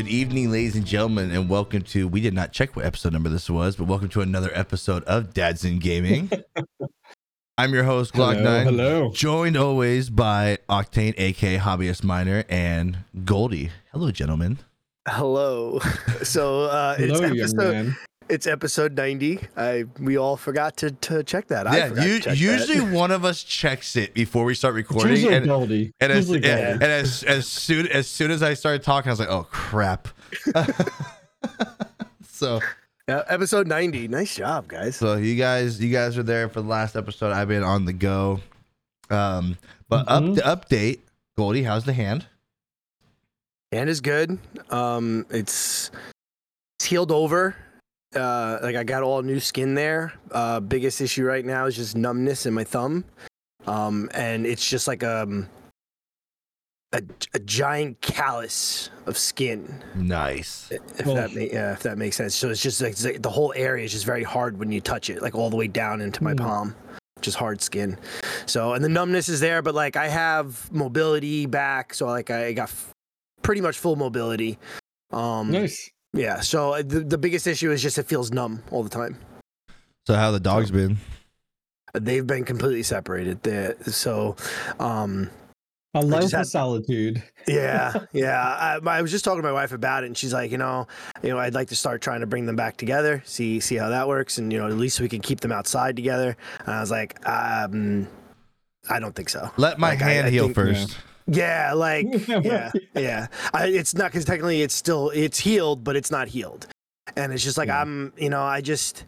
Good 0.00 0.08
evening, 0.08 0.50
ladies 0.50 0.76
and 0.76 0.86
gentlemen, 0.86 1.30
and 1.30 1.46
welcome 1.46 1.82
to. 1.82 2.08
We 2.08 2.22
did 2.22 2.32
not 2.32 2.52
check 2.52 2.74
what 2.74 2.86
episode 2.86 3.12
number 3.12 3.28
this 3.28 3.50
was, 3.50 3.76
but 3.76 3.84
welcome 3.84 4.08
to 4.08 4.22
another 4.22 4.50
episode 4.54 5.04
of 5.04 5.34
Dads 5.34 5.62
in 5.62 5.78
Gaming. 5.78 6.30
I'm 7.58 7.74
your 7.74 7.84
host, 7.84 8.14
Glock 8.14 8.36
Hello, 8.36 8.42
Nine, 8.42 8.64
hello. 8.64 9.10
joined 9.12 9.58
always 9.58 10.08
by 10.08 10.56
Octane, 10.70 11.12
aka 11.18 11.58
Hobbyist 11.58 12.02
Miner, 12.02 12.44
and 12.48 12.96
Goldie. 13.26 13.72
Hello, 13.92 14.10
gentlemen. 14.10 14.60
Hello. 15.06 15.80
So 16.22 16.62
uh, 16.64 16.96
it's 16.98 17.18
Hello, 17.18 17.26
young 17.26 17.38
episode 17.38 17.74
man. 17.74 17.96
It's 18.30 18.46
episode 18.46 18.92
ninety. 18.96 19.40
I 19.56 19.84
we 19.98 20.16
all 20.16 20.36
forgot 20.36 20.76
to, 20.78 20.90
to 20.92 21.22
check 21.22 21.48
that. 21.48 21.66
I 21.66 21.76
yeah, 21.76 21.88
forgot 21.88 22.06
you, 22.06 22.14
to 22.14 22.20
check 22.20 22.38
usually 22.38 22.78
that. 22.80 22.94
one 22.94 23.10
of 23.10 23.24
us 23.24 23.42
checks 23.42 23.96
it 23.96 24.14
before 24.14 24.44
we 24.44 24.54
start 24.54 24.76
It's 24.78 24.88
recording, 24.88 25.12
usually 25.16 25.34
and, 25.34 25.46
Goldie. 25.46 25.92
and, 26.00 26.12
as, 26.12 26.28
Usually 26.30 26.48
and, 26.50 26.82
and 26.82 26.82
as 26.84 27.22
as 27.24 27.46
soon 27.46 27.86
as 27.88 28.06
soon 28.06 28.30
as 28.30 28.42
I 28.42 28.54
started 28.54 28.82
talking, 28.82 29.08
I 29.10 29.12
was 29.12 29.20
like, 29.20 29.28
"Oh 29.30 29.46
crap!" 29.50 30.08
so 32.26 32.60
Yeah, 33.08 33.22
episode 33.28 33.66
ninety. 33.66 34.08
Nice 34.08 34.36
job, 34.36 34.68
guys. 34.68 34.96
So 34.96 35.16
you 35.16 35.36
guys, 35.36 35.80
you 35.80 35.90
guys 35.92 36.16
are 36.18 36.22
there 36.22 36.48
for 36.48 36.60
the 36.62 36.68
last 36.68 36.96
episode. 36.96 37.32
I've 37.32 37.48
been 37.48 37.62
on 37.64 37.84
the 37.84 37.92
go. 37.92 38.40
Um, 39.10 39.58
but 39.88 40.06
Mhm. 40.06 40.38
up 40.38 40.66
to 40.68 40.74
update, 40.76 41.00
Goldie, 41.36 41.64
how's 41.64 41.84
the 41.84 41.92
hand? 41.92 42.26
And 43.72 43.88
is 43.90 44.00
good. 44.00 44.38
Um, 44.70 45.26
it's 45.30 45.90
it's 46.78 46.86
healed 46.86 47.10
over. 47.12 47.56
Uh, 48.14 48.58
like 48.62 48.76
I 48.76 48.82
got 48.84 49.02
all 49.02 49.22
new 49.22 49.38
skin 49.40 49.74
there. 49.74 50.12
Uh, 50.32 50.60
biggest 50.60 51.00
issue 51.00 51.24
right 51.24 51.44
now 51.44 51.66
is 51.66 51.76
just 51.76 51.96
numbness 51.96 52.46
in 52.46 52.54
my 52.54 52.64
thumb. 52.64 53.04
Um, 53.66 54.08
and 54.14 54.46
it's 54.46 54.68
just 54.68 54.88
like 54.88 55.04
um 55.04 55.48
a, 56.92 57.02
a 57.34 57.38
giant 57.38 58.00
callus 58.00 58.90
of 59.06 59.16
skin. 59.16 59.82
Nice. 59.94 60.72
if 60.72 61.06
Oh. 61.06 61.14
that 61.14 61.32
ma- 61.34 61.40
yeah, 61.42 61.72
if 61.72 61.82
that 61.84 61.98
makes 61.98 62.16
sense. 62.16 62.34
So 62.34 62.50
it's 62.50 62.60
just 62.62 62.80
like 62.80 62.92
it's 62.92 63.04
like 63.04 63.22
the 63.22 63.30
whole 63.30 63.52
area 63.54 63.84
is 63.84 63.92
just 63.92 64.06
very 64.06 64.24
hard 64.24 64.58
when 64.58 64.72
you 64.72 64.80
touch 64.80 65.08
it, 65.08 65.22
like 65.22 65.36
all 65.36 65.50
the 65.50 65.56
way 65.56 65.68
down 65.68 66.00
into 66.00 66.24
my 66.24 66.32
Mm. 66.34 66.38
palm, 66.38 66.74
just 67.20 67.36
hard 67.36 67.62
skin. 67.62 67.96
So 68.46 68.72
and 68.72 68.84
the 68.84 68.88
numbness 68.88 69.28
is 69.28 69.38
there, 69.38 69.62
but 69.62 69.74
like 69.76 69.94
I 69.94 70.08
have 70.08 70.72
mobility 70.72 71.46
back, 71.46 71.94
so 71.94 72.06
like 72.06 72.30
I 72.30 72.52
got 72.54 72.70
f- 72.70 72.90
pretty 73.42 73.60
much 73.60 73.78
full 73.78 73.94
mobility. 73.94 74.58
Um, 75.12 75.52
nice. 75.52 75.90
Yeah. 76.12 76.40
So 76.40 76.74
uh, 76.74 76.82
the 76.82 77.00
the 77.00 77.18
biggest 77.18 77.46
issue 77.46 77.70
is 77.70 77.82
just 77.82 77.98
it 77.98 78.06
feels 78.06 78.30
numb 78.32 78.62
all 78.70 78.82
the 78.82 78.90
time. 78.90 79.18
So 80.06 80.14
how 80.14 80.30
the 80.30 80.40
dog's 80.40 80.70
been? 80.70 80.96
They've 81.94 82.26
been 82.26 82.44
completely 82.44 82.84
separated. 82.84 83.42
they 83.42 83.74
so, 83.82 84.36
um, 84.78 85.28
A 85.94 86.00
life 86.00 86.22
just 86.22 86.34
of 86.34 86.46
solitude. 86.46 87.20
Yeah, 87.48 88.04
yeah. 88.12 88.40
I, 88.40 88.78
I 88.86 89.02
was 89.02 89.10
just 89.10 89.24
talking 89.24 89.42
to 89.42 89.46
my 89.48 89.52
wife 89.52 89.72
about 89.72 90.04
it, 90.04 90.06
and 90.06 90.16
she's 90.16 90.32
like, 90.32 90.52
you 90.52 90.58
know, 90.58 90.86
you 91.22 91.30
know, 91.30 91.38
I'd 91.38 91.54
like 91.54 91.68
to 91.68 91.76
start 91.76 92.00
trying 92.00 92.20
to 92.20 92.26
bring 92.26 92.46
them 92.46 92.54
back 92.56 92.76
together, 92.76 93.22
see 93.26 93.58
see 93.58 93.74
how 93.76 93.88
that 93.88 94.06
works, 94.06 94.38
and 94.38 94.52
you 94.52 94.58
know, 94.60 94.66
at 94.68 94.72
least 94.74 95.00
we 95.00 95.08
can 95.08 95.20
keep 95.20 95.40
them 95.40 95.50
outside 95.52 95.96
together. 95.96 96.36
And 96.60 96.68
I 96.74 96.80
was 96.80 96.92
like, 96.92 97.18
um, 97.28 98.06
I 98.88 99.00
don't 99.00 99.14
think 99.14 99.28
so. 99.28 99.50
Let 99.56 99.78
my 99.80 99.90
Like, 99.90 100.02
I- 100.02 100.10
hand 100.12 100.26
I 100.28 100.30
heal 100.30 100.44
think- 100.44 100.54
first. 100.54 100.96
Yeah, 101.30 101.72
like 101.74 102.06
yeah, 102.28 102.70
yeah. 102.94 103.26
I, 103.54 103.66
it's 103.68 103.94
not 103.94 104.10
because 104.10 104.24
technically 104.24 104.62
it's 104.62 104.74
still 104.74 105.10
it's 105.10 105.38
healed, 105.38 105.84
but 105.84 105.94
it's 105.96 106.10
not 106.10 106.28
healed, 106.28 106.66
and 107.16 107.32
it's 107.32 107.44
just 107.44 107.56
like 107.58 107.68
Yeah. 107.68 107.80
I'm, 107.82 108.12
you 108.16 108.30
know, 108.30 108.42
I 108.42 108.60
just. 108.60 109.04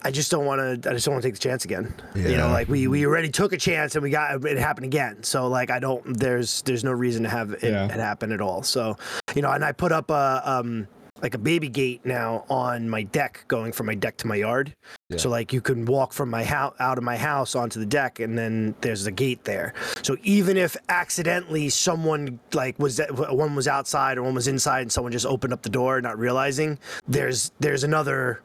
I 0.00 0.12
just 0.12 0.30
don't 0.30 0.44
want 0.46 0.60
to. 0.82 0.88
I 0.90 0.92
just 0.92 1.06
don't 1.06 1.14
want 1.14 1.22
to 1.22 1.28
take 1.28 1.34
the 1.34 1.40
chance 1.40 1.64
again. 1.64 1.92
You 2.14 2.36
know, 2.36 2.50
like 2.50 2.68
we 2.68 2.86
we 2.86 3.04
already 3.04 3.30
took 3.30 3.52
a 3.52 3.56
chance 3.56 3.96
and 3.96 4.02
we 4.04 4.10
got 4.10 4.44
it 4.44 4.56
happened 4.56 4.84
again. 4.86 5.24
So 5.24 5.48
like 5.48 5.70
I 5.70 5.80
don't. 5.80 6.16
There's 6.16 6.62
there's 6.62 6.84
no 6.84 6.92
reason 6.92 7.24
to 7.24 7.28
have 7.28 7.50
it, 7.54 7.64
Yeah. 7.64 7.86
it 7.86 7.90
happen 7.98 8.30
at 8.30 8.40
all. 8.40 8.62
So 8.62 8.96
you 9.34 9.42
know, 9.42 9.50
and 9.50 9.64
I 9.64 9.72
put 9.72 9.90
up 9.90 10.08
a 10.10 10.40
um 10.44 10.86
like 11.22 11.34
a 11.34 11.38
baby 11.38 11.68
gate 11.68 12.00
now 12.04 12.44
on 12.48 12.88
my 12.88 13.02
deck, 13.02 13.44
going 13.48 13.72
from 13.72 13.86
my 13.86 13.94
deck 13.94 14.16
to 14.18 14.26
my 14.26 14.36
yard. 14.36 14.74
So 15.16 15.28
like 15.30 15.52
you 15.52 15.60
can 15.60 15.84
walk 15.86 16.12
from 16.12 16.28
my 16.30 16.44
house 16.44 16.74
out 16.78 16.98
of 16.98 17.04
my 17.04 17.16
house 17.16 17.54
onto 17.54 17.80
the 17.80 17.86
deck, 17.86 18.20
and 18.20 18.36
then 18.36 18.74
there's 18.82 19.06
a 19.06 19.10
gate 19.10 19.44
there. 19.44 19.74
So 20.02 20.16
even 20.22 20.56
if 20.56 20.76
accidentally 20.88 21.68
someone 21.70 22.38
like 22.52 22.78
was 22.78 23.00
one 23.10 23.54
was 23.54 23.66
outside 23.66 24.18
or 24.18 24.22
one 24.22 24.34
was 24.34 24.48
inside, 24.48 24.82
and 24.82 24.92
someone 24.92 25.12
just 25.12 25.26
opened 25.26 25.52
up 25.52 25.62
the 25.62 25.70
door 25.70 26.00
not 26.00 26.18
realizing, 26.18 26.78
there's 27.08 27.52
there's 27.60 27.84
another 27.84 28.42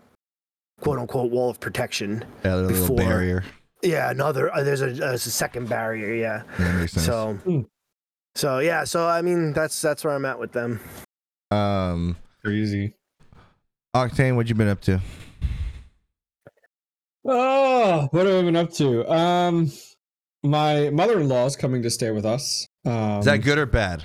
quote 0.82 1.00
unquote 1.00 1.32
wall 1.32 1.50
of 1.50 1.60
protection. 1.60 2.24
yeah, 2.46 2.56
a 2.56 2.58
little 2.58 2.70
before- 2.70 2.98
barrier. 2.98 3.44
Yeah, 3.82 4.10
another. 4.10 4.50
Uh, 4.56 4.64
there's 4.64 4.82
a, 4.82 4.92
there's 4.94 5.26
a 5.26 5.32
second 5.32 5.68
barrier. 5.68 6.14
Yeah. 6.14 6.44
Yeah, 6.58 6.72
makes 6.78 6.94
sense. 6.94 7.06
So. 7.06 7.34
Hmm. 7.44 7.62
So 8.36 8.60
yeah, 8.60 8.86
so 8.86 9.08
I 9.08 9.22
mean 9.22 9.52
that's 9.54 9.80
that's 9.82 10.04
where 10.06 10.14
I'm 10.16 10.24
at 10.26 10.40
with 10.40 10.54
them. 10.54 10.80
um, 11.52 12.16
Crazy. 12.44 12.94
Octane, 13.96 14.36
what 14.36 14.50
you 14.50 14.56
been 14.56 14.68
up 14.68 14.82
to? 14.82 15.00
Oh, 17.26 18.08
what 18.12 18.26
have 18.26 18.36
I 18.36 18.42
been 18.42 18.56
up 18.58 18.74
to? 18.74 19.10
Um, 19.10 19.72
my 20.44 20.90
mother-in-law 20.90 21.46
is 21.46 21.56
coming 21.56 21.82
to 21.84 21.90
stay 21.90 22.12
with 22.12 22.26
us. 22.26 22.68
Um, 22.86 23.20
Is 23.20 23.26
that 23.26 23.38
good 23.38 23.58
or 23.58 23.66
bad? 23.66 24.04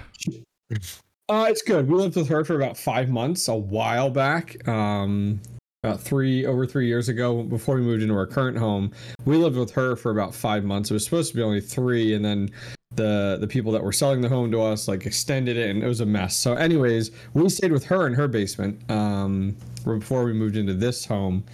Uh, 1.28 1.47
it's 1.49 1.62
good. 1.62 1.88
We 1.88 1.97
lived 1.97 2.15
with 2.15 2.28
her 2.28 2.44
for 2.44 2.54
about 2.54 2.76
five 2.76 3.09
months 3.09 3.49
a 3.49 3.56
while 3.56 4.10
back. 4.10 4.69
Um, 4.69 5.41
about 5.82 6.00
three 6.00 6.47
over 6.47 6.65
three 6.65 6.87
years 6.87 7.09
ago, 7.09 7.43
before 7.43 7.75
we 7.75 7.81
moved 7.82 8.03
into 8.03 8.15
our 8.15 8.26
current 8.26 8.56
home, 8.56 8.93
we 9.25 9.37
lived 9.37 9.56
with 9.56 9.72
her 9.72 9.97
for 9.97 10.12
about 10.12 10.32
five 10.32 10.65
months. 10.65 10.91
It 10.91 10.94
was 10.94 11.05
supposed 11.05 11.32
to 11.32 11.37
be 11.37 11.43
only 11.43 11.60
three, 11.60 12.15
and 12.15 12.25
then 12.25 12.50
the 12.93 13.38
the 13.41 13.47
people 13.47 13.72
that 13.72 13.82
were 13.82 13.93
selling 13.93 14.21
the 14.21 14.28
home 14.28 14.50
to 14.50 14.60
us 14.60 14.88
like 14.88 15.06
extended 15.06 15.56
it, 15.56 15.71
and 15.71 15.82
it 15.82 15.87
was 15.87 16.00
a 16.00 16.06
mess. 16.06 16.37
So, 16.37 16.54
anyways, 16.54 17.10
we 17.34 17.49
stayed 17.49 17.72
with 17.72 17.84
her 17.84 18.06
in 18.06 18.15
her 18.15 18.28
basement 18.28 18.78
um, 18.91 19.56
before 19.84 20.25
we 20.25 20.32
moved 20.32 20.56
into 20.56 20.75
this 20.75 21.04
home. 21.04 21.44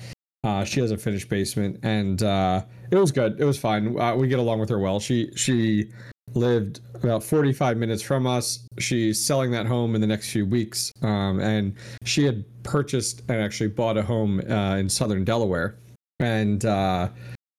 Uh, 0.43 0.65
she 0.65 0.81
has 0.81 0.91
a 0.91 0.99
finished 0.99 1.29
basement, 1.29 1.81
and 1.83 2.23
uh, 2.23 2.63
it 2.91 2.97
was 2.97 3.11
good. 3.11 3.41
It 3.41 3.45
was 3.45 3.59
fine. 3.59 3.99
Uh, 3.99 4.15
we 4.15 4.29
get 4.29 4.39
along 4.39 4.61
with 4.61 4.69
her 4.69 4.79
well. 4.79 5.01
She 5.01 5.31
she 5.37 5.91
lived 6.35 6.81
about 6.95 7.23
45 7.23 7.77
minutes 7.77 8.03
from 8.03 8.27
us. 8.27 8.67
She's 8.79 9.25
selling 9.25 9.51
that 9.53 9.67
home 9.67 9.95
in 9.95 10.01
the 10.01 10.07
next 10.07 10.31
few 10.31 10.47
weeks. 10.47 10.91
Um, 11.03 11.39
and 11.41 11.77
she 12.05 12.25
had 12.25 12.45
purchased 12.63 13.21
and 13.29 13.41
actually 13.43 13.69
bought 13.69 13.97
a 13.97 14.03
home 14.03 14.41
uh, 14.51 14.77
in 14.77 14.89
southern 14.89 15.25
Delaware. 15.25 15.77
And 16.21 16.65
uh, 16.65 17.11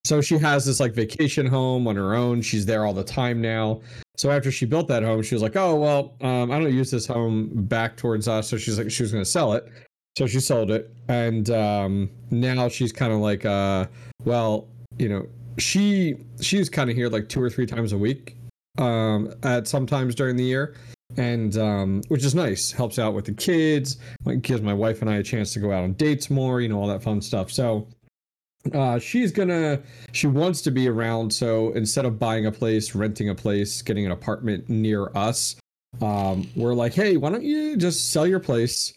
so 0.06 0.22
she 0.22 0.38
has 0.38 0.66
this 0.66 0.80
like 0.80 0.94
vacation 0.94 1.48
home 1.48 1.88
on 1.88 1.96
her 1.96 2.14
own. 2.14 2.40
She's 2.42 2.64
there 2.64 2.86
all 2.86 2.94
the 2.94 3.04
time 3.04 3.42
now. 3.42 3.82
So 4.18 4.30
after 4.30 4.52
she 4.52 4.68
built 4.68 4.88
that 4.88 5.02
home, 5.02 5.24
she 5.24 5.34
was 5.34 5.42
like, 5.42 5.56
oh, 5.56 5.76
well, 5.76 6.16
um, 6.22 6.52
I 6.52 6.60
don't 6.60 6.72
use 6.72 6.92
this 6.92 7.08
home 7.08 7.50
back 7.66 7.98
towards 7.98 8.28
us. 8.28 8.48
So 8.48 8.56
she's 8.56 8.78
like, 8.78 8.92
she 8.92 9.02
was 9.02 9.12
going 9.12 9.24
to 9.24 9.30
sell 9.30 9.54
it. 9.54 9.68
So 10.16 10.28
she 10.28 10.40
sold 10.40 10.70
it. 10.70 10.94
And 11.08 11.50
um, 11.50 12.12
now 12.30 12.70
she's 12.70 12.92
kind 12.92 13.12
of 13.12 13.20
like, 13.20 13.46
uh, 13.46 13.88
well, 14.24 14.68
you 15.00 15.10
know, 15.10 15.26
she 15.58 16.18
she's 16.40 16.70
kind 16.70 16.90
of 16.90 16.96
here 16.96 17.10
like 17.10 17.28
two 17.28 17.42
or 17.42 17.50
three 17.50 17.66
times 17.66 17.94
a 17.94 17.98
week 17.98 18.36
um 18.78 19.34
at 19.44 19.68
sometimes 19.68 20.14
during 20.14 20.36
the 20.36 20.44
year 20.44 20.76
and 21.18 21.58
um 21.58 22.02
which 22.10 22.26
is 22.26 22.36
nice 22.36 22.74
helps 22.74 23.00
out 23.00 23.14
with 23.14 23.24
the 23.24 23.32
kids 23.32 23.98
gives 24.42 24.62
my 24.62 24.74
wife 24.74 25.02
and 25.02 25.10
i 25.10 25.16
a 25.16 25.24
chance 25.24 25.54
to 25.54 25.60
go 25.60 25.72
out 25.72 25.84
on 25.84 25.94
dates 25.94 26.30
more 26.30 26.60
you 26.60 26.68
know 26.68 26.78
all 26.78 26.88
that 26.88 27.02
fun 27.02 27.22
stuff 27.22 27.50
so 27.50 27.88
uh 28.74 28.98
she's 29.00 29.31
gonna 29.31 29.80
she 30.12 30.28
wants 30.28 30.62
to 30.62 30.72
be 30.72 30.88
around 30.88 31.31
so 31.31 31.72
instead 31.72 32.06
of 32.06 32.18
buying 32.18 32.46
a 32.46 32.52
place 32.52 32.96
renting 32.96 33.30
a 33.30 33.36
place 33.36 33.81
getting 33.81 34.06
an 34.06 34.12
apartment 34.12 34.68
near 34.70 35.12
us 35.16 35.56
um 36.02 36.48
we're 36.56 36.74
like 36.74 36.94
hey 36.94 37.18
why 37.18 37.30
don't 37.30 37.44
you 37.44 37.78
just 37.78 38.12
sell 38.12 38.25
your 38.25 38.39
place 38.39 38.94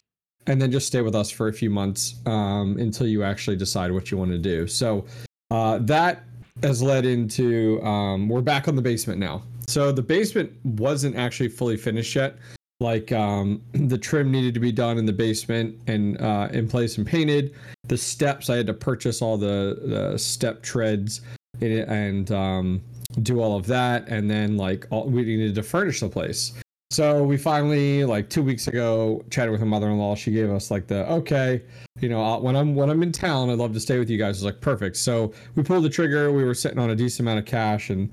and 0.47 0.61
then 0.61 0.71
just 0.71 0.87
stay 0.87 1.01
with 1.01 1.15
us 1.15 1.29
for 1.29 1.47
a 1.47 1.53
few 1.53 1.69
months 1.69 2.15
um 2.25 2.77
until 2.79 3.05
you 3.07 3.23
actually 3.23 3.55
decide 3.55 3.91
what 3.91 4.09
you 4.09 4.17
want 4.17 4.31
to 4.31 4.37
do 4.39 4.65
so 4.67 5.05
uh 5.51 5.77
that 5.79 6.23
has 6.63 6.81
led 6.81 7.05
into 7.05 7.81
um, 7.83 8.27
we're 8.27 8.41
back 8.41 8.67
on 8.67 8.75
the 8.75 8.81
basement 8.81 9.19
now. 9.19 9.43
So 9.67 9.91
the 9.91 10.01
basement 10.01 10.51
wasn't 10.63 11.15
actually 11.15 11.49
fully 11.49 11.77
finished 11.77 12.15
yet. 12.15 12.37
Like 12.79 13.11
um, 13.11 13.61
the 13.73 13.97
trim 13.97 14.31
needed 14.31 14.53
to 14.53 14.59
be 14.59 14.71
done 14.71 14.97
in 14.97 15.05
the 15.05 15.13
basement 15.13 15.77
and 15.87 16.19
uh, 16.21 16.49
in 16.51 16.67
place 16.67 16.97
and 16.97 17.05
painted. 17.05 17.53
The 17.87 17.97
steps 17.97 18.49
I 18.49 18.57
had 18.57 18.67
to 18.67 18.73
purchase 18.73 19.21
all 19.21 19.37
the, 19.37 19.79
the 19.83 20.17
step 20.17 20.61
treads 20.61 21.21
and 21.61 22.31
um, 22.31 22.81
do 23.23 23.41
all 23.41 23.57
of 23.57 23.65
that. 23.67 24.07
And 24.07 24.29
then 24.29 24.57
like 24.57 24.87
all, 24.91 25.05
we 25.07 25.23
needed 25.23 25.55
to 25.55 25.63
furnish 25.63 25.99
the 25.99 26.09
place. 26.09 26.53
So 26.91 27.23
we 27.23 27.37
finally 27.37 28.03
like 28.03 28.29
two 28.29 28.41
weeks 28.41 28.67
ago 28.67 29.23
chatted 29.29 29.51
with 29.51 29.61
my 29.61 29.67
mother-in-law. 29.67 30.15
She 30.15 30.31
gave 30.31 30.49
us 30.49 30.71
like 30.71 30.87
the 30.87 31.07
okay, 31.11 31.61
you 31.99 32.09
know, 32.09 32.39
when 32.39 32.55
I'm 32.55 32.73
when 32.73 32.89
I'm 32.89 33.03
in 33.03 33.11
town, 33.11 33.51
I'd 33.51 33.59
love 33.59 33.73
to 33.73 33.79
stay 33.79 33.99
with 33.99 34.09
you 34.09 34.17
guys. 34.17 34.37
It's 34.37 34.43
like 34.43 34.59
perfect. 34.59 34.97
So 34.97 35.31
we 35.53 35.61
pulled 35.61 35.83
the 35.83 35.89
trigger. 35.89 36.31
We 36.31 36.43
were 36.43 36.55
sitting 36.55 36.79
on 36.79 36.89
a 36.89 36.95
decent 36.95 37.21
amount 37.21 37.39
of 37.39 37.45
cash 37.45 37.91
and 37.91 38.09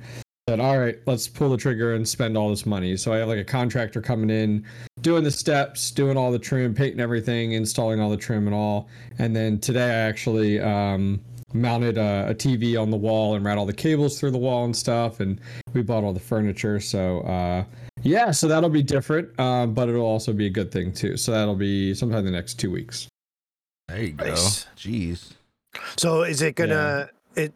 said, 0.49 0.61
all 0.61 0.79
right, 0.79 0.97
let's 1.07 1.27
pull 1.27 1.49
the 1.49 1.57
trigger 1.57 1.95
and 1.95 2.09
spend 2.09 2.37
all 2.37 2.49
this 2.49 2.67
money. 2.67 2.97
So 2.97 3.13
I 3.13 3.17
have 3.17 3.27
like 3.27 3.41
a 3.41 3.45
contractor 3.45 4.01
coming 4.01 4.31
in, 4.31 4.65
doing 5.01 5.25
the 5.25 5.31
steps, 5.33 5.91
doing 5.91 6.17
all 6.17 6.31
the 6.31 6.39
trim, 6.39 6.73
painting 6.73 7.01
everything, 7.01 7.53
installing 7.53 7.99
all 7.99 8.09
the 8.09 8.17
trim 8.17 8.47
and 8.47 8.55
all. 8.55 8.89
And 9.19 9.35
then 9.35 9.59
today 9.59 9.87
I 9.87 10.09
actually 10.09 10.61
um, 10.61 11.21
mounted 11.53 11.99
a, 11.99 12.29
a, 12.29 12.35
TV 12.37 12.81
on 12.81 12.91
the 12.91 12.97
wall 12.97 13.35
and 13.35 13.45
ran 13.45 13.59
all 13.59 13.67
the 13.67 13.73
cables 13.73 14.21
through 14.21 14.31
the 14.31 14.39
wall 14.39 14.65
and 14.65 14.77
stuff. 14.77 15.19
And 15.19 15.41
we 15.73 15.83
bought 15.83 16.05
all 16.05 16.13
the 16.13 16.21
furniture. 16.21 16.79
So 16.79 17.23
uh, 17.23 17.65
yeah, 18.05 18.31
so 18.31 18.47
that'll 18.47 18.71
be 18.71 18.85
different, 18.85 19.37
um, 19.41 19.75
but 19.75 19.89
it'll 19.89 20.07
also 20.07 20.33
be 20.33 20.47
a 20.47 20.51
good 20.51 20.71
thing 20.71 20.93
too. 20.93 21.17
So 21.17 21.33
that'll 21.33 21.57
be 21.57 21.93
sometime 21.93 22.21
in 22.21 22.27
the 22.27 22.31
next 22.31 22.55
two 22.61 22.71
weeks. 22.71 23.09
There 23.89 24.01
you 24.01 24.13
go. 24.13 24.27
Nice. 24.27 24.67
Jeez. 24.77 25.33
So 25.97 26.23
is 26.23 26.41
it 26.41 26.55
gonna 26.55 27.09
yeah. 27.37 27.43
it? 27.47 27.55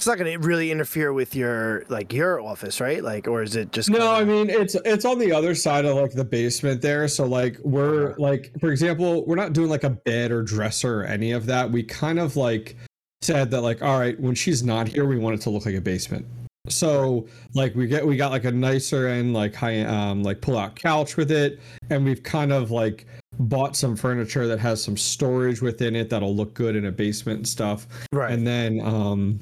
It's 0.00 0.06
not 0.06 0.16
gonna 0.16 0.38
really 0.38 0.70
interfere 0.70 1.12
with 1.12 1.36
your 1.36 1.84
like 1.90 2.10
your 2.10 2.40
office, 2.40 2.80
right? 2.80 3.04
Like, 3.04 3.28
or 3.28 3.42
is 3.42 3.54
it 3.54 3.70
just? 3.70 3.90
No, 3.90 3.98
kinda... 3.98 4.12
I 4.12 4.24
mean 4.24 4.48
it's 4.48 4.74
it's 4.86 5.04
on 5.04 5.18
the 5.18 5.30
other 5.30 5.54
side 5.54 5.84
of 5.84 5.94
like 5.94 6.12
the 6.12 6.24
basement 6.24 6.80
there. 6.80 7.06
So 7.06 7.26
like 7.26 7.58
we're 7.64 8.14
like 8.16 8.50
for 8.60 8.70
example, 8.70 9.26
we're 9.26 9.36
not 9.36 9.52
doing 9.52 9.68
like 9.68 9.84
a 9.84 9.90
bed 9.90 10.32
or 10.32 10.42
dresser 10.42 11.02
or 11.02 11.04
any 11.04 11.32
of 11.32 11.44
that. 11.46 11.70
We 11.70 11.82
kind 11.82 12.18
of 12.18 12.34
like 12.34 12.78
said 13.20 13.50
that 13.50 13.60
like 13.60 13.82
all 13.82 14.00
right, 14.00 14.18
when 14.18 14.34
she's 14.34 14.62
not 14.62 14.88
here, 14.88 15.04
we 15.04 15.18
want 15.18 15.34
it 15.34 15.42
to 15.42 15.50
look 15.50 15.66
like 15.66 15.74
a 15.74 15.82
basement. 15.82 16.24
So 16.70 17.28
like 17.52 17.74
we 17.74 17.86
get 17.86 18.06
we 18.06 18.16
got 18.16 18.30
like 18.30 18.46
a 18.46 18.52
nicer 18.52 19.08
and 19.08 19.34
like 19.34 19.54
high 19.54 19.82
um 19.82 20.22
like 20.22 20.40
pull 20.40 20.56
out 20.56 20.76
couch 20.76 21.18
with 21.18 21.30
it, 21.30 21.60
and 21.90 22.06
we've 22.06 22.22
kind 22.22 22.54
of 22.54 22.70
like 22.70 23.06
bought 23.38 23.76
some 23.76 23.96
furniture 23.96 24.46
that 24.46 24.60
has 24.60 24.82
some 24.82 24.96
storage 24.96 25.60
within 25.60 25.94
it 25.94 26.08
that'll 26.08 26.34
look 26.34 26.54
good 26.54 26.74
in 26.74 26.86
a 26.86 26.90
basement 26.90 27.36
and 27.36 27.46
stuff. 27.46 27.86
Right. 28.14 28.32
And 28.32 28.46
then 28.46 28.80
um 28.80 29.40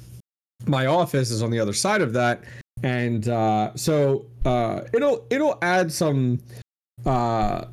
my 0.69 0.87
office 0.87 1.31
is 1.31 1.43
on 1.43 1.51
the 1.51 1.59
other 1.59 1.73
side 1.73 2.03
of 2.03 2.13
that. 2.13 2.45
And 2.83 3.29
uh 3.29 3.75
so 3.75 4.27
uh 4.45 4.83
it'll 4.93 5.27
it'll 5.31 5.59
add 5.63 5.91
some 5.91 6.39
uh 7.05 7.65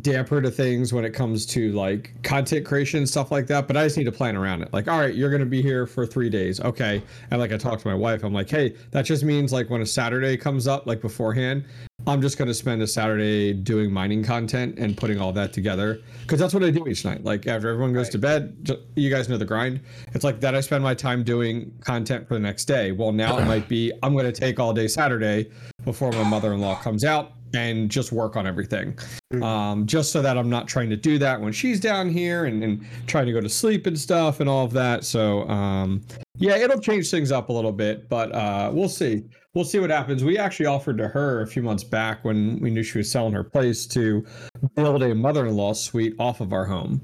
damper 0.00 0.40
to 0.40 0.50
things 0.50 0.92
when 0.92 1.04
it 1.04 1.10
comes 1.10 1.44
to 1.44 1.70
like 1.72 2.14
content 2.22 2.64
creation 2.64 2.98
and 2.98 3.08
stuff 3.08 3.30
like 3.30 3.46
that 3.46 3.66
but 3.66 3.76
i 3.76 3.84
just 3.84 3.98
need 3.98 4.04
to 4.04 4.12
plan 4.12 4.34
around 4.34 4.62
it 4.62 4.72
like 4.72 4.88
all 4.88 4.98
right 4.98 5.14
you're 5.14 5.36
to 5.36 5.44
be 5.44 5.60
here 5.60 5.86
for 5.86 6.06
three 6.06 6.30
days 6.30 6.58
okay 6.60 7.02
and 7.30 7.38
like 7.38 7.52
i 7.52 7.58
talked 7.58 7.82
to 7.82 7.88
my 7.88 7.94
wife 7.94 8.24
i'm 8.24 8.32
like 8.32 8.48
hey 8.48 8.74
that 8.92 9.04
just 9.04 9.24
means 9.24 9.52
like 9.52 9.68
when 9.68 9.82
a 9.82 9.86
saturday 9.86 10.38
comes 10.38 10.66
up 10.66 10.86
like 10.86 11.02
beforehand 11.02 11.64
i'm 12.06 12.20
just 12.20 12.38
going 12.38 12.48
to 12.48 12.54
spend 12.54 12.82
a 12.82 12.86
saturday 12.86 13.52
doing 13.52 13.92
mining 13.92 14.22
content 14.22 14.78
and 14.78 14.96
putting 14.96 15.20
all 15.20 15.32
that 15.32 15.52
together 15.52 16.00
because 16.22 16.38
that's 16.38 16.54
what 16.54 16.62
i 16.62 16.70
do 16.70 16.86
each 16.86 17.04
night 17.04 17.22
like 17.24 17.46
after 17.46 17.68
everyone 17.68 17.92
goes 17.92 18.06
right. 18.06 18.12
to 18.12 18.18
bed 18.18 18.78
you 18.96 19.10
guys 19.10 19.28
know 19.28 19.36
the 19.36 19.44
grind 19.44 19.80
it's 20.12 20.24
like 20.24 20.40
that 20.40 20.54
i 20.54 20.60
spend 20.60 20.82
my 20.82 20.94
time 20.94 21.22
doing 21.22 21.72
content 21.80 22.26
for 22.26 22.34
the 22.34 22.40
next 22.40 22.66
day 22.66 22.92
well 22.92 23.12
now 23.12 23.38
it 23.38 23.44
might 23.46 23.68
be 23.68 23.92
i'm 24.02 24.12
going 24.12 24.24
to 24.24 24.32
take 24.32 24.58
all 24.58 24.72
day 24.72 24.88
saturday 24.88 25.50
before 25.84 26.10
my 26.12 26.24
mother-in-law 26.24 26.76
comes 26.76 27.04
out 27.04 27.32
and 27.54 27.90
just 27.90 28.12
work 28.12 28.36
on 28.36 28.46
everything. 28.46 28.98
Mm. 29.32 29.44
Um, 29.44 29.86
just 29.86 30.12
so 30.12 30.22
that 30.22 30.36
I'm 30.36 30.50
not 30.50 30.66
trying 30.68 30.90
to 30.90 30.96
do 30.96 31.18
that 31.18 31.40
when 31.40 31.52
she's 31.52 31.80
down 31.80 32.10
here 32.10 32.44
and, 32.46 32.62
and 32.62 32.84
trying 33.06 33.26
to 33.26 33.32
go 33.32 33.40
to 33.40 33.48
sleep 33.48 33.86
and 33.86 33.98
stuff 33.98 34.40
and 34.40 34.48
all 34.48 34.64
of 34.64 34.72
that. 34.72 35.04
So 35.04 35.48
um, 35.48 36.02
yeah, 36.36 36.56
it'll 36.56 36.80
change 36.80 37.10
things 37.10 37.30
up 37.32 37.48
a 37.48 37.52
little 37.52 37.72
bit, 37.72 38.08
but 38.08 38.32
uh, 38.32 38.70
we'll 38.72 38.88
see. 38.88 39.24
We'll 39.54 39.64
see 39.64 39.78
what 39.78 39.90
happens. 39.90 40.24
We 40.24 40.36
actually 40.36 40.66
offered 40.66 40.98
to 40.98 41.06
her 41.06 41.42
a 41.42 41.46
few 41.46 41.62
months 41.62 41.84
back 41.84 42.24
when 42.24 42.58
we 42.58 42.70
knew 42.70 42.82
she 42.82 42.98
was 42.98 43.10
selling 43.10 43.32
her 43.34 43.44
place 43.44 43.86
to 43.86 44.26
build 44.74 45.02
a 45.02 45.14
mother-in-law 45.14 45.74
suite 45.74 46.16
off 46.18 46.40
of 46.40 46.52
our 46.52 46.64
home. 46.64 47.00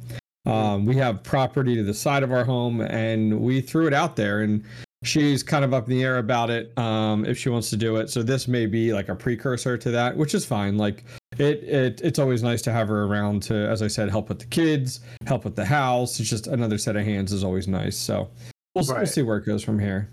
Um, 0.46 0.84
we 0.84 0.96
have 0.96 1.22
property 1.22 1.76
to 1.76 1.84
the 1.84 1.94
side 1.94 2.24
of 2.24 2.32
our 2.32 2.44
home, 2.44 2.80
and 2.80 3.40
we 3.40 3.60
threw 3.60 3.86
it 3.86 3.94
out 3.94 4.16
there. 4.16 4.40
And 4.40 4.64
she's 5.04 5.42
kind 5.44 5.64
of 5.64 5.72
up 5.72 5.84
in 5.84 5.90
the 5.90 6.02
air 6.02 6.18
about 6.18 6.50
it 6.50 6.76
um, 6.76 7.24
if 7.24 7.38
she 7.38 7.50
wants 7.50 7.70
to 7.70 7.76
do 7.76 7.96
it. 7.96 8.10
So 8.10 8.22
this 8.22 8.48
may 8.48 8.66
be 8.66 8.92
like 8.92 9.08
a 9.08 9.14
precursor 9.14 9.78
to 9.78 9.90
that, 9.92 10.16
which 10.16 10.34
is 10.34 10.44
fine. 10.44 10.76
Like 10.76 11.04
it, 11.38 11.62
it 11.62 12.00
it's 12.02 12.18
always 12.18 12.42
nice 12.42 12.62
to 12.62 12.72
have 12.72 12.88
her 12.88 13.04
around 13.04 13.42
to, 13.44 13.54
as 13.54 13.80
I 13.80 13.86
said, 13.86 14.10
help 14.10 14.28
with 14.28 14.40
the 14.40 14.46
kids, 14.46 15.00
help 15.26 15.44
with 15.44 15.54
the 15.54 15.64
house. 15.64 16.18
It's 16.18 16.28
just 16.28 16.48
another 16.48 16.78
set 16.78 16.96
of 16.96 17.04
hands 17.04 17.32
is 17.32 17.44
always 17.44 17.68
nice. 17.68 17.96
So 17.96 18.28
we'll, 18.74 18.84
right. 18.86 18.98
we'll 18.98 19.06
see 19.06 19.22
where 19.22 19.36
it 19.36 19.46
goes 19.46 19.62
from 19.62 19.78
here. 19.78 20.10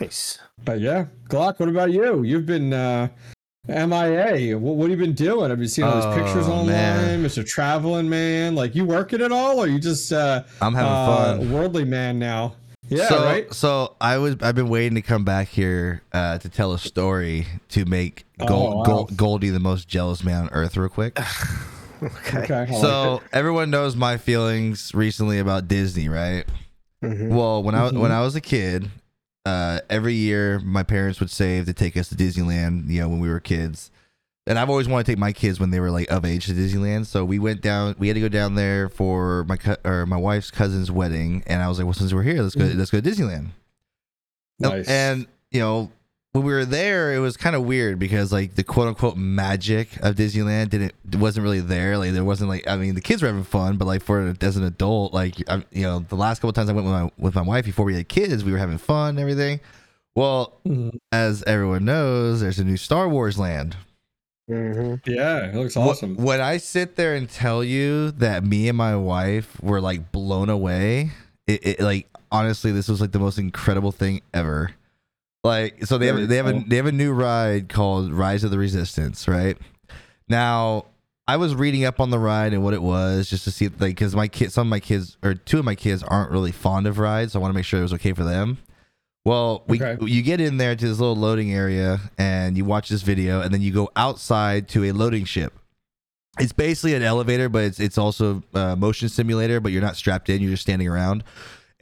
Nice. 0.00 0.38
But 0.64 0.80
yeah, 0.80 1.06
Glock, 1.28 1.58
what 1.58 1.68
about 1.68 1.92
you? 1.92 2.22
You've 2.22 2.46
been 2.46 2.72
uh, 2.72 3.08
MIA. 3.68 4.58
What, 4.58 4.76
what 4.76 4.90
have 4.90 4.98
you 4.98 5.06
been 5.06 5.14
doing? 5.14 5.50
Have 5.50 5.60
you 5.60 5.68
seen 5.68 5.84
all 5.84 5.94
these 5.94 6.04
oh, 6.04 6.14
pictures 6.14 6.48
online, 6.48 6.66
man. 6.66 7.24
Mr. 7.24 7.46
Traveling 7.46 8.08
Man? 8.08 8.54
Like 8.54 8.74
you 8.74 8.84
working 8.84 9.20
at 9.22 9.32
all, 9.32 9.58
or 9.58 9.66
you 9.66 9.78
just 9.78 10.12
uh, 10.12 10.44
I'm 10.60 10.74
having 10.74 10.90
uh, 10.90 11.06
fun, 11.06 11.52
worldly 11.52 11.84
man 11.84 12.18
now? 12.18 12.54
Yeah, 12.88 13.08
so, 13.08 13.24
right. 13.24 13.54
So 13.54 13.96
I 14.00 14.18
was 14.18 14.36
I've 14.42 14.54
been 14.54 14.68
waiting 14.68 14.96
to 14.96 15.02
come 15.02 15.24
back 15.24 15.48
here 15.48 16.02
uh, 16.12 16.38
to 16.38 16.48
tell 16.48 16.72
a 16.72 16.78
story 16.78 17.46
to 17.70 17.84
make 17.84 18.24
Gold, 18.38 18.50
oh, 18.50 18.76
wow. 18.78 18.84
Gold, 18.84 19.16
Goldie 19.16 19.50
the 19.50 19.60
most 19.60 19.88
jealous 19.88 20.24
man 20.24 20.44
on 20.44 20.50
earth 20.50 20.76
real 20.76 20.88
quick. 20.88 21.18
okay. 22.02 22.38
okay 22.38 22.72
so 22.80 23.14
like 23.14 23.22
everyone 23.32 23.70
knows 23.70 23.94
my 23.94 24.16
feelings 24.16 24.92
recently 24.94 25.38
about 25.38 25.68
Disney, 25.68 26.08
right? 26.08 26.44
Mm-hmm. 27.02 27.34
Well, 27.34 27.62
when 27.62 27.74
mm-hmm. 27.74 27.96
I 27.96 28.00
when 28.00 28.12
I 28.12 28.20
was 28.20 28.34
a 28.34 28.40
kid, 28.40 28.90
uh, 29.44 29.80
every 29.90 30.14
year 30.14 30.58
my 30.60 30.82
parents 30.82 31.20
would 31.20 31.30
save 31.30 31.66
to 31.66 31.72
take 31.72 31.96
us 31.96 32.08
to 32.10 32.14
Disneyland. 32.14 32.88
You 32.88 33.00
know, 33.00 33.08
when 33.08 33.20
we 33.20 33.28
were 33.28 33.40
kids, 33.40 33.90
and 34.46 34.58
I've 34.58 34.70
always 34.70 34.88
wanted 34.88 35.06
to 35.06 35.12
take 35.12 35.18
my 35.18 35.32
kids 35.32 35.60
when 35.60 35.70
they 35.70 35.80
were 35.80 35.90
like 35.90 36.10
of 36.10 36.24
age 36.24 36.46
to 36.46 36.52
Disneyland. 36.52 37.06
So 37.06 37.24
we 37.24 37.38
went 37.38 37.60
down. 37.60 37.94
We 37.98 38.08
had 38.08 38.14
to 38.14 38.20
go 38.20 38.28
down 38.28 38.54
there 38.54 38.88
for 38.88 39.44
my 39.44 39.56
co- 39.56 39.76
or 39.84 40.06
my 40.06 40.16
wife's 40.16 40.50
cousin's 40.50 40.90
wedding, 40.90 41.42
and 41.46 41.62
I 41.62 41.68
was 41.68 41.78
like, 41.78 41.84
well, 41.84 41.94
since 41.94 42.12
we're 42.12 42.22
here, 42.22 42.42
let's 42.42 42.54
go. 42.54 42.64
Mm. 42.64 42.76
Let's 42.76 42.90
go 42.90 43.00
to 43.00 43.10
Disneyland. 43.10 43.48
Nice. 44.58 44.88
And 44.88 45.26
you 45.50 45.60
know, 45.60 45.90
when 46.32 46.44
we 46.44 46.52
were 46.52 46.64
there, 46.64 47.14
it 47.14 47.18
was 47.18 47.36
kind 47.36 47.54
of 47.54 47.62
weird 47.62 47.98
because 47.98 48.32
like 48.32 48.54
the 48.54 48.64
quote 48.64 48.88
unquote 48.88 49.16
magic 49.16 49.96
of 50.02 50.16
Disneyland 50.16 50.70
didn't 50.70 50.94
wasn't 51.14 51.44
really 51.44 51.60
there. 51.60 51.98
Like 51.98 52.12
there 52.12 52.24
wasn't 52.24 52.50
like 52.50 52.66
I 52.66 52.76
mean 52.76 52.94
the 52.94 53.00
kids 53.00 53.22
were 53.22 53.28
having 53.28 53.44
fun, 53.44 53.76
but 53.76 53.86
like 53.86 54.02
for 54.02 54.34
as 54.40 54.56
an 54.56 54.64
adult, 54.64 55.12
like 55.12 55.34
I, 55.48 55.64
you 55.70 55.82
know, 55.82 56.00
the 56.00 56.16
last 56.16 56.40
couple 56.40 56.52
times 56.52 56.70
I 56.70 56.72
went 56.72 56.86
with 56.86 56.94
my 56.94 57.10
with 57.18 57.34
my 57.34 57.42
wife 57.42 57.64
before 57.64 57.84
we 57.84 57.94
had 57.94 58.08
kids, 58.08 58.44
we 58.44 58.52
were 58.52 58.58
having 58.58 58.78
fun 58.78 59.10
and 59.10 59.20
everything. 59.20 59.60
Well, 60.14 60.58
mm-hmm. 60.66 60.96
as 61.10 61.42
everyone 61.44 61.84
knows, 61.84 62.40
there's 62.40 62.58
a 62.58 62.64
new 62.64 62.76
Star 62.76 63.08
Wars 63.08 63.38
land 63.38 63.76
Mm-hmm. 64.50 65.10
Yeah, 65.10 65.46
it 65.46 65.54
looks 65.54 65.76
awesome. 65.76 66.16
When 66.16 66.40
I 66.40 66.56
sit 66.56 66.96
there 66.96 67.14
and 67.14 67.28
tell 67.28 67.62
you 67.62 68.10
that 68.12 68.44
me 68.44 68.68
and 68.68 68.76
my 68.76 68.96
wife 68.96 69.60
were 69.62 69.80
like 69.80 70.10
blown 70.12 70.50
away, 70.50 71.12
it, 71.46 71.66
it 71.66 71.80
like 71.80 72.08
honestly, 72.30 72.72
this 72.72 72.88
was 72.88 73.00
like 73.00 73.12
the 73.12 73.18
most 73.18 73.38
incredible 73.38 73.92
thing 73.92 74.20
ever. 74.34 74.72
Like, 75.44 75.86
so 75.86 75.98
they 75.98 76.06
have 76.06 76.28
they 76.28 76.36
have 76.36 76.46
a 76.46 76.64
they 76.66 76.76
have 76.76 76.86
a 76.86 76.92
new 76.92 77.12
ride 77.12 77.68
called 77.68 78.12
Rise 78.12 78.44
of 78.44 78.50
the 78.50 78.58
Resistance, 78.58 79.26
right? 79.26 79.58
Now, 80.28 80.86
I 81.26 81.36
was 81.36 81.54
reading 81.54 81.84
up 81.84 82.00
on 82.00 82.10
the 82.10 82.18
ride 82.18 82.52
and 82.52 82.62
what 82.62 82.74
it 82.74 82.82
was 82.82 83.28
just 83.28 83.44
to 83.44 83.50
see 83.50 83.68
like 83.68 83.78
because 83.78 84.14
my 84.14 84.28
kids, 84.28 84.54
some 84.54 84.68
of 84.68 84.70
my 84.70 84.80
kids 84.80 85.16
or 85.22 85.34
two 85.34 85.58
of 85.58 85.64
my 85.64 85.74
kids 85.74 86.02
aren't 86.02 86.30
really 86.30 86.52
fond 86.52 86.86
of 86.86 86.98
rides, 86.98 87.32
so 87.32 87.38
I 87.38 87.42
want 87.42 87.52
to 87.52 87.56
make 87.56 87.64
sure 87.64 87.80
it 87.80 87.84
was 87.84 87.92
okay 87.94 88.12
for 88.12 88.22
them. 88.22 88.58
Well, 89.24 89.62
we 89.68 89.82
okay. 89.82 90.04
you 90.04 90.22
get 90.22 90.40
in 90.40 90.56
there 90.56 90.74
to 90.74 90.88
this 90.88 90.98
little 90.98 91.16
loading 91.16 91.52
area 91.52 92.00
and 92.18 92.56
you 92.56 92.64
watch 92.64 92.88
this 92.88 93.02
video, 93.02 93.40
and 93.40 93.54
then 93.54 93.62
you 93.62 93.72
go 93.72 93.88
outside 93.94 94.68
to 94.70 94.84
a 94.84 94.92
loading 94.92 95.24
ship. 95.24 95.54
It's 96.38 96.52
basically 96.52 96.94
an 96.94 97.02
elevator, 97.02 97.48
but 97.48 97.64
it's 97.64 97.78
it's 97.78 97.98
also 97.98 98.42
a 98.54 98.74
motion 98.74 99.08
simulator. 99.08 99.60
But 99.60 99.70
you're 99.72 99.82
not 99.82 99.96
strapped 99.96 100.28
in; 100.28 100.40
you're 100.40 100.50
just 100.50 100.62
standing 100.62 100.88
around. 100.88 101.22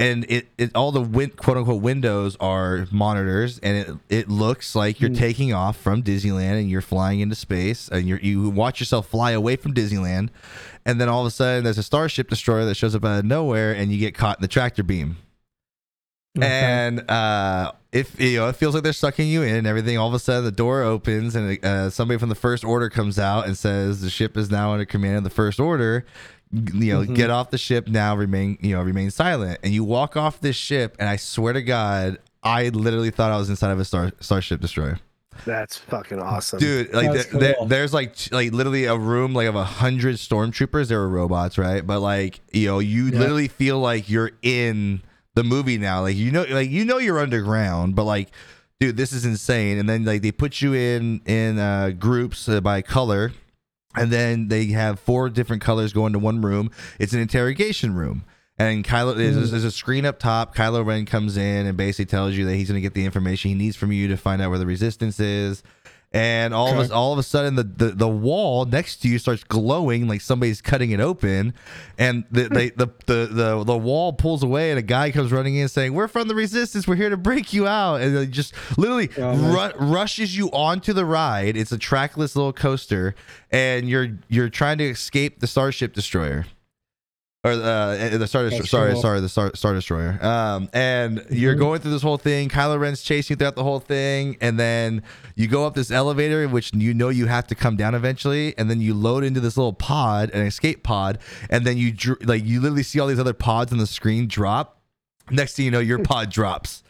And 0.00 0.24
it, 0.28 0.48
it 0.58 0.74
all 0.74 0.90
the 0.92 1.02
win, 1.02 1.30
quote 1.30 1.58
unquote 1.58 1.82
windows 1.82 2.36
are 2.40 2.86
monitors, 2.90 3.58
and 3.58 3.76
it 3.76 3.96
it 4.08 4.28
looks 4.28 4.74
like 4.74 4.98
you're 4.98 5.10
mm. 5.10 5.18
taking 5.18 5.52
off 5.52 5.76
from 5.76 6.02
Disneyland 6.02 6.58
and 6.58 6.70
you're 6.70 6.80
flying 6.80 7.20
into 7.20 7.34
space, 7.34 7.88
and 7.88 8.08
you 8.08 8.18
you 8.22 8.48
watch 8.48 8.80
yourself 8.80 9.06
fly 9.08 9.32
away 9.32 9.56
from 9.56 9.74
Disneyland, 9.74 10.30
and 10.86 10.98
then 10.98 11.08
all 11.08 11.20
of 11.20 11.26
a 11.26 11.30
sudden 11.30 11.64
there's 11.64 11.76
a 11.76 11.82
starship 11.82 12.30
destroyer 12.30 12.64
that 12.64 12.76
shows 12.76 12.94
up 12.94 13.04
out 13.04 13.18
of 13.18 13.24
nowhere, 13.26 13.74
and 13.74 13.92
you 13.92 13.98
get 13.98 14.14
caught 14.14 14.38
in 14.38 14.42
the 14.42 14.48
tractor 14.48 14.82
beam 14.82 15.18
Okay. 16.38 16.46
And 16.46 17.10
uh, 17.10 17.72
if 17.92 18.20
you 18.20 18.38
know, 18.38 18.48
it 18.48 18.56
feels 18.56 18.74
like 18.74 18.84
they're 18.84 18.92
sucking 18.92 19.26
you 19.26 19.42
in 19.42 19.56
and 19.56 19.66
everything. 19.66 19.98
All 19.98 20.06
of 20.06 20.14
a 20.14 20.18
sudden, 20.18 20.44
the 20.44 20.52
door 20.52 20.82
opens 20.82 21.34
and 21.34 21.62
uh, 21.64 21.90
somebody 21.90 22.18
from 22.18 22.28
the 22.28 22.36
first 22.36 22.64
order 22.64 22.88
comes 22.88 23.18
out 23.18 23.46
and 23.46 23.58
says 23.58 24.00
the 24.00 24.10
ship 24.10 24.36
is 24.36 24.50
now 24.50 24.72
under 24.72 24.84
command 24.84 25.18
of 25.18 25.24
the 25.24 25.30
first 25.30 25.58
order. 25.58 26.06
You 26.52 26.94
know, 26.94 27.00
mm-hmm. 27.02 27.14
get 27.14 27.30
off 27.30 27.50
the 27.50 27.58
ship 27.58 27.86
now. 27.86 28.16
Remain, 28.16 28.58
you 28.60 28.74
know, 28.74 28.82
remain 28.82 29.10
silent. 29.10 29.60
And 29.62 29.72
you 29.72 29.84
walk 29.84 30.16
off 30.16 30.40
this 30.40 30.56
ship, 30.56 30.96
and 30.98 31.08
I 31.08 31.16
swear 31.16 31.52
to 31.52 31.62
God, 31.62 32.18
I 32.42 32.70
literally 32.70 33.10
thought 33.10 33.30
I 33.30 33.36
was 33.36 33.48
inside 33.48 33.70
of 33.70 33.78
a 33.78 33.84
star 33.84 34.12
starship 34.20 34.60
destroyer. 34.60 34.98
That's 35.44 35.76
fucking 35.76 36.18
awesome, 36.18 36.58
dude. 36.58 36.92
Like, 36.92 37.12
th- 37.12 37.30
cool. 37.30 37.40
th- 37.40 37.56
there's 37.66 37.94
like, 37.94 38.14
like 38.32 38.52
literally 38.52 38.84
a 38.84 38.96
room 38.96 39.32
like 39.32 39.46
of 39.46 39.54
a 39.54 39.64
hundred 39.64 40.16
stormtroopers. 40.16 40.88
They 40.88 40.96
were 40.96 41.08
robots, 41.08 41.56
right? 41.56 41.86
But 41.86 42.00
like, 42.00 42.40
you 42.52 42.66
know, 42.66 42.78
you 42.78 43.06
yeah. 43.06 43.18
literally 43.18 43.48
feel 43.48 43.78
like 43.78 44.10
you're 44.10 44.32
in 44.42 45.02
the 45.34 45.44
movie 45.44 45.78
now. 45.78 46.02
Like 46.02 46.16
you 46.16 46.30
know, 46.30 46.44
like 46.48 46.70
you 46.70 46.84
know 46.84 46.98
you're 46.98 47.18
underground, 47.18 47.94
but 47.94 48.04
like, 48.04 48.30
dude, 48.78 48.96
this 48.96 49.12
is 49.12 49.24
insane. 49.24 49.78
And 49.78 49.88
then 49.88 50.04
like 50.04 50.22
they 50.22 50.32
put 50.32 50.60
you 50.60 50.74
in 50.74 51.20
in 51.24 51.58
uh, 51.58 51.90
groups 51.90 52.48
uh, 52.48 52.60
by 52.60 52.82
color, 52.82 53.32
and 53.96 54.10
then 54.10 54.48
they 54.48 54.66
have 54.66 55.00
four 55.00 55.28
different 55.28 55.62
colors 55.62 55.92
go 55.92 56.06
into 56.06 56.18
one 56.18 56.40
room. 56.40 56.70
It's 56.98 57.12
an 57.12 57.20
interrogation 57.20 57.94
room. 57.94 58.24
And 58.58 58.84
Kylo, 58.84 59.16
there's, 59.16 59.36
mm. 59.36 59.50
there's 59.50 59.64
a 59.64 59.70
screen 59.70 60.04
up 60.04 60.18
top. 60.18 60.54
Kylo 60.54 60.84
Ren 60.84 61.06
comes 61.06 61.38
in 61.38 61.66
and 61.66 61.78
basically 61.78 62.04
tells 62.04 62.34
you 62.34 62.44
that 62.44 62.56
he's 62.56 62.68
going 62.68 62.76
to 62.76 62.82
get 62.82 62.92
the 62.92 63.06
information 63.06 63.48
he 63.48 63.54
needs 63.54 63.74
from 63.74 63.90
you 63.90 64.08
to 64.08 64.18
find 64.18 64.42
out 64.42 64.50
where 64.50 64.58
the 64.58 64.66
resistance 64.66 65.18
is. 65.18 65.62
And 66.12 66.52
all 66.52 66.68
of 66.80 66.90
a, 66.90 66.94
all 66.94 67.12
of 67.12 67.18
a 67.20 67.22
sudden 67.22 67.54
the, 67.54 67.62
the 67.62 67.86
the 67.92 68.08
wall 68.08 68.64
next 68.64 68.96
to 69.02 69.08
you 69.08 69.18
starts 69.18 69.44
glowing 69.44 70.08
like 70.08 70.20
somebody's 70.20 70.60
cutting 70.60 70.90
it 70.90 70.98
open, 71.00 71.54
and 71.98 72.24
the 72.30 72.48
they, 72.48 72.70
the, 72.70 72.88
the 73.06 73.28
the 73.30 73.64
the 73.64 73.78
wall 73.78 74.12
pulls 74.12 74.42
away, 74.42 74.70
and 74.70 74.78
a 74.78 74.82
guy 74.82 75.10
comes 75.12 75.30
running 75.30 75.54
in 75.54 75.68
saying, 75.68 75.94
"We're 75.94 76.08
from 76.08 76.26
the 76.26 76.34
resistance. 76.34 76.88
We're 76.88 76.96
here 76.96 77.10
to 77.10 77.16
break 77.16 77.52
you 77.52 77.66
out," 77.68 78.00
and 78.00 78.16
they 78.16 78.26
just 78.26 78.54
literally 78.76 79.08
Oh 79.18 79.36
my- 79.36 79.72
ru- 79.78 79.86
rushes 79.86 80.36
you 80.36 80.48
onto 80.50 80.92
the 80.92 81.04
ride. 81.04 81.56
It's 81.56 81.70
a 81.72 81.78
trackless 81.78 82.34
little 82.34 82.52
coaster, 82.52 83.14
and 83.52 83.88
you're 83.88 84.18
you're 84.28 84.48
trying 84.50 84.78
to 84.78 84.84
escape 84.88 85.38
the 85.40 85.46
Starship 85.46 85.92
Destroyer. 85.92 86.46
Or 87.42 87.52
uh, 87.52 88.18
the 88.18 88.26
Star 88.26 88.50
Destroyer. 88.50 88.66
Sorry, 88.66 88.96
sorry, 89.00 89.20
the 89.20 89.28
Star, 89.30 89.50
Star 89.54 89.72
Destroyer. 89.72 90.18
Um, 90.22 90.68
and 90.74 91.24
you're 91.30 91.54
Mhm. 91.54 91.58
going 91.60 91.80
through 91.80 91.92
this 91.92 92.02
whole 92.02 92.18
thing. 92.18 92.50
Kylo 92.50 92.78
Ren's 92.78 93.00
chasing 93.00 93.34
you 93.34 93.38
throughout 93.38 93.54
the 93.56 93.62
whole 93.64 93.80
thing, 93.80 94.36
and 94.42 94.60
then 94.60 95.02
you 95.36 95.46
go 95.48 95.64
up 95.66 95.74
this 95.74 95.90
elevator, 95.90 96.46
which 96.48 96.74
you 96.74 96.92
know 96.92 97.08
you 97.08 97.26
have 97.28 97.46
to 97.46 97.54
come 97.54 97.76
down 97.76 97.94
eventually, 97.94 98.52
and 98.58 98.68
then 98.68 98.82
you 98.82 98.92
load 98.92 99.24
into 99.24 99.40
this 99.40 99.56
little 99.56 99.72
pod, 99.72 100.28
an 100.34 100.42
escape 100.44 100.82
pod, 100.82 101.18
and 101.48 101.64
then 101.64 101.78
you 101.78 101.92
dr- 101.92 102.22
like 102.26 102.44
you 102.44 102.60
literally 102.60 102.82
see 102.82 103.00
all 103.00 103.06
these 103.06 103.18
other 103.18 103.32
pods 103.32 103.72
on 103.72 103.78
the 103.78 103.86
screen 103.86 104.26
drop. 104.28 104.78
Next 105.30 105.54
thing 105.56 105.64
you 105.64 105.70
know, 105.70 105.78
your 105.80 105.98
pod 106.02 106.28
drops, 106.30 106.82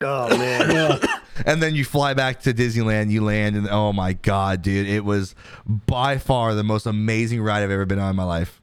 Oh 0.00 0.36
man. 0.36 0.98
And 1.46 1.62
then 1.62 1.74
you 1.74 1.84
fly 1.84 2.12
back 2.12 2.40
to 2.42 2.52
Disneyland. 2.52 3.10
You 3.10 3.24
land, 3.24 3.56
and 3.56 3.66
oh 3.68 3.92
my 3.92 4.12
god, 4.14 4.62
dude, 4.62 4.86
it 4.88 5.04
was 5.04 5.34
by 5.64 6.18
far 6.18 6.54
the 6.54 6.62
most 6.64 6.86
amazing 6.86 7.40
ride 7.40 7.62
I've 7.62 7.70
ever 7.70 7.86
been 7.86 7.98
on 7.98 8.10
in 8.10 8.16
my 8.16 8.24
life. 8.24 8.60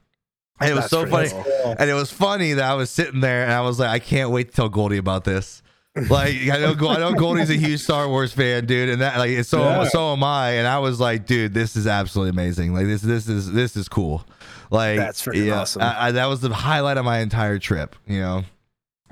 And 0.62 0.70
it 0.72 0.74
was 0.74 0.90
That's 0.90 0.92
so 0.92 1.06
funny. 1.06 1.30
cool. 1.30 1.76
And 1.80 1.90
it 1.90 1.94
was 1.94 2.12
funny 2.12 2.54
that 2.54 2.70
I 2.70 2.74
was 2.74 2.90
sitting 2.90 3.22
there 3.22 3.44
and 3.44 3.52
I 3.54 3.62
was 3.62 3.80
like, 3.80 3.90
I 3.90 4.00
can't 4.00 4.30
wait 4.32 4.50
to 4.50 4.56
tell 4.56 4.70
Goldie 4.70 4.98
about 4.98 5.24
this. 5.24 5.62
Like 5.96 6.36
I 6.52 6.58
know, 6.60 6.76
I 6.88 6.98
know 7.00 7.14
Goldie's 7.14 7.50
a 7.50 7.56
huge 7.56 7.82
Star 7.82 8.08
Wars 8.08 8.32
fan, 8.32 8.66
dude, 8.66 8.90
and 8.90 9.02
that 9.02 9.18
like 9.18 9.44
so 9.44 9.60
Yeah. 9.64 9.84
so 9.90 10.14
am 10.14 10.24
I. 10.24 10.52
And 10.52 10.68
I 10.68 10.80
was 10.80 11.00
like, 11.00 11.26
dude, 11.26 11.54
this 11.54 11.76
is 11.76 11.88
absolutely 11.88 12.30
amazing. 12.30 12.74
Like 12.74 12.86
this 12.86 13.02
this 13.02 13.28
is 13.28 13.52
this 13.52 13.76
is 13.76 13.90
cool. 13.90 14.24
Like 14.72 14.98
That's 14.98 15.22
freaking 15.26 15.54
awesome. 15.56 15.82
I, 15.82 16.08
I, 16.08 16.12
that 16.12 16.28
was 16.28 16.42
the 16.42 16.54
highlight 16.54 16.98
of 16.98 17.06
my 17.06 17.20
entire 17.20 17.58
trip, 17.58 17.96
you 18.06 18.20
know. 18.22 18.44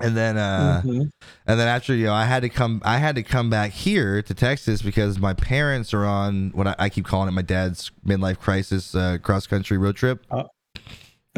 And 0.00 0.16
then 0.16 0.38
uh 0.38 0.82
Mhm. 0.84 1.10
and 1.48 1.60
then 1.60 1.66
after 1.66 1.92
you 1.94 2.06
know 2.06 2.14
I 2.14 2.24
had 2.24 2.40
to 2.42 2.48
come 2.48 2.80
I 2.84 2.98
had 2.98 3.16
to 3.16 3.24
come 3.24 3.50
back 3.50 3.72
here 3.72 4.22
to 4.22 4.32
Texas 4.32 4.80
because 4.80 5.18
my 5.18 5.34
parents 5.34 5.92
are 5.92 6.06
on 6.06 6.50
what 6.54 6.68
I, 6.68 6.74
I 6.78 6.88
keep 6.88 7.04
calling 7.06 7.28
it 7.28 7.32
my 7.32 7.42
dad's 7.42 7.90
midlife 8.06 8.38
crisis 8.38 8.94
uh, 8.94 9.18
cross 9.20 9.48
country 9.48 9.76
road 9.76 9.96
trip 9.96 10.24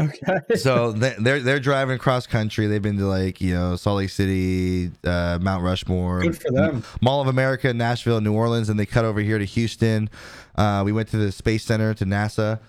Okay. 0.01 0.57
so 0.57 0.93
they- 0.93 1.15
they're 1.19 1.41
they're 1.41 1.61
driving 1.61 1.99
cross 1.99 2.27
country. 2.27 2.67
They've 2.67 2.81
been 2.81 2.97
to 2.99 3.07
like 3.07 3.41
you 3.41 3.55
know 3.55 3.77
Salt 3.77 3.99
Lake 3.99 4.11
City, 4.11 4.91
uh, 5.05 5.39
Mount 5.43 5.63
Rushmore, 5.63 6.23
Good 6.23 6.41
for 6.41 6.51
them. 6.51 6.83
Mall 7.01 7.21
of 7.21 7.27
America, 7.29 7.73
Nashville, 7.75 8.21
New 8.21 8.33
Orleans, 8.33 8.69
and 8.69 8.79
they 8.81 8.87
cut 8.87 9.05
over 9.05 9.21
here 9.21 9.39
to 9.39 9.45
Houston. 9.45 10.09
Uh, 10.57 10.83
we 10.85 10.93
went 10.93 11.09
to 11.11 11.17
the 11.17 11.31
Space 11.33 11.65
Center 11.65 11.93
to 11.95 12.05
NASA. 12.05 12.61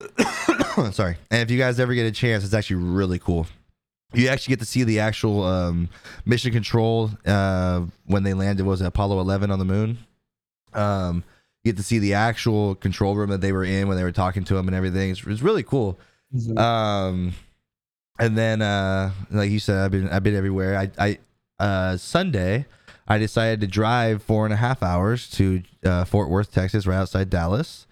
Sorry, 0.92 1.16
and 1.30 1.40
if 1.42 1.50
you 1.50 1.58
guys 1.58 1.78
ever 1.78 1.94
get 1.94 2.06
a 2.06 2.12
chance, 2.12 2.44
it's 2.44 2.54
actually 2.54 2.76
really 2.82 3.18
cool. 3.18 3.46
You 4.12 4.28
actually 4.28 4.52
get 4.52 4.60
to 4.60 4.66
see 4.66 4.84
the 4.84 5.00
actual 5.00 5.42
um, 5.44 5.88
mission 6.24 6.52
control 6.52 7.10
uh, 7.26 7.82
when 8.06 8.22
they 8.22 8.34
landed. 8.34 8.64
Was 8.64 8.80
it 8.80 8.86
Apollo 8.86 9.18
11 9.20 9.50
on 9.50 9.58
the 9.58 9.64
moon? 9.64 9.98
Um, 10.72 11.24
you 11.64 11.72
get 11.72 11.78
to 11.78 11.82
see 11.82 11.98
the 11.98 12.14
actual 12.14 12.74
control 12.76 13.16
room 13.16 13.30
that 13.30 13.40
they 13.40 13.50
were 13.52 13.64
in 13.64 13.88
when 13.88 13.96
they 13.96 14.04
were 14.04 14.12
talking 14.12 14.44
to 14.44 14.54
them 14.54 14.68
and 14.68 14.76
everything. 14.76 15.10
It's, 15.10 15.24
it's 15.26 15.42
really 15.42 15.62
cool. 15.64 15.98
Mhm. 16.34 16.58
Um, 16.58 17.32
and 18.18 18.36
then 18.36 18.62
uh, 18.62 19.10
like 19.30 19.50
you 19.50 19.58
said, 19.60 19.76
I've 19.84 19.90
been 19.90 20.08
I've 20.08 20.22
been 20.22 20.34
everywhere. 20.36 20.76
I 20.78 20.90
I 20.98 21.18
uh 21.62 21.96
Sunday, 21.96 22.66
I 23.06 23.18
decided 23.18 23.60
to 23.60 23.66
drive 23.66 24.22
four 24.22 24.44
and 24.44 24.52
a 24.52 24.56
half 24.56 24.82
hours 24.82 25.28
to 25.30 25.62
uh, 25.84 26.04
Fort 26.04 26.28
Worth, 26.30 26.52
Texas, 26.52 26.86
right 26.86 26.96
outside 26.96 27.30
Dallas, 27.30 27.86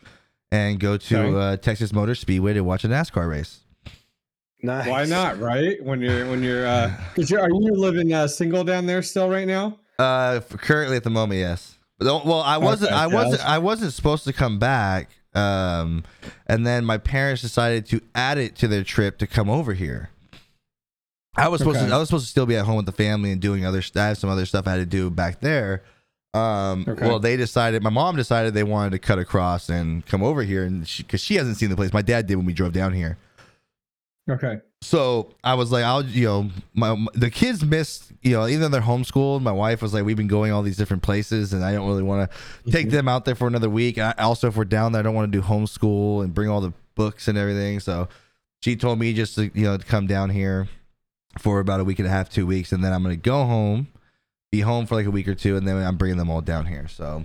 and 0.50 0.80
go 0.80 0.96
to 0.96 1.38
uh, 1.38 1.56
Texas 1.58 1.92
Motor 1.92 2.14
Speedway 2.14 2.52
to 2.54 2.62
watch 2.62 2.84
a 2.84 2.88
NASCAR 2.88 3.28
race. 3.28 3.60
Nice. 4.64 4.88
Why 4.88 5.04
not? 5.04 5.38
Right? 5.40 5.82
When 5.82 6.00
you're 6.00 6.28
when 6.30 6.42
you're 6.42 6.66
uh, 6.66 6.92
cause 7.16 7.30
you're, 7.30 7.40
are 7.40 7.48
you 7.50 7.72
living 7.74 8.12
uh, 8.12 8.26
single 8.28 8.64
down 8.64 8.86
there 8.86 9.02
still 9.02 9.28
right 9.28 9.46
now? 9.46 9.78
Uh, 9.98 10.40
currently 10.48 10.96
at 10.96 11.04
the 11.04 11.10
moment, 11.10 11.38
yes. 11.40 11.76
Well, 12.00 12.42
I 12.44 12.58
wasn't. 12.58 12.90
Okay, 12.90 13.00
I 13.00 13.06
wasn't. 13.06 13.32
that's- 13.38 13.48
I 13.48 13.58
wasn't 13.58 13.92
supposed 13.92 14.24
to 14.24 14.32
come 14.32 14.58
back. 14.58 15.10
Um, 15.34 16.04
and 16.46 16.66
then 16.66 16.84
my 16.84 16.98
parents 16.98 17.42
decided 17.42 17.86
to 17.86 18.00
add 18.14 18.38
it 18.38 18.54
to 18.56 18.68
their 18.68 18.84
trip 18.84 19.18
to 19.18 19.26
come 19.26 19.48
over 19.48 19.72
here. 19.72 20.10
I 21.36 21.48
was 21.48 21.60
supposed 21.60 21.78
Okay. 21.78 21.88
to. 21.88 21.94
I 21.94 21.98
was 21.98 22.08
supposed 22.08 22.26
to 22.26 22.30
still 22.30 22.44
be 22.46 22.56
at 22.56 22.66
home 22.66 22.76
with 22.76 22.86
the 22.86 22.92
family 22.92 23.32
and 23.32 23.40
doing 23.40 23.64
other. 23.64 23.82
I 23.96 24.08
have 24.08 24.18
some 24.18 24.28
other 24.28 24.44
stuff 24.44 24.66
I 24.66 24.72
had 24.72 24.76
to 24.78 24.86
do 24.86 25.08
back 25.10 25.40
there. 25.40 25.82
Um, 26.34 26.84
Okay. 26.88 27.06
well, 27.06 27.18
they 27.18 27.36
decided. 27.36 27.82
My 27.82 27.90
mom 27.90 28.16
decided 28.16 28.52
they 28.54 28.62
wanted 28.64 28.90
to 28.90 28.98
cut 28.98 29.18
across 29.18 29.68
and 29.70 30.04
come 30.06 30.22
over 30.22 30.42
here, 30.42 30.64
and 30.64 30.86
because 30.98 31.20
she, 31.22 31.36
hasn't 31.36 31.56
seen 31.56 31.70
the 31.70 31.76
place, 31.76 31.92
my 31.92 32.02
dad 32.02 32.26
did 32.26 32.36
when 32.36 32.44
we 32.46 32.52
drove 32.52 32.72
down 32.72 32.92
here. 32.92 33.16
Okay. 34.30 34.60
So 34.82 35.30
I 35.44 35.54
was 35.54 35.70
like, 35.70 35.84
I'll, 35.84 36.04
you 36.04 36.26
know, 36.26 36.50
my, 36.74 37.06
the 37.14 37.30
kids 37.30 37.64
missed, 37.64 38.10
you 38.20 38.32
know, 38.32 38.48
even 38.48 38.60
though 38.62 38.68
they're 38.68 38.80
homeschooled. 38.80 39.40
My 39.40 39.52
wife 39.52 39.80
was 39.80 39.94
like, 39.94 40.04
we've 40.04 40.16
been 40.16 40.26
going 40.26 40.50
all 40.50 40.62
these 40.62 40.76
different 40.76 41.04
places, 41.04 41.52
and 41.52 41.64
I 41.64 41.72
don't 41.72 41.86
really 41.86 42.02
want 42.02 42.28
to 42.64 42.70
take 42.72 42.90
them 42.90 43.06
out 43.08 43.24
there 43.24 43.36
for 43.36 43.46
another 43.46 43.70
week. 43.70 43.98
I, 43.98 44.12
also, 44.18 44.48
if 44.48 44.56
we're 44.56 44.64
down 44.64 44.90
there, 44.90 45.00
I 45.00 45.02
don't 45.04 45.14
want 45.14 45.32
to 45.32 45.38
do 45.38 45.46
homeschool 45.46 46.24
and 46.24 46.34
bring 46.34 46.48
all 46.48 46.60
the 46.60 46.72
books 46.96 47.28
and 47.28 47.38
everything. 47.38 47.78
So 47.78 48.08
she 48.60 48.74
told 48.74 48.98
me 48.98 49.12
just 49.14 49.36
to, 49.36 49.50
you 49.54 49.64
know, 49.64 49.76
to 49.76 49.84
come 49.84 50.08
down 50.08 50.30
here 50.30 50.68
for 51.38 51.60
about 51.60 51.78
a 51.78 51.84
week 51.84 52.00
and 52.00 52.08
a 52.08 52.10
half, 52.10 52.28
two 52.28 52.46
weeks, 52.46 52.72
and 52.72 52.82
then 52.82 52.92
I'm 52.92 53.02
gonna 53.04 53.16
go 53.16 53.44
home, 53.44 53.86
be 54.50 54.60
home 54.60 54.86
for 54.86 54.96
like 54.96 55.06
a 55.06 55.10
week 55.10 55.28
or 55.28 55.34
two, 55.36 55.56
and 55.56 55.66
then 55.66 55.76
I'm 55.76 55.96
bringing 55.96 56.18
them 56.18 56.28
all 56.28 56.40
down 56.40 56.66
here. 56.66 56.88
So, 56.88 57.24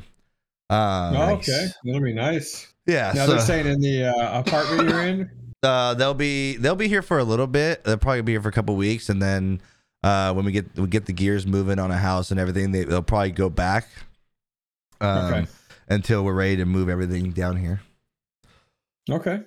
uh, 0.69 1.13
oh, 1.15 1.33
okay. 1.35 1.67
That'll 1.83 2.01
be 2.01 2.13
nice. 2.13 2.71
yeah. 2.85 3.11
Now 3.15 3.25
so- 3.25 3.31
they're 3.33 3.41
staying 3.41 3.65
in 3.67 3.81
the 3.81 4.05
uh, 4.05 4.39
apartment 4.41 4.89
you're 4.89 5.01
in. 5.01 5.31
uh, 5.63 5.93
they'll 5.95 6.13
be 6.13 6.57
they'll 6.57 6.75
be 6.75 6.87
here 6.87 7.01
for 7.01 7.19
a 7.19 7.23
little 7.23 7.47
bit. 7.47 7.83
They'll 7.83 7.97
probably 7.97 8.21
be 8.21 8.33
here 8.33 8.41
for 8.41 8.49
a 8.49 8.53
couple 8.53 8.75
weeks, 8.75 9.09
and 9.09 9.21
then 9.21 9.61
uh, 10.03 10.33
when 10.33 10.45
we 10.45 10.51
get 10.51 10.75
we 10.77 10.87
get 10.87 11.05
the 11.05 11.13
gears 11.13 11.45
moving 11.47 11.79
on 11.79 11.91
a 11.91 11.97
house 11.97 12.31
and 12.31 12.39
everything, 12.39 12.71
they, 12.71 12.83
they'll 12.83 13.01
probably 13.01 13.31
go 13.31 13.49
back 13.49 13.87
um, 15.01 15.25
Okay. 15.33 15.47
until 15.89 16.23
we're 16.23 16.33
ready 16.33 16.57
to 16.57 16.65
move 16.65 16.89
everything 16.89 17.31
down 17.31 17.57
here. 17.57 17.81
Okay. 19.09 19.41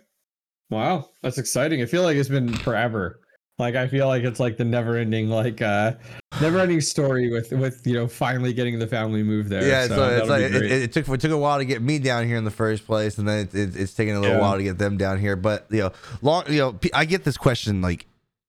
Wow, 0.71 1.09
that's 1.23 1.39
exciting. 1.39 1.83
I 1.83 1.87
feel 1.87 2.03
like 2.03 2.17
it's 2.17 2.29
been 2.29 2.53
forever. 2.55 3.20
Like 3.61 3.77
I 3.77 3.87
feel 3.87 4.09
like 4.09 4.25
it's 4.25 4.41
like 4.41 4.57
the 4.57 4.65
never-ending, 4.65 5.29
like 5.29 5.63
uh, 5.63 5.93
never-ending 6.41 6.81
story 6.81 7.31
with 7.31 7.53
with 7.53 7.87
you 7.87 7.95
know 7.95 8.09
finally 8.09 8.53
getting 8.53 8.79
the 8.79 8.87
family 8.87 9.23
moved 9.23 9.51
there. 9.51 9.63
yeah, 9.67 9.87
so, 9.87 10.09
it's 10.09 10.29
like 10.29 10.43
it, 10.43 10.55
it 10.63 10.93
took 10.93 11.07
it 11.09 11.21
took 11.21 11.31
a 11.31 11.37
while 11.39 11.59
to 11.59 11.65
get 11.65 11.83
me 11.83 11.99
down 11.99 12.27
here 12.27 12.37
in 12.39 12.45
the 12.45 12.51
first 12.51 12.87
place, 12.87 13.19
and 13.19 13.29
then 13.29 13.41
it, 13.47 13.55
it, 13.55 13.77
it's 13.77 13.95
taking 13.95 14.17
a 14.17 14.21
little 14.21 14.37
Yeah. 14.37 14.41
while 14.43 14.57
to 14.57 14.63
get 14.63 14.79
them 14.79 14.97
down 14.97 15.21
here. 15.21 15.37
But 15.37 15.67
you 15.71 15.79
know, 15.83 15.93
long 16.23 16.45
you 16.49 16.59
know, 16.59 16.79
I 16.95 17.05
get 17.05 17.23
this 17.25 17.37
question 17.37 17.83
like 17.83 18.07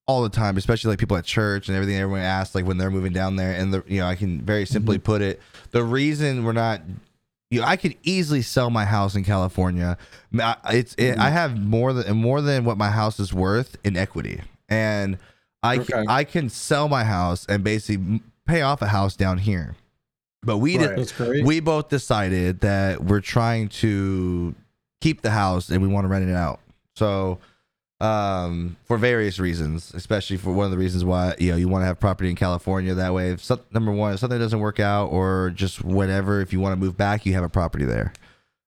all 0.08 0.22
the 0.22 0.28
time, 0.30 0.56
especially 0.56 0.90
like 0.90 0.98
people 0.98 1.16
at 1.16 1.24
church 1.24 1.68
and 1.68 1.76
everything. 1.76 1.96
Everyone 1.96 2.22
asks 2.22 2.54
like 2.54 2.64
when 2.66 2.78
they're 2.78 2.90
moving 2.90 3.12
down 3.12 3.36
there, 3.36 3.52
and 3.52 3.72
the 3.72 3.84
you 3.86 4.00
know, 4.00 4.06
I 4.06 4.16
can 4.16 4.40
very 4.40 4.64
simply 4.66 4.96
Mm-hmm. 4.96 5.04
put 5.04 5.22
it: 5.22 5.40
the 5.70 5.84
reason 5.84 6.44
we're 6.44 6.52
not. 6.52 6.80
You 7.50 7.60
know, 7.60 7.66
I 7.66 7.76
could 7.76 7.96
easily 8.02 8.40
sell 8.40 8.70
my 8.70 8.86
house 8.86 9.14
in 9.14 9.24
California. 9.24 9.98
I- 10.40 10.56
It's 10.70 10.94
it, 10.94 11.12
Mm-hmm. 11.12 11.20
I 11.20 11.28
have 11.28 11.60
more 11.60 11.92
than 11.92 12.16
more 12.16 12.40
than 12.40 12.64
what 12.64 12.78
my 12.78 12.88
house 12.88 13.20
is 13.20 13.34
worth 13.34 13.76
in 13.84 13.94
equity, 13.94 14.40
and 14.72 15.18
I 15.62 15.76
Okay. 15.78 15.92
can, 15.92 16.08
I 16.08 16.24
can 16.24 16.48
sell 16.48 16.88
my 16.88 17.04
house 17.04 17.46
and 17.48 17.62
basically 17.62 18.20
pay 18.46 18.62
off 18.62 18.82
a 18.82 18.88
house 18.88 19.14
down 19.16 19.38
here. 19.38 19.76
But 20.44 20.58
we 20.58 20.76
Right. 20.78 21.14
great. 21.16 21.44
we 21.44 21.60
both 21.60 21.88
decided 21.88 22.60
that 22.60 23.04
we're 23.04 23.20
trying 23.20 23.68
to 23.68 24.54
keep 25.00 25.22
the 25.22 25.30
house 25.30 25.68
and 25.70 25.80
we 25.82 25.88
want 25.88 26.04
to 26.04 26.08
rent 26.08 26.28
it 26.28 26.34
out. 26.34 26.58
So, 26.96 27.38
um, 28.00 28.76
for 28.86 28.96
various 28.96 29.38
reasons, 29.38 29.92
especially 29.94 30.36
for 30.36 30.52
one 30.52 30.64
of 30.64 30.72
the 30.72 30.78
reasons 30.78 31.04
why 31.04 31.36
you 31.38 31.52
know 31.52 31.56
you 31.56 31.68
want 31.68 31.82
to 31.82 31.86
have 31.86 32.00
property 32.00 32.28
in 32.30 32.34
California. 32.34 32.94
That 32.94 33.14
way, 33.14 33.30
if 33.30 33.44
some, 33.44 33.60
number 33.72 33.92
one, 33.92 34.14
if 34.14 34.18
something 34.20 34.40
doesn't 34.40 34.58
work 34.58 34.80
out 34.80 35.06
or 35.12 35.52
just 35.54 35.84
whatever, 35.84 36.40
if 36.40 36.52
you 36.52 36.58
want 36.58 36.72
to 36.72 36.80
move 36.84 36.96
back, 36.96 37.24
you 37.24 37.34
have 37.34 37.44
a 37.44 37.48
property 37.48 37.84
there. 37.84 38.12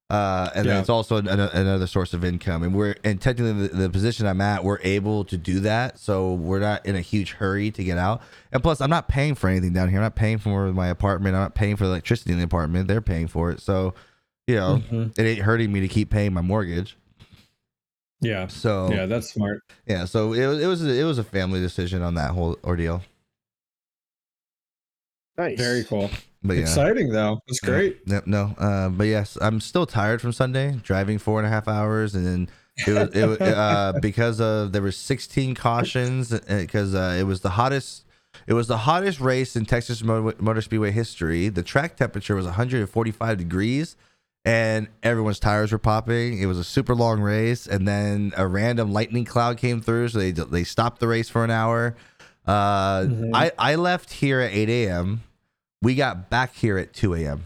Uh, 0.08 0.50
and 0.54 0.68
then 0.68 0.78
it's 0.78 0.88
also 0.88 1.16
an, 1.16 1.26
an- 1.26 1.40
another 1.40 1.86
source 1.88 2.14
of 2.14 2.24
income. 2.24 2.62
And 2.62 2.72
we're 2.74 2.94
and 3.02 3.20
technically 3.20 3.66
the, 3.66 3.76
the 3.76 3.90
position 3.90 4.26
I'm 4.26 4.40
at, 4.40 4.62
we're 4.62 4.78
able 4.82 5.24
to 5.24 5.36
do 5.36 5.58
that. 5.60 5.98
So 5.98 6.34
we're 6.34 6.60
not 6.60 6.86
in 6.86 6.94
a 6.94 7.00
huge 7.00 7.32
hurry 7.32 7.72
to 7.72 7.82
get 7.82 7.98
out. 7.98 8.22
And 8.52 8.62
plus, 8.62 8.80
I'm 8.80 8.90
not 8.90 9.08
paying 9.08 9.34
for 9.34 9.48
anything 9.50 9.72
down 9.72 9.88
here. 9.88 9.98
I'm 9.98 10.04
not 10.04 10.14
paying 10.14 10.38
for 10.38 10.72
my 10.72 10.86
apartment. 10.88 11.34
I'm 11.34 11.42
not 11.42 11.54
paying 11.56 11.74
for 11.76 11.84
the 11.84 11.90
electricity 11.90 12.30
in 12.32 12.38
the 12.38 12.44
apartment. 12.44 12.86
They're 12.86 13.00
paying 13.00 13.26
for 13.26 13.50
it. 13.50 13.60
So, 13.60 13.94
you 14.46 14.54
know, 14.54 14.80
Mhm. 14.90 15.18
it 15.18 15.22
ain't 15.24 15.40
hurting 15.40 15.72
me 15.72 15.80
to 15.80 15.88
keep 15.88 16.08
paying 16.10 16.32
my 16.32 16.40
mortgage. 16.40 16.96
Yeah, 18.20 18.46
So 18.46 18.88
yeah, 18.92 19.06
that's 19.06 19.28
smart. 19.30 19.60
yeah, 19.86 20.04
so 20.06 20.32
it 20.32 20.46
was 20.46 20.58
it 20.62 20.66
was 20.66 20.82
it 20.86 21.04
was 21.04 21.18
a 21.18 21.24
family 21.24 21.60
decision 21.60 22.00
on 22.02 22.14
that 22.14 22.30
whole 22.30 22.56
ordeal. 22.64 23.02
Nice. 25.36 25.58
Very 25.58 25.84
cool. 25.84 26.10
But 26.46 26.56
yeah, 26.56 26.62
Exciting 26.62 27.10
though. 27.10 27.40
That's 27.46 27.60
Yeah. 27.62 27.68
great. 27.70 28.00
Yep, 28.06 28.26
no, 28.26 28.54
uh, 28.58 28.88
but 28.90 29.04
yes, 29.04 29.36
I'm 29.40 29.60
still 29.60 29.86
tired 29.86 30.20
from 30.20 30.32
Sunday 30.32 30.78
driving 30.82 31.18
four 31.18 31.38
and 31.38 31.46
a 31.46 31.50
half 31.50 31.68
hours, 31.68 32.14
and 32.14 32.26
then 32.26 32.48
it 32.86 32.92
was 32.92 33.08
it 33.16 33.26
was, 33.26 33.40
uh, 33.40 33.92
because 34.00 34.40
of 34.40 34.72
there 34.72 34.82
were 34.82 34.92
16 34.92 35.54
cautions 35.54 36.30
because 36.30 36.94
uh, 36.94 37.16
it 37.18 37.24
was 37.24 37.40
the 37.40 37.50
hottest. 37.50 38.04
It 38.46 38.52
was 38.52 38.66
the 38.68 38.76
hottest 38.76 39.18
race 39.20 39.56
in 39.56 39.64
Texas 39.64 40.02
Motor, 40.02 40.36
Motor 40.42 40.60
Speedway 40.60 40.90
history. 40.90 41.48
The 41.48 41.62
track 41.62 41.96
temperature 41.96 42.34
was 42.34 42.44
145 42.44 43.38
degrees, 43.38 43.96
and 44.44 44.88
everyone's 45.02 45.38
tires 45.40 45.72
were 45.72 45.78
popping. 45.78 46.38
It 46.38 46.46
was 46.46 46.58
a 46.58 46.64
super 46.64 46.94
long 46.94 47.20
race, 47.22 47.66
and 47.66 47.88
then 47.88 48.32
a 48.36 48.46
random 48.46 48.92
lightning 48.92 49.24
cloud 49.24 49.56
came 49.56 49.80
through, 49.80 50.08
so 50.10 50.18
they 50.18 50.32
they 50.32 50.64
stopped 50.64 51.00
the 51.00 51.08
race 51.08 51.28
for 51.30 51.44
an 51.44 51.50
hour. 51.50 51.96
Uh, 52.46 53.00
Mhm. 53.04 53.30
I 53.34 53.52
I 53.58 53.74
left 53.76 54.12
here 54.12 54.40
at 54.40 54.52
8 54.52 54.68
a.m. 54.68 55.22
We 55.82 55.94
got 55.94 56.30
back 56.30 56.54
here 56.54 56.78
at 56.78 56.92
2 56.92 57.14
a.m. 57.14 57.44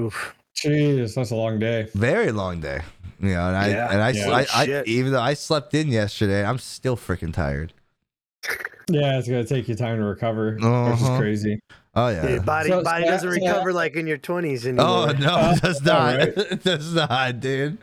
Oof. 0.00 0.34
Jeez, 0.56 1.14
that's 1.14 1.30
a 1.30 1.36
long 1.36 1.58
day. 1.58 1.88
Very 1.94 2.32
long 2.32 2.60
day, 2.60 2.80
you 3.20 3.30
know. 3.30 3.48
And 3.48 3.56
I 3.56 3.68
Yeah. 3.68 3.90
and 3.92 4.02
I, 4.02 4.10
Yeah. 4.10 4.30
I, 4.30 4.46
I 4.54 4.66
Shit. 4.66 4.88
even 4.88 5.12
though 5.12 5.20
I 5.20 5.34
slept 5.34 5.74
in 5.74 5.88
yesterday, 5.88 6.44
I'm 6.44 6.58
still 6.58 6.96
freaking 6.96 7.32
tired. 7.32 7.72
Yeah, 8.88 9.18
it's 9.18 9.28
gonna 9.28 9.44
take 9.44 9.68
you 9.68 9.74
time 9.74 9.98
to 9.98 10.04
recover, 10.04 10.52
which 10.54 10.60
is 10.62 10.66
Uh-huh. 10.66 11.18
crazy. 11.18 11.60
Oh 11.94 12.08
yeah. 12.08 12.28
Your 12.28 12.42
body 12.42 12.68
So- 12.70 12.82
body 12.82 13.04
so- 13.04 13.10
doesn't 13.10 13.28
so- 13.32 13.34
recover 13.34 13.72
like 13.72 13.94
in 13.94 14.06
your 14.06 14.18
twenties 14.18 14.66
anymore. 14.66 14.86
Oh 14.86 15.12
no, 15.18 15.34
Uh, 15.34 15.52
it 15.56 15.62
does 15.62 15.86
all 15.88 15.94
not. 15.94 16.18
right. 16.18 16.28
It 16.36 16.64
does 16.64 16.94
not, 16.94 17.40
dude. 17.40 17.78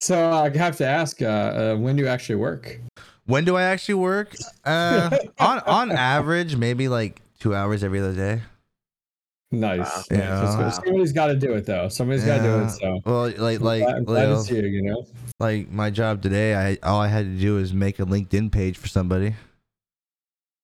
So 0.00 0.30
I 0.30 0.56
have 0.56 0.76
to 0.76 0.86
ask, 0.86 1.20
uh, 1.22 1.24
uh, 1.26 1.76
when 1.76 1.96
do 1.96 2.02
you 2.02 2.08
actually 2.08 2.36
work? 2.36 2.78
When 3.24 3.44
do 3.44 3.56
I 3.56 3.62
actually 3.62 3.94
work? 3.94 4.34
Uh, 4.64 5.10
on 5.38 5.58
on 5.60 5.90
average, 5.92 6.54
maybe 6.56 6.88
like 6.88 7.20
two 7.38 7.54
hours 7.54 7.82
every 7.84 8.00
other 8.00 8.14
day. 8.14 8.42
Nice. 9.52 9.78
Wow. 9.78 10.02
Yeah. 10.10 10.40
That's 10.40 10.56
good. 10.56 10.62
Wow. 10.62 10.70
Somebody's 10.70 11.12
got 11.12 11.26
to 11.28 11.36
do 11.36 11.52
it 11.54 11.66
though. 11.66 11.88
Somebody's 11.88 12.24
got 12.24 12.38
to 12.38 12.42
do 12.42 12.64
it. 12.64 12.70
So 12.70 13.00
Well, 13.04 13.32
like 13.38 13.60
like 13.60 13.82
I'm 13.84 14.04
glad 14.04 14.22
you 14.24 14.28
know, 14.28 14.40
it's 14.40 14.50
you. 14.50 14.62
You 14.62 14.82
know. 14.82 15.06
like 15.38 15.70
my 15.70 15.90
job 15.90 16.22
today, 16.22 16.54
I 16.54 16.78
all 16.82 17.00
I 17.00 17.08
had 17.08 17.24
to 17.26 17.40
do 17.40 17.56
was 17.56 17.72
make 17.72 17.98
a 18.00 18.04
LinkedIn 18.04 18.50
page 18.50 18.76
for 18.76 18.88
somebody. 18.88 19.34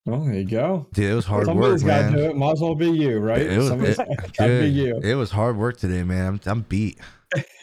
Well, 0.05 0.25
there 0.25 0.35
you 0.35 0.45
go. 0.45 0.89
Dude, 0.93 1.13
it 1.13 1.15
was 1.15 1.27
hard 1.27 1.47
Somebody's 1.47 1.85
work, 1.85 1.93
Somebody's 1.93 2.11
got 2.11 2.17
to 2.17 2.25
do 2.25 2.31
it. 2.31 2.37
Might 2.37 2.53
as 2.53 2.61
well 2.61 2.75
be 2.75 2.91
you, 2.91 3.19
right? 3.21 3.41
It 3.41 3.57
was 3.57 3.69
Somebody's 3.69 3.99
it, 4.01 4.09
got 4.37 4.47
to 4.49 4.61
be 4.61 4.69
you. 4.69 4.99
it 5.01 5.15
was 5.15 5.31
hard 5.31 5.57
work 5.57 5.77
today, 5.77 6.03
man. 6.03 6.27
I'm 6.27 6.41
I'm 6.47 6.61
beat. 6.63 6.99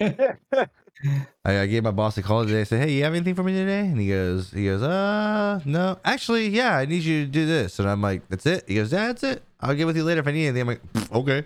I, 1.45 1.59
I 1.59 1.65
gave 1.67 1.83
my 1.83 1.91
boss 1.91 2.17
a 2.17 2.21
call 2.21 2.45
today. 2.45 2.61
I 2.61 2.63
said, 2.63 2.81
"Hey, 2.81 2.93
you 2.93 3.03
have 3.03 3.13
anything 3.13 3.35
for 3.35 3.43
me 3.43 3.53
today?" 3.53 3.81
And 3.81 3.99
he 3.99 4.09
goes, 4.09 4.51
"He 4.51 4.65
goes, 4.65 4.83
uh, 4.83 5.61
no, 5.65 5.97
actually, 6.03 6.49
yeah, 6.49 6.75
I 6.75 6.85
need 6.85 7.03
you 7.03 7.25
to 7.25 7.31
do 7.31 7.45
this." 7.45 7.79
And 7.79 7.89
I'm 7.89 8.01
like, 8.01 8.27
"That's 8.29 8.45
it." 8.45 8.65
He 8.67 8.75
goes, 8.75 8.91
"Yeah, 8.91 9.07
that's 9.07 9.23
it. 9.23 9.43
I'll 9.61 9.75
get 9.75 9.87
with 9.87 9.95
you 9.95 10.03
later 10.03 10.19
if 10.19 10.27
I 10.27 10.31
need 10.31 10.47
anything." 10.47 10.61
I'm 10.61 10.67
like, 10.67 10.81
"Okay." 11.13 11.45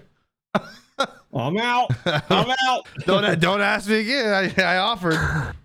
I'm 1.36 1.58
out. 1.58 1.90
I'm 2.06 2.54
out. 2.68 2.88
don't 3.06 3.40
don't 3.40 3.62
ask 3.62 3.90
me 3.90 4.00
again. 4.02 4.54
I, 4.58 4.62
I 4.62 4.78
offered. 4.78 5.56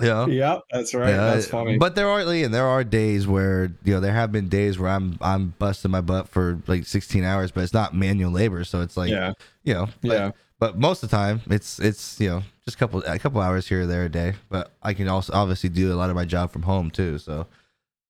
Yeah. 0.00 0.26
Yep, 0.26 0.62
that's 0.70 0.94
right. 0.94 1.08
Yeah, 1.08 1.34
that's 1.34 1.48
funny. 1.48 1.76
But 1.76 1.96
there 1.96 2.08
are 2.08 2.20
and 2.20 2.54
there 2.54 2.66
are 2.66 2.84
days 2.84 3.26
where 3.26 3.72
you 3.84 3.94
know 3.94 4.00
there 4.00 4.12
have 4.12 4.30
been 4.30 4.48
days 4.48 4.78
where 4.78 4.90
I'm 4.90 5.18
I'm 5.20 5.54
busting 5.58 5.90
my 5.90 6.00
butt 6.00 6.28
for 6.28 6.60
like 6.66 6.86
16 6.86 7.24
hours, 7.24 7.50
but 7.50 7.64
it's 7.64 7.74
not 7.74 7.94
manual 7.94 8.30
labor, 8.30 8.64
so 8.64 8.80
it's 8.80 8.96
like 8.96 9.10
yeah, 9.10 9.32
you 9.64 9.74
know 9.74 9.88
but, 10.00 10.10
yeah. 10.10 10.30
But 10.60 10.78
most 10.78 11.02
of 11.02 11.10
the 11.10 11.16
time, 11.16 11.40
it's 11.50 11.78
it's 11.78 12.20
you 12.20 12.28
know 12.28 12.42
just 12.68 12.76
a 12.76 12.78
couple 12.78 13.02
a 13.04 13.18
couple 13.18 13.40
hours 13.40 13.66
here 13.66 13.82
or 13.82 13.86
there 13.86 14.04
a 14.04 14.08
day. 14.10 14.34
But 14.50 14.72
I 14.82 14.92
can 14.92 15.08
also 15.08 15.32
obviously 15.32 15.70
do 15.70 15.90
a 15.92 15.96
lot 15.96 16.10
of 16.10 16.16
my 16.16 16.26
job 16.26 16.50
from 16.52 16.62
home 16.62 16.90
too, 16.90 17.18
so 17.18 17.46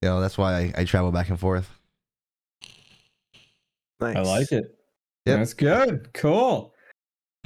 you 0.03 0.09
know 0.09 0.21
that's 0.21 0.37
why 0.37 0.55
I, 0.55 0.73
I 0.79 0.85
travel 0.85 1.13
back 1.13 1.29
and 1.29 1.39
forth. 1.39 1.71
nice. 4.01 4.17
I 4.17 4.21
like 4.21 4.51
it. 4.53 4.75
Yep. 5.27 5.39
That's 5.39 5.55
good. 5.55 6.13
Cool. 6.15 6.75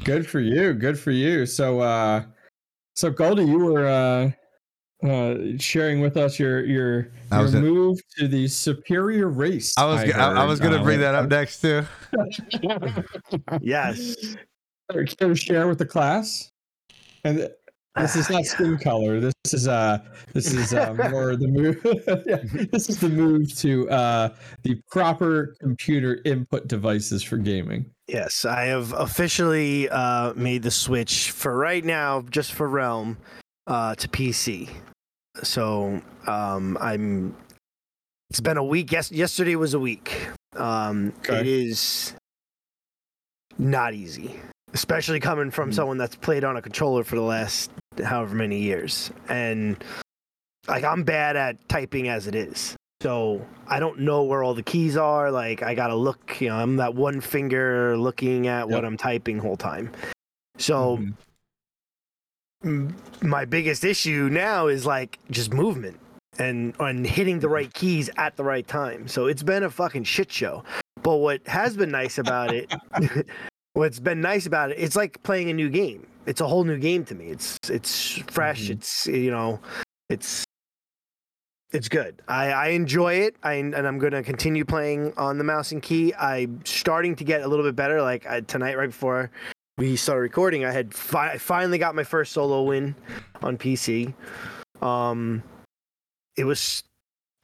Good 0.04 0.26
for 0.26 0.40
you. 0.40 0.72
Good 0.72 0.98
for 0.98 1.10
you. 1.10 1.44
So, 1.46 1.80
uh, 1.80 2.24
so 2.96 3.10
Goldie, 3.10 3.44
you 3.44 3.58
were 3.58 3.86
uh, 3.86 4.30
uh, 5.06 5.34
sharing 5.58 6.00
with 6.00 6.16
us 6.16 6.38
your 6.38 6.64
your 6.64 7.08
I 7.30 7.40
your 7.42 7.50
gonna- 7.52 7.60
move 7.60 7.98
to 8.18 8.26
the 8.28 8.48
superior 8.48 9.28
race. 9.28 9.74
I 9.76 9.84
was 9.84 10.00
I, 10.00 10.04
I 10.04 10.34
heard. 10.34 10.46
was 10.46 10.60
gonna 10.60 10.80
Uh, 10.80 10.84
bring 10.84 11.00
that 11.00 11.14
up 11.14 11.28
next 11.28 11.60
too. 11.60 11.84
Yes. 13.60 14.16
Care 14.90 15.04
to 15.04 15.34
share 15.34 15.68
with 15.68 15.78
the 15.78 15.86
class? 15.86 16.51
And 17.24 17.48
this 17.96 18.16
is 18.16 18.30
not 18.30 18.44
skin 18.44 18.78
color. 18.82 19.20
This 19.20 19.34
is 19.52 19.68
uh 19.68 19.98
this 20.32 20.52
is 20.52 20.72
uh, 20.74 20.94
more 21.10 21.36
the 21.36 21.48
move. 21.48 21.80
yeah, 22.26 22.66
this 22.70 22.88
is 22.88 22.98
the 22.98 23.08
move 23.08 23.54
to 23.58 23.88
uh 23.90 24.30
the 24.62 24.80
proper 24.90 25.54
computer 25.60 26.20
input 26.24 26.68
devices 26.68 27.22
for 27.22 27.36
gaming. 27.36 27.86
Yes, 28.08 28.44
I 28.44 28.64
have 28.64 28.92
officially 28.92 29.88
uh, 29.88 30.34
made 30.34 30.62
the 30.62 30.70
switch 30.70 31.30
for 31.30 31.56
right 31.56 31.84
now, 31.84 32.22
just 32.30 32.52
for 32.52 32.68
Realm, 32.68 33.16
uh, 33.66 33.94
to 33.94 34.08
PC. 34.08 34.68
So 35.42 36.02
um, 36.26 36.76
I'm. 36.80 37.34
It's 38.28 38.40
been 38.40 38.56
a 38.58 38.64
week. 38.64 38.92
Yes, 38.92 39.12
yesterday 39.12 39.56
was 39.56 39.72
a 39.74 39.78
week. 39.78 40.28
Um, 40.56 41.14
Okay. 41.20 41.40
It 41.40 41.46
is 41.46 42.14
not 43.58 43.94
easy, 43.94 44.34
especially 44.74 45.20
coming 45.20 45.50
from 45.50 45.68
Hmm. 45.70 45.74
someone 45.74 45.98
that's 45.98 46.16
played 46.16 46.44
on 46.44 46.56
a 46.56 46.62
controller 46.62 47.04
for 47.04 47.16
the 47.16 47.22
last 47.22 47.70
however 48.04 48.34
many 48.34 48.58
years, 48.60 49.10
and 49.28 49.82
like 50.68 50.84
I'm 50.84 51.02
bad 51.02 51.36
at 51.36 51.68
typing 51.68 52.08
as 52.08 52.26
it 52.26 52.34
is. 52.34 52.76
So 53.02 53.44
I 53.66 53.80
don't 53.80 53.98
know 54.00 54.22
where 54.22 54.44
all 54.44 54.54
the 54.54 54.62
keys 54.62 54.96
are. 54.96 55.30
Like 55.30 55.62
I 55.62 55.74
gotta 55.74 55.96
look. 55.96 56.40
You 56.40 56.50
know, 56.50 56.56
I'm 56.56 56.76
that 56.76 56.94
one 56.94 57.20
finger 57.20 57.96
looking 57.96 58.46
at 58.46 58.68
what 58.68 58.84
I'm 58.84 58.96
typing 58.96 59.38
whole 59.38 59.56
time. 59.56 59.90
So 60.58 60.98
Mhm. 60.98 61.14
m- 62.64 62.96
my 63.22 63.44
biggest 63.44 63.84
issue 63.84 64.28
now 64.30 64.68
is 64.68 64.86
like 64.86 65.18
just 65.30 65.52
movement 65.52 65.98
and 66.38 66.74
and 66.78 67.04
hitting 67.06 67.40
the 67.40 67.48
right 67.48 67.72
keys 67.74 68.08
at 68.16 68.36
the 68.36 68.44
right 68.44 68.66
time. 68.66 69.08
So 69.08 69.26
it's 69.26 69.42
been 69.42 69.64
a 69.64 69.70
fucking 69.70 70.04
shit 70.04 70.30
show. 70.30 70.62
But 71.02 71.16
what 71.16 71.44
has 71.48 71.76
been 71.76 71.90
nice 71.90 72.18
about 72.18 72.54
it, 72.54 72.72
what's 73.74 73.98
been 74.00 74.20
nice 74.20 74.46
about 74.46 74.70
it, 74.70 74.78
it's 74.78 74.96
like 74.96 75.22
playing 75.22 75.50
a 75.50 75.54
new 75.54 75.68
game. 75.70 76.06
It's 76.26 76.40
a 76.40 76.46
whole 76.46 76.64
new 76.64 76.78
game 76.78 77.04
to 77.06 77.14
me. 77.14 77.26
It's 77.26 77.58
it's 77.68 78.18
fresh. 78.30 78.66
Mhm. 78.68 78.70
It's 78.70 79.06
you 79.06 79.30
know, 79.30 79.60
it's 80.08 80.44
it's 81.72 81.88
good. 81.88 82.20
I, 82.28 82.52
I 82.52 82.68
enjoy 82.68 83.14
it. 83.14 83.36
I 83.42 83.54
and 83.54 83.74
I'm 83.74 83.98
gonna 83.98 84.22
continue 84.22 84.64
playing 84.64 85.12
on 85.16 85.38
the 85.38 85.44
mouse 85.44 85.72
and 85.72 85.82
key. 85.82 86.14
I'm 86.14 86.60
starting 86.64 87.16
to 87.16 87.24
get 87.24 87.42
a 87.42 87.48
little 87.48 87.64
bit 87.64 87.74
better. 87.74 88.02
Like 88.02 88.26
I, 88.26 88.40
tonight, 88.42 88.76
right 88.76 88.90
before 88.90 89.30
we 89.78 89.96
started 89.96 90.20
recording, 90.20 90.64
I 90.64 90.70
had 90.70 90.94
fi- 90.94 91.32
I 91.32 91.38
finally 91.38 91.78
got 91.78 91.94
my 91.94 92.04
first 92.04 92.32
solo 92.32 92.62
win 92.62 92.94
on 93.42 93.56
PC. 93.56 94.12
Um, 94.80 95.42
it 96.36 96.44
was 96.44 96.84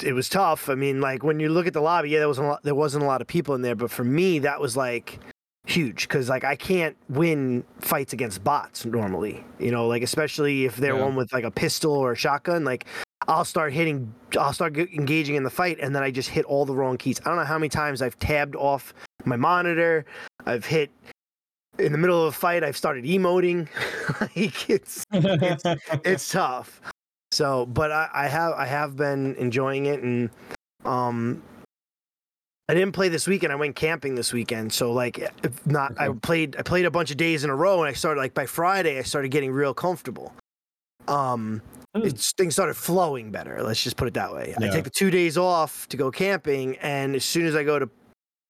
it 0.04 0.12
was 0.12 0.28
tough. 0.28 0.68
I 0.68 0.74
mean, 0.74 1.00
like 1.00 1.24
when 1.24 1.40
you 1.40 1.48
look 1.48 1.66
at 1.66 1.72
the 1.72 1.80
lobby, 1.80 2.10
yeah, 2.10 2.18
there 2.18 2.28
wasn't 2.28 2.46
a 2.46 2.50
lot, 2.50 2.62
there 2.62 2.74
wasn't 2.74 3.02
a 3.02 3.06
lot 3.06 3.20
of 3.22 3.26
people 3.26 3.54
in 3.54 3.62
there, 3.62 3.74
but 3.74 3.90
for 3.90 4.04
me, 4.04 4.38
that 4.40 4.60
was 4.60 4.76
like 4.76 5.18
huge 5.68 6.09
because 6.09 6.28
like 6.28 6.44
I 6.44 6.57
can't 6.57 6.96
win 7.09 7.62
fights 7.81 8.12
against 8.12 8.42
bots 8.42 8.85
normally. 8.85 9.44
You 9.59 9.70
know, 9.70 9.87
like 9.87 10.02
especially 10.02 10.64
if 10.64 10.76
they're 10.76 10.96
Yeah. 10.96 11.04
one 11.04 11.16
with 11.16 11.33
like 11.33 11.44
a 11.44 11.50
pistol 11.50 11.92
or 11.92 12.12
a 12.12 12.16
shotgun, 12.16 12.64
like. 12.64 12.87
I'll 13.26 13.44
start 13.44 13.74
hitting, 13.74 14.14
I'll 14.38 14.54
start 14.54 14.78
engaging 14.78 15.35
in 15.35 15.42
the 15.42 15.50
fight, 15.50 15.78
and 15.83 15.94
then 15.94 16.02
I 16.02 16.11
just 16.11 16.31
hit 16.31 16.46
all 16.46 16.64
the 16.64 16.74
wrong 16.74 16.96
keys. 16.96 17.20
I 17.20 17.24
don't 17.28 17.37
know 17.37 17.44
how 17.44 17.59
many 17.59 17.68
times 17.68 18.00
I've 18.00 18.18
tabbed 18.18 18.57
off 18.57 18.94
my 19.26 19.37
monitor. 19.37 20.07
I've 20.46 20.64
hit 20.64 20.90
in 21.78 21.92
the 21.92 21.98
middle 21.98 22.22
of 22.22 22.28
a 22.28 22.33
fight. 22.33 22.64
I've 22.64 22.76
started 22.76 23.04
emoting. 23.04 23.68
like 24.20 24.70
it's 24.70 25.04
it's 26.04 26.31
tough. 26.31 26.81
So, 27.33 27.66
but 27.66 27.92
I, 27.92 28.09
I 28.14 28.28
have 28.28 28.52
I 28.54 28.64
have 28.64 28.96
been 28.96 29.35
enjoying 29.35 29.87
it, 29.87 30.00
and 30.00 30.31
um, 30.87 31.42
I 32.70 32.74
didn't 32.74 32.92
play 32.92 33.09
this 33.09 33.26
weekend. 33.26 33.50
I 33.50 33.57
went 33.57 33.76
camping 33.76 34.14
this 34.14 34.33
weekend, 34.33 34.72
so 34.74 34.92
like, 34.92 35.18
if 35.18 35.66
not 35.66 35.98
I 35.98 36.11
played 36.11 36.54
I 36.59 36.62
played 36.62 36.85
a 36.85 36.90
bunch 36.90 37.11
of 37.11 37.16
days 37.16 37.42
in 37.42 37.48
a 37.50 37.57
row, 37.57 37.81
and 37.81 37.88
I 37.88 37.94
started 37.94 38.20
like 38.20 38.35
by 38.35 38.44
Friday 38.44 38.98
I 38.98 39.02
started 39.02 39.31
getting 39.31 39.50
real 39.52 39.72
comfortable. 39.74 40.33
Um, 41.07 41.62
Hmm. 41.96 42.02
it's 42.04 42.33
things 42.37 42.52
started 42.52 42.74
flowing 42.74 43.31
better. 43.31 43.62
Let's 43.62 43.83
just 43.83 43.96
put 43.96 44.09
it 44.09 44.14
that 44.14 44.35
way. 44.35 44.54
I 44.61 44.64
Yeah. 44.66 44.70
take 44.70 44.85
the 44.85 44.90
two 44.90 45.11
days 45.11 45.38
off 45.38 45.88
to 45.88 45.96
go 45.96 46.11
camping, 46.11 46.76
and 46.83 47.16
as 47.16 47.24
soon 47.24 47.46
as 47.46 47.54
I 47.57 47.64
go 47.64 47.78
to 47.78 47.88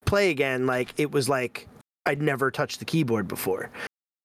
play 0.06 0.30
again, 0.30 0.66
like 0.66 0.92
it 0.96 1.12
was 1.12 1.28
like 1.28 1.68
I'd 2.04 2.20
never 2.20 2.50
touched 2.50 2.80
the 2.80 2.84
keyboard 2.84 3.28
before. 3.28 3.70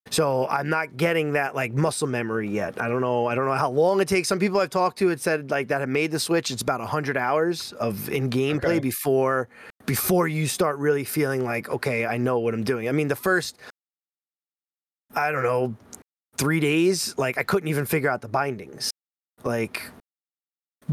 So 0.09 0.47
I'm 0.47 0.69
not 0.69 0.97
getting 0.97 1.33
that 1.33 1.53
like 1.53 1.73
muscle 1.73 2.07
memory 2.07 2.47
yet. 2.49 2.79
I 2.81 2.87
don't 2.87 3.01
know. 3.01 3.27
I 3.27 3.35
don't 3.35 3.45
know 3.45 3.53
how 3.53 3.69
long 3.69 4.01
it 4.01 4.07
takes. 4.07 4.27
Some 4.27 4.39
people 4.39 4.59
I've 4.59 4.69
talked 4.71 4.97
to 4.99 5.07
had 5.09 5.19
said 5.21 5.51
like 5.51 5.67
that 5.67 5.79
have 5.81 5.89
made 5.89 6.09
the 6.11 6.19
switch. 6.19 6.49
It's 6.49 6.61
about 6.63 6.81
hundred 6.81 7.17
hours 7.17 7.71
of 7.73 8.09
in 8.09 8.31
gameplay 8.31 8.63
Okay. 8.65 8.79
before 8.79 9.47
before 9.85 10.27
you 10.27 10.47
start 10.47 10.77
really 10.77 11.03
feeling 11.03 11.43
like 11.43 11.69
okay, 11.69 12.05
I 12.05 12.17
know 12.17 12.39
what 12.39 12.53
I'm 12.53 12.63
doing. 12.63 12.87
I 12.87 12.91
mean, 12.91 13.07
the 13.07 13.15
first 13.15 13.57
I 15.15 15.31
don't 15.31 15.43
know 15.43 15.75
three 16.37 16.59
days, 16.59 17.15
like 17.17 17.37
I 17.37 17.43
couldn't 17.43 17.69
even 17.69 17.85
figure 17.85 18.09
out 18.09 18.21
the 18.21 18.27
bindings, 18.27 18.91
like 19.43 19.81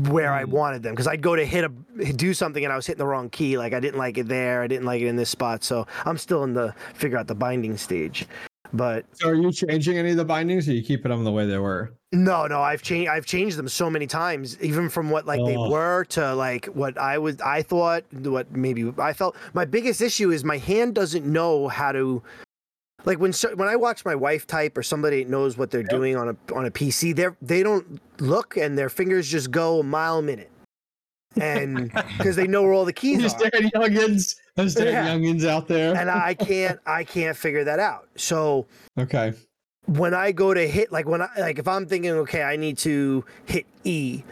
where 0.09 0.33
I 0.33 0.44
Mm. 0.44 0.50
wanted 0.50 0.83
them 0.83 0.92
because 0.94 1.09
I'd 1.09 1.22
go 1.22 1.35
to 1.35 1.44
hit 1.44 1.64
a 1.64 2.12
do 2.12 2.33
something 2.33 2.62
and 2.64 2.72
I 2.72 2.76
was 2.76 2.87
hitting 2.87 2.98
the 2.98 3.07
wrong 3.07 3.29
key. 3.29 3.59
Like 3.59 3.72
I 3.74 3.81
didn't 3.81 3.98
like 3.98 4.18
it 4.18 4.29
there. 4.29 4.62
I 4.62 4.66
didn't 4.66 4.87
like 4.87 5.03
it 5.03 5.07
in 5.07 5.16
this 5.16 5.31
spot. 5.31 5.64
So 5.64 5.87
I'm 6.05 6.16
still 6.18 6.44
in 6.44 6.55
the 6.55 6.74
figure 6.94 7.18
out 7.18 7.26
the 7.26 7.35
binding 7.35 7.76
stage. 7.76 8.26
But 8.73 9.05
so, 9.13 9.29
are 9.29 9.35
you 9.35 9.51
changing 9.53 9.99
any 9.99 10.11
of 10.13 10.17
the 10.17 10.25
bindings, 10.25 10.69
or 10.69 10.73
you 10.73 10.83
keeping 10.83 11.11
them 11.11 11.25
the 11.25 11.33
way 11.33 11.47
they 11.47 11.59
were? 11.59 11.93
no, 12.13 12.47
no, 12.49 12.61
I've 12.61 12.83
changed. 12.83 13.09
I've 13.09 13.27
changed 13.27 13.57
them 13.57 13.69
so 13.69 13.89
many 13.89 14.07
times, 14.07 14.61
even 14.61 14.89
from 14.89 15.11
what 15.11 15.27
like 15.27 15.41
they 15.45 15.57
Oh. 15.57 15.71
were 15.71 16.05
to 16.11 16.35
like 16.35 16.67
what 16.67 16.99
I 16.99 17.19
was. 17.19 17.41
I 17.41 17.63
thought 17.63 18.05
what 18.13 18.51
maybe 18.53 18.93
I 18.99 19.13
felt. 19.13 19.37
My 19.55 19.65
biggest 19.65 20.01
issue 20.01 20.31
is 20.31 20.45
my 20.45 20.59
hand 20.59 20.95
doesn't 20.95 21.25
know 21.25 21.69
how 21.69 21.93
to 21.93 22.23
like 23.05 23.19
when 23.19 23.33
so, 23.33 23.55
when 23.55 23.69
I 23.69 23.77
watch 23.77 24.05
my 24.05 24.15
wife 24.15 24.47
type 24.47 24.77
or 24.77 24.83
somebody 24.83 25.25
knows 25.25 25.57
what 25.57 25.71
they're 25.71 25.81
yep. 25.81 25.91
doing 25.91 26.17
on 26.17 26.29
a 26.29 26.55
on 26.55 26.67
a 26.67 26.71
PC, 26.71 27.15
they 27.15 27.29
they 27.41 27.63
don't 27.63 28.01
look 28.21 28.57
and 28.57 28.77
their 28.77 28.89
fingers 28.89 29.29
just 29.29 29.51
go 29.51 29.81
a 29.81 29.83
mile 29.85 30.19
a 30.19 30.23
minute, 30.23 30.51
and 31.37 31.93
because 32.19 32.37
they 32.37 32.47
know 32.47 32.62
where 32.62 32.73
all 32.73 32.85
the 32.85 32.93
keys 32.93 33.21
Just 33.21 33.40
are. 33.40 33.51
youngins, 33.51 34.37
there's 34.57 34.75
yeah. 34.77 35.09
youngins 35.09 35.47
out 35.47 35.69
there, 35.69 35.97
and 35.97 36.11
I 36.11 36.35
can't 36.35 36.81
I 36.87 37.05
can't 37.05 37.37
figure 37.37 37.64
that 37.64 37.79
out. 37.79 38.09
So 38.16 38.66
okay, 38.99 39.35
when 39.87 40.14
I 40.14 40.33
go 40.33 40.55
to 40.55 40.66
hit 40.66 40.93
like 40.93 41.07
when 41.07 41.23
I 41.23 41.29
like 41.38 41.59
if 41.59 41.69
I'm 41.69 41.87
thinking 41.87 42.12
okay 42.12 42.43
I 42.43 42.57
need 42.57 42.79
to 42.79 43.25
hit 43.47 43.66
E, 43.85 44.23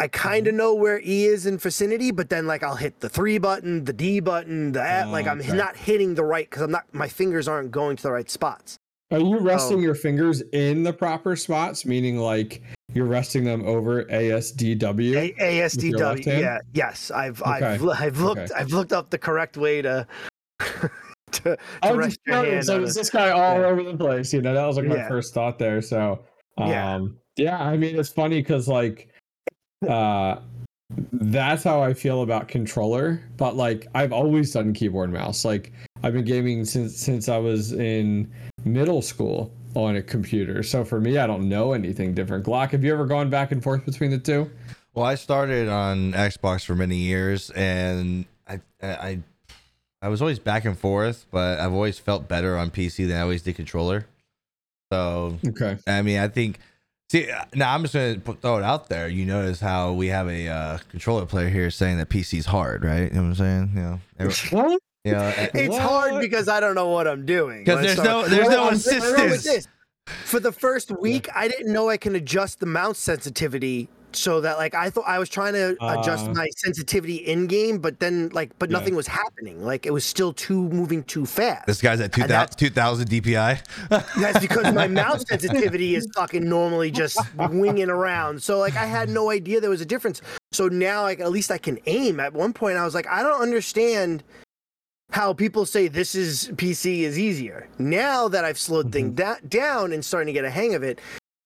I 0.00 0.08
kind 0.08 0.46
of 0.46 0.52
mm-hmm. 0.52 0.58
know 0.58 0.74
where 0.74 1.00
E 1.00 1.24
is 1.24 1.46
in 1.46 1.58
vicinity, 1.58 2.10
but 2.10 2.28
then 2.28 2.46
like 2.46 2.62
I'll 2.62 2.76
hit 2.76 3.00
the 3.00 3.08
three 3.08 3.38
button, 3.38 3.84
the 3.84 3.92
D 3.92 4.20
button, 4.20 4.72
the 4.72 4.82
F, 4.82 5.06
oh, 5.06 5.10
like 5.10 5.26
I'm 5.26 5.40
okay. 5.40 5.56
not 5.56 5.76
hitting 5.76 6.14
the 6.14 6.24
right 6.24 6.48
because 6.48 6.62
I'm 6.62 6.70
not 6.70 6.84
my 6.92 7.08
fingers 7.08 7.48
aren't 7.48 7.70
going 7.70 7.96
to 7.96 8.02
the 8.02 8.12
right 8.12 8.30
spots. 8.30 8.78
Are 9.10 9.18
you 9.18 9.38
resting 9.38 9.78
um, 9.78 9.82
your 9.82 9.94
fingers 9.94 10.42
in 10.52 10.82
the 10.82 10.92
proper 10.92 11.34
spots? 11.34 11.86
Meaning 11.86 12.18
like 12.18 12.62
you're 12.92 13.06
resting 13.06 13.44
them 13.44 13.64
over 13.66 14.04
ASDW. 14.04 15.14
A- 15.16 15.34
ASDW. 15.34 16.26
Yeah. 16.26 16.58
Yes. 16.74 17.10
I've 17.10 17.40
okay. 17.40 17.50
I've 17.50 17.88
I've 17.88 18.20
looked 18.20 18.40
okay. 18.40 18.54
I've 18.54 18.72
looked 18.72 18.92
up 18.92 19.10
the 19.10 19.18
correct 19.18 19.56
way 19.56 19.82
to. 19.82 20.06
to, 21.30 21.58
to 21.82 21.94
rest 21.94 22.18
your 22.26 22.42
hand 22.42 22.64
so 22.64 22.82
is 22.82 22.94
this 22.94 23.10
guy 23.10 23.30
all 23.30 23.60
yeah. 23.60 23.66
over 23.66 23.82
the 23.82 23.96
place? 23.96 24.32
You 24.32 24.40
know, 24.40 24.54
that 24.54 24.66
was 24.66 24.76
like 24.76 24.86
my 24.86 24.96
yeah. 24.96 25.08
first 25.08 25.34
thought 25.34 25.58
there. 25.58 25.82
So, 25.82 26.24
um, 26.56 26.68
yeah. 26.68 26.98
yeah, 27.36 27.62
I 27.62 27.76
mean, 27.76 27.98
it's 27.98 28.08
funny 28.08 28.40
because 28.40 28.66
like 28.66 29.10
uh, 29.86 30.36
that's 31.12 31.62
how 31.62 31.82
I 31.82 31.92
feel 31.94 32.22
about 32.22 32.48
controller. 32.48 33.22
But 33.36 33.56
like 33.56 33.86
I've 33.94 34.12
always 34.12 34.52
done 34.52 34.72
keyboard 34.72 35.12
mouse. 35.12 35.44
Like 35.44 35.72
I've 36.02 36.14
been 36.14 36.24
gaming 36.24 36.64
since 36.64 36.96
since 36.96 37.28
I 37.28 37.38
was 37.38 37.72
in 37.72 38.32
middle 38.72 39.02
school 39.02 39.52
on 39.74 39.96
a 39.96 40.02
computer. 40.02 40.62
So 40.62 40.84
for 40.84 41.00
me, 41.00 41.18
I 41.18 41.26
don't 41.26 41.48
know 41.48 41.72
anything 41.72 42.14
different. 42.14 42.44
Glock, 42.44 42.70
have 42.70 42.84
you 42.84 42.92
ever 42.92 43.06
gone 43.06 43.30
back 43.30 43.52
and 43.52 43.62
forth 43.62 43.84
between 43.84 44.10
the 44.10 44.18
two? 44.18 44.50
Well, 44.94 45.04
I 45.04 45.14
started 45.14 45.68
on 45.68 46.12
Xbox 46.12 46.64
for 46.64 46.74
many 46.74 46.96
years, 46.96 47.50
and 47.50 48.24
I 48.48 48.60
I 48.82 49.20
I 50.02 50.08
was 50.08 50.20
always 50.20 50.38
back 50.38 50.64
and 50.64 50.78
forth, 50.78 51.26
but 51.30 51.60
I've 51.60 51.72
always 51.72 51.98
felt 51.98 52.28
better 52.28 52.56
on 52.56 52.70
PC 52.70 53.08
than 53.08 53.16
I 53.16 53.20
always 53.20 53.42
did 53.42 53.56
controller. 53.56 54.06
So 54.92 55.38
okay, 55.46 55.78
I 55.86 56.02
mean, 56.02 56.18
I 56.18 56.28
think 56.28 56.58
See, 57.10 57.30
now 57.54 57.74
I'm 57.74 57.82
just 57.82 57.94
gonna 57.94 58.18
put, 58.18 58.42
throw 58.42 58.58
it 58.58 58.64
out 58.64 58.90
there. 58.90 59.08
You 59.08 59.24
notice 59.24 59.60
how 59.60 59.92
we 59.92 60.08
have 60.08 60.28
a 60.28 60.48
uh, 60.48 60.78
controller 60.90 61.24
player 61.24 61.48
here 61.48 61.70
saying 61.70 61.96
that 61.98 62.10
PC's 62.10 62.44
hard, 62.44 62.84
right? 62.84 63.04
You 63.04 63.10
know 63.10 63.22
what 63.22 63.28
I'm 63.28 63.34
saying? 63.34 63.70
You 63.74 63.80
know, 63.80 64.00
every, 64.18 64.78
you 65.08 65.14
know 65.16 65.48
it's 65.54 65.68
what? 65.68 65.82
hard 65.82 66.20
because 66.20 66.48
I 66.48 66.60
don't 66.60 66.74
know 66.74 66.88
what 66.88 67.06
I'm 67.06 67.26
doing. 67.26 67.64
Because 67.64 67.82
there's 67.82 67.98
no 67.98 68.26
there's 68.26 68.48
no 68.48 68.68
assistance. 68.68 69.68
For 70.24 70.40
the 70.40 70.52
first 70.52 70.90
week, 71.00 71.28
I 71.34 71.48
didn't 71.48 71.72
know 71.72 71.90
I 71.90 71.98
can 71.98 72.14
adjust 72.14 72.60
the 72.60 72.66
mouse 72.66 72.98
sensitivity 72.98 73.90
so 74.12 74.40
that 74.40 74.58
like 74.58 74.74
I 74.74 74.90
thought 74.90 75.04
I 75.06 75.18
was 75.18 75.28
trying 75.28 75.52
to 75.54 75.76
adjust 75.80 76.26
uh, 76.26 76.32
my 76.32 76.46
sensitivity 76.56 77.16
in 77.16 77.46
game, 77.46 77.78
but 77.78 78.00
then 78.00 78.30
like 78.32 78.58
but 78.58 78.70
nothing 78.70 78.94
was 78.94 79.06
happening. 79.06 79.64
Like 79.64 79.86
it 79.86 79.92
was 79.92 80.04
still 80.04 80.32
too 80.32 80.68
moving 80.70 81.04
too 81.04 81.26
fast. 81.26 81.66
This 81.66 81.80
guy's 81.80 82.00
at 82.00 82.12
2000, 82.12 82.56
2000 82.56 83.08
DPI. 83.08 83.60
that's 84.20 84.40
because 84.40 84.72
my 84.74 84.88
mouse 84.88 85.24
sensitivity 85.28 85.94
is 85.94 86.08
fucking 86.14 86.48
normally 86.48 86.90
just 86.90 87.18
winging 87.36 87.90
around. 87.90 88.42
So 88.42 88.58
like 88.58 88.76
I 88.76 88.86
had 88.86 89.08
no 89.08 89.30
idea 89.30 89.60
there 89.60 89.70
was 89.70 89.80
a 89.80 89.86
difference. 89.86 90.20
So 90.52 90.68
now 90.68 91.02
like 91.02 91.20
at 91.20 91.30
least 91.30 91.50
I 91.50 91.58
can 91.58 91.78
aim. 91.86 92.20
At 92.20 92.32
one 92.32 92.52
point 92.52 92.78
I 92.78 92.84
was 92.84 92.94
like 92.94 93.06
I 93.06 93.22
don't 93.22 93.40
understand 93.40 94.22
how 95.10 95.32
people 95.32 95.64
say 95.64 95.88
this 95.88 96.14
is 96.14 96.50
PC 96.54 97.00
is 97.00 97.18
easier. 97.18 97.68
Now 97.78 98.28
that 98.28 98.44
I've 98.44 98.58
slowed 98.58 98.90
mm-hmm. 98.90 99.14
things 99.14 99.40
down 99.48 99.92
and 99.92 100.04
starting 100.04 100.26
to 100.26 100.32
get 100.32 100.44
a 100.44 100.50
hang 100.50 100.74
of 100.74 100.82
it, 100.82 101.00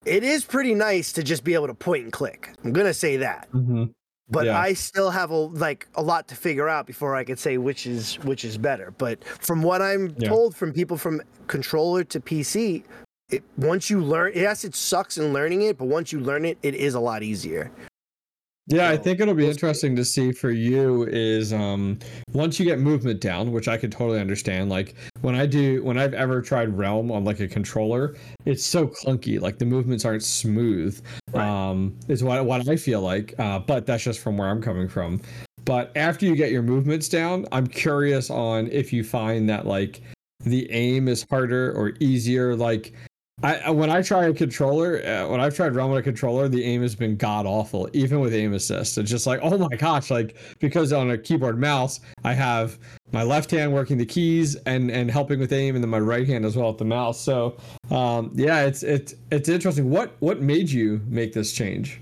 it 0.04 0.24
is 0.24 0.44
pretty 0.44 0.74
nice 0.74 1.12
to 1.12 1.22
just 1.22 1.44
be 1.44 1.54
able 1.54 1.68
to 1.68 1.74
point 1.74 2.04
and 2.04 2.12
click. 2.12 2.50
I'm 2.64 2.72
gonna 2.72 2.94
say 2.94 3.16
that. 3.18 3.48
Mm-hmm. 3.52 3.84
But 4.28 4.46
yeah. 4.46 4.58
I 4.58 4.72
still 4.72 5.10
have 5.10 5.30
a 5.30 5.36
like 5.36 5.86
a 5.94 6.02
lot 6.02 6.26
to 6.28 6.34
figure 6.34 6.68
out 6.68 6.86
before 6.86 7.14
I 7.14 7.22
could 7.22 7.38
say 7.38 7.58
which 7.58 7.86
is 7.86 8.14
which 8.20 8.44
is 8.44 8.58
better. 8.58 8.92
But 8.98 9.22
from 9.24 9.62
what 9.62 9.82
I'm 9.82 10.14
yeah. 10.18 10.28
told 10.28 10.56
from 10.56 10.72
people 10.72 10.96
from 10.96 11.22
controller 11.46 12.02
to 12.04 12.20
PC, 12.20 12.82
it, 13.30 13.42
once 13.56 13.90
you 13.90 14.00
learn, 14.00 14.32
yes, 14.34 14.64
it 14.64 14.74
sucks 14.74 15.18
in 15.18 15.32
learning 15.32 15.62
it, 15.62 15.78
but 15.78 15.86
once 15.86 16.12
you 16.12 16.20
learn 16.20 16.44
it, 16.44 16.58
it 16.62 16.74
is 16.74 16.94
a 16.94 17.00
lot 17.00 17.22
easier. 17.22 17.70
Yeah, 18.68 18.88
I 18.88 18.96
think 18.96 19.18
it'll 19.18 19.34
be 19.34 19.48
interesting 19.48 19.96
to 19.96 20.04
see 20.04 20.30
for 20.30 20.50
you 20.50 21.04
is 21.04 21.52
um 21.52 21.98
once 22.32 22.60
you 22.60 22.64
get 22.64 22.78
movement 22.78 23.20
down, 23.20 23.50
which 23.50 23.66
I 23.66 23.76
could 23.76 23.90
totally 23.90 24.20
understand. 24.20 24.70
Like 24.70 24.94
when 25.20 25.34
I 25.34 25.46
do 25.46 25.82
when 25.82 25.98
I've 25.98 26.14
ever 26.14 26.40
tried 26.40 26.76
Realm 26.76 27.10
on 27.10 27.24
like 27.24 27.40
a 27.40 27.48
controller, 27.48 28.14
it's 28.44 28.64
so 28.64 28.86
clunky. 28.86 29.40
Like 29.40 29.58
the 29.58 29.64
movements 29.64 30.04
aren't 30.04 30.22
smooth. 30.22 31.00
Right. 31.32 31.44
Um 31.46 31.96
is 32.08 32.22
what 32.22 32.44
what 32.46 32.68
I 32.68 32.76
feel 32.76 33.00
like. 33.00 33.34
Uh, 33.38 33.58
but 33.58 33.84
that's 33.84 34.04
just 34.04 34.20
from 34.20 34.38
where 34.38 34.48
I'm 34.48 34.62
coming 34.62 34.88
from. 34.88 35.20
But 35.64 35.90
after 35.96 36.24
you 36.26 36.36
get 36.36 36.52
your 36.52 36.62
movements 36.62 37.08
down, 37.08 37.46
I'm 37.50 37.66
curious 37.66 38.30
on 38.30 38.68
if 38.68 38.92
you 38.92 39.02
find 39.02 39.48
that 39.48 39.66
like 39.66 40.00
the 40.40 40.70
aim 40.70 41.08
is 41.08 41.26
harder 41.28 41.72
or 41.72 41.94
easier. 41.98 42.54
Like 42.54 42.92
I 43.42 43.70
when 43.70 43.90
I 43.90 44.02
try 44.02 44.26
a 44.26 44.32
controller, 44.32 45.04
uh, 45.04 45.28
when 45.28 45.40
I've 45.40 45.54
tried 45.54 45.74
running 45.74 45.96
a 45.96 46.02
controller, 46.02 46.48
the 46.48 46.64
aim 46.64 46.82
has 46.82 46.94
been 46.94 47.16
god 47.16 47.44
awful, 47.44 47.88
even 47.92 48.20
with 48.20 48.32
aim 48.32 48.54
assist. 48.54 48.96
It's 48.98 49.10
just 49.10 49.26
like, 49.26 49.40
oh 49.42 49.58
my 49.58 49.76
gosh, 49.76 50.10
like 50.10 50.36
because 50.60 50.92
on 50.92 51.10
a 51.10 51.18
keyboard 51.18 51.58
mouse, 51.58 52.00
I 52.24 52.34
have 52.34 52.78
my 53.10 53.24
left 53.24 53.50
hand 53.50 53.72
working 53.72 53.98
the 53.98 54.06
keys 54.06 54.54
and 54.66 54.90
and 54.90 55.10
helping 55.10 55.40
with 55.40 55.52
aim, 55.52 55.74
and 55.74 55.82
then 55.82 55.90
my 55.90 55.98
right 55.98 56.26
hand 56.26 56.44
as 56.44 56.56
well 56.56 56.68
with 56.68 56.78
the 56.78 56.84
mouse. 56.84 57.20
So, 57.20 57.56
um, 57.90 58.30
yeah, 58.34 58.64
it's 58.64 58.84
it's 58.84 59.14
it's 59.30 59.48
interesting. 59.48 59.90
What 59.90 60.12
what 60.20 60.40
made 60.40 60.70
you 60.70 61.00
make 61.08 61.32
this 61.32 61.52
change? 61.52 62.00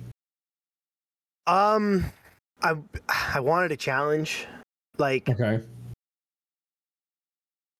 Um, 1.47 2.05
I 2.63 2.75
I 3.35 3.41
wanted 3.41 3.73
a 3.73 3.77
challenge, 3.77 4.47
like 4.99 5.29
okay 5.29 5.61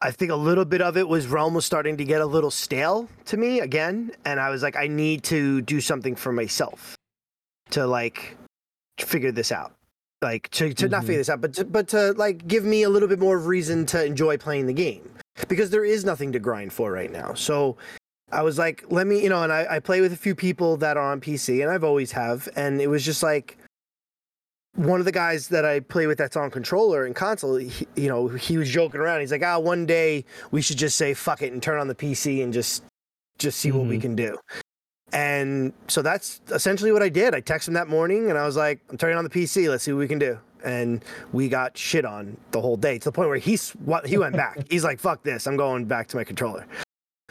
I 0.03 0.11
think 0.11 0.31
a 0.31 0.37
little 0.37 0.65
bit 0.65 0.81
of 0.81 0.97
it 0.97 1.07
was 1.07 1.27
Realm 1.27 1.55
was 1.55 1.67
starting 1.67 1.97
to 1.99 2.05
get 2.05 2.21
a 2.21 2.27
little 2.27 2.51
stale 2.51 3.09
to 3.27 3.37
me 3.37 3.61
again, 3.61 4.13
and 4.25 4.41
I 4.41 4.49
was 4.51 4.63
like, 4.63 4.77
I 4.77 4.87
need 4.87 5.23
to 5.25 5.61
do 5.61 5.81
something 5.81 6.17
for 6.17 6.33
myself 6.33 6.97
to 7.71 7.87
like 7.87 8.37
figure 8.99 9.31
this 9.31 9.53
out, 9.53 9.75
like 10.23 10.49
to, 10.51 10.73
to 10.73 10.85
mm-hmm. 10.85 10.91
not 10.91 11.03
figure 11.03 11.19
this 11.19 11.29
out, 11.29 11.43
but 11.43 11.53
to, 11.55 11.65
but 11.65 11.89
to 11.89 12.13
like 12.13 12.47
give 12.47 12.65
me 12.65 12.83
a 12.85 12.89
little 12.89 13.09
bit 13.09 13.19
more 13.19 13.37
of 13.37 13.47
reason 13.47 13.85
to 13.87 14.05
enjoy 14.05 14.39
playing 14.39 14.67
the 14.67 14.73
game 14.73 15.09
because 15.49 15.71
there 15.71 15.85
is 15.85 16.05
nothing 16.05 16.33
to 16.33 16.39
grind 16.39 16.73
for 16.73 16.91
right 16.91 17.13
now. 17.13 17.35
So 17.35 17.77
I 18.33 18.43
was 18.43 18.59
like, 18.59 18.85
let 18.89 19.07
me, 19.07 19.23
you 19.23 19.29
know, 19.29 19.43
and 19.43 19.53
I, 19.53 19.67
I 19.69 19.81
play 19.81 20.01
with 20.01 20.13
a 20.13 20.17
few 20.17 20.35
people 20.35 20.79
that 20.79 20.97
are 20.97 21.13
on 21.13 21.21
PC, 21.21 21.63
and 21.63 21.71
I've 21.71 21.85
always 21.85 22.13
have, 22.13 22.49
and 22.57 22.81
it 22.81 22.87
was 22.87 23.05
just 23.05 23.23
like 23.23 23.59
one 24.75 25.01
of 25.01 25.07
the 25.07 25.13
guys 25.13 25.49
that 25.49 25.65
I 25.65 25.81
play 25.81 26.07
with 26.07 26.19
that's 26.19 26.37
on 26.37 26.51
controller 26.51 27.05
and 27.05 27.15
console, 27.15 27.57
he, 27.57 27.87
you 27.97 28.09
know, 28.09 28.29
he 28.29 28.57
was 28.57 28.71
joking 28.71 29.01
around. 29.01 29.21
He's 29.21 29.33
like, 29.33 29.43
"Ah, 29.43 29.59
one 29.59 29.87
day 29.87 30.25
we 30.51 30.63
should 30.63 30.79
just 30.79 30.97
say 30.97 31.15
fuck 31.15 31.43
it 31.43 31.53
and 31.53 31.63
turn 31.63 31.81
on 31.81 31.89
the 31.89 31.95
PC 31.95 32.43
and 32.43 32.53
just 32.53 32.85
just 33.39 33.59
see 33.59 33.71
mm-hmm. 33.71 33.79
what 33.79 33.89
we 33.89 33.97
mm-hmm. 33.97 34.03
can 34.03 34.17
do." 34.17 34.39
And 35.13 35.73
so 35.89 36.03
that's 36.03 36.41
essentially 36.51 36.93
what 36.93 37.03
I 37.03 37.09
did. 37.09 37.35
I 37.35 37.41
texted 37.41 37.69
him 37.69 37.75
that 37.75 37.89
morning 37.89 38.31
and 38.31 38.39
I 38.39 38.47
was 38.47 38.57
like, 38.57 38.81
"I'm 38.91 38.97
turning 38.97 39.19
on 39.19 39.25
the 39.25 39.31
PC. 39.31 39.69
Let's 39.69 39.85
see 39.85 39.93
what 39.93 39.99
we 39.99 40.09
can 40.09 40.19
do." 40.19 40.39
And 40.63 41.03
we 41.33 41.49
got 41.49 41.77
shit 41.77 42.05
on 42.05 42.37
the 42.53 42.61
whole 42.61 42.77
day 42.77 42.99
to 42.99 43.05
the 43.05 43.13
point 43.13 43.29
where 43.29 43.39
he's 43.39 43.71
what 43.71 44.07
he 44.07 44.19
went 44.19 44.37
back. 44.37 44.59
he's 44.71 44.85
like, 44.85 45.01
"Fuck 45.01 45.25
this! 45.25 45.47
I'm 45.47 45.57
going 45.57 45.87
back 45.87 46.07
to 46.09 46.17
my 46.17 46.25
controller." 46.25 46.67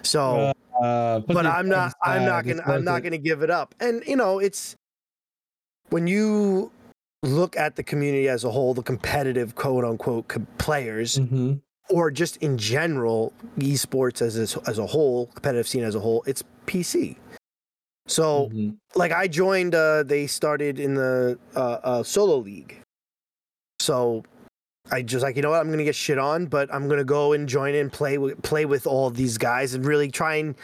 So, 0.03 0.51
uh, 0.81 1.19
but 1.19 1.45
I'm 1.45 1.69
not. 1.69 1.93
I'm 2.03 2.25
not 2.25 2.45
gonna. 2.45 2.63
I'm 2.65 2.83
not 2.83 3.01
gonna 3.01 3.17
give 3.17 3.43
it 3.43 3.49
up. 3.49 3.75
And 3.79 4.03
you 4.05 4.17
know, 4.17 4.39
it's 4.39 4.75
when 5.89 6.05
you 6.05 6.71
look 7.23 7.57
at 7.57 7.75
the 7.75 7.83
community 7.83 8.27
as 8.29 8.43
a 8.43 8.51
whole, 8.51 8.73
the 8.73 8.83
competitive 8.83 9.55
quote 9.55 9.83
unquote 9.83 10.27
players, 10.57 11.17
mm-hmm. 11.17 11.53
or 11.89 12.11
just 12.11 12.37
in 12.37 12.57
general, 12.57 13.33
esports 13.57 14.21
as 14.21 14.37
a, 14.37 14.69
as 14.69 14.77
a 14.77 14.85
whole, 14.85 15.27
competitive 15.27 15.67
scene 15.67 15.83
as 15.83 15.95
a 15.95 15.99
whole, 15.99 16.23
it's 16.25 16.43
PC. 16.65 17.17
So, 18.07 18.47
mm-hmm. 18.47 18.71
like, 18.95 19.11
I 19.11 19.27
joined. 19.27 19.75
Uh, 19.75 20.03
they 20.03 20.25
started 20.25 20.79
in 20.79 20.95
the 20.95 21.37
uh, 21.55 21.77
uh, 21.83 22.03
solo 22.03 22.37
league. 22.37 22.81
So, 23.79 24.23
I 24.91 25.03
just 25.03 25.21
like 25.21 25.35
you 25.35 25.43
know 25.43 25.51
what 25.51 25.59
I'm 25.59 25.69
gonna 25.69 25.83
get 25.83 25.95
shit 25.95 26.17
on, 26.17 26.47
but 26.47 26.73
I'm 26.73 26.89
gonna 26.89 27.03
go 27.03 27.33
and 27.33 27.47
join 27.47 27.75
and 27.75 27.91
play 27.91 28.17
with 28.17 28.41
play 28.41 28.65
with 28.65 28.87
all 28.87 29.11
these 29.11 29.37
guys, 29.37 29.75
and 29.75 29.85
really 29.85 30.09
try 30.09 30.35
and 30.35 30.55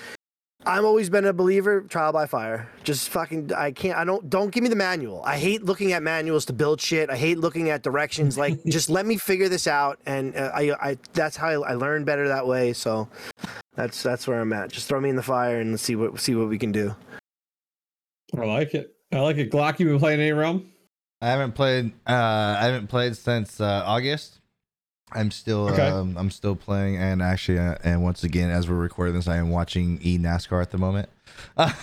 I've 0.67 0.84
always 0.84 1.12
been 1.12 1.25
a 1.25 1.34
believer 1.34 1.82
trial 1.82 2.12
by 2.12 2.25
fire. 2.25 2.67
Just 2.84 3.10
fucking 3.10 3.54
I 3.54 3.71
can't 3.71 3.97
I 3.97 4.04
don't 4.04 4.30
don't 4.30 4.51
give 4.51 4.63
me 4.63 4.69
the 4.69 4.75
manual. 4.75 5.21
I 5.23 5.38
hate 5.38 5.63
looking 5.63 5.93
at 5.93 6.01
manuals 6.01 6.45
to 6.45 6.54
build 6.54 6.82
shit. 6.82 7.10
I 7.10 7.17
hate 7.17 7.38
looking 7.38 7.69
at 7.69 7.84
directions 7.84 8.38
like 8.45 8.63
just 8.65 8.89
let 8.89 9.06
me 9.06 9.17
figure 9.17 9.47
this 9.47 9.67
out 9.67 9.99
and 10.06 10.36
uh, 10.36 10.51
I 10.54 10.71
I 10.82 10.97
that's 11.13 11.38
how 11.38 11.47
I, 11.63 11.71
I 11.71 11.73
learn 11.75 12.04
better 12.04 12.28
that 12.28 12.47
way. 12.47 12.73
So 12.73 13.08
that's 13.75 14.01
that's 14.01 14.28
where 14.28 14.41
I'm 14.41 14.51
at. 14.54 14.71
Just 14.71 14.88
throw 14.88 14.99
me 14.99 15.10
in 15.10 15.15
the 15.15 15.23
fire 15.23 15.60
and 15.60 15.71
let's 15.71 15.84
see 15.84 15.95
what 15.95 16.19
see 16.19 16.34
what 16.34 16.49
we 16.49 16.58
can 16.58 16.71
do. 16.71 16.95
I 18.36 18.45
like 18.45 18.73
it. 18.73 18.95
I 19.12 19.19
like 19.19 19.38
it. 19.38 19.51
Glock, 19.51 19.80
you 19.80 19.86
been 19.86 19.99
playing 19.99 20.19
any 20.19 20.32
realm? 20.32 20.71
I 21.21 21.28
haven't 21.28 21.54
played 21.54 21.93
uh 22.08 22.58
I 22.60 22.65
haven't 22.65 22.88
played 22.88 23.15
since 23.15 23.62
uh 23.62 23.84
August. 23.86 24.39
I'm 25.12 25.32
still 25.32 25.70
Okay. 25.70 25.88
um, 25.88 26.18
I'm 26.18 26.32
still 26.32 26.56
playing, 26.56 26.98
and 26.98 27.22
actually, 27.22 27.60
uh, 27.60 27.76
and 27.84 28.04
once 28.04 28.24
again, 28.24 28.50
as 28.50 28.68
we're 28.68 28.76
recording 28.76 29.15
this, 29.15 29.28
I 29.28 29.38
am 29.38 29.50
watching 29.50 30.00
e 30.02 30.18
NASCAR 30.18 30.62
at 30.62 30.72
the 30.72 30.78
moment. 30.78 31.10
I'm, 31.58 31.74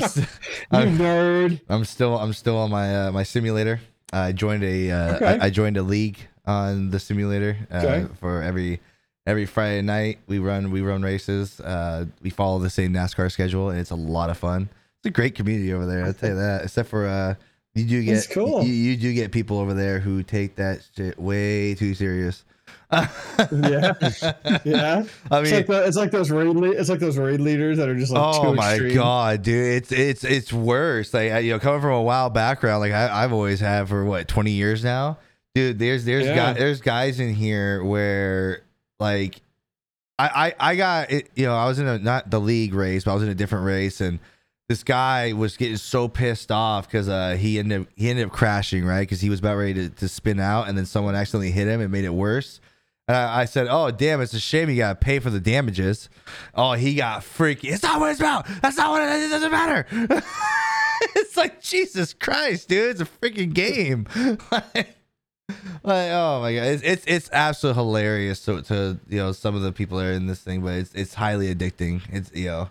st- 0.00 0.28
You 0.72 0.78
I'm, 0.78 0.98
nerd. 0.98 1.60
I'm 1.68 1.84
still 1.84 2.16
I'm 2.18 2.32
still 2.32 2.56
on 2.56 2.70
my 2.70 3.06
uh, 3.06 3.12
my 3.12 3.22
simulator. 3.22 3.80
I 4.12 4.32
joined 4.32 4.62
a 4.64 4.90
uh, 4.90 5.14
Okay. 5.16 5.38
I, 5.40 5.46
I 5.46 5.50
joined 5.50 5.76
a 5.76 5.82
league 5.82 6.18
on 6.46 6.90
the 6.90 7.00
simulator 7.00 7.56
uh, 7.72 7.76
Okay. 7.76 8.14
for 8.20 8.42
every 8.42 8.80
every 9.26 9.46
Friday 9.46 9.82
night. 9.82 10.18
We 10.26 10.38
run 10.38 10.70
we 10.70 10.80
run 10.80 11.02
races. 11.02 11.60
Uh, 11.60 12.06
we 12.22 12.30
follow 12.30 12.58
the 12.58 12.70
same 12.70 12.92
NASCAR 12.92 13.30
schedule, 13.32 13.70
and 13.70 13.78
it's 13.80 13.90
a 13.90 13.94
lot 13.96 14.30
of 14.30 14.38
fun. 14.38 14.68
It's 15.00 15.06
a 15.06 15.10
great 15.10 15.34
community 15.34 15.72
over 15.72 15.86
there. 15.86 16.04
I'll 16.04 16.14
tell 16.14 16.30
you 16.30 16.36
that. 16.36 16.62
Except 16.64 16.88
for 16.88 17.06
uh, 17.06 17.34
you 17.74 17.84
do 17.84 18.02
get 18.04 18.14
That's 18.14 18.26
cool. 18.26 18.62
you, 18.64 18.72
you 18.72 18.96
do 18.96 19.12
get 19.14 19.32
people 19.32 19.58
over 19.58 19.74
there 19.74 19.98
who 20.00 20.22
take 20.22 20.56
that 20.56 20.86
shit 20.96 21.18
way 21.18 21.74
too 21.74 21.94
serious. 21.94 22.44
Yeah. 22.92 23.94
Yeah. 24.64 25.04
I 25.30 25.40
It's 25.40 25.50
mean, 25.50 25.54
like, 25.54 25.66
the, 25.66 25.84
it's 25.86 25.96
like 25.96 26.10
those 26.10 26.30
raid. 26.30 26.48
Le- 26.54 26.70
it's 26.72 26.90
like 26.90 27.00
those 27.00 27.16
raid 27.16 27.40
leaders 27.40 27.78
that 27.78 27.88
are 27.88 27.96
just 27.96 28.12
like 28.12 28.22
oh 28.22 28.52
my 28.54 28.72
extreme. 28.74 28.94
god, 28.94 29.42
dude, 29.42 29.72
it's 29.82 29.90
it's 29.92 30.24
it's 30.24 30.52
worse. 30.52 31.14
Like 31.14 31.42
you 31.44 31.52
know, 31.52 31.58
coming 31.58 31.80
from 31.80 31.92
a 31.92 32.02
WoW 32.02 32.28
background, 32.28 32.80
like 32.80 32.92
I, 32.92 33.24
I've 33.24 33.32
always 33.32 33.60
had 33.60 33.88
for 33.88 34.04
what 34.04 34.28
twenty 34.28 34.50
years 34.52 34.84
now, 34.84 35.18
dude. 35.54 35.78
There's 35.78 36.04
there's 36.04 36.26
Yeah. 36.26 36.34
guy, 36.34 36.52
there's 36.52 36.80
guys 36.82 37.18
in 37.18 37.34
here 37.34 37.82
where 37.82 38.62
like 39.00 39.40
I 40.18 40.54
I 40.60 40.72
I 40.72 40.76
got 40.76 41.10
it. 41.10 41.30
You 41.34 41.46
know, 41.46 41.56
I 41.56 41.66
was 41.66 41.78
in 41.78 41.86
a 41.88 41.98
not 41.98 42.30
the 42.30 42.40
league 42.40 42.74
race, 42.74 43.04
but 43.04 43.12
I 43.12 43.14
was 43.14 43.22
in 43.22 43.30
a 43.30 43.34
different 43.34 43.64
race, 43.64 44.00
and 44.02 44.18
this 44.72 44.82
guy 44.82 45.34
was 45.34 45.58
getting 45.58 45.76
so 45.76 46.08
pissed 46.08 46.50
off 46.50 46.86
because 46.86 47.06
uh 47.06 47.36
he 47.38 47.58
ended 47.58 47.82
up, 47.82 47.88
he 47.94 48.08
ended 48.08 48.26
up 48.26 48.32
crashing 48.32 48.86
right 48.86 49.00
because 49.00 49.20
he 49.20 49.28
was 49.28 49.40
about 49.40 49.56
ready 49.56 49.74
to, 49.74 49.90
to 49.90 50.08
spin 50.08 50.40
out, 50.40 50.66
and 50.66 50.78
then 50.78 50.86
someone 50.86 51.14
accidentally 51.14 51.50
hit 51.50 51.68
him 51.68 51.82
and 51.82 51.92
made 51.92 52.06
it 52.06 52.14
worse. 52.14 52.58
And 53.06 53.14
I, 53.14 53.40
I 53.40 53.44
said, 53.44 53.66
"Oh, 53.68 53.90
damn! 53.90 54.22
It's 54.22 54.32
a 54.32 54.40
shame 54.40 54.70
you 54.70 54.76
got 54.76 54.98
to 54.98 55.04
pay 55.04 55.18
for 55.18 55.28
the 55.28 55.40
damages." 55.40 56.08
Oh, 56.54 56.72
he 56.72 56.94
got 56.94 57.22
freaky. 57.22 57.68
It's 57.68 57.82
not 57.82 58.00
what 58.00 58.12
it's 58.12 58.20
about. 58.20 58.46
That's 58.62 58.78
not 58.78 58.90
what 58.90 59.02
it 59.02 59.10
is. 59.10 59.26
It 59.26 59.28
doesn't 59.28 59.52
matter. 59.52 59.86
it's 61.16 61.36
like 61.36 61.60
Jesus 61.60 62.14
Christ, 62.14 62.70
dude! 62.70 62.92
It's 62.92 63.00
a 63.02 63.04
freaking 63.04 63.52
game. 63.52 64.06
like, 64.50 64.96
oh 65.84 66.40
my 66.40 66.54
god, 66.54 66.64
it's 66.64 66.82
it's, 66.82 67.04
it's 67.06 67.30
absolutely 67.30 67.82
hilarious 67.82 68.42
to, 68.46 68.62
to 68.62 68.98
you 69.06 69.18
know 69.18 69.32
some 69.32 69.54
of 69.54 69.60
the 69.60 69.72
people 69.72 69.98
that 69.98 70.06
are 70.06 70.12
in 70.12 70.28
this 70.28 70.40
thing, 70.40 70.62
but 70.62 70.72
it's 70.72 70.94
it's 70.94 71.12
highly 71.12 71.54
addicting. 71.54 72.00
It's 72.10 72.32
you 72.32 72.46
know. 72.46 72.70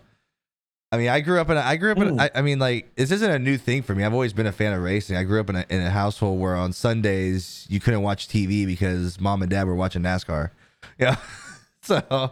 I 0.93 0.97
mean, 0.97 1.07
I 1.07 1.21
grew 1.21 1.39
up 1.39 1.49
in. 1.49 1.57
A, 1.57 1.61
I 1.61 1.77
grew 1.77 1.91
up 1.91 1.97
in. 1.99 2.17
Mm. 2.17 2.21
I, 2.21 2.29
I 2.35 2.41
mean, 2.41 2.59
like 2.59 2.93
this 2.95 3.11
isn't 3.11 3.31
a 3.31 3.39
new 3.39 3.57
thing 3.57 3.81
for 3.81 3.95
me. 3.95 4.03
I've 4.03 4.13
always 4.13 4.33
been 4.33 4.45
a 4.45 4.51
fan 4.51 4.73
of 4.73 4.81
racing. 4.81 5.15
I 5.15 5.23
grew 5.23 5.39
up 5.39 5.49
in 5.49 5.55
a, 5.55 5.65
in 5.69 5.81
a 5.81 5.89
household 5.89 6.39
where 6.39 6.55
on 6.55 6.73
Sundays 6.73 7.65
you 7.69 7.79
couldn't 7.79 8.01
watch 8.01 8.27
TV 8.27 8.65
because 8.65 9.19
mom 9.19 9.41
and 9.41 9.49
dad 9.49 9.67
were 9.67 9.75
watching 9.75 10.03
NASCAR. 10.03 10.51
Yeah, 10.97 11.15
so 11.81 12.31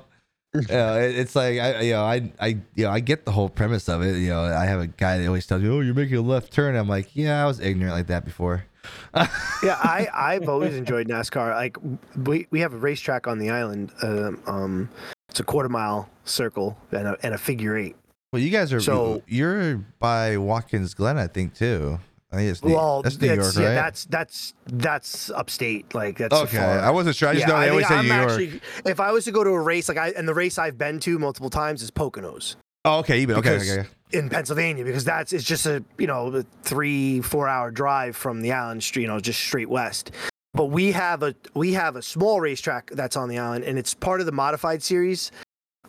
yeah, 0.54 0.98
it, 0.98 1.18
it's 1.18 1.36
like 1.36 1.60
I, 1.60 1.82
you 1.82 1.94
know, 1.94 2.04
I, 2.04 2.32
I, 2.40 2.48
you 2.76 2.86
know, 2.86 2.90
I 2.90 3.00
get 3.00 3.26
the 3.26 3.32
whole 3.32 3.50
premise 3.50 3.88
of 3.88 4.02
it. 4.04 4.18
You 4.18 4.30
know, 4.30 4.42
I 4.42 4.66
have 4.66 4.80
a 4.80 4.88
guy 4.88 5.18
that 5.18 5.28
always 5.28 5.46
tells 5.46 5.62
me, 5.62 5.70
"Oh, 5.70 5.80
you're 5.80 5.94
making 5.94 6.18
a 6.18 6.22
left 6.22 6.52
turn." 6.52 6.76
I'm 6.76 6.90
like, 6.90 7.16
yeah, 7.16 7.44
I 7.44 7.48
was 7.48 7.60
ignorant 7.60 7.96
like 7.96 8.08
that 8.08 8.26
before. 8.26 8.66
yeah, 9.16 9.78
I 9.82 10.08
I've 10.14 10.50
always 10.50 10.76
enjoyed 10.76 11.08
NASCAR. 11.08 11.54
Like 11.54 11.78
we 12.16 12.48
we 12.52 12.60
have 12.60 12.74
a 12.74 12.78
racetrack 12.78 13.28
on 13.28 13.40
the 13.40 13.50
island. 13.50 13.92
Um, 14.02 14.42
um 14.48 14.90
it's 15.30 15.40
a 15.40 15.44
quarter 15.44 15.70
mile 15.70 16.10
circle 16.26 16.78
and 16.92 17.08
a 17.08 17.18
and 17.24 17.34
a 17.34 17.38
figure 17.38 17.78
eight. 17.78 17.96
Well, 18.32 18.42
you 18.42 18.50
guys 18.50 18.72
are 18.74 18.80
So- 18.80 19.24
you're 19.28 19.78
by 20.00 20.38
Watkins 20.38 20.94
Glen, 20.94 21.18
I 21.18 21.28
think 21.28 21.56
too. 21.56 22.00
I 22.32 22.36
think 22.36 22.52
it's 22.52 22.64
New, 22.64 22.76
well, 22.76 23.02
that's 23.02 23.20
New 23.20 23.34
York, 23.34 23.56
yeah, 23.56 23.64
right? 23.64 23.74
that's 23.74 24.06
that's 24.06 24.54
that's 24.68 25.32
upstate. 25.32 25.96
Like 25.96 26.20
that's 26.20 26.36
okay. 26.36 26.58
far. 26.58 26.80
I 26.80 26.92
wasn't 26.92 27.16
sure. 27.16 27.30
I 27.30 27.34
just 27.34 27.48
know 27.48 27.56
I 27.56 27.66
they 27.66 27.70
always 27.72 27.88
say 27.88 27.96
New 27.96 28.12
I'm 28.12 28.20
York. 28.20 28.30
actually, 28.30 28.62
if 28.86 29.00
I 29.00 29.12
was 29.12 29.26
to 29.26 29.32
go 29.32 29.44
to 29.44 29.50
a 29.50 29.60
race 29.60 29.90
like 29.90 29.98
I 29.98 30.10
and 30.10 30.28
the 30.28 30.36
race 30.36 30.60
I've 30.60 30.78
been 30.78 31.00
to 31.00 31.18
multiple 31.18 31.50
times 31.50 31.82
is 31.82 31.90
Poconos 31.90 32.56
oh, 32.86 33.00
okay. 33.00 33.20
Even 33.20 33.38
okay, 33.38 33.56
okay. 33.56 33.88
in 34.12 34.30
Pennsylvania 34.30 34.84
because 34.84 35.04
that's 35.04 35.34
it's 35.34 35.44
just 35.44 35.66
a 35.66 35.84
you 35.98 36.08
know 36.08 36.28
a 36.36 36.44
three 36.64 37.22
four 37.22 37.48
hour 37.48 37.72
drive 37.72 38.16
from 38.16 38.42
the 38.42 38.52
island, 38.52 38.84
street, 38.84 39.04
you 39.04 39.08
know, 39.08 39.20
just 39.20 39.40
straight 39.40 39.70
west. 39.70 40.12
But 40.54 40.66
we 40.66 40.92
have 40.92 41.24
a 41.24 41.36
we 41.54 41.74
have 41.74 41.96
a 41.96 42.02
small 42.02 42.42
racetrack 42.42 42.92
that's 42.92 43.16
on 43.16 43.30
the 43.30 43.38
island, 43.38 43.64
and 43.66 43.78
it's 43.78 43.94
part 43.94 44.20
of 44.20 44.26
the 44.26 44.32
modified 44.32 44.84
series. 44.84 45.32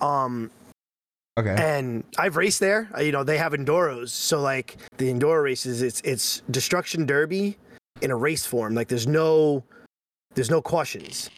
Um, 0.00 0.50
Okay. 1.38 1.54
and 1.56 2.04
I've 2.18 2.36
raced 2.36 2.60
there. 2.60 2.88
You 3.00 3.12
know, 3.12 3.24
they 3.24 3.38
have 3.38 3.52
enduros, 3.52 4.08
so 4.08 4.40
like 4.40 4.76
the 4.98 5.12
enduro 5.12 5.42
races, 5.42 5.80
it's 5.82 6.00
it's 6.02 6.42
destruction 6.50 7.06
derby 7.06 7.56
in 8.02 8.10
a 8.10 8.16
race 8.16 8.44
form. 8.44 8.74
Like 8.74 8.88
there's 8.88 9.06
no 9.06 9.64
there's 10.34 10.50
no 10.50 10.60
cautions. 10.60 11.30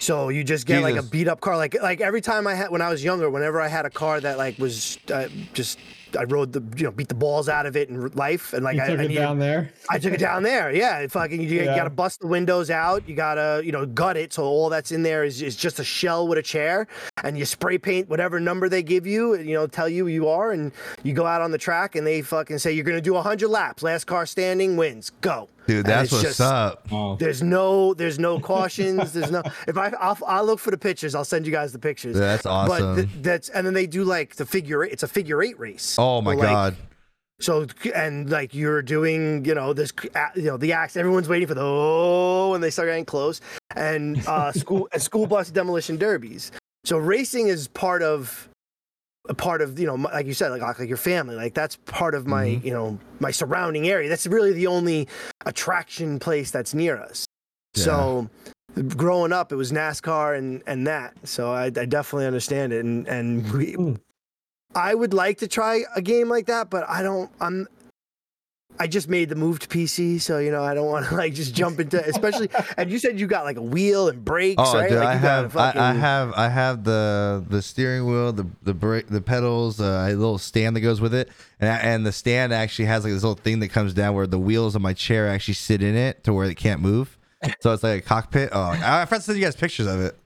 So 0.00 0.28
you 0.28 0.44
just 0.44 0.66
get 0.66 0.82
like 0.82 0.96
a 0.96 1.02
beat 1.02 1.28
up 1.28 1.40
car. 1.40 1.56
Like 1.56 1.80
like 1.80 2.00
every 2.00 2.20
time 2.20 2.46
I 2.46 2.54
had 2.54 2.70
when 2.70 2.82
I 2.82 2.90
was 2.90 3.02
younger, 3.02 3.30
whenever 3.30 3.60
I 3.60 3.68
had 3.68 3.86
a 3.86 3.90
car 3.90 4.20
that 4.20 4.36
like 4.36 4.58
was 4.58 4.98
uh, 5.12 5.28
just 5.54 5.78
I 6.16 6.24
rode 6.24 6.52
the 6.52 6.62
you 6.76 6.84
know 6.84 6.90
beat 6.90 7.08
the 7.08 7.14
balls 7.14 7.48
out 7.48 7.66
of 7.66 7.76
it 7.76 7.88
in 7.88 8.08
life, 8.12 8.52
and 8.52 8.64
like 8.64 8.76
you 8.76 8.82
I, 8.82 8.86
took 8.88 8.98
I 9.00 9.02
it 9.04 9.08
needed, 9.08 9.20
down 9.20 9.38
there. 9.38 9.70
I 9.90 9.98
took 9.98 10.12
it 10.12 10.20
down 10.20 10.42
there. 10.42 10.72
Yeah, 10.72 10.98
it 11.00 11.10
fucking 11.12 11.40
you, 11.40 11.48
you 11.48 11.64
got 11.64 11.84
to 11.84 11.90
bust 11.90 12.20
the 12.20 12.26
windows 12.26 12.70
out. 12.70 13.08
You 13.08 13.14
gotta 13.14 13.62
you 13.64 13.72
know 13.72 13.86
gut 13.86 14.16
it, 14.16 14.32
so 14.32 14.44
all 14.44 14.68
that's 14.68 14.92
in 14.92 15.02
there 15.02 15.24
is, 15.24 15.42
is 15.42 15.56
just 15.56 15.78
a 15.80 15.84
shell 15.84 16.26
with 16.28 16.38
a 16.38 16.42
chair, 16.42 16.86
and 17.22 17.38
you 17.38 17.44
spray 17.44 17.78
paint 17.78 18.08
whatever 18.08 18.40
number 18.40 18.68
they 18.68 18.82
give 18.82 19.06
you. 19.06 19.34
You 19.36 19.54
know, 19.54 19.66
tell 19.66 19.88
you 19.88 20.06
you 20.06 20.28
are, 20.28 20.52
and 20.52 20.72
you 21.02 21.12
go 21.12 21.26
out 21.26 21.40
on 21.40 21.50
the 21.50 21.58
track, 21.58 21.94
and 21.96 22.06
they 22.06 22.22
fucking 22.22 22.58
say 22.58 22.72
you're 22.72 22.84
gonna 22.84 23.00
do 23.00 23.14
hundred 23.14 23.48
laps. 23.48 23.82
Last 23.82 24.04
car 24.04 24.26
standing 24.26 24.76
wins. 24.76 25.10
Go. 25.20 25.48
Dude, 25.66 25.86
that's 25.86 26.12
what's 26.12 26.22
just- 26.24 26.40
up. 26.42 26.86
Oh, 26.92 27.16
There's 27.16 27.42
no, 27.42 27.94
there's 27.94 28.18
no 28.18 28.38
cautions. 28.38 29.14
There's 29.14 29.30
no. 29.30 29.42
If 29.66 29.78
I, 29.78 29.94
I'll, 29.98 30.18
I'll 30.26 30.44
look 30.44 30.58
for 30.60 30.70
the 30.70 30.76
pictures. 30.76 31.14
I'll 31.14 31.24
send 31.24 31.46
you 31.46 31.52
guys 31.52 31.72
the 31.72 31.78
pictures. 31.78 32.18
That's 32.18 32.44
awesome. 32.44 32.94
But 32.96 32.96
th- 32.96 33.08
that's 33.22 33.48
and 33.48 33.66
then 33.66 33.72
they 33.72 33.86
do 33.86 34.04
like 34.04 34.36
the 34.36 34.44
figure. 34.44 34.84
eight 34.84 34.92
It's 34.92 35.02
a 35.04 35.08
figure 35.08 35.42
eight 35.42 35.58
race. 35.58 35.96
oh 35.98 36.03
my 36.22 36.34
like, 36.34 36.48
god. 36.48 36.76
so 37.40 37.66
and 37.94 38.30
like 38.30 38.54
you're 38.54 38.82
doing, 38.82 39.44
you 39.44 39.54
know, 39.54 39.72
this, 39.72 39.92
you 40.36 40.42
know, 40.44 40.56
the 40.56 40.72
acts. 40.72 40.96
Everyone's 40.96 41.28
waiting 41.28 41.48
for 41.48 41.54
the 41.54 41.62
oh, 41.62 42.54
and 42.54 42.62
they 42.62 42.70
start 42.70 42.88
getting 42.88 43.04
close. 43.04 43.40
And 43.76 44.24
uh, 44.26 44.52
school 44.62 44.88
and 44.92 45.00
school 45.02 45.26
bus 45.26 45.50
demolition 45.50 45.96
derbies. 45.96 46.52
So 46.84 46.98
racing 46.98 47.48
is 47.48 47.68
part 47.68 48.02
of 48.02 48.48
a 49.28 49.34
part 49.34 49.62
of 49.62 49.78
you 49.78 49.86
know, 49.86 49.94
like 49.94 50.26
you 50.26 50.34
said, 50.34 50.50
like 50.50 50.60
like 50.78 50.88
your 50.88 50.98
family. 50.98 51.34
Like 51.34 51.54
that's 51.54 51.76
part 51.86 52.14
of 52.14 52.26
my 52.26 52.46
Mhm. 52.48 52.64
you 52.64 52.72
know 52.72 52.98
my 53.20 53.30
surrounding 53.30 53.88
area. 53.88 54.08
That's 54.08 54.26
really 54.26 54.52
the 54.52 54.66
only 54.66 55.08
attraction 55.46 56.18
place 56.18 56.50
that's 56.50 56.74
near 56.74 56.96
us. 56.98 57.24
So 57.74 58.28
growing 58.96 59.32
up, 59.32 59.50
it 59.50 59.56
was 59.56 59.72
NASCAR 59.72 60.36
and 60.36 60.62
and 60.66 60.86
that. 60.86 61.14
So 61.24 61.52
I, 61.52 61.64
I 61.66 61.70
definitely 61.86 62.26
understand 62.26 62.72
it. 62.74 62.84
And 62.84 63.08
and 63.08 63.50
we, 63.52 63.72
Hmm. 63.72 63.94
I 64.74 64.94
would 64.94 65.14
like 65.14 65.38
to 65.38 65.48
try 65.48 65.82
a 65.96 66.02
game 66.02 66.28
like 66.28 66.46
that, 66.46 66.70
but 66.70 66.88
I 66.88 67.02
don't. 67.02 67.30
I'm. 67.40 67.66
I 68.76 68.88
just 68.88 69.08
made 69.08 69.28
the 69.28 69.36
move 69.36 69.60
to 69.60 69.68
PC, 69.68 70.20
so 70.20 70.38
you 70.38 70.50
know 70.50 70.64
I 70.64 70.74
don't 70.74 70.88
want 70.88 71.06
to 71.06 71.14
like 71.16 71.32
just 71.32 71.54
jump 71.54 71.78
into, 71.78 72.04
especially. 72.08 72.48
and 72.76 72.90
you 72.90 72.98
said 72.98 73.20
you 73.20 73.28
got 73.28 73.44
like 73.44 73.56
a 73.56 73.62
wheel 73.62 74.08
and 74.08 74.24
brakes, 74.24 74.60
Oh, 74.64 74.74
right? 74.76 74.88
dude, 74.88 74.98
like 74.98 75.06
I 75.08 75.14
you 75.14 75.20
got 75.22 75.44
a 75.44 75.48
have, 75.48 75.56
I, 75.56 75.90
I 75.90 75.92
have, 75.92 76.32
I 76.32 76.48
have 76.48 76.82
the 76.82 77.44
the 77.48 77.62
steering 77.62 78.04
wheel, 78.06 78.32
the 78.32 78.46
the 78.64 78.74
brake, 78.74 79.06
the 79.06 79.20
pedals, 79.20 79.80
uh, 79.80 80.06
a 80.08 80.14
little 80.16 80.38
stand 80.38 80.74
that 80.74 80.80
goes 80.80 81.00
with 81.00 81.14
it, 81.14 81.28
and 81.60 81.70
I- 81.70 81.78
and 81.78 82.04
the 82.04 82.10
stand 82.10 82.52
actually 82.52 82.86
has 82.86 83.04
like 83.04 83.12
this 83.12 83.22
little 83.22 83.36
thing 83.36 83.60
that 83.60 83.68
comes 83.68 83.94
down 83.94 84.14
where 84.16 84.26
the 84.26 84.40
wheels 84.40 84.74
of 84.74 84.82
my 84.82 84.92
chair 84.92 85.28
actually 85.28 85.54
sit 85.54 85.80
in 85.80 85.94
it 85.94 86.24
to 86.24 86.32
where 86.32 86.46
it 86.50 86.56
can't 86.56 86.80
move. 86.80 87.16
So 87.60 87.74
it's 87.74 87.82
like 87.84 87.98
a 88.02 88.04
cockpit. 88.04 88.48
Oh, 88.52 88.60
I 88.60 89.02
I 89.02 89.04
forgot 89.04 89.18
to 89.18 89.22
send 89.22 89.38
you 89.38 89.44
guys 89.44 89.54
pictures 89.54 89.86
of 89.86 90.00
it. 90.00 90.16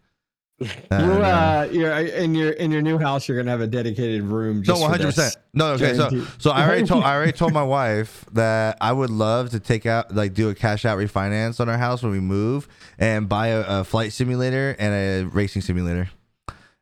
You 0.59 0.69
And, 0.91 1.11
uh, 1.13 1.27
uh, 1.27 1.69
you're 1.71 1.93
in 1.97 2.35
your 2.35 2.51
in 2.51 2.71
your 2.73 2.83
new 2.83 2.99
house. 2.99 3.29
You're 3.29 3.37
gonna 3.37 3.51
have 3.51 3.61
a 3.61 3.67
dedicated 3.67 4.23
room. 4.23 4.59
No, 4.59 4.63
Just 4.65 4.81
one 4.81 4.91
hundred 4.91 5.07
percent. 5.07 5.37
No, 5.55 5.69
okay. 5.75 5.95
So, 5.95 6.11
Guaranteed. 6.11 6.43
so 6.43 6.51
I 6.51 6.67
already 6.67 6.87
told 6.87 7.05
I 7.05 7.15
already 7.15 7.33
told 7.33 7.53
my 7.53 7.63
wife 7.79 8.25
that 8.33 8.77
I 8.81 8.93
would 8.93 9.11
love 9.11 9.51
to 9.51 9.61
take 9.61 9.87
out 9.87 10.15
like 10.15 10.35
do 10.35 10.49
a 10.51 10.55
cash 10.55 10.85
out 10.85 10.99
refinance 10.99 11.61
on 11.61 11.69
our 11.69 11.79
house 11.79 12.03
when 12.03 12.13
we 12.13 12.21
move 12.21 12.67
and 12.99 13.29
buy 13.29 13.49
a, 13.49 13.81
a 13.81 13.85
flight 13.85 14.13
simulator 14.13 14.75
and 14.79 14.95
a 14.95 15.29
racing 15.31 15.63
simulator. 15.63 16.11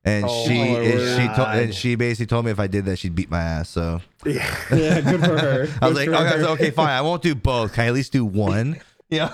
And 0.05 0.25
Oh, 0.29 0.47
she 0.47 0.57
and 0.59 1.21
she 1.21 1.35
told 1.37 1.49
and 1.49 1.75
she 1.75 1.95
basically 1.97 2.27
told 2.27 2.45
me 2.45 2.53
if 2.53 2.61
I 2.61 2.69
did 2.69 2.85
that 2.85 2.97
she'd 2.99 3.15
beat 3.17 3.29
my 3.31 3.41
ass. 3.43 3.69
So 3.69 4.01
Yeah. 4.25 4.57
Yeah, 4.71 5.01
good 5.01 5.21
for 5.21 5.37
her. 5.39 5.69
I 5.83 5.89
was 5.89 5.99
Good 5.99 6.09
like, 6.13 6.21
okay, 6.33 6.39
her. 6.43 6.49
okay, 6.51 6.71
fine. 6.71 6.91
I 6.91 7.01
won't 7.03 7.23
do 7.23 7.35
both. 7.35 7.73
Can 7.75 7.85
I 7.85 7.87
at 7.89 7.95
least 7.95 8.13
do 8.13 8.25
one? 8.25 8.81
Yeah. 9.09 9.29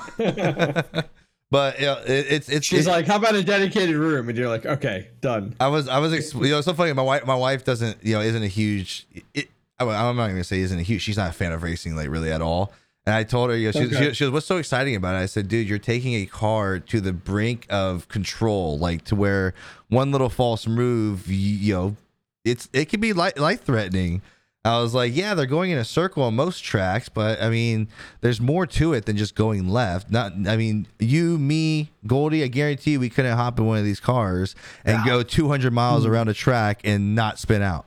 But 1.52 1.78
you 1.78 1.86
know, 1.86 1.98
it, 2.04 2.26
it's 2.30 2.48
it's 2.48 2.66
She's 2.66 2.86
it- 2.86 2.90
like, 2.90 3.06
"How 3.06 3.16
about 3.16 3.34
a 3.36 3.44
dedicated 3.44 3.94
room?" 3.94 4.28
And 4.28 4.36
you're 4.36 4.48
like, 4.48 4.66
"Okay, 4.66 5.08
done." 5.20 5.54
I 5.60 5.68
was 5.68 5.86
I 5.86 5.98
was 5.98 6.34
you 6.34 6.40
know 6.50 6.58
it's 6.58 6.64
so 6.66 6.72
funny. 6.74 6.92
My 6.94 7.02
wife 7.02 7.26
my 7.26 7.34
wife 7.36 7.62
doesn't 7.64 7.98
you 8.02 8.14
know 8.14 8.20
isn't 8.22 8.42
a 8.42 8.48
huge. 8.48 9.06
It, 9.34 9.48
I- 9.78 9.84
I'm 9.84 10.16
not 10.16 10.28
gonna 10.28 10.42
say 10.42 10.60
isn't 10.60 10.78
a 10.78 10.82
huge. 10.82 11.02
She's 11.02 11.16
not 11.16 11.30
a 11.30 11.32
fan 11.32 11.52
of 11.52 11.62
racing 11.62 11.94
like 11.94 12.08
really 12.08 12.32
at 12.32 12.40
all. 12.42 12.72
And 13.04 13.14
I 13.14 13.24
told 13.24 13.50
her, 13.50 13.56
you 13.56 13.66
know, 13.66 13.72
she, 13.72 13.86
Okay. 13.86 14.08
she, 14.10 14.14
she 14.14 14.24
was, 14.24 14.32
what's 14.32 14.46
so 14.46 14.58
exciting 14.58 14.94
about 14.94 15.16
it? 15.16 15.18
I 15.18 15.26
said, 15.26 15.48
dude, 15.48 15.68
you're 15.68 15.80
taking 15.80 16.14
a 16.14 16.24
car 16.26 16.78
to 16.78 17.00
the 17.00 17.12
brink 17.12 17.66
of 17.68 18.06
control, 18.06 18.78
like 18.78 19.02
to 19.06 19.16
where 19.16 19.54
one 19.88 20.12
little 20.12 20.28
false 20.28 20.68
move, 20.68 21.26
you, 21.26 21.34
you 21.36 21.74
know, 21.74 21.96
it's 22.44 22.68
it 22.72 22.88
can 22.88 23.00
be 23.00 23.12
life 23.12 23.36
life 23.38 23.62
threatening. 23.64 24.22
I 24.64 24.81
was 24.81 24.94
like, 24.94 25.16
yeah, 25.16 25.35
they're 25.35 25.46
going 25.46 25.72
in 25.72 25.79
a 25.79 25.85
circle 25.85 26.22
on 26.22 26.37
most 26.37 26.62
tracks, 26.62 27.09
but 27.09 27.42
I 27.42 27.51
mean, 27.51 27.88
there's 28.20 28.40
more 28.40 28.64
to 28.64 28.92
it 28.92 29.07
than 29.07 29.16
just 29.16 29.35
going 29.35 29.68
left. 29.68 30.09
Not, 30.11 30.33
I 30.46 30.57
mean, 30.57 30.87
you, 31.01 31.37
me, 31.37 31.90
Goldie, 32.07 32.44
I 32.44 32.46
guarantee 32.46 32.96
we 32.96 33.11
couldn't 33.11 33.37
hop 33.37 33.59
in 33.59 33.66
one 33.66 33.79
of 33.79 33.85
these 33.85 33.98
cars 33.98 34.55
and 34.85 34.98
No. 35.05 35.18
go 35.18 35.22
200 35.25 35.72
miles 35.72 36.05
mm-hmm. 36.05 36.12
around 36.12 36.29
a 36.29 36.35
track 36.35 36.81
and 36.85 37.16
not 37.16 37.40
spin 37.40 37.61
out. 37.61 37.87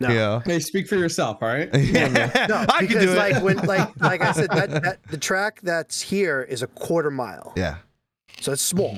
No. 0.00 0.08
Yeah. 0.08 0.40
Hey, 0.44 0.58
speak 0.58 0.88
for 0.88 0.96
yourself, 0.96 1.38
all 1.42 1.48
right? 1.48 1.70
Come 1.70 1.80
on, 1.80 2.12
man. 2.12 2.30
No, 2.48 2.56
I 2.68 2.78
can 2.78 2.86
because 2.88 3.04
do 3.04 3.12
it. 3.12 3.16
like 3.16 3.42
when 3.44 3.56
like 3.66 4.00
like 4.00 4.20
I 4.22 4.32
said, 4.32 4.50
that, 4.50 4.70
that 4.82 5.02
the 5.08 5.18
track 5.18 5.60
that's 5.60 6.00
here 6.00 6.42
is 6.42 6.62
a 6.62 6.66
quarter 6.66 7.10
mile. 7.10 7.52
yeah. 7.56 7.76
So 8.40 8.52
it's 8.52 8.62
small. 8.62 8.96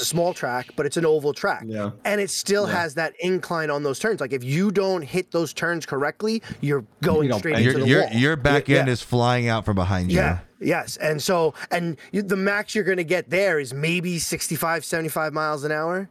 It's 0.00 0.06
a 0.08 0.10
small 0.10 0.32
track, 0.32 0.70
but 0.76 0.86
it's 0.86 0.96
an 0.96 1.04
oval 1.04 1.34
track. 1.34 1.62
Yeah. 1.66 1.90
And 2.06 2.22
it 2.22 2.30
still 2.30 2.66
Yeah. 2.66 2.72
has 2.80 2.94
that 2.94 3.12
incline 3.20 3.68
on 3.68 3.82
those 3.82 3.98
turns. 3.98 4.18
Like 4.18 4.32
if 4.32 4.42
you 4.42 4.70
don't 4.70 5.02
hit 5.02 5.30
those 5.30 5.52
turns 5.52 5.84
correctly, 5.84 6.42
you're 6.62 6.86
going 7.02 7.28
don't 7.28 7.38
straight 7.40 7.56
bang 7.56 7.64
into 7.64 7.78
Your, 7.78 7.84
the 7.84 7.88
your, 7.90 8.00
wall. 8.04 8.12
your 8.12 8.36
back 8.36 8.70
end 8.70 8.86
yeah. 8.86 8.92
is 8.94 9.02
flying 9.02 9.48
out 9.48 9.66
from 9.66 9.74
behind 9.74 10.10
you. 10.10 10.16
Yeah. 10.16 10.38
Yes. 10.58 10.96
And 10.96 11.22
so, 11.22 11.52
and 11.70 11.98
you, 12.12 12.22
the 12.22 12.36
max 12.36 12.74
you're 12.74 12.84
going 12.84 12.96
to 12.96 13.04
get 13.04 13.28
there 13.28 13.58
is 13.60 13.74
maybe 13.74 14.18
65, 14.18 14.86
75 14.86 15.34
miles 15.34 15.64
an 15.64 15.72
hour. 15.72 16.08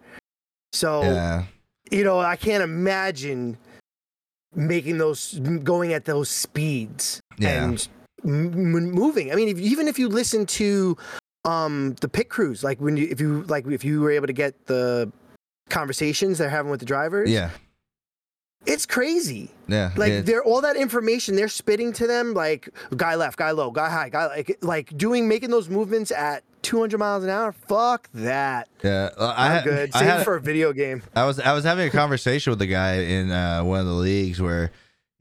So, 0.71 1.01
Yeah. 1.01 1.45
you 1.89 2.03
know, 2.03 2.19
I 2.19 2.35
can't 2.35 2.61
imagine 2.61 3.57
making 4.55 4.99
those, 4.99 5.39
going 5.63 5.93
at 5.93 6.05
those 6.05 6.29
speeds 6.29 7.21
Yeah. 7.39 7.63
and 7.65 7.87
m- 8.23 8.53
m- 8.53 8.91
moving. 8.91 9.31
I 9.31 9.35
mean, 9.35 9.47
if, 9.49 9.57
even 9.57 9.87
if 9.87 9.97
you 9.97 10.09
listen 10.09 10.45
to 10.45 10.95
um 11.49 11.95
the 12.01 12.07
pit 12.09 12.29
crews, 12.29 12.63
like 12.63 12.79
when 12.79 12.97
you, 12.97 13.07
if 13.09 13.19
you, 13.21 13.43
like, 13.43 13.65
if 13.67 13.83
you 13.83 14.01
were 14.01 14.11
able 14.11 14.27
to 14.27 14.33
get 14.33 14.65
the 14.67 15.11
conversations 15.69 16.37
they're 16.37 16.49
having 16.49 16.71
with 16.71 16.79
the 16.79 16.85
drivers, 16.85 17.29
Yeah. 17.29 17.49
it's 18.65 18.85
crazy. 18.85 19.51
Yeah. 19.67 19.91
Like 19.95 20.11
yeah. 20.11 20.21
they're 20.21 20.43
all 20.43 20.61
that 20.61 20.75
information 20.75 21.35
they're 21.35 21.47
spitting 21.47 21.93
to 21.93 22.07
them, 22.07 22.33
like 22.33 22.69
guy 22.95 23.15
left, 23.15 23.37
guy 23.37 23.51
low, 23.51 23.71
guy 23.71 23.89
high, 23.89 24.09
guy 24.09 24.27
like 24.27 24.57
like 24.61 24.97
doing 24.97 25.27
making 25.27 25.49
those 25.51 25.69
movements 25.69 26.11
at 26.11 26.43
200 26.61 26.97
miles 26.97 27.23
an 27.23 27.29
hour. 27.29 27.51
Fuck 27.53 28.09
that. 28.13 28.67
yeah. 28.83 29.09
Uh, 29.17 29.33
I 29.37 29.45
I'm 29.45 29.51
had- 29.51 29.63
good. 29.63 29.89
I 29.93 29.99
Save 29.99 30.09
had- 30.09 30.21
it 30.21 30.23
for 30.25 30.35
a 30.35 30.41
video 30.41 30.73
game. 30.73 31.03
I 31.15 31.25
was 31.25 31.39
I 31.39 31.53
was 31.53 31.63
having 31.63 31.87
a 31.87 31.91
conversation 31.91 32.51
with 32.51 32.61
a 32.61 32.67
guy 32.67 32.95
in 32.95 33.31
uh, 33.31 33.63
one 33.63 33.79
of 33.79 33.85
the 33.85 33.93
leagues 33.93 34.41
where, 34.41 34.71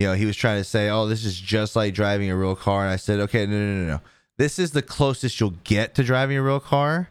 you 0.00 0.06
know, 0.08 0.14
he 0.14 0.26
was 0.26 0.36
trying 0.36 0.58
to 0.58 0.64
say, 0.64 0.88
"Oh, 0.90 1.06
this 1.06 1.24
is 1.24 1.38
just 1.38 1.76
like 1.76 1.94
driving 1.94 2.30
a 2.30 2.36
real 2.36 2.56
car," 2.56 2.82
and 2.84 2.90
I 2.92 2.96
said, 2.96 3.20
"Okay, 3.20 3.46
no, 3.46 3.52
no, 3.52 3.74
no, 3.82 3.86
no. 3.94 4.00
This 4.38 4.58
is 4.58 4.70
the 4.70 4.82
closest 4.82 5.38
you'll 5.40 5.54
get 5.64 5.94
to 5.96 6.02
driving 6.02 6.36
a 6.38 6.42
real 6.42 6.60
car. 6.60 7.10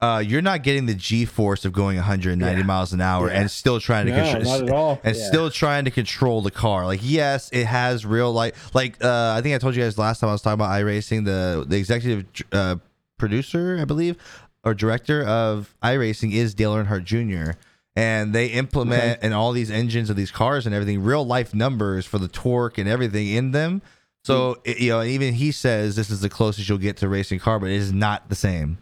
Uh, 0.00 0.18
you're 0.18 0.42
not 0.42 0.64
getting 0.64 0.86
the 0.86 0.94
G 0.94 1.24
force 1.24 1.64
of 1.64 1.72
going 1.72 1.96
190 1.96 2.58
Yeah. 2.60 2.66
miles 2.66 2.92
an 2.92 3.00
hour 3.00 3.28
Yeah. 3.28 3.40
and 3.40 3.48
still 3.50 3.78
trying 3.78 4.06
to 4.06 4.12
No, 4.12 4.32
control, 4.32 4.58
not 4.60 4.68
at 4.68 4.74
all. 4.74 5.00
and 5.04 5.14
Yeah. 5.16 5.28
still 5.28 5.48
trying 5.48 5.84
to 5.84 5.92
control 5.92 6.42
the 6.42 6.50
car. 6.50 6.86
Like, 6.86 6.98
yes, 7.04 7.48
it 7.52 7.66
has 7.66 8.04
real 8.04 8.32
like 8.32 8.56
like 8.74 8.96
uh, 9.04 9.34
I 9.38 9.42
think 9.42 9.54
I 9.54 9.58
told 9.58 9.76
you 9.76 9.82
guys 9.84 9.96
last 9.98 10.18
time 10.18 10.30
I 10.30 10.32
was 10.32 10.42
talking 10.42 10.54
about 10.54 10.70
iRacing. 10.72 11.24
The 11.24 11.64
the 11.68 11.76
executive 11.76 12.24
uh, 12.50 12.76
producer, 13.16 13.78
I 13.80 13.84
believe, 13.84 14.16
or 14.64 14.74
director 14.74 15.22
of 15.22 15.72
iRacing 15.84 16.32
is 16.32 16.52
Dale 16.54 16.74
Earnhardt 16.74 17.04
Jr. 17.04 17.52
And 17.94 18.32
they 18.32 18.46
implement 18.46 19.22
in 19.22 19.32
all 19.32 19.52
these 19.52 19.70
engines 19.70 20.08
of 20.10 20.16
these 20.16 20.30
cars 20.32 20.64
and 20.66 20.74
everything 20.74 21.04
real 21.04 21.24
life 21.24 21.54
numbers 21.54 22.06
for 22.06 22.18
the 22.18 22.26
torque 22.26 22.76
and 22.78 22.88
everything 22.88 23.28
in 23.28 23.50
them. 23.52 23.82
So 24.24 24.60
it- 24.64 24.78
you 24.78 24.90
know, 24.90 25.02
even 25.02 25.34
he 25.34 25.50
says 25.52 25.96
this 25.96 26.10
is 26.10 26.20
the 26.20 26.28
closest 26.28 26.68
you'll 26.68 26.78
get 26.78 26.96
to 26.98 27.08
racing 27.08 27.38
car, 27.40 27.58
but 27.58 27.70
it 27.70 27.76
is 27.76 27.92
not 27.92 28.28
the 28.28 28.36
same. 28.36 28.78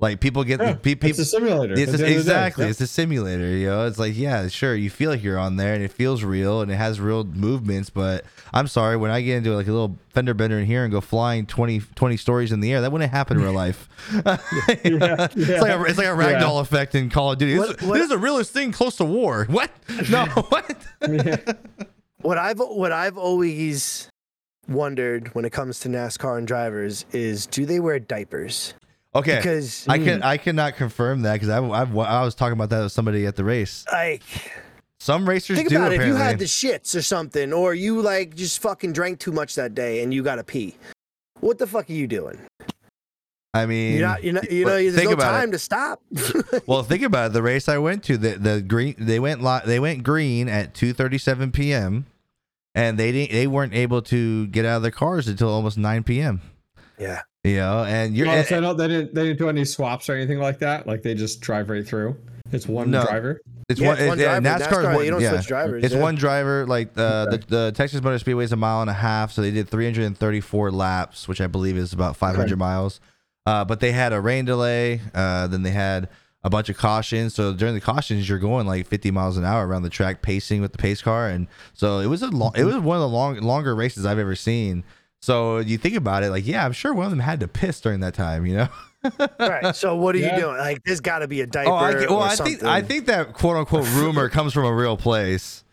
Like 0.00 0.18
people 0.20 0.42
get 0.42 0.58
Yeah, 0.60 0.66
the 0.66 0.72
it's 0.72 0.80
people 0.82 1.10
a 1.10 1.14
simulator. 1.24 1.74
it's 1.74 1.80
a- 1.82 1.84
end 1.84 1.94
of 1.94 1.98
the 2.00 2.06
day. 2.06 2.14
exactly. 2.16 2.64
Yeah. 2.64 2.70
It's 2.72 2.80
a 2.80 2.88
simulator, 2.88 3.46
you 3.56 3.66
know. 3.68 3.86
It's 3.86 4.00
like, 4.00 4.16
yeah, 4.16 4.48
sure, 4.48 4.74
you 4.74 4.90
feel 4.90 5.10
like 5.10 5.22
you're 5.22 5.38
on 5.38 5.56
there 5.56 5.74
and 5.74 5.82
it 5.84 5.92
feels 5.92 6.24
real 6.24 6.60
and 6.60 6.72
it 6.72 6.74
has 6.74 6.98
real 7.00 7.22
movements, 7.22 7.88
but 7.88 8.24
I'm 8.52 8.66
sorry, 8.66 8.96
when 8.96 9.12
I 9.12 9.20
get 9.20 9.36
into 9.36 9.54
like 9.54 9.68
a 9.68 9.70
little 9.72 9.96
fender 10.08 10.34
bender 10.34 10.58
in 10.58 10.66
here 10.66 10.82
and 10.82 10.90
go 10.92 11.00
flying 11.00 11.46
20, 11.46 11.78
20 11.94 12.16
stories 12.16 12.50
in 12.50 12.58
the 12.58 12.72
air, 12.72 12.80
that 12.80 12.90
wouldn't 12.90 13.12
happen 13.12 13.36
in 13.36 13.44
real 13.44 13.52
life. 13.52 13.88
You? 14.84 14.98
Yeah, 14.98 15.28
It's 15.36 15.62
like 15.62 15.70
a 15.70 15.82
it's 15.84 15.98
like 15.98 16.08
a 16.08 16.16
yeah. 16.16 16.40
ragdoll 16.40 16.60
effect 16.60 16.96
in 16.96 17.08
Call 17.08 17.30
of 17.32 17.38
Duty. 17.38 17.54
This, 17.56 17.68
What- 17.68 17.82
what- 17.82 17.94
this 17.94 18.02
is 18.02 18.08
the 18.08 18.18
realest 18.18 18.52
thing 18.52 18.72
close 18.72 18.96
to 18.96 19.04
war. 19.04 19.46
What? 19.48 19.70
No, 20.10 20.26
what? 20.26 20.76
Yeah. 21.08 21.36
What 22.22 22.38
I've 22.38 22.58
what 22.58 22.90
I've 22.90 23.16
always 23.18 24.08
wondered 24.68 25.34
when 25.34 25.44
it 25.44 25.50
comes 25.50 25.80
to 25.80 25.88
NASCAR 25.88 26.38
and 26.38 26.46
drivers 26.46 27.04
is 27.12 27.46
do 27.46 27.66
they 27.66 27.80
wear 27.80 27.98
diapers? 27.98 28.74
Okay. 29.14 29.36
Because 29.36 29.86
I 29.88 29.98
can 29.98 30.20
hmm. 30.20 30.26
I 30.26 30.36
cannot 30.38 30.76
confirm 30.76 31.22
that 31.22 31.34
because 31.34 31.48
I, 31.48 31.58
I 31.58 31.82
I 31.82 32.24
was 32.24 32.34
talking 32.34 32.54
about 32.54 32.70
that 32.70 32.82
with 32.82 32.92
somebody 32.92 33.26
at 33.26 33.36
the 33.36 33.44
race. 33.44 33.84
like 33.92 34.22
Some 35.00 35.28
racers 35.28 35.56
think 35.56 35.68
do 35.68 35.76
about 35.76 35.92
it, 35.92 36.00
if 36.00 36.06
you 36.06 36.14
had 36.14 36.38
the 36.38 36.46
shits 36.46 36.96
or 36.96 37.02
something, 37.02 37.52
or 37.52 37.74
you 37.74 38.00
like 38.00 38.34
just 38.34 38.60
fucking 38.62 38.92
drank 38.92 39.18
too 39.18 39.32
much 39.32 39.54
that 39.56 39.74
day 39.74 40.02
and 40.02 40.14
you 40.14 40.22
gotta 40.22 40.44
pee. 40.44 40.76
What 41.40 41.58
the 41.58 41.66
fuck 41.66 41.90
are 41.90 41.92
you 41.92 42.06
doing? 42.06 42.38
I 43.54 43.66
mean, 43.66 43.98
You're 43.98 44.08
not, 44.08 44.24
you're 44.24 44.32
not, 44.32 44.50
you 44.50 44.64
know, 44.64 44.70
there's 44.76 44.94
think 44.94 45.10
no 45.10 45.14
about 45.14 45.34
it. 45.34 45.38
time 45.40 45.52
to 45.52 45.58
stop. 45.58 46.02
Well, 46.66 46.82
think 46.82 47.02
about 47.02 47.26
it. 47.26 47.32
The 47.34 47.42
race 47.42 47.68
I 47.68 47.76
went 47.78 48.02
to, 48.04 48.16
the 48.16 48.38
the 48.38 48.62
green, 48.62 48.94
they 48.96 49.18
went 49.18 49.42
li- 49.42 49.60
they 49.66 49.78
went 49.78 50.04
green 50.04 50.48
at 50.48 50.72
2:37 50.72 51.52
p.m. 51.52 52.06
and 52.74 52.98
they 52.98 53.12
didn't 53.12 53.32
they 53.32 53.46
weren't 53.46 53.74
able 53.74 54.02
to 54.02 54.46
get 54.48 54.64
out 54.64 54.76
of 54.76 54.82
their 54.82 54.90
cars 54.90 55.28
until 55.28 55.48
almost 55.50 55.78
9 55.78 56.02
p.m. 56.04 56.40
yeah. 56.98 57.22
You 57.44 57.56
know, 57.56 57.82
and 57.82 58.16
you're 58.16 58.28
and- 58.28 58.46
so 58.46 58.60
no, 58.60 58.72
they 58.72 58.86
didn't. 58.86 59.14
They 59.16 59.24
didn't 59.24 59.38
do 59.38 59.48
any 59.48 59.64
swaps 59.64 60.08
or 60.08 60.14
anything 60.14 60.38
like 60.38 60.60
that. 60.60 60.86
Like 60.86 61.02
they 61.02 61.14
just 61.14 61.40
drive 61.40 61.70
right 61.70 61.84
through. 61.84 62.16
It's 62.52 62.68
one 62.68 62.92
No. 62.92 63.02
driver. 63.04 63.40
it's 63.68 63.80
Yeah, 63.80 63.88
one, 63.88 63.98
it's 63.98 64.06
one 64.08 64.20
it- 64.20 64.22
driver. 64.22 64.46
NASCAR, 64.46 64.68
NASCAR, 64.84 64.94
one, 64.94 65.04
you 65.06 65.10
don't 65.10 65.20
yeah. 65.22 65.30
switch 65.30 65.46
drivers. 65.48 65.82
It's 65.82 65.92
yeah. 65.94 66.00
one 66.00 66.14
driver. 66.14 66.66
Like 66.68 66.96
uh, 66.96 67.26
Okay. 67.28 67.38
the 67.38 67.46
the 67.64 67.72
Texas 67.72 68.00
Motor 68.00 68.20
Speedway 68.20 68.44
is 68.44 68.52
a 68.52 68.56
mile 68.56 68.80
and 68.80 68.88
a 68.90 68.92
half, 68.94 69.32
so 69.32 69.42
they 69.42 69.50
did 69.50 69.68
334 69.68 70.70
laps, 70.70 71.26
which 71.26 71.40
I 71.40 71.48
believe 71.48 71.76
is 71.76 71.92
about 71.92 72.16
500 72.16 72.44
Okay. 72.44 72.54
miles. 72.54 73.00
Uh, 73.44 73.64
but 73.64 73.80
they 73.80 73.90
had 73.90 74.12
a 74.12 74.20
rain 74.20 74.44
delay. 74.44 75.00
Uh, 75.12 75.48
then 75.48 75.62
they 75.64 75.70
had 75.72 76.08
a 76.44 76.50
bunch 76.50 76.68
of 76.68 76.76
cautions. 76.76 77.34
So 77.34 77.52
during 77.52 77.74
the 77.74 77.80
cautions, 77.80 78.28
you're 78.28 78.38
going 78.38 78.66
like 78.66 78.86
50 78.86 79.10
miles 79.10 79.36
an 79.36 79.44
hour 79.44 79.66
around 79.66 79.82
the 79.82 79.90
track, 79.90 80.22
pacing 80.22 80.60
with 80.60 80.72
the 80.72 80.78
pace 80.78 81.02
car, 81.02 81.28
and 81.28 81.46
so 81.72 81.98
it 81.98 82.06
was 82.06 82.22
a 82.22 82.28
long. 82.28 82.52
It 82.54 82.60
mm-hmm. 82.60 82.66
was 82.66 82.76
one 82.78 82.96
of 82.96 83.02
the 83.02 83.08
long 83.08 83.36
longer 83.40 83.74
races 83.74 84.04
I've 84.06 84.18
ever 84.18 84.34
seen. 84.34 84.84
So 85.20 85.58
you 85.58 85.78
think 85.78 85.94
about 85.94 86.24
it, 86.24 86.30
like 86.30 86.46
yeah, 86.46 86.64
I'm 86.64 86.72
sure 86.72 86.92
one 86.92 87.04
of 87.06 87.10
them 87.10 87.20
had 87.20 87.40
to 87.40 87.48
piss 87.48 87.80
during 87.80 88.00
that 88.00 88.14
time. 88.14 88.46
You 88.46 88.56
know. 88.56 88.68
Right. 89.40 89.74
So 89.74 89.96
what 89.96 90.14
are 90.14 90.18
Yeah. 90.18 90.36
you 90.36 90.42
doing? 90.42 90.58
Like, 90.58 90.84
there's 90.84 91.00
got 91.00 91.20
to 91.20 91.26
be 91.26 91.40
a 91.40 91.46
diaper. 91.46 91.70
Oh, 91.70 91.74
I, 91.74 91.92
well, 91.92 92.18
or 92.18 92.22
I 92.22 92.34
something. 92.36 92.58
think 92.58 92.68
I 92.68 92.82
think 92.82 93.06
that 93.06 93.32
quote 93.32 93.56
unquote 93.56 93.88
rumor 93.94 94.28
comes 94.28 94.52
from 94.52 94.64
a 94.64 94.72
real 94.72 94.96
place. 94.96 95.64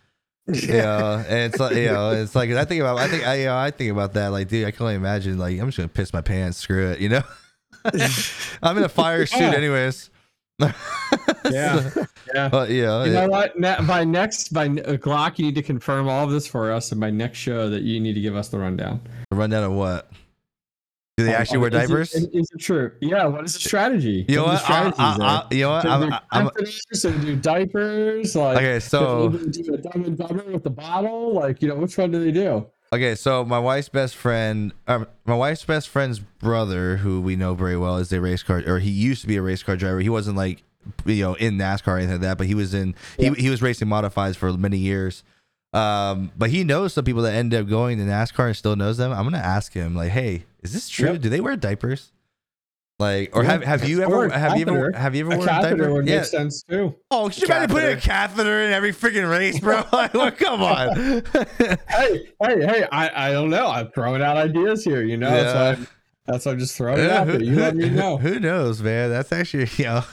Yeah, 0.48 1.24
and 1.28 1.54
it's 1.54 1.60
like 1.60 1.76
you 1.76 1.86
know, 1.86 2.10
it's 2.10 2.34
like 2.34 2.50
I 2.50 2.66
think 2.66 2.82
about 2.82 2.98
I 2.98 3.08
think 3.08 3.28
I 3.28 3.36
you 3.36 3.46
know, 3.46 3.56
I 3.56 3.70
think 3.70 3.92
about 3.92 4.14
that 4.14 4.30
like 4.30 4.48
dude, 4.48 4.66
I 4.66 4.72
can 4.72 4.82
only 4.82 4.96
imagine 4.96 5.38
like 5.38 5.60
I'm 5.60 5.68
just 5.68 5.78
gonna 5.78 5.90
piss 5.90 6.12
my 6.12 6.22
pants, 6.22 6.58
screw 6.58 6.90
it, 6.90 7.00
you 7.00 7.10
know. 7.10 7.22
I'm 8.64 8.78
in 8.78 8.84
a 8.84 8.90
fire 8.90 9.28
suit 9.28 9.42
Yeah. 9.42 9.54
anyways. 9.54 10.10
Yeah. 10.60 11.90
Yeah. 12.32 12.66
You 12.68 12.84
know, 12.84 13.04
You 13.06 13.12
it- 13.12 13.14
know 13.14 13.28
what? 13.28 13.58
Ne- 13.60 13.82
by 13.88 14.04
next, 14.04 14.54
by 14.54 14.66
uh, 14.66 14.98
Glock, 14.98 15.40
you 15.40 15.46
need 15.46 15.56
to 15.56 15.64
confirm 15.64 16.08
all 16.08 16.24
of 16.26 16.30
this 16.32 16.46
for 16.46 16.72
us, 16.72 16.92
and 16.92 17.02
by 17.02 17.10
next 17.10 17.40
show, 17.40 17.72
that 17.72 17.82
you 17.82 18.00
need 18.00 18.14
to 18.14 18.22
give 18.22 18.36
us 18.36 18.50
the 18.50 18.60
rundown. 18.60 19.02
run 19.32 19.50
down 19.50 19.64
of 19.64 19.72
what? 19.72 20.12
Do 21.18 21.26
they 21.26 21.34
actually 21.34 21.58
wear 21.58 21.72
diapers? 21.72 22.14
Is, 22.14 22.28
is 22.32 22.50
it 22.54 22.60
true? 22.60 22.92
Yeah. 23.02 23.26
What 23.26 23.46
is 23.46 23.54
the 23.54 23.60
strategy? 23.62 24.26
You 24.30 24.36
know 24.36 24.44
What? 24.46 24.70
I, 24.70 24.94
I, 24.98 25.48
you 25.52 25.62
know 25.64 25.70
what? 25.72 25.82
So 25.82 25.90
I'm, 25.90 26.10
do 26.10 26.16
I'm, 26.32 26.50
so 26.94 27.12
do 27.12 27.36
diapers, 27.36 28.36
like 28.36 28.58
okay, 28.58 28.80
so 28.80 29.30
do 29.30 29.48
do 29.50 29.74
a 29.74 29.78
dumb 29.78 30.06
and 30.06 30.16
dumber 30.18 30.44
with 30.52 30.64
the 30.64 30.70
bottle, 30.70 31.34
like 31.34 31.64
you 31.64 31.68
know, 31.68 31.76
which 31.76 31.98
one 31.98 32.12
do 32.12 32.24
they 32.24 32.32
do? 32.32 32.68
Okay, 32.92 33.14
so 33.14 33.46
my 33.46 33.60
wife's 33.60 33.88
best 33.90 34.16
friend, 34.16 34.74
um, 34.88 35.06
my 35.26 35.36
wife's 35.36 35.64
best 35.64 35.90
friend's 35.90 36.18
brother, 36.20 36.98
who 36.98 37.22
we 37.22 37.36
know 37.36 37.54
very 37.54 37.78
well, 37.78 37.98
is 37.98 38.12
a 38.12 38.20
race 38.20 38.42
car, 38.42 38.64
or 38.66 38.80
he 38.80 38.90
used 38.90 39.22
to 39.22 39.28
be 39.28 39.36
a 39.36 39.44
race 39.44 39.62
car 39.62 39.76
driver. 39.76 40.00
He 40.00 40.10
wasn't 40.10 40.38
like, 40.38 40.64
you 41.06 41.24
know, 41.24 41.36
in 41.36 41.58
NASCAR 41.60 41.88
or 41.90 41.98
anything 41.98 42.14
like 42.16 42.22
that, 42.22 42.38
but 42.40 42.48
he 42.48 42.56
was 42.56 42.74
in, 42.74 42.96
Yeah. 43.20 43.30
he, 43.36 43.44
he 43.44 43.50
was 43.52 43.62
racing 43.62 43.88
modifieds 43.90 44.36
for 44.38 44.52
many 44.54 44.78
years. 44.80 45.24
Um, 45.72 46.32
but 46.36 46.50
he 46.50 46.64
knows 46.64 46.94
some 46.94 47.06
people 47.06 47.22
that 47.22 47.34
end 47.36 47.54
up 47.54 47.68
going 47.68 48.00
to 48.00 48.04
NASCAR 48.06 48.48
and 48.48 48.58
still 48.58 48.76
knows 48.76 48.98
them. 48.98 49.12
I'm 49.12 49.24
gonna 49.24 49.38
ask 49.38 49.72
him, 49.74 49.94
like, 49.96 50.10
hey, 50.10 50.46
is 50.64 50.74
this 50.74 50.90
true? 50.90 51.12
Yep. 51.12 51.22
Do 51.22 51.30
they 51.30 51.42
wear 51.42 51.56
diapers? 51.56 52.12
Like, 53.00 53.34
or 53.34 53.44
Yeah. 53.44 53.52
have 53.52 53.64
have 53.64 53.88
you 53.90 54.04
ever 54.04 54.26
a 54.26 54.38
have 54.38 54.58
you 54.58 54.68
ever 54.68 54.92
have 54.92 55.16
you 55.16 55.22
ever 55.26 55.34
A 55.34 55.38
worn 55.38 55.48
a 55.48 55.52
catheter 55.52 55.76
diaper? 55.78 55.94
would 55.94 56.08
Yeah. 56.08 56.18
make 56.18 56.26
sense 56.26 56.64
too. 56.70 56.96
Oh, 57.10 57.30
you 57.30 57.46
imagine 57.46 57.70
putting 57.70 57.98
a 57.98 58.02
catheter 58.02 58.62
in 58.64 58.74
every 58.74 58.92
freaking 58.92 59.30
race, 59.30 59.58
bro? 59.60 59.84
like, 59.94 60.14
well, 60.14 60.32
come 60.32 60.62
on. 60.62 61.24
Hey, 61.88 62.28
hey, 62.42 62.66
hey! 62.66 62.88
I, 62.92 63.30
I 63.30 63.32
don't 63.32 63.50
know. 63.50 63.68
I'm 63.68 63.90
throwing 63.92 64.22
out 64.22 64.36
ideas 64.36 64.84
here. 64.84 65.02
You 65.02 65.16
know, 65.16 65.30
that's 65.32 65.54
why 65.56 65.70
I'm, 65.72 65.88
that's 66.28 66.46
why 66.46 66.52
I'm 66.52 66.60
just 66.60 66.76
throwing 66.76 67.00
Yeah, 67.00 67.22
out 67.22 67.28
there. 67.28 67.42
You 67.42 67.56
let 67.56 67.76
me 67.78 67.90
know. 67.90 68.18
Who 68.18 68.38
knows, 68.38 68.82
man? 68.82 69.10
That's 69.12 69.32
actually, 69.32 69.70
you 69.78 69.86
know, 69.86 70.04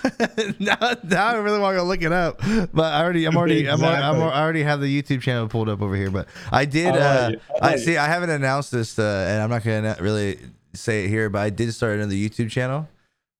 now, 0.60 0.76
now 1.02 1.26
I 1.26 1.34
really 1.38 1.58
want 1.58 1.74
to 1.74 1.80
go 1.80 1.84
look 1.84 2.02
it 2.02 2.12
up. 2.12 2.40
But 2.72 2.92
I 2.92 3.02
already, 3.02 3.24
I'm 3.26 3.36
already, 3.36 3.68
I'm, 3.68 3.82
already, 3.82 4.02
I'm, 4.02 4.16
I 4.22 4.40
already 4.40 4.62
have 4.62 4.80
the 4.80 5.02
YouTube 5.02 5.22
channel 5.22 5.48
pulled 5.48 5.68
up 5.68 5.82
over 5.82 5.96
here. 5.96 6.12
But 6.12 6.28
I 6.52 6.64
did, 6.64 6.94
I 6.94 6.98
uh. 6.98 7.30
I 7.60 7.72
I 7.72 7.76
see. 7.78 7.96
I 7.96 8.06
haven't 8.06 8.30
announced 8.30 8.70
this, 8.70 8.96
uh, 8.96 9.26
and 9.28 9.42
I'm 9.42 9.50
not 9.50 9.64
gonna 9.64 9.96
really 10.00 10.38
say 10.76 11.04
it 11.04 11.08
here, 11.08 11.28
but 11.30 11.40
I 11.40 11.50
did 11.50 11.72
start 11.72 11.94
another 11.96 12.14
YouTube 12.14 12.50
channel, 12.50 12.88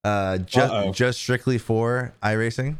uh, 0.04 0.38
just 0.38 0.72
Uh-oh. 0.72 0.92
just 0.92 1.18
strictly 1.20 1.58
for 1.58 2.12
iRacing. 2.22 2.78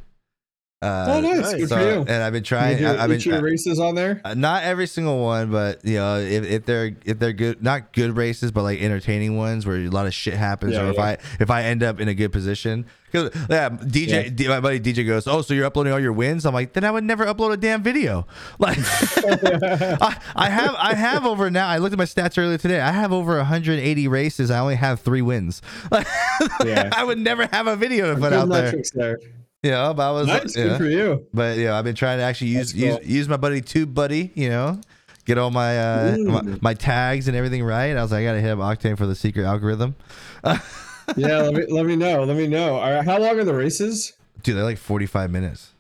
Uh, 0.83 1.07
oh, 1.09 1.21
nice. 1.21 1.41
nice. 1.41 1.55
Good 1.55 1.69
so- 1.71 1.77
for 1.77 1.83
you. 1.83 1.99
and 2.07 2.23
I've 2.23 2.33
been 2.35 2.43
You 2.43 2.47
trying. 2.47 2.77
do 2.79 2.87
I, 2.87 3.03
I've 3.05 3.09
been 3.09 3.19
your 3.21 3.41
races 3.43 3.81
on 3.81 3.95
there. 3.95 4.21
uh, 4.25 4.35
not 4.35 4.63
every 4.63 4.87
single 4.87 5.23
one, 5.23 5.51
but 5.51 5.83
you 5.85 5.95
know, 5.95 6.19
if, 6.19 6.45
if 6.45 6.67
they're 6.67 6.95
if 7.07 7.19
they're 7.19 7.33
good, 7.33 7.63
not 7.63 7.93
good 7.95 8.15
races, 8.17 8.53
but 8.53 8.63
like 8.63 8.81
entertaining 8.83 9.37
ones 9.39 9.65
where 9.67 9.77
a 9.79 9.89
lot 9.89 10.07
of 10.07 10.13
shit 10.13 10.35
happens, 10.35 10.75
Yeah, 10.75 10.83
or 10.87 10.91
if. 10.91 10.99
I 10.99 11.17
if 11.41 11.51
I 11.51 11.63
end 11.65 11.83
up 11.83 11.99
in 11.99 12.09
a 12.09 12.15
good 12.15 12.31
position, 12.31 12.85
because 13.25 13.49
yeah, 13.51 13.69
DJ, 13.71 14.07
Yeah. 14.09 14.29
D- 14.29 14.49
my 14.49 14.61
buddy 14.61 14.81
DJ 14.81 15.07
goes, 15.07 15.27
oh, 15.27 15.43
so 15.43 15.55
you're 15.55 15.65
uploading 15.67 15.93
all 15.93 16.01
your 16.01 16.13
wins? 16.13 16.45
I'm 16.47 16.55
like, 16.55 16.73
then 16.75 16.85
I 16.85 16.91
would 16.91 17.05
never 17.05 17.25
upload 17.27 17.53
a 17.53 17.57
damn 17.57 17.83
video. 17.83 18.27
Like, 18.59 18.79
I, 18.81 20.17
I 20.35 20.49
have 20.51 20.75
I 20.79 20.95
have 20.95 21.27
over 21.27 21.51
now. 21.51 21.69
I 21.69 21.79
looked 21.79 21.93
at 21.93 21.99
my 21.99 22.05
stats 22.05 22.39
earlier 22.39 22.59
today. 22.59 22.81
I 22.81 22.91
have 22.93 23.13
over 23.13 23.37
180 23.37 24.09
races. 24.09 24.51
I 24.51 24.59
only 24.61 24.77
have 24.77 25.01
three 25.01 25.23
wins. 25.23 25.63
Like, 25.91 26.07
Yeah. 26.65 26.91
I 26.93 27.05
would 27.05 27.19
never 27.19 27.47
have 27.47 27.67
a 27.67 27.77
video 27.77 28.15
to 28.15 28.21
put 28.21 28.33
out 28.33 28.49
there. 28.49 28.75
there. 28.95 29.19
You 29.63 29.71
know, 29.71 29.95
but 29.95 30.09
I 30.09 30.13
was 30.13 30.27
Nice. 30.27 30.57
yeah. 30.57 30.65
Good 30.65 30.79
for 30.79 30.85
you. 30.87 31.27
But 31.35 31.59
yeah, 31.59 31.77
I've 31.79 31.85
been 31.85 31.95
trying 31.95 32.19
to 32.19 32.25
actually 32.25 32.49
use 32.49 32.73
That's 32.73 33.05
use, 33.05 33.09
use 33.09 33.29
my 33.29 33.37
buddy 33.37 33.61
TubeBuddy, 33.63 34.33
you 34.35 34.49
know, 34.49 34.81
get 35.25 35.39
all 35.39 35.51
my, 35.51 35.79
uh, 35.79 36.17
my 36.19 36.43
my 36.61 36.75
tags 36.75 37.27
and 37.29 37.37
everything 37.37 37.65
right. 37.65 37.97
I 37.97 38.03
was 38.03 38.13
like, 38.13 38.21
I 38.21 38.25
gotta 38.25 38.41
hit 38.41 38.51
up 38.51 38.59
Octane 38.59 38.97
for 38.97 39.07
the 39.07 39.15
secret 39.15 39.45
algorithm. 39.45 39.97
Yeah, 41.17 41.39
let 41.43 41.55
me 41.55 41.65
let 41.69 41.87
me 41.87 41.97
know. 41.97 42.25
Let 42.25 42.37
me 42.37 42.47
know. 42.47 42.77
All 42.77 42.91
right, 42.91 43.05
how 43.05 43.19
long 43.19 43.39
are 43.39 43.45
the 43.45 43.55
races? 43.55 44.13
Dude, 44.43 44.57
they're 44.57 44.65
like 44.65 44.79
45 44.79 45.31
minutes. 45.31 45.73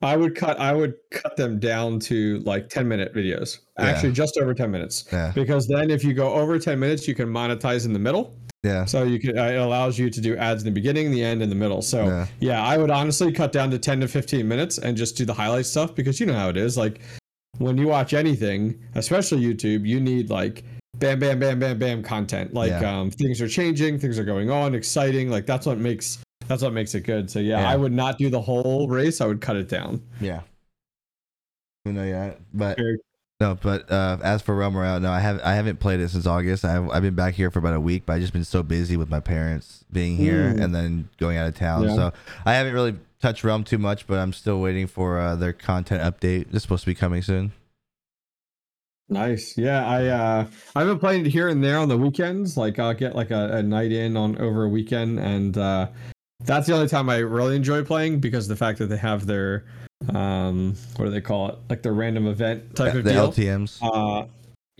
I 0.00 0.16
would 0.16 0.34
cut. 0.34 0.58
I 0.58 0.72
would 0.72 0.94
cut 1.12 1.36
them 1.36 1.58
down 1.60 2.00
to 2.00 2.40
like 2.40 2.68
ten 2.68 2.88
minute 2.88 3.14
videos. 3.14 3.58
Yeah. 3.78 3.86
Actually, 3.86 4.12
just 4.12 4.36
over 4.36 4.52
ten 4.52 4.70
minutes. 4.70 5.04
Yeah, 5.12 5.30
Because 5.34 5.68
then, 5.68 5.90
if 5.90 6.02
you 6.02 6.12
go 6.12 6.32
over 6.34 6.58
ten 6.58 6.80
minutes, 6.80 7.06
you 7.06 7.14
can 7.14 7.28
monetize 7.28 7.84
in 7.86 7.92
the 7.92 8.00
middle. 8.00 8.34
yeah, 8.64 8.84
So 8.84 9.04
you 9.04 9.20
can. 9.20 9.38
It 9.38 9.56
allows 9.60 9.98
you 10.00 10.10
to 10.10 10.20
do 10.20 10.36
ads 10.36 10.62
in 10.62 10.66
the 10.66 10.72
beginning, 10.72 11.12
the 11.12 11.22
end, 11.22 11.40
and 11.40 11.52
the 11.52 11.56
middle. 11.56 11.82
So 11.82 12.06
Yeah. 12.06 12.26
yeah. 12.40 12.62
I 12.64 12.78
would 12.78 12.90
honestly 12.90 13.30
cut 13.30 13.52
down 13.52 13.70
to 13.70 13.78
ten 13.78 14.00
to 14.00 14.08
fifteen 14.08 14.48
minutes 14.48 14.78
and 14.78 14.96
just 14.96 15.16
do 15.16 15.24
the 15.24 15.34
highlight 15.34 15.66
stuff 15.66 15.94
because 15.94 16.18
you 16.18 16.26
know 16.26 16.34
how 16.34 16.48
it 16.48 16.56
is. 16.56 16.76
Like 16.76 17.00
when 17.58 17.78
you 17.78 17.86
watch 17.86 18.12
anything, 18.12 18.80
especially 18.96 19.40
YouTube, 19.40 19.86
you 19.86 20.00
need 20.00 20.30
like 20.30 20.64
bam, 21.02 21.18
bam, 21.18 21.38
bam, 21.40 21.58
bam, 21.58 21.78
bam 21.78 22.02
content. 22.02 22.54
Like 22.54 22.70
Yeah. 22.70 23.00
um, 23.00 23.10
things 23.10 23.40
are 23.42 23.48
changing, 23.48 23.98
things 23.98 24.18
are 24.18 24.24
going 24.24 24.50
on, 24.50 24.74
exciting. 24.74 25.28
Like 25.30 25.44
that's 25.46 25.66
what 25.66 25.78
makes 25.78 26.18
that's 26.48 26.62
what 26.62 26.72
makes 26.72 26.94
it 26.94 27.00
good. 27.02 27.30
So 27.30 27.38
yeah, 27.40 27.60
Yeah. 27.60 27.70
I 27.70 27.76
would 27.76 27.92
not 27.92 28.18
do 28.18 28.30
the 28.30 28.40
whole 28.40 28.88
race. 28.88 29.20
I 29.20 29.26
would 29.26 29.40
cut 29.40 29.56
it 29.56 29.68
down. 29.68 30.02
yeah. 30.20 30.40
You 31.84 31.92
know, 31.92 32.04
yeah, 32.04 32.34
but 32.54 32.78
no, 33.40 33.56
but 33.60 33.90
uh, 33.90 34.18
as 34.22 34.40
for 34.40 34.54
Realm 34.54 34.76
Royale, 34.76 35.00
no, 35.00 35.10
I 35.10 35.18
have 35.18 35.40
I 35.42 35.54
haven't 35.54 35.80
played 35.80 35.98
it 35.98 36.10
since 36.10 36.26
August. 36.26 36.64
I've 36.64 36.88
I've 36.90 37.02
been 37.02 37.16
back 37.16 37.34
here 37.34 37.50
for 37.50 37.58
about 37.58 37.74
a 37.74 37.80
week, 37.80 38.04
but 38.06 38.12
I 38.12 38.20
just 38.20 38.32
been 38.32 38.44
so 38.44 38.62
busy 38.62 38.96
with 38.96 39.10
my 39.10 39.18
parents 39.18 39.84
being 39.92 40.16
here 40.16 40.52
Mm. 40.54 40.62
and 40.62 40.74
then 40.74 41.08
going 41.18 41.36
out 41.38 41.48
of 41.48 41.56
town, 41.56 41.82
Yeah. 41.88 41.94
so 41.96 42.12
I 42.46 42.54
haven't 42.54 42.72
really 42.74 42.94
touched 43.20 43.42
Realm 43.42 43.64
too 43.64 43.78
much. 43.78 44.06
But 44.06 44.20
I'm 44.20 44.32
still 44.32 44.60
waiting 44.60 44.86
for 44.86 45.18
uh, 45.18 45.34
their 45.34 45.52
content 45.52 46.02
update. 46.02 46.54
It's 46.54 46.62
supposed 46.62 46.84
to 46.84 46.90
be 46.90 46.94
coming 46.94 47.20
soon. 47.22 47.50
Nice. 49.08 49.56
Yeah, 49.58 49.86
I 49.86 50.06
uh 50.06 50.46
I've 50.74 50.86
been 50.86 50.98
playing 50.98 51.26
it 51.26 51.30
here 51.30 51.48
and 51.48 51.62
there 51.62 51.78
on 51.78 51.88
the 51.88 51.98
weekends. 51.98 52.56
Like 52.56 52.78
I'll 52.78 52.94
get 52.94 53.14
like 53.14 53.30
a, 53.30 53.56
a 53.56 53.62
night 53.62 53.92
in 53.92 54.16
on 54.16 54.38
over 54.38 54.64
a 54.64 54.68
weekend 54.68 55.18
and 55.18 55.56
uh 55.56 55.88
that's 56.44 56.66
the 56.66 56.74
only 56.74 56.88
time 56.88 57.08
I 57.08 57.18
really 57.18 57.54
enjoy 57.54 57.84
playing 57.84 58.20
because 58.20 58.48
the 58.48 58.56
fact 58.56 58.78
that 58.78 58.86
they 58.86 58.96
have 58.96 59.26
their 59.26 59.64
um 60.14 60.74
what 60.96 61.04
do 61.04 61.10
they 61.10 61.20
call 61.20 61.48
it? 61.50 61.58
Like 61.68 61.82
the 61.82 61.92
random 61.92 62.26
event 62.26 62.74
type 62.74 62.92
the 62.94 62.98
of 63.00 63.04
deal. 63.04 63.32
LTMs. 63.32 63.78
Uh 63.82 64.26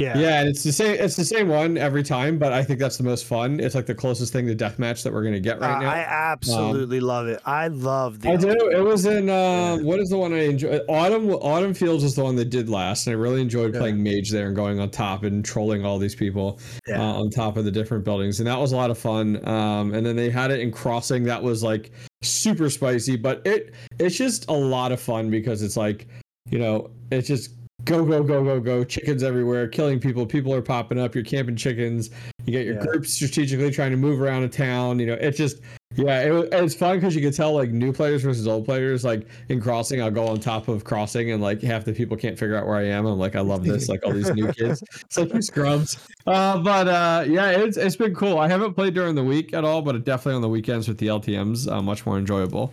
Yeah. 0.02 0.18
yeah, 0.18 0.40
and 0.40 0.48
it's 0.48 0.62
the 0.64 0.72
same 0.72 0.96
it's 0.98 1.16
the 1.16 1.24
same 1.24 1.48
one 1.48 1.78
every 1.78 2.02
time, 2.02 2.38
but 2.38 2.52
I 2.52 2.64
think 2.64 2.78
that's 2.80 2.96
the 2.96 3.04
most 3.04 3.24
fun. 3.24 3.60
It's 3.60 3.74
like 3.74 3.86
the 3.86 3.94
closest 3.94 4.32
thing 4.32 4.46
to 4.48 4.54
deathmatch 4.54 5.02
that 5.04 5.12
we're 5.12 5.22
gonna 5.22 5.40
get 5.40 5.60
right 5.60 5.76
Uh, 5.76 5.80
now. 5.80 5.90
I 5.90 5.98
absolutely 6.32 7.00
love 7.00 7.26
it. 7.28 7.40
I 7.46 7.68
love 7.68 8.20
the. 8.20 8.30
I 8.30 8.36
do. 8.36 8.50
It 8.50 8.82
was 8.84 9.06
in 9.06 9.28
uh, 9.30 9.32
Yeah. 9.32 9.76
what 9.82 10.00
is 10.00 10.08
the 10.08 10.18
one 10.18 10.32
I 10.32 10.44
enjoy? 10.46 10.78
Autumn 10.88 11.30
Autumn 11.30 11.74
Fields 11.74 12.04
is 12.04 12.14
the 12.14 12.24
one 12.24 12.36
that 12.36 12.50
did 12.50 12.68
last, 12.68 13.06
and 13.06 13.14
I 13.16 13.18
really 13.18 13.40
enjoyed 13.40 13.74
Yeah. 13.74 13.80
playing 13.80 14.02
mage 14.02 14.30
there 14.30 14.46
and 14.48 14.56
going 14.56 14.80
on 14.80 14.90
top 14.90 15.24
and 15.24 15.44
trolling 15.44 15.84
all 15.84 15.98
these 15.98 16.14
people 16.14 16.58
Yeah. 16.88 17.00
uh, 17.00 17.20
on 17.20 17.30
top 17.30 17.56
of 17.56 17.64
the 17.64 17.70
different 17.70 18.04
buildings, 18.04 18.40
and 18.40 18.46
that 18.46 18.58
was 18.58 18.72
a 18.72 18.76
lot 18.76 18.90
of 18.90 18.98
fun. 18.98 19.46
Um, 19.48 19.94
and 19.94 20.04
then 20.04 20.16
they 20.16 20.30
had 20.30 20.50
it 20.50 20.60
in 20.60 20.70
Crossing, 20.72 21.24
that 21.24 21.42
was 21.42 21.62
like 21.62 21.92
super 22.22 22.68
spicy, 22.70 23.16
but 23.16 23.46
it 23.46 23.72
it's 23.98 24.16
just 24.16 24.48
a 24.48 24.52
lot 24.52 24.90
of 24.92 25.00
fun 25.00 25.30
because 25.30 25.62
it's 25.62 25.76
like 25.76 26.06
you 26.50 26.58
know 26.58 26.90
it's 27.10 27.28
just 27.28 27.50
go 27.84 28.04
go 28.04 28.22
go 28.22 28.44
go 28.44 28.60
go 28.60 28.84
chickens 28.84 29.22
everywhere 29.22 29.66
killing 29.66 29.98
people 29.98 30.24
people 30.24 30.54
are 30.54 30.62
popping 30.62 30.98
up 31.00 31.14
you're 31.14 31.24
camping 31.24 31.56
chickens 31.56 32.10
you 32.44 32.52
get 32.52 32.64
your 32.64 32.76
Yeah. 32.76 32.82
groups 32.82 33.12
strategically 33.12 33.70
trying 33.70 33.90
to 33.90 33.96
move 33.96 34.20
around 34.20 34.44
a 34.44 34.48
town 34.48 34.98
you 34.98 35.06
know 35.06 35.14
it's 35.14 35.36
just 35.36 35.58
yeah 35.96 36.20
it, 36.20 36.48
it's 36.52 36.74
fun 36.74 36.96
because 36.98 37.14
you 37.14 37.20
can 37.20 37.32
tell 37.32 37.52
like 37.54 37.70
new 37.70 37.92
players 37.92 38.22
versus 38.22 38.46
old 38.46 38.64
players 38.64 39.04
like 39.04 39.26
in 39.48 39.60
crossing 39.60 40.00
i'll 40.00 40.10
go 40.10 40.26
on 40.26 40.38
top 40.38 40.68
of 40.68 40.84
crossing 40.84 41.32
and 41.32 41.42
like 41.42 41.60
half 41.60 41.84
the 41.84 41.92
people 41.92 42.16
can't 42.16 42.38
figure 42.38 42.56
out 42.56 42.66
where 42.66 42.76
i 42.76 42.84
am 42.84 43.04
i'm 43.04 43.18
like 43.18 43.34
i 43.36 43.40
love 43.40 43.64
this 43.64 43.88
like 43.88 44.00
all 44.06 44.12
these 44.12 44.30
new 44.32 44.50
kids. 44.52 44.82
It's 45.04 45.18
like 45.18 45.32
you 45.34 45.42
scrubs. 45.42 45.98
Uh 46.26 46.58
but 46.58 46.86
uh 46.88 47.24
yeah 47.26 47.50
it's 47.50 47.76
it's 47.76 47.96
been 47.96 48.14
cool. 48.14 48.38
I 48.38 48.48
haven't 48.48 48.74
played 48.74 48.94
during 48.94 49.14
the 49.16 49.24
week 49.24 49.52
at 49.54 49.64
all 49.64 49.82
but 49.82 50.02
definitely 50.04 50.36
on 50.36 50.42
the 50.42 50.48
weekends 50.48 50.86
with 50.88 50.98
the 50.98 51.08
ltms 51.08 51.70
uh, 51.70 51.82
much 51.82 52.06
more 52.06 52.16
enjoyable 52.16 52.72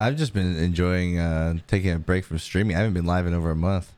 I've 0.00 0.16
just 0.16 0.32
been 0.32 0.56
enjoying 0.56 1.18
uh, 1.18 1.54
taking 1.66 1.90
a 1.90 1.98
break 1.98 2.24
from 2.24 2.38
streaming. 2.38 2.76
I 2.76 2.80
haven't 2.80 2.94
been 2.94 3.06
live 3.06 3.26
in 3.26 3.34
over 3.34 3.50
a 3.50 3.56
month. 3.56 3.92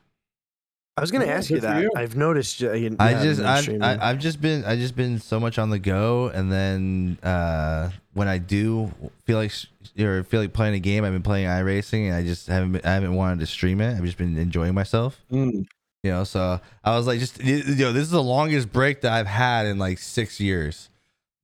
I 0.97 1.01
was 1.01 1.11
gonna 1.11 1.25
ask 1.27 1.49
you 1.49 1.59
that. 1.61 1.81
you. 1.81 1.91
I've 1.95 2.15
noticed. 2.15 2.61
Uh, 2.61 2.73
you, 2.73 2.95
I 2.99 3.13
just 3.23 3.39
been 3.67 3.81
I've. 3.81 4.01
I, 4.01 4.09
I've 4.09 4.19
just 4.19 4.41
been 4.41 4.65
I 4.65 4.75
just 4.75 4.95
been 4.95 5.19
so 5.19 5.39
much 5.39 5.57
on 5.57 5.69
the 5.69 5.79
go, 5.79 6.27
and 6.27 6.51
then 6.51 7.17
uh, 7.23 7.91
when 8.13 8.27
I 8.27 8.39
do 8.39 8.91
feel 9.25 9.37
like 9.37 9.51
or 9.99 10.23
feel 10.23 10.41
like 10.41 10.53
playing 10.53 10.75
a 10.75 10.79
game, 10.79 11.05
I've 11.05 11.13
been 11.13 11.23
playing 11.23 11.47
iRacing, 11.47 12.07
and 12.07 12.15
I 12.15 12.23
just 12.23 12.47
haven't 12.47 12.73
been, 12.73 12.81
I 12.83 12.93
haven't 12.93 13.15
wanted 13.15 13.39
to 13.39 13.45
stream 13.45 13.79
it. 13.79 13.95
I've 13.95 14.03
just 14.03 14.17
been 14.17 14.37
enjoying 14.37 14.73
myself, 14.73 15.19
Mm. 15.31 15.65
you 16.03 16.11
know. 16.11 16.23
So 16.25 16.59
I 16.83 16.97
was 16.97 17.07
like, 17.07 17.19
just 17.19 17.41
you 17.43 17.63
know, 17.75 17.93
this 17.93 18.03
is 18.03 18.11
the 18.11 18.21
longest 18.21 18.71
break 18.73 19.01
that 19.01 19.13
I've 19.13 19.27
had 19.27 19.67
in 19.67 19.77
like 19.79 19.97
six 19.97 20.39
years. 20.39 20.89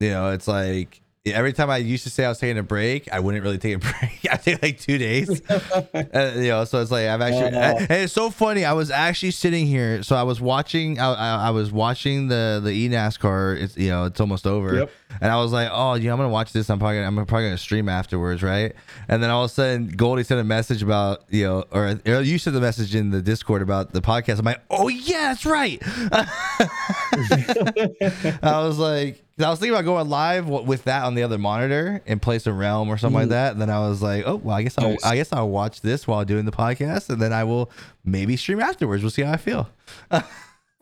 You 0.02 0.10
know, 0.10 0.32
it's 0.32 0.48
like 0.48 1.02
every 1.34 1.54
time 1.54 1.70
I 1.70 1.78
used 1.78 2.04
to 2.04 2.10
say 2.10 2.26
I 2.26 2.30
was 2.30 2.40
taking 2.40 2.58
a 2.58 2.64
break, 2.64 3.12
I 3.12 3.20
wouldn't 3.20 3.44
really 3.44 3.58
take 3.58 3.76
a 3.76 3.80
break. 3.80 4.28
I 4.32 4.38
take 4.38 4.62
like 4.62 4.80
two 4.80 4.98
days. 4.98 5.42
Uh, 5.94 6.32
you 6.36 6.50
know, 6.50 6.64
so 6.66 6.82
it's 6.82 6.92
like 6.92 7.08
I've 7.08 7.22
actually, 7.22 7.58
Oh. 7.58 7.78
and 7.80 7.92
it's 7.92 8.14
so 8.14 8.30
funny. 8.30 8.66
I 8.66 8.74
was 8.74 8.92
actually 8.92 9.32
sitting 9.32 9.66
here, 9.66 10.04
so 10.04 10.16
I 10.16 10.24
was 10.24 10.40
watching, 10.40 11.00
I, 11.00 11.14
I, 11.14 11.48
I 11.48 11.50
was 11.52 11.72
watching 11.72 12.28
the 12.28 12.60
the 12.64 12.72
e 12.72 12.90
NASCAR. 12.90 13.60
It's 13.62 13.78
you 13.78 13.90
know, 13.90 14.06
it's 14.06 14.20
almost 14.20 14.46
over, 14.48 14.76
Yep. 14.76 14.92
and 15.22 15.32
I 15.32 15.38
was 15.38 15.52
like, 15.52 15.70
oh, 15.72 15.96
you 15.96 16.06
know, 16.08 16.14
I'm 16.14 16.18
gonna 16.20 16.30
watch 16.30 16.54
this. 16.54 16.70
I'm 16.70 16.80
probably, 16.80 16.98
gonna, 16.98 17.08
I'm 17.08 17.26
probably 17.26 17.46
gonna 17.48 17.58
stream 17.58 17.90
afterwards, 17.90 18.44
right? 18.44 18.74
And 19.08 19.22
then 19.24 19.30
all 19.30 19.44
of 19.46 19.52
a 19.52 19.54
sudden, 19.54 19.88
Goldie 19.90 20.24
sent 20.24 20.40
a 20.40 20.44
message 20.44 20.82
about 20.84 21.24
you 21.30 21.44
know, 21.46 21.64
or, 21.72 22.00
or 22.06 22.22
you 22.22 22.38
sent 22.38 22.54
the 22.54 22.62
message 22.62 22.96
in 22.96 23.10
the 23.12 23.22
Discord 23.22 23.62
about 23.62 23.94
the 23.94 24.02
podcast. 24.02 24.40
I'm 24.40 24.46
like, 24.46 24.62
oh 24.70 24.88
yeah, 24.88 25.34
that's 25.34 25.46
right. 25.46 25.82
I 28.44 28.62
was 28.66 28.78
like, 28.80 29.24
I 29.40 29.50
was 29.50 29.60
thinking 29.60 29.74
about 29.76 29.86
going 29.86 30.10
live 30.10 30.48
with 30.48 30.84
that 30.86 31.04
on 31.04 31.16
the 31.16 31.24
other 31.24 31.38
monitor 31.38 32.02
and 32.06 32.22
play 32.22 32.40
some 32.40 32.58
Realm 32.58 32.90
or 32.90 32.98
something 32.98 33.16
like 33.20 33.28
Mm. 33.28 33.32
that. 33.32 33.52
And 33.54 33.62
then 33.62 33.70
I 33.70 33.80
was 33.88 34.02
like, 34.02 34.24
oh 34.26 34.36
well, 34.38 34.56
I 34.56 34.64
guess 34.64 34.78
I'll 34.78 34.90
Nice. 34.92 35.04
I 35.06 35.16
guess 35.16 35.34
I'll 35.34 35.50
watch 35.50 35.82
this 35.82 36.08
while 36.08 36.24
doing 36.26 36.46
the 36.46 36.52
podcast, 36.52 37.10
and 37.10 37.22
then 37.22 37.34
I 37.34 37.44
will 37.44 37.70
maybe 38.06 38.36
stream 38.38 38.60
afterwards. 38.60 39.04
We'll 39.04 39.10
see 39.12 39.22
how 39.24 39.34
I 39.34 39.38
feel. 39.38 39.70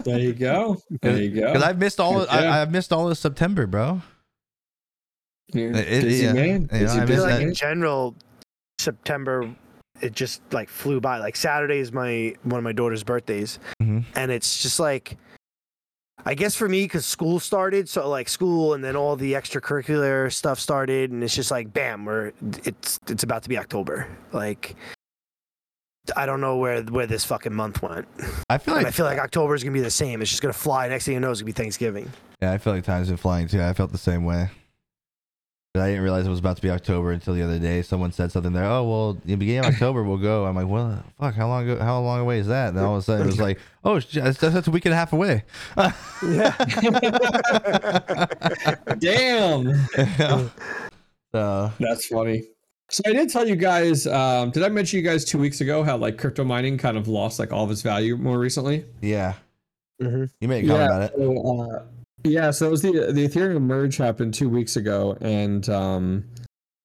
there 0.03 0.19
you 0.19 0.33
go 0.33 0.81
there 1.01 1.17
you 1.21 1.39
go 1.39 1.47
Because 1.47 1.63
I've 1.63 1.77
missed 1.77 1.99
all 2.01 2.21
of, 2.21 2.29
I, 2.29 2.61
I've 2.61 2.71
missed 2.71 2.91
all 2.91 3.09
of 3.09 3.17
September, 3.17 3.65
bro. 3.65 4.01
Yeah, 5.53 5.67
It- 5.69 5.75
it- 5.75 6.01
busy 6.03 6.23
yeah. 6.25 6.33
man. 6.33 6.69
You 6.73 6.79
know, 6.79 6.85
Busy, 6.85 6.99
I 6.99 7.03
I 7.03 7.05
feel 7.05 7.21
like 7.23 7.29
that. 7.35 7.41
in 7.41 7.53
general, 7.53 8.15
September, 8.79 9.55
it 10.01 10.13
just 10.13 10.41
like 10.51 10.67
flew 10.69 10.99
by. 10.99 11.19
Like 11.19 11.35
Saturday 11.35 11.79
is 11.79 11.91
my 11.93 12.35
one 12.43 12.57
of 12.57 12.63
my 12.63 12.73
daughter's 12.73 13.03
birthdays, 13.03 13.59
Mhm. 13.81 14.03
and 14.15 14.31
it's 14.31 14.61
just 14.61 14.79
like, 14.79 15.17
I 16.27 16.33
guess 16.33 16.55
for 16.55 16.67
me 16.67 16.83
because 16.85 17.05
school 17.05 17.39
started, 17.39 17.87
so 17.87 18.09
like 18.09 18.27
school 18.29 18.73
and 18.73 18.83
then 18.83 18.95
all 18.95 19.15
the 19.15 19.33
extracurricular 19.33 20.33
stuff 20.33 20.59
started, 20.59 21.11
and 21.11 21.23
it's 21.23 21.35
just 21.35 21.51
like 21.51 21.71
bam, 21.71 22.03
we're 22.05 22.31
it's 22.63 22.99
it's 23.07 23.23
about 23.23 23.43
to 23.43 23.49
be 23.49 23.57
October. 23.59 24.07
Like, 24.31 24.75
I 26.15 26.25
don't 26.25 26.41
know 26.41 26.57
where 26.57 26.81
where 26.83 27.05
this 27.07 27.25
fucking 27.25 27.53
month 27.53 27.81
went. 27.83 28.07
I 28.49 28.57
feel 28.57 28.73
And 28.73 28.83
like 28.83 28.87
I 28.87 28.95
feel 28.95 29.05
like 29.05 29.19
October 29.19 29.53
is 29.53 29.63
gonna 29.63 29.73
be 29.73 29.81
the 29.81 29.91
same. 29.91 30.21
It's 30.21 30.31
just 30.31 30.41
gonna 30.41 30.53
fly. 30.53 30.87
Next 30.87 31.05
thing 31.05 31.13
you 31.13 31.19
know, 31.19 31.29
it's 31.29 31.41
gonna 31.41 31.45
be 31.45 31.51
Thanksgiving. 31.51 32.11
yeah, 32.41 32.51
I 32.53 32.57
feel 32.57 32.73
like 32.73 32.83
time's 32.83 33.07
been 33.07 33.17
flying 33.17 33.47
too. 33.47 33.61
I 33.61 33.73
felt 33.73 33.91
the 33.91 33.97
same 33.99 34.23
way. 34.25 34.49
But 35.75 35.81
I 35.81 35.87
didn't 35.89 36.03
realize 36.03 36.25
it 36.25 36.29
was 36.29 36.39
about 36.39 36.55
to 36.55 36.61
be 36.61 36.69
October 36.69 37.11
until 37.11 37.33
the 37.33 37.41
other 37.41 37.59
day. 37.59 37.81
Someone 37.81 38.13
said 38.13 38.31
something 38.31 38.53
there. 38.53 38.63
Oh 38.63 38.83
well, 38.87 39.09
in 39.09 39.21
the 39.31 39.35
beginning 39.35 39.65
of 39.65 39.73
October 39.73 40.03
we'll 40.03 40.15
go. 40.15 40.45
I'm 40.45 40.55
like, 40.55 40.67
well, 40.69 41.03
fuck, 41.19 41.35
how 41.35 41.49
long 41.49 41.69
ago, 41.69 41.83
how 41.83 41.99
long 41.99 42.21
away 42.21 42.39
is 42.39 42.47
that? 42.47 42.69
And 42.69 42.79
all 42.79 42.93
of 42.95 42.99
a 42.99 43.01
sudden 43.01 43.23
it 43.23 43.25
was 43.27 43.41
like, 43.41 43.59
oh, 43.83 43.99
that's, 43.99 44.37
that's 44.39 44.67
a 44.69 44.71
week 44.71 44.85
and 44.85 44.93
a 44.93 44.95
half 44.95 45.11
away. 45.11 45.43
Damn. 48.99 49.75
so 51.33 51.71
That's 51.79 52.05
funny. 52.07 52.43
So 52.89 53.01
I 53.07 53.11
did 53.13 53.29
tell 53.29 53.45
you 53.47 53.55
guys. 53.57 54.07
Um, 54.07 54.51
did 54.51 54.63
I 54.63 54.69
mention 54.69 54.97
you 54.97 55.03
guys 55.03 55.25
two 55.25 55.39
weeks 55.39 55.59
ago 55.59 55.83
how 55.83 55.97
like 55.97 56.17
crypto 56.17 56.43
mining 56.43 56.77
kind 56.77 56.97
of 56.97 57.07
lost 57.09 57.39
like 57.39 57.51
all 57.51 57.65
of 57.65 57.71
its 57.71 57.81
value 57.81 58.15
more 58.15 58.39
recently? 58.39 58.85
yeah, 59.01 59.33
Mhm. 60.01 60.29
you 60.39 60.47
made 60.47 60.63
a 60.65 60.67
comment 60.67 60.85
about 60.85 61.01
it. 61.01 61.11
So, 61.17 61.61
uh, 61.61 61.83
yeah. 62.25 62.51
So 62.51 62.67
it 62.67 62.71
was 62.71 62.81
the 62.81 62.91
the 63.11 63.27
Ethereum 63.27 63.61
merge 63.61 63.97
happened 63.97 64.33
two 64.33 64.49
weeks 64.49 64.75
ago, 64.75 65.17
and 65.21 65.67
um, 65.69 66.25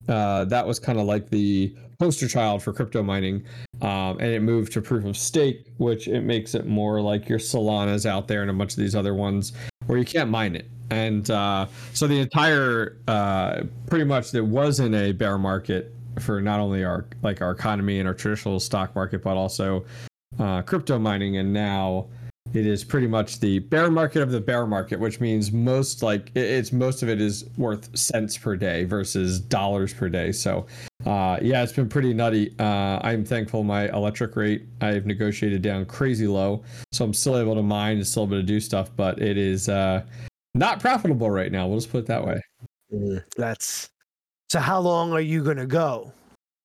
uh, 0.09 0.45
that 0.47 0.67
was 0.67 0.79
kind 0.79 0.99
of 0.99 1.07
like 1.07 1.31
the 1.31 1.75
poster 1.99 2.29
child 2.29 2.63
for 2.63 2.73
crypto 2.73 3.03
mining, 3.03 3.45
um, 3.83 4.19
and 4.19 4.31
it 4.31 4.41
moved 4.43 4.73
to 4.73 4.83
proof 4.83 5.05
of 5.05 5.17
stake, 5.17 5.67
which 5.79 6.09
it 6.09 6.23
makes 6.23 6.55
it 6.55 6.67
more 6.67 7.01
like 7.01 7.29
your 7.29 7.39
Solana's 7.39 8.07
out 8.07 8.29
there 8.29 8.43
and 8.43 8.51
a 8.51 8.55
bunch 8.55 8.73
of 8.73 8.79
these 8.79 8.95
other 8.95 9.15
ones 9.15 9.53
where 9.87 9.99
you 9.99 10.05
can't 10.05 10.31
mine 10.31 10.57
it. 10.57 10.67
And 10.91 11.31
uh, 11.31 11.67
so 11.93 12.07
the 12.07 12.19
entire, 12.19 12.97
uh, 13.07 13.63
pretty 13.89 14.05
much, 14.05 14.33
there 14.33 14.45
wasn't 14.45 14.95
a 14.95 15.13
bear 15.13 15.39
market 15.39 15.95
for 16.19 16.41
not 16.41 16.61
only 16.61 16.85
our 16.85 17.07
like 17.23 17.41
our 17.41 17.53
economy 17.53 17.99
and 17.99 18.09
our 18.09 18.15
traditional 18.15 18.61
stock 18.61 18.95
market, 18.95 19.23
but 19.23 19.37
also 19.37 19.85
uh, 20.39 20.63
crypto 20.63 20.99
mining. 20.99 21.37
And 21.37 21.53
now 21.53 22.09
it 22.53 22.67
is 22.67 22.83
pretty 22.83 23.07
much 23.07 23.41
the 23.41 23.61
bear 23.61 23.91
market 23.91 24.23
of 24.23 24.31
the 24.31 24.41
bear 24.41 24.67
market, 24.67 24.99
which 24.99 25.21
means 25.21 25.53
most 25.53 26.03
like 26.03 26.31
it's 26.35 26.73
most 26.73 27.03
of 27.03 27.09
it 27.09 27.21
is 27.21 27.45
worth 27.57 27.97
cents 27.97 28.37
per 28.37 28.57
day 28.57 28.85
versus 28.85 29.41
dollars 29.41 29.95
per 29.95 30.09
day. 30.09 30.33
So, 30.33 30.67
uh, 31.07 31.39
yeah, 31.41 31.63
it's 31.63 31.73
been 31.73 31.89
pretty 31.89 32.13
nutty. 32.13 32.55
Uh, 32.59 32.99
I'm 33.03 33.25
thankful 33.25 33.63
my 33.63 33.89
electric 33.91 34.37
rate 34.37 34.67
I've 34.81 35.07
negotiated 35.07 35.63
down 35.63 35.85
crazy 35.87 36.27
low, 36.27 36.65
so 36.93 37.05
I'm 37.05 37.15
still 37.15 37.39
able 37.39 37.55
to 37.55 37.63
mine 37.63 37.99
and 37.99 38.07
still 38.07 38.25
able 38.25 38.37
to 38.37 38.43
do 38.43 38.61
stuff, 38.61 38.91
but 38.97 39.21
it 39.21 39.37
is 39.39 39.69
uh, 39.69 40.03
not 40.55 40.81
profitable 40.81 41.31
right 41.31 41.53
now. 41.53 41.69
We'll 41.69 41.79
just 41.79 41.91
put 41.91 41.99
it 41.99 42.07
that 42.07 42.25
way. 42.25 42.41
That's 43.37 43.89
so. 44.49 44.59
How 44.59 44.81
long 44.81 45.13
are 45.13 45.21
you 45.21 45.45
gonna 45.45 45.67
go 45.67 46.13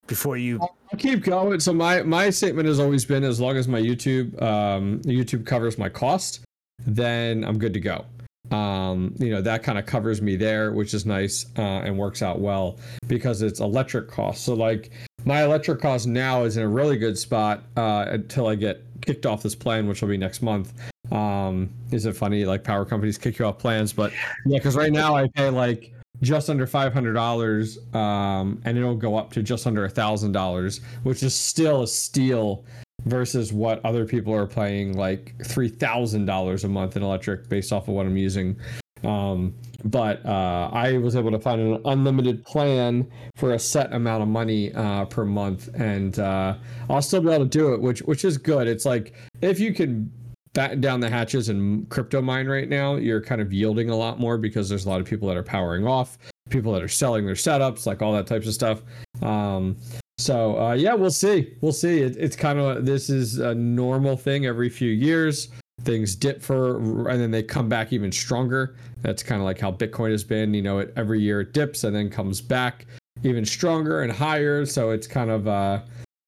before 0.07 0.37
you? 0.37 0.59
I'll 0.61 0.75
keep 0.97 1.23
going. 1.23 1.59
So 1.59 1.73
my 1.73 2.03
my 2.03 2.29
statement 2.29 2.67
has 2.67 2.79
always 2.79 3.05
been 3.05 3.23
as 3.23 3.39
long 3.39 3.57
as 3.57 3.67
my 3.67 3.81
YouTube 3.81 4.41
um, 4.41 5.01
YouTube 5.01 5.45
covers 5.45 5.77
my 5.77 5.89
cost, 5.89 6.41
then 6.85 7.43
I'm 7.43 7.57
good 7.57 7.73
to 7.73 7.79
go. 7.79 8.05
Um, 8.51 9.15
you 9.17 9.31
know 9.31 9.41
that 9.41 9.63
kind 9.63 9.79
of 9.79 9.85
covers 9.85 10.21
me 10.21 10.35
there, 10.35 10.71
which 10.71 10.93
is 10.93 11.05
nice 11.05 11.47
uh, 11.57 11.61
and 11.61 11.97
works 11.97 12.21
out 12.21 12.39
well 12.39 12.77
because 13.07 13.41
it's 13.41 13.59
electric 13.59 14.07
costs. 14.07 14.45
So 14.45 14.53
like 14.53 14.91
my 15.25 15.43
electric 15.43 15.81
cost 15.81 16.07
now 16.07 16.43
is 16.43 16.57
in 16.57 16.63
a 16.63 16.67
really 16.67 16.97
good 16.97 17.17
spot 17.17 17.63
uh, 17.75 18.05
until 18.09 18.47
I 18.47 18.55
get 18.55 18.83
kicked 19.01 19.25
off 19.25 19.41
this 19.41 19.55
plan, 19.55 19.87
which 19.87 20.01
will 20.01 20.09
be 20.09 20.17
next 20.17 20.41
month. 20.41 20.73
Um, 21.11 21.69
is 21.91 22.05
it 22.05 22.15
funny 22.15 22.45
like 22.45 22.63
power 22.63 22.85
companies 22.85 23.17
kick 23.17 23.39
you 23.39 23.45
off 23.45 23.57
plans? 23.57 23.93
But 23.93 24.11
yeah, 24.45 24.57
because 24.59 24.75
right 24.75 24.91
now 24.91 25.15
I 25.15 25.27
pay 25.29 25.49
like 25.49 25.94
just 26.21 26.49
under 26.49 26.65
five 26.67 26.93
hundred 26.93 27.13
dollars, 27.13 27.77
um, 27.93 28.61
and 28.65 28.77
it'll 28.77 28.95
go 28.95 29.15
up 29.15 29.31
to 29.33 29.43
just 29.43 29.67
under 29.67 29.85
a 29.85 29.89
thousand 29.89 30.31
dollars, 30.31 30.81
which 31.03 31.23
is 31.23 31.33
still 31.33 31.83
a 31.83 31.87
steal 31.87 32.65
versus 33.05 33.53
what 33.53 33.83
other 33.85 34.05
people 34.05 34.33
are 34.33 34.47
paying 34.47 34.97
like 34.97 35.33
three 35.45 35.69
thousand 35.69 36.25
dollars 36.25 36.63
a 36.63 36.67
month 36.67 36.95
in 36.95 37.03
electric 37.03 37.49
based 37.49 37.71
off 37.71 37.87
of 37.87 37.93
what 37.93 38.05
I'm 38.05 38.17
using. 38.17 38.57
Um, 39.03 39.53
but 39.83 40.25
uh, 40.25 40.69
I 40.73 40.97
was 40.97 41.15
able 41.15 41.31
to 41.31 41.39
find 41.39 41.61
an 41.61 41.81
unlimited 41.85 42.43
plan 42.43 43.09
for 43.35 43.53
a 43.53 43.59
set 43.59 43.93
amount 43.93 44.23
of 44.23 44.29
money 44.29 44.73
uh, 44.73 45.05
per 45.05 45.25
month, 45.25 45.69
and 45.75 46.17
uh, 46.17 46.55
I'll 46.89 47.01
still 47.01 47.21
be 47.21 47.29
able 47.29 47.45
to 47.45 47.49
do 47.49 47.73
it, 47.73 47.81
which 47.81 47.99
which 48.03 48.25
is 48.25 48.37
good. 48.37 48.67
It's 48.67 48.85
like 48.85 49.13
if 49.41 49.59
you 49.59 49.73
can 49.73 50.11
batten 50.55 50.81
down 50.81 50.99
the 50.99 51.09
hatches 51.09 51.49
in 51.49 51.85
crypto 51.87 52.19
mine 52.19 52.47
right 52.47 52.67
now, 52.67 52.95
you're 52.95 53.21
kind 53.21 53.41
of 53.41 53.53
yielding 53.53 53.91
a 53.91 53.95
lot 53.95 54.19
more 54.19 54.39
because 54.39 54.67
there's 54.67 54.87
a 54.87 54.89
lot 54.89 54.99
of 54.99 55.05
people 55.05 55.27
that 55.27 55.37
are 55.37 55.43
powering 55.43 55.85
off, 55.85 56.17
people 56.49 56.73
that 56.73 56.81
are 56.81 56.87
selling 56.87 57.27
their 57.27 57.35
setups, 57.35 57.85
like 57.85 58.01
all 58.01 58.13
that 58.13 58.25
types 58.25 58.47
of 58.47 58.53
stuff. 58.55 58.81
Um, 59.21 59.77
so 60.17 60.57
uh, 60.59 60.73
yeah, 60.73 60.95
we'll 60.95 61.11
see. 61.11 61.53
We'll 61.61 61.73
see. 61.73 61.99
It, 61.99 62.17
it's 62.17 62.35
kind 62.35 62.57
of 62.57 62.87
this 62.87 63.11
is 63.11 63.37
a 63.37 63.53
normal 63.53 64.17
thing 64.17 64.47
every 64.47 64.69
few 64.69 64.89
years. 64.89 65.49
Things 65.81 66.15
dip 66.15 66.41
for, 66.41 67.09
and 67.09 67.21
then 67.21 67.31
they 67.31 67.43
come 67.43 67.67
back 67.67 67.91
even 67.91 68.11
stronger. 68.11 68.77
That's 69.01 69.21
kind 69.21 69.41
of 69.41 69.45
like 69.45 69.59
how 69.59 69.71
Bitcoin 69.73 70.11
has 70.11 70.23
been. 70.23 70.53
You 70.53 70.61
know, 70.61 70.79
it 70.79 70.93
every 70.95 71.19
year 71.19 71.41
it 71.41 71.53
dips 71.53 71.83
and 71.83 71.93
then 71.93 72.09
comes 72.09 72.41
back 72.41 72.85
even 73.23 73.43
stronger 73.43 74.01
and 74.01 74.11
higher. 74.11 74.65
So 74.65 74.91
it's 74.91 75.07
kind 75.07 75.29
of, 75.29 75.47
uh, 75.47 75.81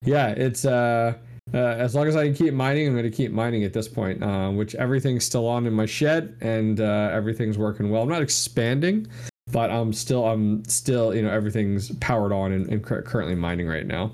yeah, 0.04 0.30
it's 0.30 0.66
uh, 0.66 1.14
uh, 1.54 1.58
as 1.58 1.96
long 1.96 2.08
as 2.08 2.16
I 2.16 2.26
can 2.26 2.34
keep 2.34 2.54
mining, 2.54 2.88
I'm 2.88 2.94
going 2.94 3.04
to 3.04 3.16
keep 3.16 3.32
mining 3.32 3.64
at 3.64 3.74
this 3.74 3.88
point, 3.88 4.22
uh, 4.24 4.50
which 4.50 4.76
everything's 4.76 5.26
still 5.26 5.48
on 5.48 5.66
in 5.66 5.74
my 5.74 5.86
shed 5.86 6.36
and 6.42 6.80
uh, 6.80 7.10
everything's 7.12 7.58
working 7.58 7.90
well. 7.90 8.04
I'm 8.04 8.10
not 8.10 8.22
expanding, 8.22 9.08
but 9.52 9.72
I'm 9.72 9.94
still, 9.94 10.26
I'm 10.26 10.64
still, 10.66 11.16
you 11.16 11.22
know, 11.22 11.30
everything's 11.30 11.92
powered 11.96 12.34
on 12.34 12.52
and, 12.52 12.68
and 12.68 12.84
currently 12.84 13.36
mining 13.36 13.68
right 13.68 13.86
now. 13.86 14.12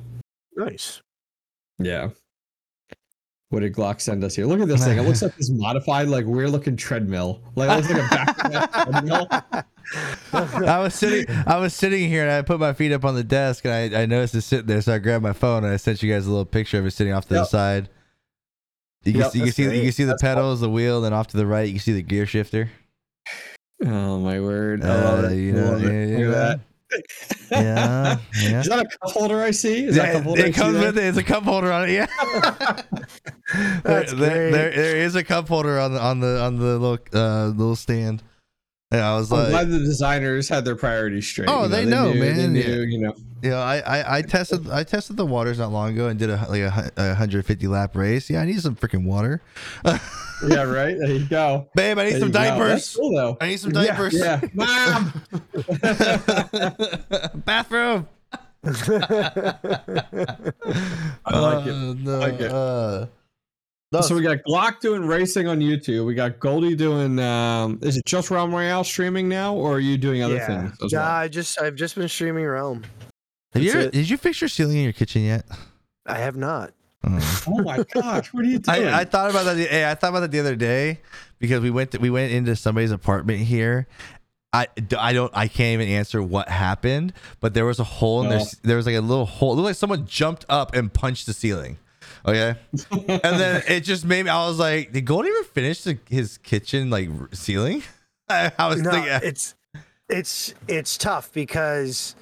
Nice. 0.55 1.01
Yeah. 1.79 2.09
What 3.53 3.59
did 3.59 3.73
Glock 3.75 4.01
send 4.01 4.23
us 4.23 4.35
here? 4.35 4.47
Look 4.47 4.61
at 4.61 4.67
this 4.67 4.83
thing. 4.83 4.97
It 4.97 5.03
looks 5.03 5.21
like 5.21 5.35
this 5.35 5.51
modified, 5.51 6.07
like 6.07 6.25
weird 6.25 6.49
looking 6.49 6.75
treadmill. 6.75 7.39
Like 7.53 7.69
it 7.69 7.75
looks 7.75 7.89
like 7.91 8.03
a 8.03 8.49
back 8.49 8.89
treadmill. 8.89 9.27
I 10.67 10.79
was 10.79 10.95
sitting 10.95 11.27
I 11.45 11.59
was 11.59 11.75
sitting 11.75 12.09
here 12.09 12.23
and 12.23 12.31
I 12.31 12.41
put 12.41 12.59
my 12.59 12.73
feet 12.73 12.91
up 12.91 13.05
on 13.05 13.13
the 13.13 13.23
desk 13.23 13.65
and 13.65 13.95
I, 13.95 14.01
I 14.01 14.05
noticed 14.07 14.33
it 14.33 14.41
sitting 14.41 14.65
there, 14.65 14.81
so 14.81 14.95
I 14.95 14.97
grabbed 14.97 15.21
my 15.21 15.33
phone 15.33 15.63
and 15.63 15.71
I 15.71 15.77
sent 15.77 16.01
you 16.01 16.11
guys 16.11 16.25
a 16.25 16.31
little 16.31 16.45
picture 16.45 16.79
of 16.79 16.87
it 16.87 16.91
sitting 16.91 17.13
off 17.13 17.27
to 17.27 17.35
yep. 17.35 17.43
the 17.43 17.45
side. 17.45 17.89
You 19.03 19.11
can, 19.11 19.21
yep, 19.21 19.31
see, 19.31 19.37
you 19.37 19.43
can 19.45 19.53
see 19.53 19.63
you 19.65 19.83
can 19.83 19.91
see 19.91 20.03
the 20.05 20.13
that's 20.13 20.23
pedals, 20.23 20.61
cool. 20.61 20.69
the 20.69 20.73
wheel, 20.73 21.05
and 21.05 21.13
off 21.13 21.27
to 21.27 21.37
the 21.37 21.45
right 21.45 21.67
you 21.67 21.73
can 21.73 21.81
see 21.81 21.93
the 21.93 22.01
gear 22.01 22.25
shifter. 22.25 22.71
Oh 23.85 24.17
my 24.17 24.39
word! 24.39 24.83
Uh, 24.83 25.29
you 25.31 25.51
know, 25.51 25.77
yeah, 25.77 26.05
yeah, 26.05 26.27
that. 26.29 26.59
Yeah, 27.51 28.17
yeah. 28.41 28.59
Is 28.59 28.67
that 28.67 28.79
a 28.79 28.85
cup 28.85 29.11
holder 29.11 29.41
I 29.41 29.51
see? 29.51 29.85
Is 29.85 29.95
yeah, 29.95 30.03
that 30.03 30.09
a 30.09 30.17
cup 30.17 30.23
holder 30.23 30.45
it 30.45 30.55
comes 30.55 30.77
with 30.77 30.97
it. 30.97 31.03
It's 31.03 31.17
a 31.17 31.23
cup 31.23 31.43
holder 31.43 31.71
on 31.71 31.89
it. 31.89 31.93
Yeah. 31.93 32.81
There. 33.83 34.05
There, 34.05 34.71
there 34.71 34.97
is 34.97 35.15
a 35.15 35.23
cup 35.23 35.47
holder 35.47 35.77
on 35.77 35.93
the 35.93 35.99
on 35.99 36.19
the 36.21 36.41
on 36.41 36.57
the 36.57 36.79
little 36.79 36.97
uh, 37.13 37.47
little 37.47 37.75
stand. 37.75 38.23
Yeah, 38.93 39.11
I 39.11 39.15
was 39.15 39.31
I'm 39.31 39.39
like, 39.39 39.49
glad 39.49 39.69
the 39.71 39.79
designers 39.79 40.47
had 40.47 40.65
their 40.65 40.75
priorities 40.75 41.25
straight. 41.25 41.49
Oh, 41.49 41.63
you 41.63 41.69
know, 41.69 41.75
they, 41.75 41.83
they, 41.83 41.89
know, 41.89 42.13
knew, 42.13 42.19
man. 42.19 42.37
They 42.37 42.47
knew, 42.47 42.59
yeah. 42.61 42.85
You 42.85 42.97
know. 42.99 43.15
Yeah, 43.41 43.55
I, 43.55 43.79
I, 43.79 44.17
I 44.17 44.21
tested 44.21 44.69
I 44.69 44.83
tested 44.83 45.17
the 45.17 45.25
waters 45.25 45.57
not 45.59 45.71
long 45.71 45.89
ago 45.93 46.07
and 46.07 46.19
did 46.19 46.29
a 46.29 46.45
like 46.47 46.61
a, 46.61 46.91
a 46.95 47.07
150 47.07 47.67
lap 47.67 47.95
race. 47.95 48.29
Yeah, 48.29 48.41
I 48.41 48.45
need 48.45 48.61
some 48.61 48.75
freaking 48.75 49.05
water. 49.05 49.41
yeah, 49.85 50.61
right. 50.61 50.95
There 50.97 51.11
you 51.11 51.25
go, 51.25 51.67
babe. 51.75 51.97
I 51.97 52.05
need 52.05 52.13
there 52.13 52.19
some 52.19 52.31
diapers. 52.31 52.95
Cool, 52.95 53.15
though. 53.15 53.37
I 53.41 53.47
need 53.47 53.59
some 53.59 53.71
diapers. 53.71 54.13
Yeah, 54.13 54.39
yeah. 54.41 54.49
mom. 54.53 55.13
Bathroom. 57.43 58.07
I 58.63 58.69
like 61.33 61.65
it. 61.65 61.73
Uh, 61.73 61.93
no, 61.95 62.15
I 62.15 62.17
like 62.19 62.39
it. 62.39 62.51
Uh, 62.51 63.07
so 64.01 64.15
we 64.15 64.21
got 64.21 64.37
Glock 64.47 64.79
doing 64.79 65.05
racing 65.05 65.47
on 65.47 65.59
YouTube. 65.59 66.05
We 66.05 66.15
got 66.15 66.39
Goldie 66.39 66.75
doing. 66.75 67.19
Um, 67.19 67.79
is 67.81 67.97
it 67.97 68.05
just 68.05 68.31
Realm 68.31 68.53
Royale 68.53 68.83
streaming 68.83 69.29
now, 69.29 69.55
or 69.55 69.73
are 69.75 69.79
you 69.79 69.97
doing 69.97 70.23
other 70.23 70.35
yeah. 70.35 70.47
things? 70.47 70.91
yeah, 70.91 70.99
well? 70.99 71.11
I 71.11 71.27
just 71.27 71.61
I've 71.61 71.75
just 71.75 71.95
been 71.95 72.07
streaming 72.07 72.45
Realm. 72.45 72.83
Have 73.53 73.61
you 73.61 73.71
ever, 73.71 73.89
did 73.89 74.09
you 74.09 74.17
fix 74.17 74.41
your 74.41 74.47
ceiling 74.47 74.77
in 74.77 74.83
your 74.83 74.93
kitchen 74.93 75.23
yet? 75.23 75.45
I 76.05 76.17
have 76.17 76.35
not. 76.35 76.73
Oh, 77.05 77.43
oh 77.47 77.61
my 77.61 77.83
gosh, 77.83 78.33
what 78.33 78.45
are 78.45 78.47
you 78.47 78.59
doing? 78.59 78.87
I, 78.87 79.01
I, 79.01 79.05
thought 79.05 79.29
about 79.29 79.43
that. 79.43 79.57
Hey, 79.57 79.89
I 79.89 79.93
thought 79.93 80.09
about 80.09 80.21
that 80.21 80.31
the 80.31 80.39
other 80.39 80.55
day 80.55 81.01
because 81.39 81.61
we 81.61 81.69
went 81.69 81.91
to, 81.91 81.99
we 81.99 82.09
went 82.09 82.31
into 82.31 82.55
somebody's 82.55 82.91
apartment 82.91 83.39
here. 83.39 83.87
I, 84.53 84.67
I 84.97 85.13
don't 85.13 85.31
I 85.35 85.47
can't 85.47 85.81
even 85.81 85.87
answer 85.87 86.21
what 86.21 86.47
happened, 86.47 87.13
but 87.39 87.53
there 87.53 87.65
was 87.65 87.79
a 87.79 87.83
hole 87.83 88.21
in 88.21 88.27
oh. 88.27 88.29
there. 88.29 88.45
There 88.63 88.77
was 88.77 88.85
like 88.85 88.95
a 88.95 89.01
little 89.01 89.25
hole. 89.25 89.53
It 89.53 89.55
looked 89.55 89.65
like 89.65 89.75
someone 89.75 90.05
jumped 90.05 90.45
up 90.47 90.75
and 90.75 90.93
punched 90.93 91.25
the 91.25 91.33
ceiling. 91.33 91.77
Okay. 92.25 92.57
and 92.99 93.39
then 93.39 93.63
it 93.67 93.81
just 93.81 94.05
made 94.05 94.23
me, 94.23 94.29
I 94.29 94.47
was 94.47 94.59
like, 94.59 94.91
did 94.91 95.05
Gold 95.05 95.25
even 95.25 95.43
finish 95.43 95.81
the, 95.81 95.97
his 96.09 96.37
kitchen 96.37 96.89
like 96.89 97.09
ceiling? 97.33 97.83
I, 98.29 98.51
I 98.57 98.67
was 98.67 98.81
no, 98.81 98.91
thinking, 98.91 99.11
uh, 99.11 99.19
it's, 99.23 99.55
it's, 100.09 100.53
it's 100.67 100.97
tough 100.97 101.31
because 101.33 102.15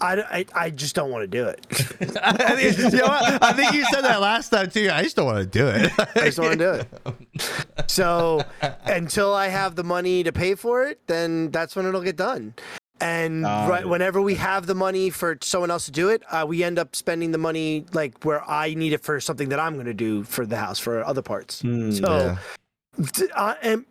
I, 0.00 0.14
I, 0.20 0.46
I 0.54 0.70
just 0.70 0.94
don't 0.94 1.10
want 1.10 1.22
to 1.22 1.26
do 1.26 1.46
it. 1.46 1.66
I, 2.22 2.56
think, 2.56 2.92
you 2.92 2.98
know 2.98 3.06
I 3.42 3.52
think 3.52 3.72
you 3.72 3.84
said 3.92 4.02
that 4.02 4.20
last 4.20 4.48
time 4.48 4.70
too. 4.70 4.88
I 4.90 5.02
just 5.02 5.16
don't 5.16 5.26
want 5.26 5.40
to 5.40 5.46
do 5.46 5.66
it. 5.68 5.92
I 6.16 6.24
just 6.24 6.38
want 6.38 6.58
to 6.58 6.58
do 6.58 6.72
it. 6.72 7.90
So 7.90 8.42
until 8.84 9.34
I 9.34 9.48
have 9.48 9.76
the 9.76 9.84
money 9.84 10.22
to 10.22 10.32
pay 10.32 10.54
for 10.54 10.84
it, 10.84 11.00
then 11.06 11.50
that's 11.50 11.76
when 11.76 11.84
it'll 11.84 12.00
get 12.00 12.16
done. 12.16 12.54
And 13.00 13.46
uh, 13.46 13.66
right, 13.68 13.86
whenever 13.86 14.20
we 14.20 14.34
have 14.34 14.66
the 14.66 14.74
money 14.74 15.08
for 15.08 15.38
someone 15.42 15.70
else 15.70 15.86
to 15.86 15.90
do 15.90 16.10
it, 16.10 16.22
uh, 16.30 16.44
we 16.46 16.62
end 16.62 16.78
up 16.78 16.94
spending 16.94 17.30
the 17.30 17.38
money 17.38 17.86
like 17.92 18.24
where 18.24 18.48
I 18.48 18.74
need 18.74 18.92
it 18.92 19.02
for 19.02 19.20
something 19.20 19.48
that 19.48 19.58
I'm 19.58 19.74
going 19.74 19.86
to 19.86 19.94
do 19.94 20.22
for 20.24 20.44
the 20.44 20.56
house 20.56 20.78
for 20.78 21.02
other 21.04 21.22
parts. 21.22 21.62
Mm, 21.62 21.98
so, 21.98 22.36
yeah. 22.98 23.26
uh, 23.34 23.54
and 23.62 23.86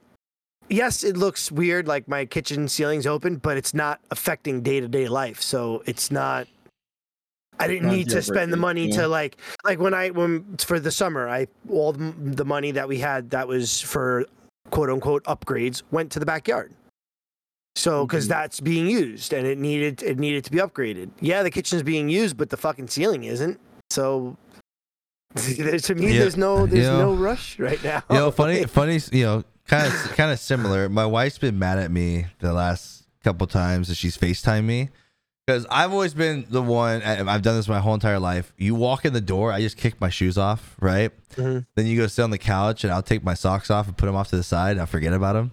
yes, 0.70 1.04
it 1.04 1.18
looks 1.18 1.52
weird, 1.52 1.88
like 1.88 2.08
my 2.08 2.26
kitchen 2.26 2.68
ceiling's 2.68 3.08
open, 3.08 3.38
but 3.38 3.58
it's 3.58 3.74
not 3.74 4.00
affecting 4.12 4.62
day 4.62 4.80
to 4.80 4.88
day 4.88 5.08
life. 5.08 5.42
So 5.42 5.84
it's 5.86 6.12
not. 6.12 6.48
I 7.62 7.68
didn't 7.68 7.88
not 7.88 7.96
need 7.96 8.10
to 8.10 8.22
spend 8.22 8.54
the 8.54 8.58
money 8.58 8.88
yeah. 8.88 9.02
to 9.02 9.08
like 9.10 9.38
like 9.66 9.80
when 9.80 9.94
I 9.94 10.12
when 10.12 10.56
for 10.58 10.80
the 10.80 10.92
summer 10.92 11.28
I 11.28 11.48
all 11.70 11.92
the 11.92 12.46
money 12.46 12.72
that 12.72 12.88
we 12.88 13.00
had 13.00 13.32
that 13.32 13.50
was 13.50 13.82
for 13.82 14.26
quote 14.70 14.90
unquote 14.90 15.26
upgrades 15.26 15.84
went 15.92 16.10
to 16.14 16.20
the 16.20 16.26
backyard. 16.26 16.74
So, 17.80 18.06
because 18.06 18.26
mm-hmm. 18.26 18.34
that's 18.34 18.60
being 18.60 18.88
used 18.88 19.32
and 19.32 19.48
it 19.48 19.58
needed 19.58 20.04
it 20.04 20.20
needed 20.20 20.44
to 20.44 20.52
be 20.52 20.58
upgraded. 20.58 21.12
Yeah, 21.22 21.44
the 21.44 21.50
kitchen's 21.50 21.82
being 21.82 22.10
used, 22.10 22.36
but 22.36 22.50
the 22.50 22.58
fucking 22.58 22.90
ceiling 22.90 23.24
isn't. 23.24 23.58
So, 23.90 24.36
to 25.36 25.96
me, 25.96 26.12
yeah. 26.12 26.20
there's 26.20 26.36
no 26.36 26.66
there's 26.66 26.86
you 26.86 26.92
know, 26.92 27.12
no 27.12 27.14
rush 27.14 27.58
right 27.58 27.82
now. 27.82 28.04
You 28.10 28.18
know, 28.18 28.32
funny, 28.32 28.64
funny. 28.66 29.00
You 29.14 29.24
know, 29.24 29.44
kind 29.66 29.88
of 29.88 29.94
kind 30.18 30.30
of 30.30 30.40
similar. 30.40 30.90
My 30.90 31.06
wife's 31.06 31.38
been 31.38 31.58
mad 31.58 31.80
at 31.80 31.90
me 31.90 32.26
the 32.40 32.52
last 32.52 33.08
couple 33.24 33.48
times 33.48 33.88
that 33.88 33.96
she's 33.96 34.18
Facetime 34.18 34.66
me 34.66 34.90
because 35.48 35.66
I've 35.70 35.94
always 35.94 36.14
been 36.14 36.46
the 36.50 36.62
one. 36.62 37.02
I've 37.02 37.42
done 37.42 37.56
this 37.56 37.70
my 37.70 37.80
whole 37.80 37.94
entire 37.94 38.20
life. 38.20 38.52
You 38.58 38.76
walk 38.76 39.06
in 39.06 39.14
the 39.14 39.22
door, 39.22 39.54
I 39.54 39.62
just 39.62 39.78
kick 39.78 40.02
my 40.02 40.10
shoes 40.10 40.38
off, 40.38 40.76
right? 40.82 41.12
Mhm. 41.38 41.66
Then 41.76 41.86
you 41.86 41.98
go 41.98 42.08
sit 42.08 42.24
on 42.24 42.32
the 42.32 42.38
couch, 42.38 42.84
and 42.84 42.92
I'll 42.92 43.02
take 43.02 43.24
my 43.24 43.36
socks 43.36 43.72
off 43.72 43.88
and 43.88 43.96
put 43.96 44.08
them 44.08 44.18
off 44.18 44.30
to 44.32 44.36
the 44.36 44.44
side. 44.44 44.72
And 44.72 44.82
I'll 44.82 44.86
forget 44.86 45.14
about 45.14 45.34
them. 45.34 45.52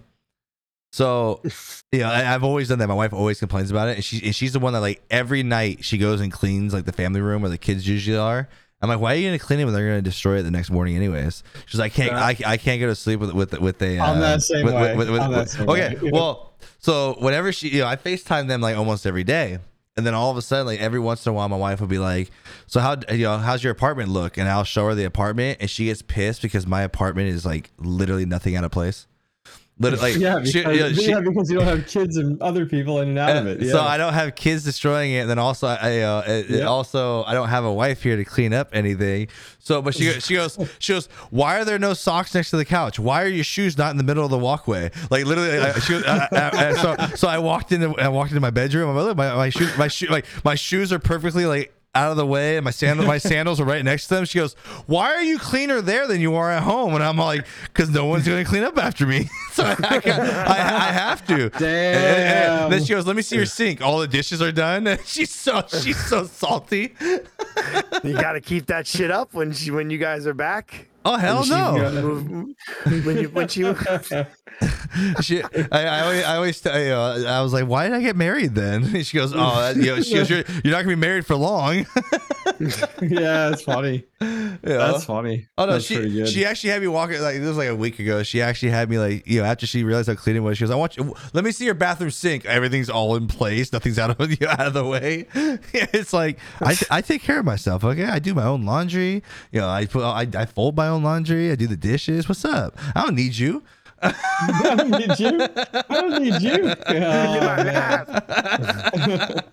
So, 0.97 1.41
you 1.91 1.99
know, 1.99 2.09
I, 2.09 2.33
I've 2.33 2.43
always 2.43 2.69
done 2.69 2.79
that. 2.79 2.87
My 2.87 2.95
wife 2.95 3.13
always 3.13 3.37
complains 3.37 3.69
about 3.69 3.87
it, 3.89 3.95
and 3.97 4.03
she 4.03 4.25
and 4.25 4.35
she's 4.35 4.53
the 4.53 4.59
one 4.59 4.73
that 4.73 4.79
like 4.81 5.03
every 5.11 5.43
night 5.43 5.85
she 5.85 5.99
goes 5.99 6.21
and 6.21 6.31
cleans 6.31 6.73
like 6.73 6.85
the 6.85 6.91
family 6.91 7.21
room 7.21 7.43
where 7.43 7.51
the 7.51 7.57
kids 7.59 7.87
usually 7.87 8.17
are. 8.17 8.49
I'm 8.81 8.89
like, 8.89 8.99
why 8.99 9.13
are 9.13 9.17
you 9.17 9.27
gonna 9.27 9.37
clean 9.37 9.59
it 9.59 9.65
when 9.65 9.75
they're 9.75 9.87
gonna 9.87 10.01
destroy 10.01 10.39
it 10.39 10.43
the 10.43 10.49
next 10.49 10.71
morning 10.71 10.95
anyways? 10.95 11.43
She's 11.67 11.79
like, 11.79 11.91
I 11.93 11.95
can't, 11.95 12.13
I, 12.13 12.53
I 12.53 12.57
can't 12.57 12.79
go 12.79 12.87
to 12.87 12.95
sleep 12.95 13.19
with 13.19 13.31
with 13.31 13.59
with 13.59 13.79
a. 13.83 13.99
I'm 13.99 14.17
uh, 14.17 14.19
that 14.21 14.41
same 14.41 14.65
with- 14.65 14.73
way. 14.73 14.95
with- 14.95 15.09
with- 15.11 15.21
I'm 15.21 15.29
with- 15.29 15.49
same 15.51 15.69
okay, 15.69 15.97
way. 16.01 16.09
well, 16.11 16.53
so 16.79 17.15
whenever 17.19 17.51
she, 17.51 17.69
you 17.69 17.81
know, 17.81 17.87
I 17.87 17.95
Facetime 17.95 18.47
them 18.47 18.61
like 18.61 18.75
almost 18.75 19.05
every 19.05 19.23
day, 19.23 19.59
and 19.97 20.05
then 20.05 20.15
all 20.15 20.31
of 20.31 20.37
a 20.37 20.41
sudden, 20.41 20.65
like 20.65 20.79
every 20.79 20.99
once 20.99 21.25
in 21.27 21.29
a 21.29 21.33
while, 21.33 21.47
my 21.47 21.57
wife 21.57 21.79
will 21.79 21.87
be 21.87 21.99
like, 21.99 22.31
"So 22.65 22.79
how, 22.79 22.95
you 23.11 23.25
know, 23.25 23.37
how's 23.37 23.63
your 23.63 23.71
apartment 23.71 24.09
look?" 24.09 24.37
And 24.37 24.47
I'll 24.49 24.63
show 24.63 24.87
her 24.87 24.95
the 24.95 25.05
apartment, 25.05 25.59
and 25.61 25.69
she 25.69 25.85
gets 25.85 26.01
pissed 26.01 26.41
because 26.41 26.65
my 26.65 26.81
apartment 26.81 27.29
is 27.29 27.45
like 27.45 27.69
literally 27.77 28.25
nothing 28.25 28.55
out 28.55 28.63
of 28.63 28.71
place. 28.71 29.05
Literally, 29.79 30.13
like, 30.13 30.21
yeah, 30.21 30.35
because, 30.39 30.51
she- 30.51 30.59
you 30.59 30.65
know, 30.65 30.91
she- 30.91 31.09
yeah, 31.09 31.19
because 31.19 31.51
you 31.51 31.57
don't 31.59 31.67
have 31.67 31.85
kids 31.87 32.17
and 32.17 32.41
other 32.41 32.65
people 32.65 32.99
in 33.01 33.09
and 33.09 33.19
out 33.19 33.35
of 33.37 33.45
it. 33.47 33.61
Yeah. 33.61 33.73
so 33.73 33.81
I 33.81 33.97
don't 33.97 34.13
have 34.13 34.33
kids 34.35 34.63
destroying 34.63 35.11
it, 35.13 35.19
and 35.19 35.29
then 35.29 35.37
also 35.39 35.67
I 35.67 35.99
uh, 36.01 36.23
it, 36.25 36.49
it 36.49 36.63
also 36.63 37.23
I 37.25 37.33
don't 37.33 37.49
have 37.49 37.63
a 37.63 37.71
wife 37.71 38.01
here 38.01 38.15
to 38.15 38.25
clean 38.25 38.53
up 38.53 38.69
anything. 38.73 39.27
So, 39.59 39.81
but 39.81 39.93
she 39.95 40.05
goes, 40.05 40.25
she 40.25 40.33
goes, 40.33 40.57
she 40.79 40.93
goes. 40.93 41.07
Why 41.29 41.59
are 41.59 41.65
there 41.65 41.77
no 41.77 41.93
socks 41.93 42.33
next 42.33 42.49
to 42.51 42.57
the 42.57 42.65
couch? 42.65 42.97
Why 42.97 43.21
are 43.23 43.27
your 43.27 43.43
shoes 43.43 43.77
not 43.77 43.91
in 43.91 43.97
the 43.97 44.03
middle 44.03 44.23
of 44.25 44.31
the 44.31 44.37
walkway? 44.39 44.89
Like 45.11 45.25
literally, 45.25 45.59
I, 45.59 45.73
she, 45.79 45.95
I, 46.05 46.27
I- 46.31 46.73
so 46.73 46.95
so 47.15 47.27
I 47.27 47.37
walked 47.37 47.71
into 47.71 47.89
I 48.01 48.07
walked 48.07 48.31
into 48.31 48.41
my 48.41 48.49
bedroom. 48.49 48.89
I'm 48.97 49.05
like, 49.05 49.15
my 49.15 49.35
my 49.35 49.49
shoes 49.49 49.77
my 49.77 49.87
shoe 49.89 50.07
like 50.07 50.25
my 50.43 50.55
shoes 50.55 50.91
are 50.91 50.99
perfectly 50.99 51.45
like 51.45 51.71
out 51.97 52.11
of 52.11 52.17
the 52.17 52.25
way 52.25 52.57
and 52.57 52.63
my 52.63 52.71
sandals 52.71 53.07
my 53.07 53.17
sandals 53.31 53.59
are 53.59 53.65
right 53.65 53.83
next 53.83 54.07
to 54.07 54.15
them 54.15 54.25
she 54.25 54.37
goes 54.39 54.53
why 54.85 55.07
are 55.13 55.23
you 55.23 55.37
cleaner 55.39 55.81
there 55.81 56.07
than 56.07 56.21
you 56.21 56.35
are 56.35 56.51
at 56.51 56.61
home 56.63 56.93
and 56.95 57.03
i'm 57.03 57.17
like 57.17 57.45
because 57.65 57.89
no 57.89 58.05
one's 58.05 58.25
going 58.27 58.43
to 58.43 58.49
clean 58.49 58.63
up 58.63 58.77
after 58.77 59.05
me 59.07 59.27
so 59.51 59.63
I, 59.63 59.75
I, 59.79 60.87
I 60.89 60.91
have 60.91 61.25
to 61.27 61.45
and- 61.45 61.63
and- 61.63 62.47
and 62.67 62.73
then 62.73 62.83
she 62.83 62.93
goes, 62.93 63.07
"Let 63.07 63.15
me 63.15 63.21
see 63.21 63.37
your 63.37 63.45
sink. 63.45 63.81
All 63.81 63.99
the 63.99 64.07
dishes 64.07 64.41
are 64.41 64.51
done." 64.51 64.87
And 64.87 64.99
she's 65.05 65.33
so 65.33 65.63
she's 65.81 65.97
so 66.05 66.25
salty. 66.25 66.93
You 68.03 68.13
got 68.13 68.33
to 68.33 68.41
keep 68.41 68.65
that 68.67 68.85
shit 68.85 69.09
up 69.09 69.33
when 69.33 69.53
she 69.53 69.71
when 69.71 69.89
you 69.89 69.97
guys 69.97 70.27
are 70.27 70.33
back. 70.33 70.87
Oh 71.05 71.15
hell 71.15 71.39
When 71.41 71.49
no! 71.49 72.01
move- 72.01 73.05
when 73.05 73.17
you 73.17 73.29
when 73.29 73.47
she 73.47 73.63
She, 75.21 75.43
I, 75.43 75.49
I 75.71 76.01
always, 76.01 76.23
I 76.23 76.35
always, 76.37 76.61
tell 76.61 76.79
you 76.79 76.89
know, 76.89 77.25
I 77.27 77.41
was 77.41 77.53
like, 77.53 77.67
"Why 77.67 77.83
did 77.87 77.93
I 77.93 78.01
get 78.01 78.15
married 78.15 78.55
then?" 78.55 78.83
And 78.83 79.05
she 79.05 79.17
goes, 79.17 79.31
"Oh, 79.35 79.37
that- 79.61 79.75
you 79.75 79.95
know, 79.95 80.01
she 80.01 80.15
goes, 80.15 80.27
you're, 80.29 80.43
you're 80.63 80.73
not 80.73 80.83
gonna 80.83 80.87
be 80.87 80.95
married 80.95 81.25
for 81.25 81.35
long." 81.35 81.85
yeah, 83.01 83.51
it's 83.51 83.61
funny. 83.61 84.05
You 84.19 84.27
know? 84.27 84.57
That's 84.63 85.05
funny. 85.05 85.47
Oh 85.57 85.65
no, 85.65 85.73
That's 85.73 85.85
she 85.85 86.25
she 86.25 86.45
actually 86.45 86.71
had 86.71 86.81
me 86.81 86.87
walking 86.87 87.21
like 87.21 87.35
this 87.35 87.47
was 87.47 87.57
like 87.57 87.69
a 87.69 87.75
week 87.75 87.99
ago. 87.99 88.23
She 88.23 88.41
actually 88.41 88.71
had 88.71 88.89
me 88.89 88.97
like 88.97 89.27
you 89.27 89.41
know 89.41 89.45
after 89.45 89.67
she 89.67 89.83
realized 89.83 90.07
how 90.09 90.15
clean 90.15 90.35
it 90.35 90.39
was. 90.39 90.57
She 90.57 90.63
goes, 90.63 90.71
"I 90.71 90.75
want 90.75 90.97
you. 90.97 91.13
Let 91.33 91.43
me 91.43 91.51
see 91.51 91.65
your 91.65 91.75
bathroom 91.75 92.09
sink. 92.09 92.45
Everything's 92.45 92.89
all 92.89 93.15
in 93.15 93.27
place. 93.27 93.71
Nothing's 93.71 93.99
out 93.99 94.19
of 94.19 94.41
you 94.41 94.47
out 94.47 94.61
of 94.67 94.73
the 94.73 94.85
way." 94.85 95.27
it's 95.73 96.13
like 96.13 96.39
I, 96.61 96.75
I 96.89 97.01
take 97.01 97.21
care 97.21 97.39
of 97.39 97.45
myself. 97.45 97.83
Okay, 97.83 98.05
I 98.05 98.17
do 98.19 98.33
my 98.33 98.45
own 98.45 98.65
laundry. 98.65 99.21
You 99.51 99.61
know, 99.61 99.69
I 99.69 99.85
put 99.85 100.03
I, 100.03 100.27
I 100.33 100.45
fold 100.45 100.75
my 100.75 100.87
own 100.87 101.03
laundry. 101.03 101.51
I 101.51 101.55
do 101.55 101.67
the 101.67 101.77
dishes. 101.77 102.27
What's 102.27 102.43
up? 102.45 102.75
I 102.95 103.03
don't 103.03 103.15
need 103.15 103.37
you. 103.37 103.63
I 104.01 104.75
don't 104.77 104.91
need 104.91 105.19
you. 105.19 105.39
I 105.39 105.83
don't 105.89 106.21
need 106.23 106.41
you. 106.41 106.51
you 106.89 107.01
have. 107.01 108.07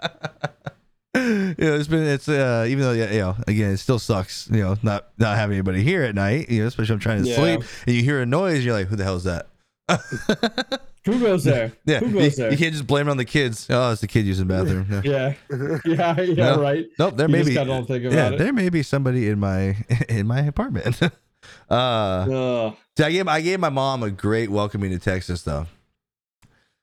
you 1.14 1.20
know, 1.59 1.74
it's 1.76 1.86
been 1.88 2.03
it's 2.05 2.28
uh 2.28 2.66
even 2.68 2.80
though 2.84 2.92
yeah, 2.92 3.11
you 3.12 3.20
know 3.20 3.36
again 3.47 3.70
it 3.70 3.76
still 3.76 3.99
sucks 4.01 4.49
you 4.51 4.61
know 4.61 4.76
not 4.82 5.09
not 5.16 5.36
having 5.36 5.55
anybody 5.55 5.82
here 5.82 6.03
at 6.03 6.14
night 6.14 6.51
you 6.51 6.61
know 6.62 6.66
especially 6.66 6.95
I'm 6.95 6.99
trying 7.01 7.22
to 7.22 7.28
Yeah. 7.28 7.36
sleep 7.36 7.61
and 7.86 7.95
you 7.95 8.03
hear 8.03 8.20
a 8.20 8.26
noise 8.26 8.64
you're 8.64 8.74
like 8.74 8.88
who 8.88 8.97
the 8.97 9.05
hell 9.05 9.14
is 9.16 9.22
that 9.24 9.47
Who 11.05 11.20
goes 11.20 11.45
there? 11.51 11.72
yeah 11.86 12.01
Who 12.01 12.07
you, 12.09 12.12
goes 12.14 12.34
there? 12.36 12.51
you 12.51 12.57
can't 12.59 12.72
just 12.72 12.86
blame 12.88 13.07
it 13.07 13.12
on 13.12 13.16
the 13.16 13.24
kids 13.24 13.68
oh 13.70 13.92
it's 13.92 14.01
the 14.01 14.09
kid 14.09 14.26
using 14.26 14.49
the 14.49 14.55
bathroom 14.55 15.03
yeah. 15.05 15.34
Yeah. 15.51 15.78
Yeah. 15.84 16.20
Yeah. 16.20 16.34
No. 16.57 16.61
Right. 16.61 16.86
nope 16.99 17.16
there 17.16 17.28
You 17.28 17.32
may 17.32 17.42
be 17.45 17.55
gotta 17.55 17.68
don't 17.70 17.86
think 17.86 18.03
yeah 18.12 18.30
it. 18.30 18.38
there 18.38 18.53
may 18.53 18.68
be 18.68 18.82
somebody 18.82 19.28
in 19.28 19.38
my 19.38 19.76
in 20.09 20.26
my 20.26 20.40
apartment 20.40 21.01
uh 21.70 22.26
so 22.97 23.05
I 23.05 23.12
gave 23.12 23.28
I 23.28 23.40
gave 23.40 23.61
my 23.61 23.68
mom 23.68 24.03
a 24.03 24.11
great 24.11 24.51
welcoming 24.51 24.90
to 24.90 24.99
Texas 24.99 25.42
though. 25.42 25.66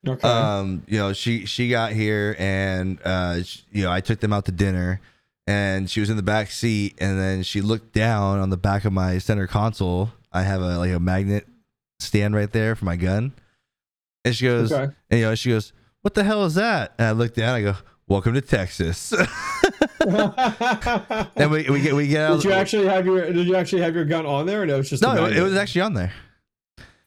Okay. 0.06 0.26
um 0.26 0.82
you 0.88 0.98
know 0.98 1.12
she 1.12 1.46
she 1.46 1.68
got 1.68 1.92
here 1.92 2.34
and 2.36 3.00
uh 3.04 3.40
sh 3.44 3.62
you 3.70 3.84
know 3.84 3.92
i 3.92 4.00
took 4.00 4.18
them 4.18 4.32
out 4.32 4.46
to 4.46 4.50
dinner 4.50 5.00
and 5.46 5.90
she 5.90 6.00
was 6.00 6.10
in 6.10 6.16
the 6.16 6.22
back 6.22 6.50
seat 6.50 6.94
and 6.98 7.18
then 7.18 7.42
she 7.42 7.60
looked 7.60 7.92
down 7.92 8.38
on 8.38 8.50
the 8.50 8.56
back 8.56 8.84
of 8.84 8.92
my 8.92 9.18
center 9.18 9.46
console. 9.46 10.12
I 10.32 10.42
have 10.42 10.62
a 10.62 10.78
like 10.78 10.92
a 10.92 11.00
magnet 11.00 11.46
stand 12.00 12.34
right 12.34 12.50
there 12.50 12.74
for 12.74 12.84
my 12.84 12.96
gun. 12.96 13.32
And 14.24 14.34
she 14.34 14.46
goes 14.46 14.72
okay. 14.72 14.92
and 15.10 15.20
you 15.20 15.26
know 15.26 15.34
she 15.34 15.50
goes 15.50 15.72
what 16.02 16.14
the 16.14 16.24
hell 16.24 16.44
is 16.44 16.54
that? 16.54 16.94
And 16.98 17.08
i 17.08 17.10
look 17.12 17.34
down 17.34 17.54
i 17.54 17.62
go 17.62 17.74
welcome 18.06 18.34
to 18.34 18.40
texas 18.40 19.12
and 21.36 21.50
we, 21.50 21.68
we 21.70 21.80
get 21.80 21.94
we 21.94 22.06
get 22.08 22.22
out 22.22 22.34
did 22.36 22.44
you 22.44 22.52
actually 22.52 22.86
have 22.86 23.06
your 23.06 23.32
Did 23.32 23.46
you 23.46 23.56
actually 23.56 23.82
have 23.82 23.94
your 23.94 24.04
gun 24.04 24.26
on 24.26 24.46
there, 24.46 24.62
or 24.62 24.66
no? 24.66 24.78
was 24.78 24.90
just 24.90 25.02
no 25.02 25.26
it, 25.26 25.36
it 25.36 25.42
was 25.42 25.54
actually 25.56 25.82
on 25.82 25.94
there 25.94 26.12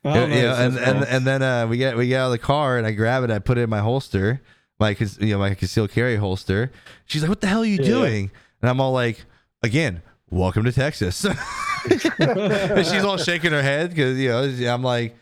Oh, 0.08 0.14
yeah, 0.14 0.26
nice. 0.28 0.36
yeah, 0.38 0.62
and, 0.62 0.78
and 0.78 0.98
cool. 1.00 1.08
and 1.10 1.26
then 1.26 1.41
uh, 1.41 1.66
we 1.68 1.78
get 1.78 1.98
we 1.98 2.08
get 2.08 2.20
out 2.22 2.26
of 2.28 2.32
the 2.34 2.38
car 2.38 2.78
and 2.78 2.86
I 2.86 2.91
grab 2.91 3.24
it, 3.24 3.32
I 3.32 3.39
put 3.39 3.58
it 3.58 3.62
in 3.62 3.70
my 3.72 3.80
holster, 3.80 4.39
my 4.80 4.96
you 5.20 5.34
know 5.34 5.39
my 5.39 5.56
concealed 5.56 5.89
carry 5.91 6.16
holster. 6.18 6.72
She's 7.06 7.24
like, 7.24 7.30
"What 7.30 7.41
the 7.41 7.48
hell 7.48 7.62
are 7.64 7.66
you 7.66 7.80
Yeah. 7.82 7.88
doing?" 7.88 8.32
And 8.62 8.70
I'm 8.70 8.80
all 8.80 8.91
like, 8.91 9.26
"Again, 9.64 10.04
welcome 10.30 10.64
to 10.66 10.72
Texas." 10.72 11.26
and 12.20 12.86
she's 12.86 13.04
all 13.04 13.18
shaking 13.18 13.52
her 13.52 13.64
head 13.64 13.89
because 13.89 14.20
you 14.20 14.30
know 14.30 14.43
I'm 14.72 14.84
like, 14.84 15.16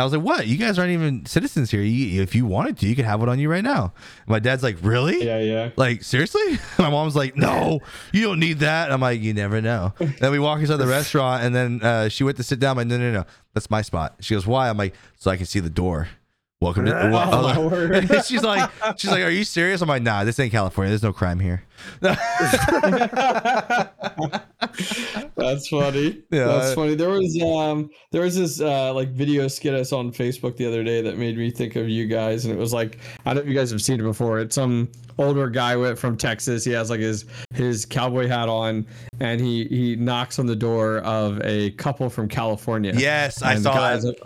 I 0.00 0.04
was 0.04 0.12
like, 0.12 0.22
"What? 0.22 0.46
You 0.46 0.56
guys 0.56 0.78
aren't 0.78 0.92
even 0.92 1.26
citizens 1.26 1.70
here. 1.70 1.82
You, 1.82 2.22
if 2.22 2.34
you 2.34 2.46
wanted 2.46 2.78
to, 2.78 2.86
you 2.86 2.96
could 2.96 3.04
have 3.04 3.22
it 3.22 3.28
on 3.28 3.38
you 3.38 3.50
right 3.50 3.64
now." 3.64 3.92
My 4.26 4.38
dad's 4.38 4.62
like, 4.62 4.76
"Really?" 4.82 5.24
yeah, 5.24 5.38
yeah. 5.40 5.70
Like 5.76 6.02
seriously? 6.02 6.58
My 6.78 6.90
mom's 6.90 7.16
like, 7.16 7.36
no, 7.36 7.80
you 8.12 8.22
don't 8.22 8.40
need 8.40 8.60
that. 8.60 8.90
I'm 8.92 9.00
like, 9.00 9.20
you 9.20 9.34
never 9.34 9.60
know. 9.60 9.92
then 9.98 10.32
we 10.32 10.38
walk 10.38 10.60
inside 10.60 10.76
the 10.76 10.86
restaurant, 10.86 11.44
and 11.44 11.54
then 11.54 11.82
uh, 11.82 12.08
she 12.08 12.24
went 12.24 12.36
to 12.38 12.42
sit 12.42 12.58
down. 12.58 12.72
I'm 12.72 12.76
like, 12.78 12.86
no, 12.86 12.98
no, 12.98 13.12
no, 13.12 13.24
that's 13.54 13.70
my 13.70 13.82
spot. 13.82 14.16
She 14.20 14.34
goes, 14.34 14.46
why? 14.46 14.68
I'm 14.68 14.76
like, 14.76 14.94
so 15.16 15.30
I 15.30 15.36
can 15.36 15.46
see 15.46 15.60
the 15.60 15.70
door. 15.70 16.08
Welcome 16.60 16.86
to. 16.86 16.94
I 16.96 17.08
like- 17.40 17.56
word. 17.70 18.08
she's 18.26 18.42
like, 18.42 18.68
she's 18.96 19.10
like, 19.12 19.22
are 19.22 19.30
you 19.30 19.44
serious? 19.44 19.80
I'm 19.80 19.88
like, 19.88 20.02
nah, 20.02 20.24
this 20.24 20.40
ain't 20.40 20.50
California. 20.50 20.90
There's 20.90 21.04
no 21.04 21.12
crime 21.12 21.38
here. 21.38 21.62
That's 25.36 25.68
funny. 25.68 26.22
Yeah, 26.30 26.46
That's 26.46 26.74
funny. 26.74 26.96
There 26.96 27.10
was 27.10 27.40
um 27.42 27.90
there 28.10 28.22
was 28.22 28.36
this 28.36 28.60
uh 28.60 28.92
like 28.92 29.10
video 29.10 29.46
skit 29.46 29.72
I 29.74 29.82
saw 29.84 29.98
on 29.98 30.10
Facebook 30.10 30.56
the 30.56 30.66
other 30.66 30.82
day 30.82 31.00
that 31.02 31.16
made 31.16 31.38
me 31.38 31.52
think 31.52 31.76
of 31.76 31.88
you 31.88 32.06
guys 32.06 32.44
and 32.44 32.52
it 32.52 32.58
was 32.58 32.72
like 32.72 32.98
I 33.24 33.32
don't 33.32 33.36
know 33.36 33.42
if 33.42 33.48
you 33.48 33.54
guys 33.54 33.70
have 33.70 33.80
seen 33.80 34.00
it 34.00 34.02
before. 34.02 34.40
It's 34.40 34.56
some 34.56 34.90
older 35.18 35.48
guy 35.48 35.76
with 35.76 35.98
from 36.00 36.16
Texas. 36.16 36.64
He 36.64 36.72
has 36.72 36.90
like 36.90 36.98
his 37.00 37.26
his 37.54 37.84
cowboy 37.86 38.26
hat 38.26 38.48
on 38.48 38.84
and 39.20 39.40
he 39.40 39.64
he 39.66 39.94
knocks 39.94 40.40
on 40.40 40.46
the 40.46 40.56
door 40.56 40.98
of 40.98 41.40
a 41.44 41.70
couple 41.72 42.10
from 42.10 42.26
California. 42.28 42.92
yes, 42.96 43.42
I 43.42 43.52
And 43.54 43.64
the 43.64 43.72
saw 43.72 43.96
that. 44.10 44.16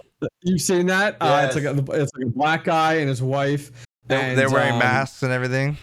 You've 0.42 0.60
seen 0.60 0.86
that? 0.86 1.16
Uh, 1.20 1.42
it's 1.46 1.54
like 1.54 1.64
a, 1.64 2.00
it's 2.00 2.12
like 2.16 2.26
a 2.26 2.30
black 2.30 2.64
guy 2.64 2.94
and 2.94 3.08
his 3.08 3.22
wife. 3.22 3.70
They're, 4.06 4.20
and, 4.20 4.38
they're 4.38 4.50
wearing 4.50 4.72
um, 4.72 4.78
masks 4.80 5.22
and 5.22 5.32
everything. 5.32 5.76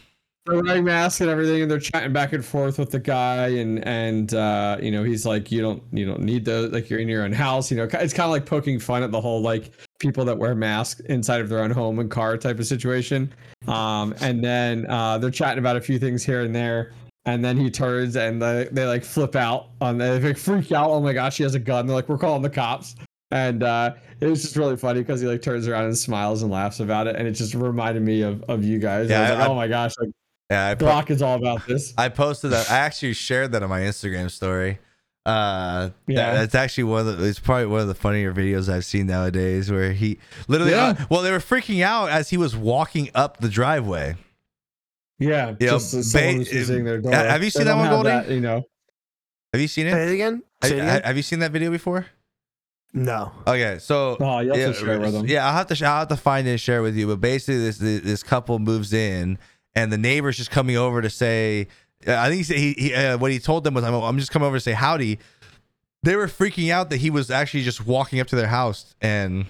they're 0.45 0.61
wearing 0.61 0.83
masks 0.83 1.21
and 1.21 1.29
everything 1.29 1.61
and 1.61 1.71
they're 1.71 1.79
chatting 1.79 2.11
back 2.11 2.33
and 2.33 2.43
forth 2.43 2.79
with 2.79 2.91
the 2.91 2.99
guy 2.99 3.47
and 3.47 3.85
and 3.87 4.33
uh 4.33 4.77
you 4.81 4.91
know 4.91 5.03
he's 5.03 5.25
like 5.25 5.51
you 5.51 5.61
don't 5.61 5.81
you 5.91 6.05
don't 6.05 6.21
need 6.21 6.43
those 6.43 6.71
like 6.71 6.89
you're 6.89 6.99
in 6.99 7.07
your 7.07 7.23
own 7.23 7.31
house 7.31 7.69
you 7.69 7.77
know 7.77 7.83
it's 7.83 8.13
kind 8.13 8.25
of 8.25 8.31
like 8.31 8.45
poking 8.45 8.79
fun 8.79 9.03
at 9.03 9.11
the 9.11 9.21
whole 9.21 9.41
like 9.41 9.71
people 9.99 10.25
that 10.25 10.37
wear 10.37 10.55
masks 10.55 11.01
inside 11.01 11.39
of 11.39 11.49
their 11.49 11.59
own 11.59 11.71
home 11.71 11.99
and 11.99 12.09
car 12.09 12.37
type 12.37 12.59
of 12.59 12.65
situation 12.65 13.31
um 13.67 14.13
and 14.21 14.43
then 14.43 14.85
uh 14.89 15.17
they're 15.17 15.29
chatting 15.31 15.59
about 15.59 15.77
a 15.77 15.81
few 15.81 15.99
things 15.99 16.23
here 16.23 16.41
and 16.41 16.55
there 16.55 16.91
and 17.25 17.43
then 17.45 17.57
he 17.57 17.69
turns 17.69 18.15
and 18.15 18.41
they, 18.41 18.67
they 18.71 18.85
like 18.85 19.03
flip 19.03 19.35
out 19.35 19.67
on 19.81 19.97
they 19.97 20.19
like 20.19 20.37
freak 20.37 20.71
out 20.71 20.89
oh 20.89 20.99
my 20.99 21.13
gosh 21.13 21.37
he 21.37 21.43
has 21.43 21.53
a 21.53 21.59
gun 21.59 21.85
they're 21.85 21.95
like 21.95 22.09
we're 22.09 22.17
calling 22.17 22.41
the 22.41 22.49
cops 22.49 22.95
and 23.31 23.61
uh 23.63 23.93
it 24.21 24.25
was 24.25 24.41
just 24.41 24.55
really 24.55 24.75
funny 24.77 25.01
because 25.01 25.21
he 25.21 25.27
like 25.27 25.41
turns 25.41 25.67
around 25.67 25.85
and 25.85 25.97
smiles 25.97 26.41
and 26.41 26.51
laughs 26.51 26.79
about 26.79 27.05
it 27.07 27.15
and 27.15 27.27
it 27.27 27.31
just 27.33 27.53
reminded 27.53 28.01
me 28.03 28.21
of 28.23 28.41
of 28.43 28.63
you 28.63 28.79
guys 28.79 29.09
Yeah, 29.09 29.19
I 29.19 29.21
was 29.21 29.29
like 29.31 29.39
I- 29.39 29.47
oh 29.51 29.55
my 29.55 29.67
gosh 29.67 29.93
like 29.99 30.09
Yeah, 30.49 30.67
I, 30.69 30.75
po- 30.75 30.85
Glock 30.87 31.09
is 31.11 31.21
all 31.21 31.35
about 31.35 31.67
this. 31.67 31.93
I 31.97 32.09
posted 32.09 32.49
that. 32.51 32.71
I 32.71 32.77
actually 32.79 33.13
shared 33.13 33.51
that 33.51 33.61
on 33.61 33.69
my 33.69 33.81
Instagram 33.81 34.31
story. 34.31 34.79
Uh, 35.25 35.91
Yeah. 36.07 36.17
yeah, 36.17 36.33
that's 36.39 36.55
actually 36.55 36.85
one 36.85 37.07
of 37.07 37.19
the. 37.19 37.23
It's 37.27 37.37
probably 37.39 37.67
one 37.67 37.81
of 37.81 37.87
the 37.87 37.93
funnier 37.93 38.33
videos 38.33 38.67
I've 38.67 38.83
seen 38.85 39.05
nowadays, 39.05 39.69
where 39.69 39.91
he 39.93 40.17
literally. 40.47 40.71
Yeah. 40.71 40.95
uh, 40.99 41.05
well, 41.11 41.21
they 41.21 41.31
were 41.31 41.37
freaking 41.37 41.83
out 41.83 42.09
as 42.09 42.31
he 42.31 42.37
was 42.37 42.55
walking 42.55 43.11
up 43.13 43.37
the 43.41 43.47
driveway. 43.49 44.15
Yeah, 45.19 45.53
Yeah, 45.59 45.69
just 45.71 45.93
uh, 45.93 46.01
someone 46.01 46.31
ba- 46.31 46.37
who's 46.39 46.51
visiting 46.51 46.83
their 46.85 46.99
door. 46.99 47.11
have 47.13 47.43
you 47.43 47.45
They 47.45 47.49
seen 47.51 47.65
that 47.65 47.75
one, 47.75 47.85
have 47.85 47.93
Goldie? 47.93 48.09
that, 48.09 48.29
you 48.29 48.41
know, 48.41 48.63
Have 49.53 49.61
you 49.61 49.67
seen 49.67 49.87
Say 49.91 50.01
it? 50.01 50.09
it 50.09 50.13
again. 50.15 50.41
Have, 50.63 50.69
Say 50.71 50.77
it 50.77 50.81
again. 50.81 51.01
have 51.03 51.15
you 51.17 51.21
seen 51.23 51.39
that 51.39 51.51
video 51.51 51.69
before? 51.69 52.07
No. 52.93 53.31
Okay, 53.45 53.77
so 53.79 54.17
oh, 54.19 54.39
you 54.39 54.49
have 54.49 54.57
yeah, 54.57 54.67
to 54.67 54.73
share 54.73 54.99
with 54.99 55.13
them. 55.13 55.27
yeah, 55.27 55.45
I'll 55.47 55.53
have 55.53 55.67
to 55.67 55.85
I'll 55.85 55.99
have 55.99 56.07
to 56.07 56.17
find 56.17 56.47
it 56.47 56.51
and 56.51 56.59
share 56.59 56.79
it 56.79 56.81
with 56.81 56.95
you. 56.95 57.07
But 57.07 57.21
basically, 57.21 57.59
this 57.59 57.77
this, 57.77 58.01
this 58.01 58.23
couple 58.23 58.57
moves 58.59 58.93
in, 58.93 59.37
and 59.75 59.91
the 59.93 59.97
neighbor's 59.97 60.37
just 60.37 60.49
coming 60.49 60.75
over 60.75 61.01
to 61.01 61.09
say, 61.09 61.67
I 62.07 62.27
think 62.29 62.37
he 62.37 62.43
said 62.43 62.57
he, 62.57 62.73
he 62.73 62.93
uh, 62.95 63.17
what 63.17 63.31
he 63.31 63.37
told 63.39 63.63
them 63.63 63.75
was, 63.75 63.83
I'm, 63.83 63.93
I'm 63.93 64.17
just 64.17 64.31
coming 64.31 64.47
over 64.47 64.57
to 64.57 64.61
say 64.61 64.71
howdy. 64.73 65.19
They 66.01 66.15
were 66.15 66.27
freaking 66.27 66.71
out 66.71 66.89
that 66.91 66.97
he 66.97 67.09
was 67.09 67.29
actually 67.29 67.63
just 67.63 67.85
walking 67.85 68.19
up 68.21 68.27
to 68.27 68.35
their 68.35 68.47
house 68.47 68.95
and 69.01 69.45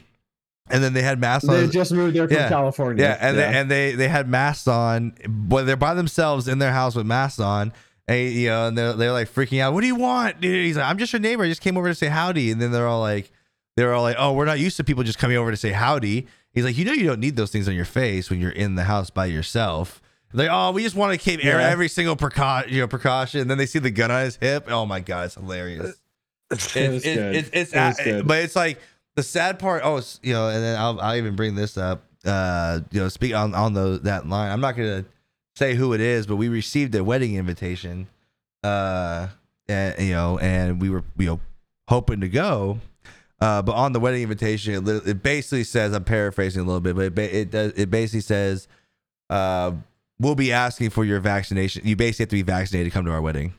and 0.69 0.83
then 0.83 0.93
they 0.93 1.01
had 1.01 1.19
masks 1.19 1.47
on. 1.47 1.55
They 1.55 1.67
just 1.67 1.91
moved 1.91 2.15
there 2.15 2.27
from 2.27 2.35
Yeah. 2.37 2.49
California. 2.49 3.03
Yeah, 3.03 3.17
and 3.21 3.37
They, 3.37 3.43
and 3.45 3.71
they 3.71 3.91
they 3.95 4.07
had 4.09 4.27
masks 4.27 4.67
on, 4.67 5.13
but 5.27 5.65
they're 5.65 5.77
by 5.77 5.93
themselves 5.93 6.47
in 6.47 6.59
their 6.59 6.73
house 6.73 6.95
with 6.95 7.05
masks 7.05 7.39
on. 7.39 7.71
And 8.09 8.31
you 8.33 8.47
know, 8.49 8.67
and 8.67 8.77
they're 8.77 8.93
they're 8.93 9.11
like 9.11 9.29
freaking 9.31 9.61
out. 9.61 9.73
What 9.73 9.81
do 9.81 9.87
you 9.87 9.95
want, 9.95 10.41
dude? 10.41 10.65
He's 10.65 10.77
like, 10.77 10.85
I'm 10.87 10.97
just 10.97 11.13
your 11.13 11.19
neighbor. 11.19 11.43
I 11.43 11.47
just 11.47 11.61
came 11.61 11.77
over 11.77 11.87
to 11.87 11.93
say 11.95 12.07
howdy. 12.07 12.49
And 12.51 12.59
then 12.61 12.71
they're 12.71 12.87
all 12.87 13.01
like, 13.01 13.31
they're 13.77 13.93
all 13.93 14.01
like, 14.01 14.15
oh, 14.17 14.33
we're 14.33 14.45
not 14.45 14.57
used 14.59 14.77
to 14.77 14.83
people 14.83 15.03
just 15.03 15.19
coming 15.19 15.37
over 15.37 15.51
to 15.51 15.57
say 15.57 15.71
howdy. 15.71 16.27
He's 16.51 16.65
like, 16.65 16.75
you 16.77 16.85
know, 16.85 16.93
you 16.93 17.05
don't 17.05 17.19
need 17.19 17.35
those 17.35 17.51
things 17.51 17.67
on 17.67 17.75
your 17.75 17.85
face 17.85 18.29
when 18.31 18.39
you're 18.41 18.49
in 18.51 18.73
the 18.75 18.85
house 18.85 19.11
by 19.11 19.27
yourself. 19.27 20.01
Like, 20.33 20.49
oh, 20.51 20.71
we 20.71 20.81
just 20.83 20.95
want 20.95 21.11
to 21.13 21.17
keep 21.23 21.43
Yeah. 21.43 21.59
every 21.59 21.87
single 21.87 22.15
precaution, 22.15 22.73
you 22.73 22.81
know, 22.81 22.87
precaution. 22.87 23.41
And 23.41 23.49
then 23.49 23.57
they 23.59 23.65
see 23.67 23.79
the 23.79 23.91
gun 23.91 24.09
on 24.11 24.23
his 24.25 24.35
hip. 24.37 24.65
Oh 24.71 24.85
my 24.87 24.99
god, 24.99 25.25
it's 25.27 25.35
hilarious. 25.35 25.95
It 26.51 26.55
It's 26.57 26.75
was 26.75 26.81
it's 26.95 27.03
good. 27.03 27.35
it's, 27.35 27.49
it's 27.53 27.73
It 27.73 27.77
was 27.79 27.99
a- 27.99 28.03
good. 28.03 28.27
but 28.27 28.43
it's 28.43 28.55
like 28.55 28.79
the 29.15 29.21
sad 29.21 29.59
part. 29.59 29.83
Oh, 29.85 30.01
you 30.23 30.33
know, 30.33 30.49
and 30.49 30.63
then 30.63 30.79
I'll 30.79 30.99
I'll 30.99 31.15
even 31.15 31.35
bring 31.35 31.53
this 31.53 31.77
up. 31.77 32.05
Uh, 32.25 32.79
you 32.91 33.01
know, 33.01 33.07
speak 33.07 33.35
on 33.35 33.53
on 33.53 33.73
the 33.73 33.99
that 34.03 34.27
line. 34.27 34.51
I'm 34.51 34.59
not 34.61 34.75
gonna 34.75 35.05
say 35.59 35.75
who 35.75 35.93
it 35.93 36.01
is, 36.01 36.25
but 36.25 36.37
we 36.37 36.47
received 36.47 36.95
a 36.95 37.03
wedding 37.03 37.35
invitation. 37.35 38.07
Uh, 38.63 39.27
and 39.67 39.99
you 39.99 40.13
know, 40.13 40.39
and 40.39 40.81
we 40.81 40.89
were 40.89 41.03
you 41.17 41.27
know 41.27 41.39
hoping 41.87 42.21
to 42.21 42.29
go. 42.29 42.79
Uh, 43.41 43.61
but 43.61 43.73
on 43.73 43.93
the 43.93 43.99
wedding 43.99 44.23
invitation, 44.23 44.87
it, 44.87 45.07
it 45.07 45.23
basically 45.23 45.63
says, 45.63 45.93
I'm 45.93 46.03
paraphrasing 46.03 46.61
a 46.61 46.65
little 46.65 46.81
bit, 46.81 46.95
but 46.95 47.05
it, 47.05 47.15
ba- 47.15 47.37
it 47.37 47.51
does. 47.51 47.73
It 47.73 47.89
basically 47.89 48.21
says, 48.21 48.67
uh, 49.29 49.71
we'll 50.19 50.35
be 50.35 50.51
asking 50.51 50.89
for 50.89 51.05
your 51.05 51.21
vaccination. 51.21 51.85
You 51.85 51.95
basically 51.95 52.23
have 52.23 52.29
to 52.29 52.35
be 52.35 52.41
vaccinated 52.41 52.91
to 52.91 52.93
come 52.93 53.05
to 53.05 53.11
our 53.11 53.21
wedding. 53.21 53.53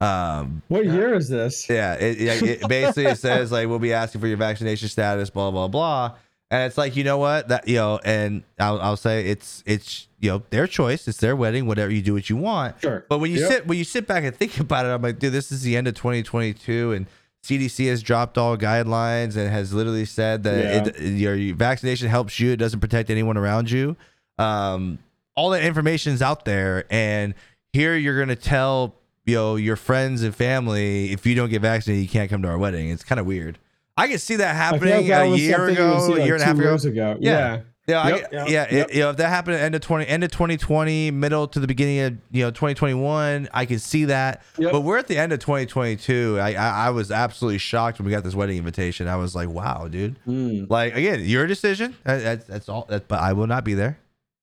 Um, 0.00 0.62
what 0.68 0.84
year 0.84 1.14
is 1.14 1.28
this? 1.28 1.68
yeah, 1.68 1.94
it, 1.94 2.20
it, 2.20 2.42
it 2.42 2.68
basically 2.68 3.06
it 3.06 3.18
says 3.18 3.50
like 3.50 3.66
we'll 3.68 3.78
be 3.78 3.94
asking 3.94 4.20
for 4.20 4.26
your 4.26 4.36
vaccination 4.36 4.88
status, 4.88 5.30
blah 5.30 5.50
blah 5.50 5.68
blah, 5.68 6.14
and 6.50 6.64
it's 6.64 6.78
like 6.78 6.96
you 6.96 7.04
know 7.04 7.18
what 7.18 7.48
that 7.48 7.66
you 7.68 7.76
know, 7.76 7.98
and 8.04 8.42
I'll, 8.58 8.80
I'll 8.80 8.96
say 8.96 9.26
it's 9.28 9.62
it's 9.66 10.08
you 10.20 10.30
know 10.30 10.42
their 10.50 10.66
choice, 10.66 11.06
it's 11.08 11.18
their 11.18 11.34
wedding, 11.36 11.66
whatever 11.66 11.92
you 11.92 12.02
do 12.02 12.14
what 12.14 12.30
you 12.30 12.36
want. 12.36 12.80
Sure. 12.80 13.04
But 13.08 13.18
when 13.18 13.30
you 13.32 13.40
Yep. 13.40 13.50
sit 13.50 13.66
when 13.66 13.78
you 13.78 13.84
sit 13.84 14.06
back 14.06 14.24
and 14.24 14.34
think 14.34 14.58
about 14.60 14.86
it, 14.86 14.90
I'm 14.90 15.02
like, 15.02 15.18
dude, 15.18 15.32
this 15.32 15.50
is 15.52 15.62
the 15.62 15.76
end 15.76 15.88
of 15.88 15.94
2022, 15.94 16.92
and 16.92 17.06
CDC 17.44 17.88
has 17.88 18.02
dropped 18.02 18.38
all 18.38 18.56
guidelines 18.56 19.36
and 19.36 19.48
has 19.50 19.72
literally 19.72 20.04
said 20.04 20.42
that 20.44 20.88
it, 20.96 21.00
your 21.00 21.54
vaccination 21.54 22.08
helps 22.08 22.40
you, 22.40 22.50
it 22.52 22.56
doesn't 22.56 22.80
protect 22.80 23.08
anyone 23.10 23.36
around 23.36 23.70
you. 23.70 23.96
Um, 24.38 24.98
all 25.36 25.50
that 25.50 25.62
information 25.62 26.12
is 26.12 26.22
out 26.22 26.44
there, 26.44 26.84
and 26.90 27.34
here 27.72 27.96
you're 27.96 28.18
gonna 28.18 28.34
tell 28.36 28.94
you 29.26 29.34
know 29.34 29.56
your 29.56 29.76
friends 29.76 30.22
and 30.22 30.34
family 30.34 31.12
if 31.12 31.26
you 31.26 31.34
don't 31.34 31.50
get 31.50 31.62
vaccinated, 31.62 32.02
you 32.02 32.08
can't 32.08 32.30
come 32.30 32.42
to 32.42 32.48
our 32.48 32.58
wedding. 32.58 32.90
It's 32.90 33.04
kind 33.04 33.20
of 33.20 33.26
weird. 33.26 33.58
I 33.96 34.08
can 34.08 34.18
see 34.18 34.36
that 34.36 34.54
happening 34.56 34.94
like 34.94 35.06
that 35.08 35.22
a 35.26 35.36
year 35.38 35.56
something 35.56 35.76
you 35.76 35.82
would 35.82 35.90
ago, 35.92 36.06
see, 36.06 36.12
a 36.12 36.16
like, 36.16 36.24
year 36.26 36.34
and 36.34 36.42
a 36.42 36.46
half 36.46 36.54
ago. 36.58 36.64
years 36.68 36.84
ago. 36.84 37.16
Yeah. 37.20 37.30
Yeah. 37.30 37.60
Yeah, 37.88 38.00
I 38.00 38.08
Yep, 38.08 38.30
get- 38.32 38.50
yep, 38.50 38.72
it- 38.72 38.94
you 38.94 39.00
know, 39.00 39.10
if 39.10 39.16
that 39.18 39.28
happened 39.28 39.54
at 39.58 39.62
end 39.62 39.76
of 39.76 39.80
twenty, 39.80 40.08
end 40.08 40.24
of 40.24 40.32
twenty 40.32 40.56
twenty, 40.56 41.12
middle 41.12 41.46
to 41.46 41.60
the 41.60 41.68
beginning 41.68 42.00
of 42.00 42.16
you 42.32 42.42
know 42.42 42.50
twenty 42.50 42.74
twenty 42.74 42.94
one, 42.94 43.48
I 43.54 43.64
can 43.64 43.78
see 43.78 44.06
that. 44.06 44.42
Yep. 44.58 44.72
But 44.72 44.80
we're 44.80 44.98
at 44.98 45.06
the 45.06 45.16
end 45.16 45.32
of 45.32 45.38
twenty 45.38 45.66
twenty 45.66 45.94
two. 45.94 46.36
I, 46.40 46.54
I 46.54 46.86
I 46.86 46.90
was 46.90 47.12
absolutely 47.12 47.58
shocked 47.58 48.00
when 48.00 48.06
we 48.06 48.10
got 48.10 48.24
this 48.24 48.34
wedding 48.34 48.56
invitation. 48.58 49.06
I 49.06 49.14
was 49.14 49.36
like, 49.36 49.48
wow, 49.48 49.86
dude. 49.86 50.16
Mm. 50.26 50.68
Like 50.68 50.96
again, 50.96 51.20
your 51.22 51.46
decision. 51.46 51.94
That, 52.02 52.24
that's 52.24 52.44
that's 52.46 52.68
all. 52.68 52.86
That, 52.88 53.06
but 53.06 53.20
I 53.20 53.34
will 53.34 53.46
not 53.46 53.62
be 53.62 53.74
there. 53.74 53.98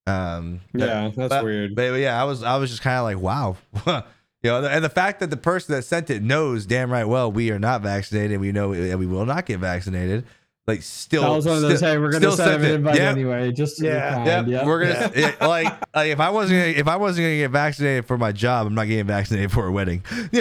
Um. 0.07 0.61
that- 0.73 0.87
Yeah, 0.87 1.11
that's 1.13 1.29
but, 1.29 1.43
weird. 1.43 1.75
But 1.75 1.99
yeah, 1.99 2.19
I 2.19 2.23
was 2.23 2.43
I 2.43 2.55
was 2.55 2.69
just 2.69 2.81
kind 2.81 2.97
of 2.97 3.03
like, 3.03 3.19
wow. 3.19 3.57
You 4.43 4.49
know, 4.51 4.65
and 4.65 4.83
the 4.83 4.89
fact 4.89 5.21
that 5.21 5.29
the 5.29 5.37
person 5.37 5.73
that 5.73 5.83
sent 5.83 6.09
it 6.09 6.21
knows 6.21 6.65
damn 6.65 6.91
right 6.91 7.05
well 7.05 7.31
we 7.31 7.49
are 7.51 7.59
not 7.59 7.81
vaccinated. 7.81 8.39
We 8.41 8.51
know 8.51 8.69
we, 8.69 8.93
we 8.95 9.05
will 9.07 9.25
not 9.25 9.45
get 9.45 9.59
vaccinated. 9.59 10.25
Like 10.67 10.81
still, 10.81 11.23
that 11.23 11.29
was 11.29 11.45
one 11.45 11.55
of 11.57 11.61
those. 11.61 11.77
still- 11.77 11.91
hey, 11.91 11.97
we're 11.97 12.11
gonna 12.11 12.31
still 12.31 12.37
send 12.37 12.51
him 12.55 12.61
sent 12.61 12.63
an 12.65 12.71
it. 12.71 12.75
invite 12.75 12.95
Yep. 12.95 13.11
anyway, 13.11 13.51
just 13.51 13.77
to 13.77 13.85
Yeah. 13.85 14.19
be 14.19 14.25
Yep, 14.25 14.35
kind. 14.37 14.47
Yep. 14.51 14.65
we're 14.65 14.79
gonna 14.85 15.11
yeah, 15.15 15.35
like, 15.47 15.73
like 15.95 16.09
if 16.11 16.19
I 16.21 16.29
wasn't 16.29 16.59
gonna, 16.61 16.71
if 16.71 16.87
I 16.87 16.95
wasn't 16.95 17.25
gonna 17.25 17.35
get 17.37 17.51
vaccinated 17.51 18.05
for 18.05 18.17
my 18.17 18.31
job, 18.31 18.67
I'm 18.67 18.75
not 18.75 18.87
getting 18.87 19.07
vaccinated 19.07 19.51
for 19.51 19.67
a 19.67 19.71
wedding. 19.71 20.03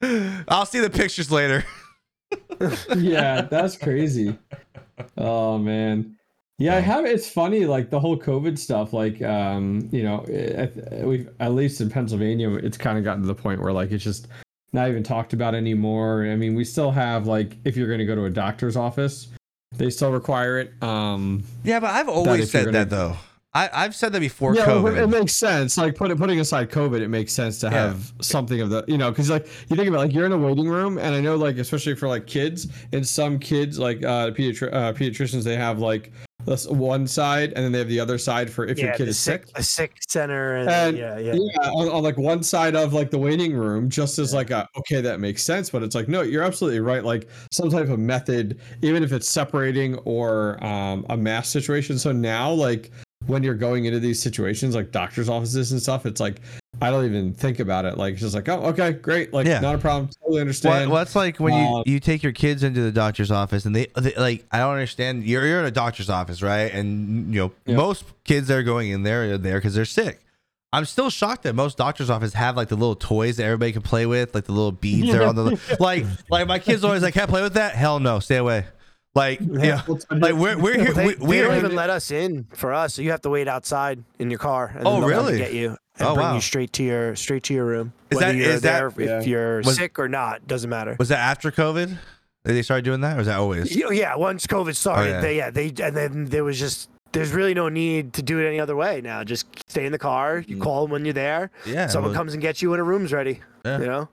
I'll 0.48 0.66
see 0.66 0.80
the 0.80 0.90
pictures 0.90 1.30
later. 1.30 1.64
yeah, 2.96 3.42
that's 3.42 3.76
crazy. 3.76 4.38
Oh 5.16 5.58
man. 5.58 6.16
Yeah, 6.60 6.76
I 6.76 6.80
have. 6.80 7.06
It's 7.06 7.30
funny, 7.30 7.66
like 7.66 7.88
the 7.90 8.00
whole 8.00 8.18
COVID 8.18 8.58
stuff. 8.58 8.92
Like, 8.92 9.22
um, 9.22 9.88
you 9.92 10.02
know, 10.02 10.24
we 10.28 11.04
we've 11.04 11.28
at 11.38 11.52
least 11.54 11.80
in 11.80 11.88
Pennsylvania, 11.88 12.52
it's 12.54 12.76
kind 12.76 12.98
of 12.98 13.04
gotten 13.04 13.22
to 13.22 13.28
the 13.28 13.34
point 13.34 13.62
where 13.62 13.72
like 13.72 13.92
it's 13.92 14.02
just 14.02 14.26
not 14.72 14.88
even 14.88 15.02
talked 15.04 15.32
about 15.32 15.54
anymore. 15.54 16.26
I 16.26 16.34
mean, 16.36 16.54
we 16.56 16.64
still 16.64 16.90
have 16.90 17.26
like 17.28 17.56
if 17.64 17.76
you're 17.76 17.86
going 17.86 18.00
to 18.00 18.06
go 18.06 18.16
to 18.16 18.24
a 18.24 18.30
doctor's 18.30 18.76
office, 18.76 19.28
they 19.72 19.88
still 19.88 20.10
require 20.10 20.58
it. 20.58 20.72
Um, 20.82 21.44
Yeah, 21.62 21.78
but 21.78 21.90
I've 21.90 22.08
always 22.08 22.38
you're 22.38 22.46
said 22.46 22.64
gonna- 22.66 22.78
that 22.78 22.90
though. 22.90 23.16
I, 23.54 23.70
I've 23.72 23.94
said 23.94 24.12
that 24.12 24.20
before 24.20 24.54
yeah, 24.54 24.66
COVID. 24.66 25.02
it 25.02 25.06
makes 25.06 25.34
sense. 25.36 25.78
Like 25.78 25.94
put, 25.96 26.16
putting 26.18 26.38
aside 26.38 26.70
COVID, 26.70 27.00
it 27.00 27.08
makes 27.08 27.32
sense 27.32 27.58
to 27.60 27.66
Yeah. 27.68 27.72
have 27.86 28.12
something 28.20 28.60
of 28.60 28.68
the, 28.68 28.84
you 28.86 28.98
know, 28.98 29.10
because 29.10 29.30
like 29.30 29.46
you 29.70 29.74
think 29.76 29.88
about 29.88 30.00
it, 30.00 30.06
like 30.08 30.12
you're 30.12 30.26
in 30.26 30.32
a 30.32 30.38
waiting 30.38 30.68
room, 30.68 30.98
and 30.98 31.14
I 31.14 31.20
know 31.20 31.34
like 31.36 31.56
especially 31.56 31.94
for 31.94 32.08
like 32.08 32.26
kids, 32.26 32.66
and 32.92 33.06
some 33.06 33.38
kids 33.38 33.78
like 33.78 34.04
uh, 34.04 34.32
pediatri- 34.32 34.72
uh 34.72 34.92
pediatricians, 34.92 35.44
they 35.44 35.56
have 35.56 35.78
like 35.78 36.12
this 36.48 36.66
one 36.66 37.06
side, 37.06 37.52
and 37.54 37.64
then 37.64 37.72
they 37.72 37.78
have 37.78 37.88
the 37.88 38.00
other 38.00 38.18
side 38.18 38.50
for 38.50 38.64
if 38.64 38.78
your 38.78 38.92
kid 38.94 39.08
is 39.08 39.18
sick. 39.18 39.46
a 39.54 39.62
sick 39.62 39.96
center, 40.08 40.56
and, 40.56 40.68
And- 40.68 40.96
yeah, 40.96 41.18
yeah. 41.18 41.34
Yeah, 41.34 41.70
on, 41.70 41.88
on 41.88 42.02
like 42.02 42.16
one 42.16 42.42
side 42.42 42.74
of 42.74 42.92
like 42.92 43.10
the 43.10 43.18
waiting 43.18 43.54
room, 43.54 43.88
just 43.90 44.18
as 44.18 44.34
like 44.34 44.50
a 44.50 44.68
okay, 44.78 45.00
that 45.00 45.20
makes 45.20 45.42
sense, 45.42 45.70
but 45.70 45.82
it's 45.82 45.94
like 45.94 46.08
no, 46.08 46.22
you're 46.22 46.42
absolutely 46.42 46.80
right. 46.80 47.04
Like 47.04 47.28
some 47.50 47.70
type 47.70 47.88
of 47.88 47.98
method, 47.98 48.60
even 48.82 49.02
if 49.02 49.12
it's 49.12 49.28
separating 49.28 49.96
or 50.04 50.62
um, 50.64 51.04
a 51.10 51.16
mass 51.16 51.48
situation. 51.48 51.98
So 51.98 52.12
now, 52.12 52.50
like 52.50 52.90
when 53.26 53.42
you're 53.42 53.54
going 53.54 53.84
into 53.84 54.00
these 54.00 54.20
situations, 54.22 54.74
like 54.74 54.90
doctors' 54.90 55.28
offices 55.28 55.72
and 55.72 55.80
stuff, 55.82 56.06
it's 56.06 56.20
like 56.20 56.40
I 56.80 56.90
don't 56.90 57.04
even 57.04 57.34
think 57.34 57.58
about 57.58 57.84
it. 57.84 57.98
Like 57.98 58.12
it's 58.14 58.22
just 58.22 58.34
like 58.34 58.48
oh, 58.48 58.60
okay, 58.66 58.92
great, 58.92 59.32
like 59.32 59.46
Yeah. 59.46 59.60
not 59.60 59.74
a 59.74 59.78
problem, 59.78 60.10
totally 60.22 60.40
understand. 60.40 60.90
well, 60.90 61.02
it's 61.02 61.16
like 61.16 61.38
when 61.40 61.54
you, 61.54 61.60
Um, 61.76 61.82
you 61.86 62.00
take 62.00 62.22
your 62.22 62.32
kids 62.32 62.62
into 62.62 62.80
the 62.80 62.92
doctor's 62.92 63.30
office 63.30 63.64
and 63.66 63.74
they, 63.74 63.88
they 63.96 64.14
like 64.16 64.46
I 64.52 64.58
don't 64.58 64.72
understand. 64.72 65.24
You're 65.24 65.44
you're 65.46 65.60
in 65.60 65.66
a 65.66 65.70
doctor's 65.70 66.08
office, 66.10 66.40
right? 66.42 66.72
And 66.72 67.34
you 67.34 67.40
know 67.40 67.52
Yep. 67.66 67.76
most 67.76 68.04
kids 68.24 68.48
that 68.48 68.56
are 68.58 68.62
going 68.62 68.90
in 68.90 69.02
there 69.02 69.32
are 69.34 69.38
there 69.38 69.58
because 69.58 69.74
they're 69.74 69.84
sick. 69.84 70.20
I'm 70.70 70.84
still 70.84 71.08
shocked 71.08 71.44
that 71.44 71.54
most 71.54 71.78
doctors' 71.78 72.10
offices 72.10 72.34
have 72.34 72.54
like 72.56 72.68
the 72.68 72.76
little 72.76 72.94
toys 72.94 73.38
that 73.38 73.44
everybody 73.44 73.72
can 73.72 73.80
play 73.82 74.04
with, 74.04 74.34
like 74.34 74.44
the 74.44 74.52
little 74.52 74.70
beads 74.72 75.14
are 75.14 75.22
on 75.24 75.34
the 75.34 75.58
like 75.80 76.04
like 76.30 76.46
my 76.46 76.58
kids 76.58 76.84
always 76.84 77.02
like 77.02 77.14
can't 77.14 77.30
play 77.30 77.42
with 77.42 77.54
that. 77.54 77.74
Hell 77.74 77.98
no, 78.00 78.20
stay 78.20 78.36
away. 78.36 78.66
Like 79.18 79.40
yeah, 79.42 79.82
like 80.10 80.34
we're 80.34 80.56
we're 80.58 80.78
here. 80.78 80.92
They, 80.94 81.06
we, 81.06 81.14
they 81.14 81.40
don't 81.42 81.56
even 81.56 81.74
let 81.74 81.90
us 81.90 82.10
in 82.10 82.46
for 82.54 82.72
us. 82.72 82.94
So 82.94 83.02
you 83.02 83.10
have 83.10 83.20
to 83.22 83.30
wait 83.30 83.48
outside 83.48 84.02
in 84.18 84.30
your 84.30 84.38
car. 84.38 84.72
And 84.76 84.86
Oh, 84.86 85.00
they'll 85.00 85.08
really? 85.08 85.38
Get 85.38 85.52
you 85.52 85.76
and 85.98 86.08
Oh, 86.08 86.14
bring 86.14 86.26
wow. 86.28 86.34
you 86.36 86.40
straight 86.40 86.72
to 86.74 86.82
your 86.84 87.16
straight 87.16 87.42
to 87.44 87.54
your 87.54 87.64
room. 87.66 87.92
Is 88.10 88.18
Whether 88.20 88.32
that- 88.38 88.62
that- 88.62 88.62
there, 88.62 88.86
if 88.88 88.98
Yeah. 88.98 89.20
you're 89.30 89.56
Was- 89.62 89.76
sick 89.76 89.98
or 89.98 90.08
not, 90.08 90.46
doesn't 90.46 90.70
matter. 90.70 90.94
was 90.98 91.08
that 91.08 91.18
after 91.18 91.50
COVID? 91.50 91.88
Did 92.44 92.54
they 92.56 92.62
started 92.62 92.84
doing 92.84 93.00
that, 93.02 93.14
or 93.16 93.18
was 93.18 93.26
that 93.26 93.38
always? 93.38 93.74
You 93.76 93.84
know, 93.84 93.90
yeah, 93.90 94.14
once 94.14 94.46
COVID 94.46 94.74
started, 94.76 95.10
Oh, 95.10 95.14
yeah. 95.16 95.20
they 95.20 95.36
yeah 95.36 95.50
they 95.50 95.66
and 95.84 95.96
then 95.96 96.24
there 96.26 96.44
was 96.44 96.58
just 96.58 96.88
there's 97.12 97.32
really 97.32 97.54
no 97.54 97.68
need 97.70 98.12
to 98.12 98.22
do 98.22 98.38
it 98.38 98.46
any 98.46 98.60
other 98.60 98.76
way 98.76 99.00
now. 99.00 99.24
Just 99.24 99.46
stay 99.68 99.84
in 99.86 99.92
the 99.92 99.98
car. 99.98 100.44
You 100.46 100.56
Mm. 100.58 100.60
call 100.60 100.82
them 100.82 100.92
when 100.92 101.04
you're 101.06 101.14
there. 101.14 101.50
Yeah, 101.66 101.86
Someone 101.88 102.12
well- 102.12 102.18
comes 102.20 102.34
and 102.34 102.40
gets 102.42 102.60
you 102.62 102.70
when 102.70 102.80
a 102.80 102.84
room's 102.84 103.12
ready. 103.12 103.40
Yeah. 103.64 103.78
You 103.80 103.86
know. 103.86 104.08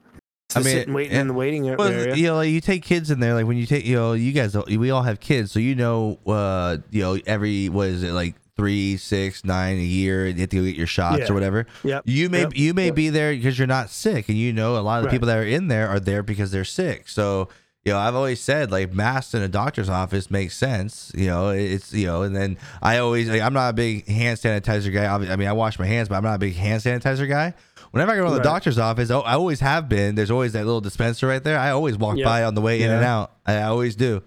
I 0.55 0.59
mean, 0.61 0.75
mean, 0.85 0.93
waiting 0.93 1.17
in 1.17 1.27
the 1.27 1.33
waiting 1.33 1.63
Well, 1.75 1.87
area. 1.87 2.15
you 2.15 2.27
know, 2.27 2.35
like 2.37 2.49
you 2.49 2.61
take 2.61 2.83
kids 2.83 3.11
in 3.11 3.19
there, 3.19 3.33
like 3.33 3.45
when 3.45 3.57
you 3.57 3.65
take, 3.65 3.85
you 3.85 3.95
know, 3.95 4.13
you 4.13 4.31
guys, 4.31 4.55
we 4.55 4.89
all 4.91 5.03
have 5.03 5.19
kids, 5.19 5.51
so 5.51 5.59
you 5.59 5.75
know, 5.75 6.19
uh, 6.27 6.77
you 6.91 7.01
know, 7.01 7.17
every 7.25 7.69
what 7.69 7.87
is 7.87 8.03
it, 8.03 8.11
like 8.13 8.35
three, 8.55 8.95
six, 8.97 9.43
nine 9.43 9.77
a 9.77 9.81
year, 9.81 10.27
and 10.27 10.35
you 10.35 10.41
have 10.41 10.49
to 10.49 10.57
go 10.57 10.63
get 10.63 10.75
your 10.75 10.87
shots 10.87 11.19
Yeah. 11.19 11.31
or 11.31 11.33
whatever. 11.33 11.67
Yep. 11.83 12.03
You 12.05 12.29
may 12.29 12.41
Yep. 12.41 12.51
you 12.57 12.73
may 12.73 12.89
be 12.91 13.09
there 13.09 13.33
because 13.33 13.57
you're 13.59 13.67
not 13.67 13.89
sick, 13.89 14.29
and 14.29 14.37
you 14.37 14.53
know 14.53 14.77
a 14.77 14.79
lot 14.79 14.97
of 14.97 15.03
the 15.03 15.07
Right. 15.07 15.11
people 15.13 15.27
that 15.27 15.37
are 15.37 15.43
in 15.43 15.67
there 15.67 15.89
are 15.89 15.99
there 15.99 16.23
because 16.23 16.51
they're 16.51 16.63
sick. 16.63 17.09
So 17.09 17.49
you 17.83 17.91
know, 17.93 17.99
I've 17.99 18.15
always 18.15 18.41
said 18.41 18.71
like 18.71 18.93
masks 18.93 19.35
in 19.35 19.43
a 19.43 19.47
doctor's 19.47 19.89
office 19.89 20.31
makes 20.31 20.57
sense. 20.57 21.11
You 21.15 21.27
know, 21.27 21.49
it's 21.49 21.93
you 21.93 22.07
know, 22.07 22.23
and 22.23 22.35
then 22.35 22.57
I 22.81 22.97
always 22.97 23.29
like, 23.29 23.41
I'm 23.41 23.53
not 23.53 23.69
a 23.69 23.73
big 23.73 24.07
hand 24.07 24.39
sanitizer 24.39 24.91
guy. 24.91 25.05
I 25.13 25.35
mean, 25.35 25.47
I 25.47 25.53
wash 25.53 25.77
my 25.77 25.85
hands, 25.85 26.09
but 26.09 26.15
I'm 26.15 26.23
not 26.23 26.33
a 26.35 26.39
big 26.39 26.55
hand 26.55 26.81
sanitizer 26.81 27.27
guy. 27.29 27.53
Whenever 27.95 28.11
I 28.11 28.15
go 28.17 28.25
to 28.25 28.29
the 28.31 28.35
Right. 28.39 28.43
doctor's 28.43 28.77
office, 28.77 29.09
oh, 29.09 29.21
I 29.21 29.35
always 29.35 29.61
have 29.61 29.87
been. 29.87 30.15
There's 30.15 30.29
always 30.29 30.51
that 30.51 30.65
little 30.65 30.81
dispenser 30.81 31.27
right 31.27 31.41
there. 31.41 31.57
I 31.57 31.69
always 31.69 31.95
walk 31.97 32.17
Yep. 32.17 32.25
by 32.25 32.43
on 32.43 32.53
the 32.53 32.59
way 32.59 32.81
in 32.81 32.91
and 32.91 33.05
out. 33.05 33.31
I 33.45 33.61
always 33.61 33.95
do. 33.95 34.21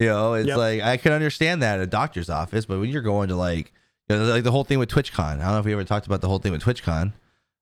You 0.00 0.06
know, 0.08 0.32
it's 0.32 0.48
Yep. 0.48 0.56
like 0.56 0.80
I 0.80 0.96
can 0.96 1.12
understand 1.12 1.62
that 1.62 1.74
at 1.78 1.82
a 1.82 1.86
doctor's 1.86 2.30
office, 2.30 2.64
but 2.64 2.80
when 2.80 2.88
you're 2.88 3.02
going 3.02 3.28
to 3.28 3.36
like, 3.36 3.70
you 4.08 4.16
know, 4.16 4.24
like 4.24 4.44
the 4.44 4.50
whole 4.50 4.64
thing 4.64 4.78
with 4.78 4.88
TwitchCon. 4.88 5.40
I 5.40 5.44
don't 5.44 5.52
know 5.52 5.58
if 5.58 5.66
we 5.66 5.74
ever 5.74 5.84
talked 5.84 6.06
about 6.06 6.22
the 6.22 6.28
whole 6.28 6.38
thing 6.38 6.52
with 6.52 6.62
TwitchCon. 6.64 7.12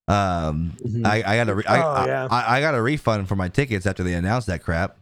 Um, 0.06 0.74
Mhm. 0.86 1.04
I, 1.04 1.16
I 1.26 1.36
got 1.36 1.48
a 1.48 1.54
re- 1.56 1.64
I, 1.68 1.82
Oh, 1.82 1.88
I- 1.88 2.06
yeah. 2.06 2.28
I, 2.30 2.58
I 2.58 2.60
got 2.60 2.76
a 2.76 2.80
refund 2.82 3.26
for 3.28 3.34
my 3.34 3.48
tickets 3.48 3.86
after 3.86 4.04
they 4.04 4.14
announced 4.14 4.46
that 4.46 4.62
crap. 4.62 4.98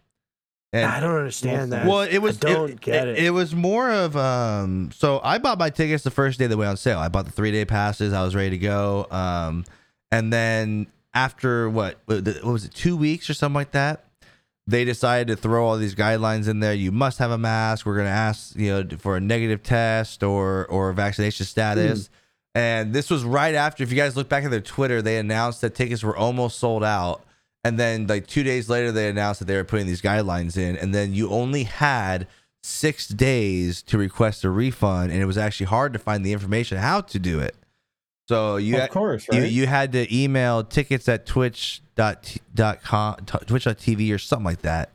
And 0.72 0.84
I 0.90 0.98
don't 1.00 1.14
understand 1.16 1.72
that. 1.72 1.84
well, 1.86 2.00
it 2.00 2.18
was 2.18 2.38
I 2.42 2.52
don't 2.54 2.80
get 2.80 3.06
it. 3.06 3.18
It 3.18 3.30
was 3.34 3.54
more 3.54 3.90
of 3.90 4.16
um. 4.16 4.90
So 4.94 5.20
I 5.22 5.36
bought 5.36 5.58
my 5.58 5.68
tickets 5.68 6.04
the 6.04 6.10
first 6.10 6.38
day 6.38 6.46
they 6.46 6.54
went 6.54 6.70
on 6.70 6.76
sale. 6.78 6.98
I 6.98 7.08
bought 7.08 7.26
the 7.26 7.32
three 7.32 7.50
day 7.52 7.66
passes. 7.66 8.14
I 8.14 8.22
was 8.22 8.34
ready 8.34 8.50
to 8.50 8.58
go. 8.58 9.06
Um, 9.10 9.64
and 10.10 10.32
then 10.32 10.86
after 11.14 11.68
what 11.68 11.98
what 12.06 12.24
was 12.44 12.64
it 12.64 12.74
two 12.74 12.96
weeks 12.96 13.28
or 13.28 13.34
something 13.34 13.54
like 13.54 13.72
that, 13.72 14.04
they 14.66 14.84
decided 14.84 15.28
to 15.28 15.36
throw 15.36 15.66
all 15.66 15.76
these 15.76 15.94
guidelines 15.94 16.48
in 16.48 16.60
there. 16.60 16.74
You 16.74 16.92
must 16.92 17.18
have 17.18 17.30
a 17.30 17.38
mask. 17.38 17.86
We're 17.86 17.96
gonna 17.96 18.08
ask 18.10 18.54
you 18.56 18.70
know 18.70 18.96
for 18.98 19.16
a 19.16 19.20
negative 19.20 19.62
test 19.62 20.22
or 20.22 20.66
or 20.66 20.92
vaccination 20.92 21.46
status. 21.46 22.06
Hmm. 22.06 22.12
And 22.54 22.92
this 22.92 23.10
was 23.10 23.24
right 23.24 23.54
after. 23.54 23.82
If 23.82 23.90
you 23.90 23.96
guys 23.96 24.16
look 24.16 24.28
back 24.28 24.44
at 24.44 24.50
their 24.50 24.60
Twitter, 24.60 25.00
they 25.00 25.18
announced 25.18 25.60
that 25.60 25.74
tickets 25.74 26.02
were 26.02 26.16
almost 26.16 26.58
sold 26.58 26.82
out. 26.82 27.24
And 27.62 27.78
then 27.78 28.06
like 28.06 28.26
two 28.26 28.42
days 28.42 28.68
later, 28.68 28.90
they 28.90 29.08
announced 29.08 29.40
that 29.40 29.46
they 29.46 29.56
were 29.56 29.64
putting 29.64 29.86
these 29.86 30.02
guidelines 30.02 30.56
in. 30.56 30.76
And 30.76 30.94
then 30.94 31.12
you 31.12 31.30
only 31.30 31.64
had 31.64 32.26
six 32.62 33.08
days 33.08 33.82
to 33.82 33.98
request 33.98 34.44
a 34.44 34.50
refund, 34.50 35.12
and 35.12 35.20
it 35.20 35.26
was 35.26 35.38
actually 35.38 35.66
hard 35.66 35.92
to 35.92 35.98
find 35.98 36.24
the 36.24 36.32
information 36.32 36.78
how 36.78 37.00
to 37.00 37.18
do 37.18 37.38
it. 37.40 37.54
So 38.28 38.56
you 38.56 38.74
of 38.74 38.80
had- 38.82 38.90
course, 38.90 39.26
you, 39.32 39.40
right? 39.40 39.50
you 39.50 39.66
had 39.66 39.92
to 39.92 40.14
email 40.14 40.62
tickets 40.64 41.08
at 41.08 41.24
twitch 41.26 41.80
dot 41.96 42.36
dot 42.54 42.82
com 42.82 43.16
t- 43.26 43.38
twitch.tv 43.46 44.14
or 44.14 44.18
something 44.18 44.44
like 44.44 44.62
that 44.62 44.90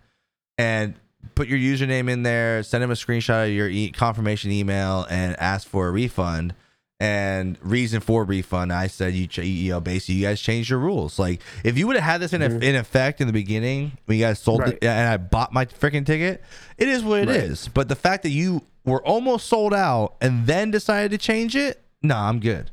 and 0.57 0.93
put 1.35 1.47
your 1.47 1.57
username 1.59 2.09
in 2.09 2.23
there 2.23 2.61
send 2.63 2.81
them 2.83 2.91
a 2.91 2.93
screenshot 2.95 3.47
of 3.47 3.51
your 3.53 3.67
e- 3.67 3.89
confirmation 3.91 4.51
email 4.51 5.05
and 5.09 5.37
ask 5.39 5.67
for 5.67 5.87
a 5.87 5.91
refund 5.91 6.53
and 6.99 7.57
reason 7.61 7.99
for 7.99 8.23
refund 8.23 8.71
i 8.71 8.87
said 8.87 9.13
you 9.13 9.25
ch- 9.27 9.39
you 9.39 9.71
know 9.71 9.81
basically 9.81 10.15
you 10.15 10.25
guys 10.25 10.39
changed 10.39 10.69
your 10.69 10.79
rules 10.79 11.17
like 11.19 11.41
if 11.65 11.77
you 11.77 11.87
would 11.87 11.95
have 11.97 12.05
had 12.05 12.21
this 12.21 12.31
in, 12.33 12.41
mm-hmm. 12.41 12.61
a, 12.61 12.65
in 12.65 12.75
effect 12.75 13.19
in 13.19 13.27
the 13.27 13.33
beginning 13.33 13.91
when 14.05 14.17
you 14.17 14.23
guys 14.23 14.39
sold 14.39 14.59
Right. 14.61 14.73
it 14.75 14.83
and 14.83 15.09
i 15.09 15.17
bought 15.17 15.51
my 15.51 15.65
freaking 15.65 16.05
ticket 16.05 16.41
it 16.77 16.87
is 16.87 17.03
what 17.03 17.19
it 17.21 17.29
is. 17.29 17.67
Right. 17.67 17.73
but 17.73 17.89
the 17.89 17.95
fact 17.95 18.23
that 18.23 18.29
you 18.29 18.61
were 18.85 19.03
almost 19.05 19.47
sold 19.47 19.73
out 19.73 20.15
and 20.21 20.45
then 20.45 20.71
decided 20.71 21.11
to 21.11 21.17
change 21.17 21.55
it 21.55 21.83
nah 22.01 22.29
i'm 22.29 22.39
good 22.39 22.69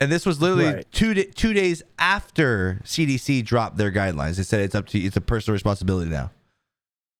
and 0.00 0.10
this 0.12 0.26
was 0.26 0.40
literally 0.40 0.66
Right. 0.66 0.92
two 0.92 1.14
da 1.14 1.24
two 1.34 1.52
days 1.52 1.82
after 1.98 2.80
CDC 2.84 3.42
dropped 3.44 3.76
their 3.76 3.90
guidelines. 3.92 4.36
They 4.36 4.42
said 4.42 4.60
it's 4.60 4.74
up 4.74 4.86
to 4.88 4.98
you, 4.98 5.06
it's 5.06 5.16
a 5.16 5.20
personal 5.20 5.54
responsibility 5.54 6.10
now. 6.10 6.30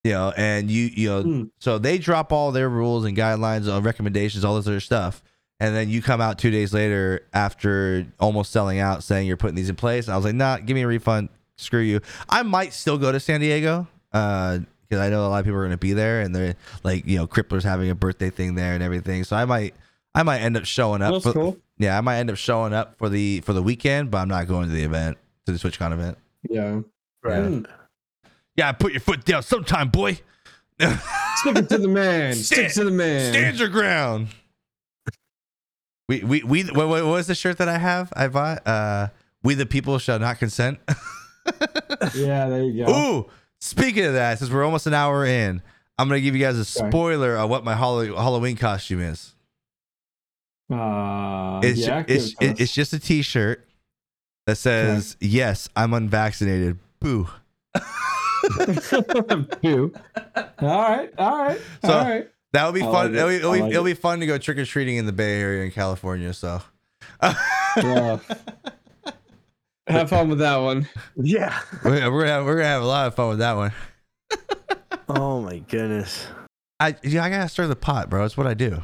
You 0.04 0.12
know, 0.12 0.32
and 0.36 0.70
you 0.70 0.90
you 0.94 1.08
know, 1.08 1.22
Hmm. 1.22 1.42
so 1.58 1.78
they 1.78 1.98
drop 1.98 2.32
all 2.32 2.52
their 2.52 2.68
rules 2.68 3.04
and 3.04 3.16
guidelines, 3.16 3.68
uh, 3.68 3.80
recommendations, 3.82 4.44
all 4.44 4.56
this 4.56 4.66
other 4.68 4.78
stuff, 4.80 5.22
and 5.58 5.74
then 5.74 5.88
you 5.88 6.00
come 6.00 6.20
out 6.20 6.38
two 6.38 6.50
days 6.50 6.72
later 6.72 7.22
after 7.34 8.06
almost 8.20 8.52
selling 8.52 8.78
out, 8.78 9.02
saying 9.02 9.26
you're 9.26 9.36
putting 9.36 9.56
these 9.56 9.68
in 9.70 9.74
place. 9.76 10.06
And 10.06 10.14
I 10.14 10.16
was 10.16 10.24
like, 10.24 10.34
nah, 10.34 10.58
give 10.58 10.74
me 10.76 10.82
a 10.82 10.86
refund. 10.86 11.28
Screw 11.56 11.80
you. 11.80 12.00
I 12.28 12.42
might 12.42 12.72
still 12.72 12.98
go 12.98 13.10
to 13.10 13.18
San 13.18 13.40
Diego. 13.40 13.88
Uh, 14.12 14.58
because 14.88 15.00
I 15.04 15.08
know 15.10 15.26
a 15.26 15.28
lot 15.28 15.38
of 15.40 15.44
people 15.44 15.58
are 15.58 15.62
going 15.62 15.72
to 15.72 15.76
be 15.78 15.94
there, 15.94 16.20
and 16.20 16.32
they're 16.32 16.54
like, 16.84 17.04
you 17.08 17.16
know, 17.16 17.26
Crippler's 17.26 17.64
having 17.64 17.90
a 17.90 17.94
birthday 17.96 18.30
thing 18.30 18.54
there 18.54 18.72
and 18.74 18.84
everything. 18.84 19.24
So 19.24 19.34
I 19.34 19.44
might, 19.44 19.74
I 20.16 20.22
might 20.24 20.40
end 20.40 20.56
up 20.56 20.64
showing 20.64 21.02
up. 21.02 21.12
That's 21.12 21.24
for- 21.24 21.32
cool. 21.32 21.56
yeah, 21.78 21.96
I 21.96 22.00
might 22.00 22.18
end 22.18 22.30
up 22.30 22.36
showing 22.36 22.72
up 22.72 22.96
for 22.98 23.08
the 23.08 23.40
for 23.42 23.52
the 23.52 23.62
weekend, 23.62 24.10
but 24.10 24.18
I'm 24.18 24.28
not 24.28 24.48
going 24.48 24.68
to 24.68 24.74
the 24.74 24.82
event 24.82 25.18
to 25.46 25.52
the 25.52 25.58
TwitchCon 25.58 25.92
event. 25.92 26.18
Yeah. 26.48 26.80
Right. 27.22 27.44
Hmm. 27.44 27.62
Yeah, 28.56 28.72
put 28.72 28.92
your 28.92 29.00
foot 29.00 29.24
down 29.24 29.42
sometime, 29.42 29.90
boy. 29.90 30.20
Stick 30.80 31.56
it 31.56 31.68
to 31.68 31.78
the 31.78 31.88
man. 31.88 32.34
Stick 32.34 32.70
Stand- 32.70 32.72
to 32.74 32.84
the 32.84 32.90
man. 32.90 33.32
Stand 33.32 33.58
your 33.58 33.68
ground. 33.68 34.28
We 36.08 36.22
we 36.22 36.42
we 36.44 36.62
what, 36.64 36.88
what 36.88 37.04
was 37.04 37.26
the 37.26 37.34
shirt 37.34 37.58
that 37.58 37.68
I 37.68 37.78
have? 37.78 38.12
I 38.16 38.28
bought. 38.28 38.66
Uh, 38.66 39.08
we 39.42 39.54
the 39.54 39.66
people 39.66 39.98
shall 39.98 40.18
not 40.18 40.38
consent. 40.38 40.78
Yeah, 42.14 42.48
there 42.48 42.64
you 42.64 42.84
go. 42.84 42.92
Ooh, 42.92 43.30
speaking 43.60 44.04
of 44.04 44.14
that, 44.14 44.38
since 44.40 44.50
we're 44.50 44.64
almost 44.64 44.88
an 44.88 44.94
hour 44.94 45.24
in, 45.24 45.62
I'm 45.96 46.08
gonna 46.08 46.20
give 46.20 46.34
you 46.34 46.42
guys 46.44 46.56
a 46.56 46.62
Okay. 46.80 46.90
spoiler 46.90 47.36
of 47.36 47.48
what 47.48 47.62
my 47.64 47.74
Hall- 47.76 48.00
Halloween 48.04 48.56
costume 48.56 49.00
is. 49.00 49.32
Uh, 50.70 51.60
It's 51.62 51.80
yeah, 51.80 52.04
it's 52.08 52.34
give 52.34 52.60
it's 52.60 52.72
just 52.74 52.92
a 52.92 52.98
T-shirt 52.98 53.66
that 54.46 54.56
says 54.56 55.16
"Yes, 55.20 55.68
I'm 55.76 55.92
unvaccinated." 55.94 56.78
Boo. 57.00 57.28
us. 57.74 58.94
Phew. 59.60 59.92
all 60.36 60.42
right, 60.60 61.12
all 61.18 61.44
right, 61.44 61.60
So- 61.84 61.92
all 61.92 62.04
right. 62.04 62.28
That 62.52 62.64
would 62.66 62.74
be 62.74 62.80
I 62.82 62.84
fun. 62.90 62.92
like 62.94 63.10
it. 63.10 63.16
it'll, 63.16 63.28
be, 63.28 63.34
it'll, 63.36 63.50
I 63.50 63.54
be, 63.56 63.60
like 63.62 63.70
it'll 63.72 63.86
it. 63.86 63.90
be 63.90 63.94
fun 64.00 64.20
to 64.20 64.26
go 64.26 64.38
trick 64.38 64.56
or 64.56 64.64
treating 64.64 64.96
in 64.96 65.04
the 65.04 65.12
Bay 65.12 65.40
Area 65.42 65.64
in 65.64 65.70
California. 65.72 66.32
So, 66.32 66.62
Yeah. 67.76 68.18
Have 69.88 70.08
fun 70.08 70.30
with 70.30 70.38
that 70.38 70.56
one. 70.56 70.88
Yeah. 71.16 71.60
we're, 71.84 72.10
we're 72.10 72.20
gonna 72.22 72.32
have, 72.32 72.44
we're 72.46 72.56
gonna 72.56 72.66
have 72.68 72.82
a 72.82 72.86
lot 72.86 73.06
of 73.08 73.14
fun 73.14 73.28
with 73.28 73.38
that 73.40 73.52
one. 73.56 73.72
Oh 75.08 75.42
my 75.42 75.58
goodness. 75.58 76.26
I 76.80 76.96
yeah, 77.02 77.24
I 77.24 77.30
gotta 77.30 77.48
stir 77.48 77.66
the 77.66 77.76
pot, 77.76 78.08
bro. 78.10 78.22
That's 78.22 78.36
what 78.38 78.46
I 78.46 78.54
do. 78.54 78.82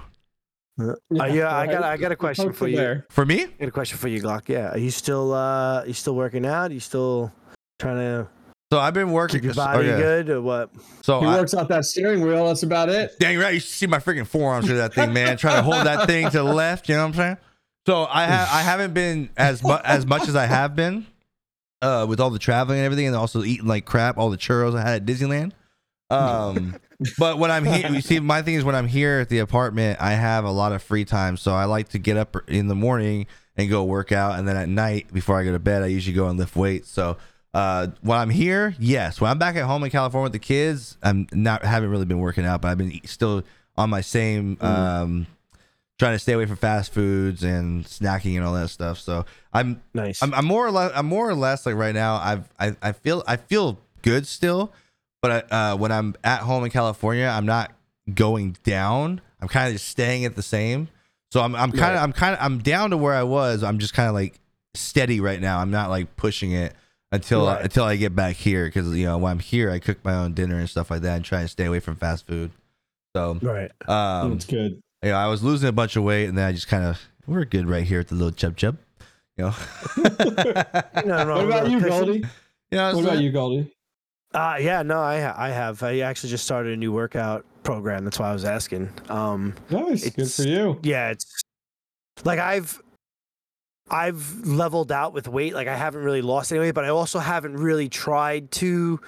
Uh, 0.81 0.95
yeah, 1.11 1.55
I 1.55 1.67
got. 1.67 1.83
I 1.83 1.97
got 1.97 2.13
a 2.13 2.17
question 2.17 2.53
for 2.53 2.67
you. 2.67 2.77
there. 2.77 3.07
For 3.11 3.27
me, 3.27 3.43
I 3.43 3.47
got 3.47 3.69
a 3.69 3.73
question 3.73 3.99
for 3.99 4.09
you, 4.09 4.23
Glock. 4.23 4.49
Yeah, 4.49 4.73
are 4.73 4.79
you 4.79 4.91
still 4.91 5.35
uh 5.35 5.85
you 5.85 5.93
still 5.93 6.15
working 6.15 6.47
out? 6.47 6.71
Are 6.71 6.75
you 6.75 6.81
still 6.81 7.33
trying 7.79 7.99
to 7.99 8.29
so 8.73 8.79
I've 8.79 8.95
been 8.95 9.13
working. 9.13 9.41
keep 9.41 9.45
your 9.45 9.53
oh, 9.53 9.57
body 9.57 9.87
yeah. 9.87 9.99
good 9.99 10.31
or 10.31 10.41
what? 10.41 10.71
So 11.03 11.21
He 11.21 11.27
I, 11.27 11.37
works 11.37 11.53
out 11.53 11.69
that 11.69 11.85
steering 11.85 12.23
wheel. 12.23 12.47
That's 12.47 12.63
about 12.63 12.89
it. 12.89 13.19
dang 13.21 13.39
right, 13.39 13.53
you 13.53 13.61
should 13.61 13.69
see 13.69 13.87
my 13.87 13.99
freaking 13.99 14.27
forearms 14.27 14.65
through 14.65 14.79
that 14.79 14.95
thing, 14.95 15.13
man. 15.13 15.37
Trying 15.37 15.57
to 15.57 15.63
hold 15.63 15.87
that 15.87 16.07
thing 16.07 16.31
to 16.31 16.39
the 16.39 16.43
left. 16.55 16.89
You 16.89 16.95
know 16.95 17.03
what 17.03 17.09
I'm 17.09 17.15
saying? 17.15 17.37
So 17.87 18.07
I 18.07 18.25
have 18.25 18.49
I 18.51 18.63
haven't 18.63 18.95
been 18.95 19.29
as 19.37 19.63
mu- 19.63 19.77
as 19.85 20.07
much 20.07 20.27
as 20.27 20.35
I 20.35 20.47
have 20.47 20.75
been, 20.75 21.07
uh, 21.83 22.07
with 22.09 22.19
all 22.19 22.31
the 22.31 22.39
traveling 22.39 22.79
and 22.79 22.87
everything, 22.87 23.09
and 23.09 23.15
also 23.15 23.45
eating 23.45 23.67
like 23.67 23.85
crap, 23.85 24.17
all 24.17 24.31
the 24.31 24.39
churros 24.39 24.75
I 24.75 24.81
had 24.81 25.03
at 25.03 25.07
Disneyland. 25.07 25.53
Um, 26.11 26.77
but 27.19 27.39
when 27.39 27.51
I'm 27.51 27.65
here, 27.65 27.89
you 27.93 28.01
see, 28.01 28.21
my 28.21 28.43
thing 28.43 28.55
is 28.55 28.65
when 28.65 28.75
I'm 28.75 28.89
here 28.89 29.21
at 29.21 29.29
the 29.29 29.39
apartment, 29.39 30.01
I 30.01 30.13
have 30.13 30.45
a 30.45 30.51
lot 30.51 30.73
of 30.73 30.83
free 30.83 31.05
time, 31.05 31.37
so 31.37 31.55
I 31.55 31.65
like 31.65 31.89
to 31.91 31.99
get 31.99 32.17
up 32.17 32.37
in 32.49 32.69
the 32.69 32.75
morning 32.75 33.27
and 33.57 33.69
go 33.69 33.85
work 33.85 34.13
out, 34.13 34.39
and 34.39 34.49
then 34.49 34.57
at 34.57 34.69
night 34.69 35.13
before 35.13 35.39
I 35.39 35.45
go 35.45 35.53
to 35.53 35.59
bed, 35.59 35.83
I 35.83 35.87
usually 35.87 36.15
go 36.15 36.29
and 36.29 36.39
lift 36.39 36.57
weights. 36.57 36.89
So. 36.89 37.17
Uh, 37.55 37.89
when 38.01 38.17
I'm 38.17 38.31
here, 38.31 38.75
yes. 38.79 39.21
When 39.21 39.31
I'm 39.31 39.39
back 39.39 39.57
at 39.57 39.65
home 39.65 39.85
in 39.85 39.91
California 39.91 40.23
with 40.23 40.33
the 40.33 40.39
kids, 40.39 40.97
I'm 41.03 41.27
not 41.35 41.63
haven't 41.63 41.91
really 41.91 42.07
been 42.07 42.21
working 42.21 42.47
out, 42.47 42.63
but 42.63 42.69
I've 42.69 42.79
been 42.79 42.99
still 43.05 43.43
on 43.77 43.91
my 43.91 44.01
same 44.01 44.57
um, 44.63 45.27
trying 45.99 46.15
to 46.15 46.19
stay 46.19 46.33
away 46.33 46.47
from 46.47 46.57
fast 46.57 46.95
foods 46.95 47.45
and 47.45 47.85
snacking 47.85 48.37
and 48.37 48.45
all 48.45 48.55
that 48.55 48.69
stuff. 48.71 48.99
So 49.01 49.27
I'm 49.53 49.83
Nice. 49.93 50.23
I'm, 50.23 50.33
I'm 50.33 50.47
more 50.47 50.67
or 50.67 50.71
less 50.71 50.93
I'm 50.95 51.05
more 51.05 51.29
or 51.29 51.35
less 51.35 51.67
like 51.67 51.75
right 51.75 51.95
now 51.95 52.17
I've 52.17 52.49
I, 52.59 52.75
I 52.81 52.93
feel 52.93 53.23
I 53.27 53.37
feel 53.37 53.79
good 54.01 54.27
still, 54.27 54.73
but 55.23 55.51
uh, 55.53 55.77
when 55.77 55.91
I'm 55.93 56.15
at 56.25 56.41
home 56.41 56.65
in 56.65 56.71
California, 56.71 57.27
I'm 57.27 57.47
not 57.47 57.73
going 58.13 58.57
down. 58.65 59.21
I'm 59.41 59.49
kind 59.49 59.69
of 59.69 59.75
just 59.75 59.89
staying 59.89 60.25
at 60.25 60.35
the 60.37 60.43
same. 60.43 60.89
So 61.31 61.41
I'm 61.41 61.55
I'm 61.57 61.73
kind 61.73 61.95
of 61.95 61.97
Right. 61.97 62.03
I'm 62.03 62.13
kind 62.13 62.35
of 62.35 62.43
I'm 62.43 62.59
down 62.59 62.91
to 62.91 62.97
where 62.97 63.15
I 63.15 63.23
was. 63.23 63.63
I'm 63.63 63.79
just 63.79 63.95
kind 63.95 64.09
of 64.09 64.15
like 64.15 64.39
steady 64.75 65.21
right 65.21 65.41
now. 65.41 65.59
I'm 65.59 65.71
not 65.71 65.89
like 65.89 66.15
pushing 66.17 66.53
it 66.53 66.75
until 67.11 67.47
Right. 67.47 67.63
until 67.63 67.85
I 67.85 67.97
get 67.97 68.15
back 68.15 68.37
here 68.37 68.67
because 68.67 68.89
you 68.97 69.07
know 69.07 69.17
when 69.19 69.31
I'm 69.33 69.39
here 69.39 69.71
I 69.71 69.79
cook 69.79 70.05
my 70.05 70.15
own 70.15 70.35
dinner 70.35 70.59
and 70.59 70.69
stuff 70.69 70.91
like 70.91 71.03
that 71.03 71.17
and 71.17 71.25
try 71.25 71.41
and 71.41 71.49
stay 71.51 71.65
away 71.65 71.81
from 71.81 71.97
fast 71.97 72.27
food. 72.27 72.51
So 73.17 73.39
right. 73.43 73.71
um, 73.89 74.33
That's 74.33 74.45
good. 74.47 74.83
you 75.03 75.11
know, 75.11 75.17
I 75.17 75.27
was 75.29 75.43
losing 75.43 75.69
a 75.69 75.73
bunch 75.73 75.97
of 75.97 76.03
weight, 76.05 76.27
and 76.29 76.37
then 76.39 76.47
I 76.47 76.53
just 76.53 76.69
kind 76.69 76.85
of 76.85 77.01
we're 77.27 77.45
good 77.45 77.69
right 77.69 77.85
here 77.85 78.01
at 78.01 78.09
the 78.09 78.15
little 78.15 78.33
chub 78.33 78.57
chub. 78.57 78.77
You 79.37 79.45
know. 79.45 79.55
No, 81.05 81.25
no, 81.25 81.35
What 81.37 81.45
about 81.47 81.71
you, 81.71 81.79
cushion. 81.81 81.89
Goldie? 81.89 82.13
You 82.19 82.79
know, 82.79 82.95
What 82.95 83.05
so- 83.05 83.11
about 83.11 83.23
you, 83.23 83.33
Goldie? 83.33 83.73
Uh, 84.35 84.57
yeah, 84.61 84.83
no, 84.83 85.01
I 85.01 85.47
I 85.47 85.51
have. 85.51 85.83
I 85.83 86.01
actually 86.01 86.31
just 86.31 86.45
started 86.45 86.73
a 86.73 86.77
new 86.77 86.93
workout 86.93 87.45
program. 87.65 88.05
That's 88.05 88.19
why 88.19 88.31
I 88.31 88.33
was 88.33 88.45
asking. 88.45 88.89
Um, 89.09 89.55
Nice. 89.71 90.09
Good 90.11 90.31
for 90.31 90.43
you. 90.43 90.79
yeah, 90.83 91.11
it's 91.11 91.27
like 92.25 92.39
I've 92.39 92.81
I've 93.91 94.47
leveled 94.47 94.91
out 94.91 95.13
with 95.13 95.29
weight. 95.29 95.53
Like 95.55 95.69
I 95.69 95.77
haven't 95.77 96.03
really 96.03 96.23
lost 96.23 96.51
any 96.51 96.61
weight, 96.61 96.73
but 96.75 96.85
I 96.85 96.89
also 96.89 97.19
haven't 97.19 97.57
really 97.57 97.89
tried 97.89 98.51
to 98.53 99.01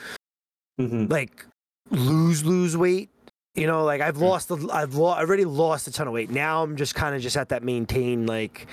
Mhm. 0.81 1.11
like 1.11 1.47
lose 1.91 2.45
lose 2.45 2.77
weight. 2.77 3.09
You 3.55 3.67
know, 3.67 3.85
like 3.85 4.01
I've 4.01 4.19
lost 4.19 4.49
the 4.49 4.57
I've 4.73 4.95
lo- 4.97 5.15
already 5.15 5.45
lost 5.45 5.87
a 5.89 5.93
ton 5.93 6.07
of 6.09 6.13
weight. 6.13 6.29
Now 6.29 6.63
I'm 6.63 6.77
just 6.77 6.95
kind 6.95 7.15
of 7.15 7.23
just 7.23 7.37
at 7.37 7.49
that 7.51 7.63
maintain 7.63 8.27
like, 8.27 8.67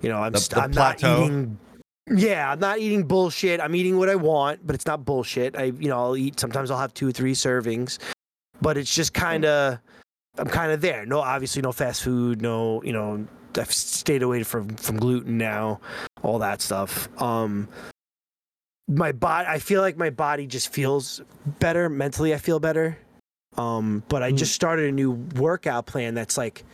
you 0.00 0.08
know, 0.08 0.18
I'm 0.22 0.32
The- 0.32 0.38
st- 0.40 0.56
the 0.56 0.62
I'm 0.62 0.72
plateau. 0.72 1.18
not 1.20 1.26
eating. 1.26 1.58
Yeah, 2.10 2.50
I'm 2.50 2.58
not 2.58 2.78
eating 2.78 3.04
bullshit. 3.04 3.60
I'm 3.60 3.74
eating 3.74 3.96
what 3.98 4.08
I 4.08 4.16
want, 4.16 4.66
but 4.66 4.74
it's 4.74 4.86
not 4.86 5.04
bullshit. 5.04 5.56
I 5.56 5.64
you 5.64 5.88
know 5.88 5.98
I'll 5.98 6.16
eat. 6.16 6.38
Sometimes 6.40 6.70
I'll 6.70 6.78
have 6.78 6.92
two 6.94 7.08
or 7.08 7.12
three 7.12 7.32
servings, 7.32 7.98
but 8.60 8.76
it's 8.76 8.92
just 8.94 9.14
kind 9.14 9.44
of 9.44 9.78
I'm 10.38 10.48
kind 10.48 10.72
of 10.72 10.80
there. 10.80 11.06
No, 11.06 11.20
obviously 11.20 11.62
no 11.62 11.70
fast 11.72 12.02
food. 12.02 12.42
No, 12.42 12.82
you 12.82 12.92
know 12.92 13.26
I've 13.56 13.72
stayed 13.72 14.22
away 14.22 14.42
from 14.42 14.70
from 14.76 14.96
gluten 14.96 15.38
now, 15.38 15.80
all 16.22 16.38
that 16.40 16.60
stuff. 16.60 17.08
Um, 17.22 17.68
my 18.88 19.12
body, 19.12 19.46
I 19.48 19.58
feel 19.60 19.80
like 19.80 19.96
my 19.96 20.10
body 20.10 20.46
just 20.46 20.72
feels 20.72 21.20
better 21.60 21.88
mentally. 21.88 22.34
I 22.34 22.38
feel 22.38 22.58
better. 22.58 22.98
Um, 23.56 24.02
but 24.08 24.22
I 24.22 24.32
Mm. 24.32 24.38
just 24.38 24.54
started 24.54 24.88
a 24.88 24.92
new 24.92 25.12
workout 25.36 25.86
plan 25.86 26.14
that's 26.14 26.36
like 26.36 26.64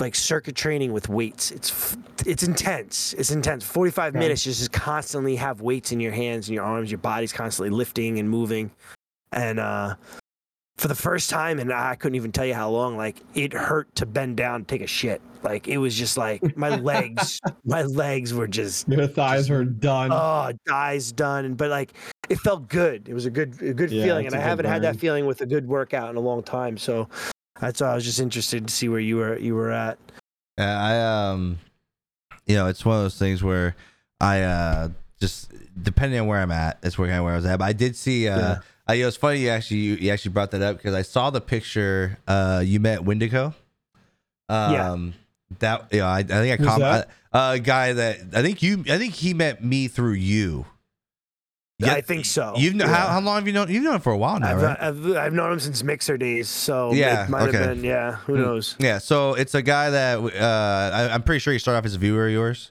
like 0.00 0.14
circuit 0.14 0.54
training 0.56 0.92
with 0.92 1.08
weights. 1.08 1.50
It's 1.50 1.96
it's 2.26 2.42
intense. 2.42 3.14
It's 3.14 3.30
intense. 3.30 3.64
45 3.64 4.10
Okay. 4.14 4.18
minutes 4.18 4.46
you 4.46 4.52
just 4.52 4.72
constantly 4.72 5.36
have 5.36 5.60
weights 5.60 5.92
in 5.92 6.00
your 6.00 6.12
hands 6.12 6.48
and 6.48 6.54
your 6.54 6.64
arms, 6.64 6.90
your 6.90 6.98
body's 6.98 7.32
constantly 7.32 7.70
lifting 7.70 8.18
and 8.18 8.28
moving. 8.28 8.70
and 9.32 9.58
uh, 9.60 9.94
for 10.76 10.88
the 10.88 10.94
first 10.94 11.30
time, 11.30 11.60
and 11.60 11.72
I 11.72 11.94
couldn't 11.94 12.16
even 12.16 12.32
tell 12.32 12.44
you 12.46 12.54
how 12.54 12.68
long. 12.68 12.96
Like 12.96 13.20
it 13.34 13.52
hurt 13.52 13.94
to 13.96 14.06
bend 14.06 14.36
down 14.36 14.64
to 14.64 14.66
take 14.66 14.80
a 14.82 14.86
shit. 14.88 15.22
Like 15.44 15.68
it 15.68 15.78
was 15.78 15.94
just 15.96 16.16
like 16.16 16.56
my 16.56 16.70
legs, 16.80 17.40
my 17.64 17.82
legs 17.82 18.34
were 18.34 18.48
just 18.48 18.88
Your 18.88 19.06
thighs 19.06 19.48
were 19.50 19.64
done. 19.64 20.10
oh, 20.12 20.50
thighs 20.68 21.12
done, 21.12 21.54
but 21.54 21.70
like 21.70 21.94
it 22.28 22.40
felt 22.40 22.68
good. 22.68 23.08
It 23.08 23.14
was 23.14 23.24
a 23.26 23.30
good, 23.30 23.60
a 23.62 23.72
good 23.72 23.92
Yeah, 23.92 24.02
feeling, 24.04 24.26
and 24.26 24.34
I 24.34 24.40
haven't 24.40 24.66
had 24.66 24.82
that 24.82 24.96
feeling 24.96 25.26
with 25.26 25.40
a 25.42 25.46
good 25.46 25.68
workout 25.68 26.10
in 26.10 26.16
a 26.16 26.20
long 26.20 26.42
time. 26.42 26.76
So 26.76 27.08
that's 27.66 27.80
why 27.80 27.88
I 27.88 27.94
was 27.94 28.04
just 28.04 28.20
interested 28.20 28.66
to 28.68 28.72
see 28.74 28.88
where 28.88 29.00
you 29.00 29.16
were, 29.16 29.36
you 29.38 29.54
were 29.54 29.70
at. 29.70 29.98
Yeah, 30.58 30.80
I 30.80 31.30
um, 31.32 31.58
you 32.46 32.54
know, 32.56 32.68
it's 32.68 32.84
one 32.84 32.96
of 32.96 33.02
those 33.02 33.18
things 33.18 33.42
where 33.42 33.74
I 34.20 34.42
uh 34.42 34.88
just 35.20 35.50
depending 35.82 36.20
on 36.20 36.26
where 36.26 36.40
I'm 36.40 36.50
at, 36.52 36.80
that's 36.82 36.96
where 36.98 37.08
kind 37.08 37.18
of 37.18 37.24
where 37.24 37.32
I 37.32 37.36
was 37.36 37.46
at. 37.46 37.58
But 37.58 37.64
I 37.64 37.72
did 37.72 37.96
see 37.96 38.28
uh, 38.28 38.38
Yeah. 38.38 38.58
I, 38.86 38.98
know, 38.98 39.08
it's 39.08 39.16
funny 39.16 39.38
you 39.40 39.48
actually 39.48 39.78
you, 39.78 39.94
you 39.96 40.10
actually 40.12 40.32
brought 40.32 40.50
that 40.52 40.62
up 40.62 40.76
because 40.76 40.94
I 40.94 41.02
saw 41.02 41.30
the 41.30 41.40
picture 41.40 42.18
uh 42.28 42.62
you 42.64 42.80
met 42.80 43.00
Windico. 43.00 43.54
Um, 44.48 44.72
Yeah. 44.72 44.96
That 45.60 45.92
you 45.92 45.98
know, 46.00 46.06
I, 46.06 46.18
I 46.18 46.22
think 46.22 46.52
I 46.52 46.56
Who's 46.56 46.66
com- 46.68 46.80
that? 46.80 47.08
uh, 47.32 47.52
a 47.54 47.58
guy 47.60 47.92
that 47.92 48.18
I 48.34 48.42
think 48.42 48.62
you 48.62 48.84
I 48.88 48.98
think 48.98 49.14
he 49.14 49.32
met 49.34 49.62
me 49.64 49.88
through 49.88 50.12
you. 50.14 50.66
I 51.82 52.00
think 52.00 52.24
so. 52.24 52.54
You've 52.56 52.74
known 52.74 52.88
how, 52.88 53.04
Yeah. 53.06 53.12
how 53.12 53.20
long 53.20 53.36
have 53.36 53.46
you 53.46 53.52
known? 53.52 53.68
You've 53.70 53.82
known 53.82 53.96
him 53.96 54.00
for 54.00 54.12
a 54.12 54.16
while 54.16 54.38
now, 54.38 54.50
I've, 54.52 54.62
right? 54.62 54.76
I've, 54.80 55.16
I've 55.16 55.32
known 55.32 55.52
him 55.52 55.60
since 55.60 55.82
Mixer 55.82 56.16
days, 56.16 56.48
so 56.48 56.92
Yeah, 56.92 57.24
it 57.24 57.30
might 57.30 57.48
okay. 57.48 57.58
have 57.58 57.68
been. 57.76 57.84
Yeah, 57.84 58.12
who 58.26 58.34
Hmm. 58.36 58.42
knows? 58.42 58.76
Yeah, 58.78 58.98
so 58.98 59.34
it's 59.34 59.54
a 59.54 59.62
guy 59.62 59.90
that 59.90 60.18
uh, 60.18 60.96
I, 60.96 61.12
I'm 61.14 61.22
pretty 61.22 61.40
sure 61.40 61.52
he 61.52 61.58
started 61.58 61.78
off 61.78 61.84
as 61.84 61.94
a 61.94 61.98
viewer 61.98 62.26
of 62.26 62.32
yours. 62.32 62.70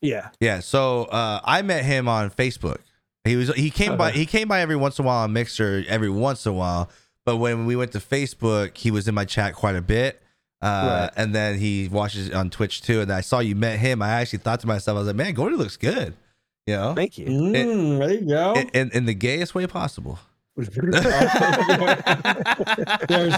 Yeah, 0.00 0.30
Yeah, 0.40 0.58
so 0.60 1.04
uh, 1.04 1.40
I 1.44 1.62
met 1.62 1.84
him 1.84 2.08
on 2.08 2.30
Facebook. 2.30 2.78
He 3.24 3.36
was 3.36 3.54
he 3.54 3.70
came 3.70 3.96
by 3.96 4.10
he 4.10 4.26
came 4.26 4.48
by 4.48 4.60
every 4.62 4.74
once 4.74 4.98
in 4.98 5.04
a 5.04 5.06
while 5.06 5.22
on 5.22 5.32
Mixer 5.32 5.84
every 5.86 6.10
once 6.10 6.44
in 6.44 6.50
a 6.50 6.54
while, 6.56 6.90
but 7.24 7.36
when 7.36 7.66
we 7.66 7.76
went 7.76 7.92
to 7.92 8.00
Facebook, 8.00 8.76
he 8.76 8.90
was 8.90 9.06
in 9.06 9.14
my 9.14 9.24
chat 9.24 9.54
quite 9.54 9.76
a 9.76 9.80
bit. 9.82 10.20
Uh, 10.60 10.66
Right. 11.06 11.10
and 11.16 11.32
then 11.34 11.58
he 11.58 11.86
watches 11.88 12.30
on 12.32 12.50
Twitch 12.50 12.82
too. 12.82 13.00
And 13.00 13.12
I 13.12 13.20
saw 13.20 13.38
you 13.38 13.54
met 13.54 13.78
him. 13.78 14.02
I 14.02 14.08
actually 14.08 14.40
thought 14.40 14.58
to 14.60 14.66
myself, 14.66 14.96
I 14.96 14.98
was 14.98 15.06
like, 15.06 15.14
man, 15.16 15.34
Gordy 15.34 15.54
looks 15.56 15.76
good. 15.76 16.14
You 16.66 16.76
know, 16.76 16.94
thank 16.94 17.18
you. 17.18 17.26
Mm, 17.26 17.98
there 17.98 18.12
you 18.12 18.26
go. 18.28 18.54
in, 18.54 18.68
in, 18.68 18.90
in 18.92 19.04
the 19.06 19.14
gayest 19.14 19.54
way 19.54 19.66
possible. 19.66 20.18
There's 20.56 20.78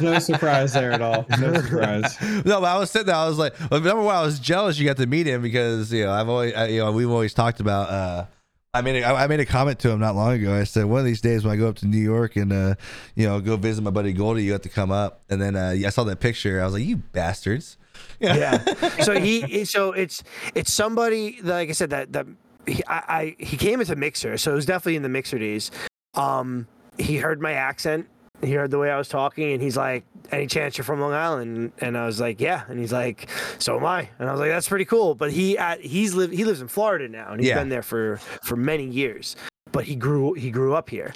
no 0.00 0.18
surprise 0.18 0.72
there 0.72 0.90
at 0.90 1.00
all. 1.00 1.24
No 1.38 1.54
surprise. 1.54 2.16
no, 2.44 2.60
but 2.60 2.64
I 2.64 2.76
was 2.76 2.90
sitting 2.90 3.06
there. 3.06 3.14
I 3.14 3.28
was 3.28 3.38
like, 3.38 3.54
well, 3.70 3.80
number 3.80 4.02
one, 4.02 4.16
I 4.16 4.22
was 4.22 4.40
jealous 4.40 4.78
you 4.80 4.84
got 4.84 4.96
to 4.96 5.06
meet 5.06 5.26
him 5.28 5.40
because 5.40 5.92
you 5.92 6.04
know 6.04 6.10
I've 6.10 6.28
always, 6.28 6.54
I, 6.54 6.66
you 6.66 6.80
know, 6.80 6.90
we've 6.92 7.10
always 7.10 7.32
talked 7.32 7.60
about. 7.60 7.88
uh 7.90 8.26
I 8.74 8.80
made 8.80 9.00
a, 9.00 9.06
I 9.06 9.28
made 9.28 9.38
a 9.38 9.46
comment 9.46 9.78
to 9.80 9.90
him 9.90 10.00
not 10.00 10.16
long 10.16 10.32
ago. 10.32 10.52
I 10.52 10.64
said 10.64 10.86
one 10.86 10.98
of 10.98 11.06
these 11.06 11.20
days 11.20 11.44
when 11.44 11.52
I 11.52 11.56
go 11.56 11.68
up 11.68 11.76
to 11.76 11.86
New 11.86 11.96
York 11.96 12.34
and 12.34 12.52
uh 12.52 12.74
you 13.14 13.24
know 13.28 13.40
go 13.40 13.56
visit 13.56 13.82
my 13.82 13.92
buddy 13.92 14.12
Goldie, 14.12 14.42
you 14.42 14.50
have 14.50 14.62
to 14.62 14.68
come 14.68 14.90
up. 14.90 15.22
And 15.30 15.40
then 15.40 15.54
uh, 15.54 15.76
I 15.86 15.90
saw 15.90 16.02
that 16.04 16.18
picture. 16.18 16.60
I 16.60 16.64
was 16.64 16.74
like, 16.74 16.82
you 16.84 16.96
bastards. 16.96 17.78
yeah. 18.18 18.58
So 19.04 19.18
he, 19.20 19.64
so 19.64 19.92
it's 19.92 20.24
it's 20.56 20.72
somebody 20.72 21.38
like 21.42 21.68
I 21.68 21.72
said 21.72 21.90
that 21.90 22.12
that 22.14 22.26
he, 22.66 22.82
I, 22.86 23.02
I 23.08 23.36
he 23.38 23.56
came 23.56 23.80
into 23.80 23.96
Mixer, 23.96 24.36
so 24.38 24.52
it 24.52 24.54
was 24.54 24.66
definitely 24.66 24.96
in 24.96 25.02
the 25.02 25.08
Mixer 25.08 25.38
days. 25.38 25.70
Um, 26.14 26.66
he 26.98 27.16
heard 27.16 27.40
my 27.40 27.52
accent, 27.52 28.06
he 28.42 28.52
heard 28.52 28.70
the 28.70 28.78
way 28.78 28.90
I 28.90 28.98
was 28.98 29.08
talking, 29.08 29.52
and 29.52 29.62
he's 29.62 29.76
like, 29.76 30.04
"Any 30.30 30.46
chance 30.46 30.76
you're 30.78 30.84
from 30.84 31.00
Long 31.00 31.12
Island?" 31.12 31.72
And 31.78 31.96
I 31.98 32.06
was 32.06 32.20
like, 32.20 32.40
"Yeah," 32.40 32.62
and 32.68 32.78
he's 32.78 32.92
like, 32.92 33.28
"So 33.58 33.76
am 33.78 33.84
I," 33.86 34.08
and 34.18 34.28
I 34.28 34.32
was 34.32 34.40
like, 34.40 34.50
"That's 34.50 34.68
pretty 34.68 34.84
cool." 34.84 35.14
But 35.14 35.32
he 35.32 35.58
at 35.58 35.80
he's 35.80 36.14
live 36.14 36.30
he 36.30 36.44
lives 36.44 36.60
in 36.60 36.68
Florida 36.68 37.08
now, 37.08 37.32
and 37.32 37.40
he's 37.40 37.48
Yeah. 37.50 37.58
been 37.58 37.68
there 37.68 37.82
for 37.82 38.18
for 38.42 38.56
many 38.56 38.84
years. 38.84 39.36
But 39.72 39.84
he 39.84 39.96
grew 39.96 40.34
he 40.34 40.50
grew 40.50 40.74
up 40.74 40.88
here. 40.90 41.14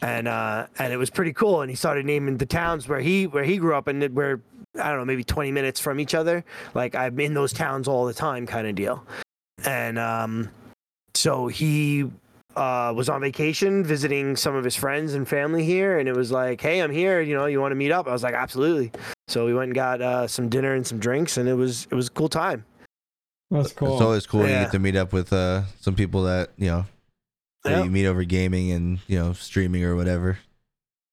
And 0.00 0.28
uh, 0.28 0.68
and 0.78 0.92
it 0.92 0.96
was 0.96 1.10
pretty 1.10 1.32
cool. 1.32 1.60
And 1.60 1.68
he 1.68 1.74
started 1.74 2.06
naming 2.06 2.36
the 2.36 2.46
towns 2.46 2.86
where 2.88 3.00
he 3.00 3.26
where 3.26 3.42
he 3.42 3.56
grew 3.58 3.74
up 3.74 3.88
and 3.88 4.02
where 4.14 4.40
I 4.80 4.90
don't 4.90 4.98
know, 4.98 5.04
maybe 5.04 5.24
20 5.24 5.50
minutes 5.50 5.80
from 5.80 5.98
each 5.98 6.14
other. 6.14 6.44
Like 6.72 6.94
I'm 6.94 7.18
in 7.18 7.34
those 7.34 7.52
towns 7.52 7.88
all 7.88 8.06
the 8.06 8.14
time, 8.14 8.46
kind 8.46 8.68
of 8.68 8.76
deal. 8.76 9.04
And 9.66 9.98
um, 9.98 10.50
so 11.18 11.48
he 11.48 12.10
uh, 12.56 12.92
was 12.96 13.08
on 13.08 13.20
vacation 13.20 13.84
visiting 13.84 14.36
some 14.36 14.54
of 14.54 14.64
his 14.64 14.76
friends 14.76 15.14
and 15.14 15.26
family 15.28 15.64
here, 15.64 15.98
and 15.98 16.08
it 16.08 16.14
was 16.16 16.30
like, 16.30 16.60
"Hey, 16.60 16.80
I'm 16.80 16.90
here. 16.92 17.20
You 17.20 17.34
know, 17.36 17.46
you 17.46 17.60
want 17.60 17.72
to 17.72 17.76
meet 17.76 17.90
up?" 17.90 18.06
I 18.06 18.12
was 18.12 18.22
like, 18.22 18.34
"Absolutely." 18.34 18.92
So 19.26 19.44
we 19.46 19.52
went 19.54 19.66
and 19.68 19.74
got 19.74 20.00
uh, 20.00 20.26
some 20.28 20.48
dinner 20.48 20.74
and 20.74 20.86
some 20.86 20.98
drinks, 20.98 21.36
and 21.36 21.48
it 21.48 21.54
was 21.54 21.86
it 21.90 21.94
was 21.94 22.06
a 22.08 22.10
cool 22.10 22.28
time. 22.28 22.64
That's 23.50 23.72
cool. 23.72 23.94
It's 23.94 24.02
always 24.02 24.26
cool. 24.26 24.42
You 24.42 24.48
get 24.48 24.72
to 24.72 24.78
meet 24.78 24.94
up 24.96 25.12
with 25.12 25.32
uh 25.32 25.62
some 25.80 25.94
people 25.94 26.22
that 26.24 26.50
you 26.56 26.66
know 26.68 26.84
that 27.64 27.70
Yeah. 27.70 27.84
you 27.84 27.90
meet 27.90 28.06
over 28.06 28.22
gaming 28.24 28.70
and 28.72 28.98
you 29.06 29.18
know 29.18 29.32
streaming 29.32 29.84
or 29.84 29.96
whatever. 29.96 30.38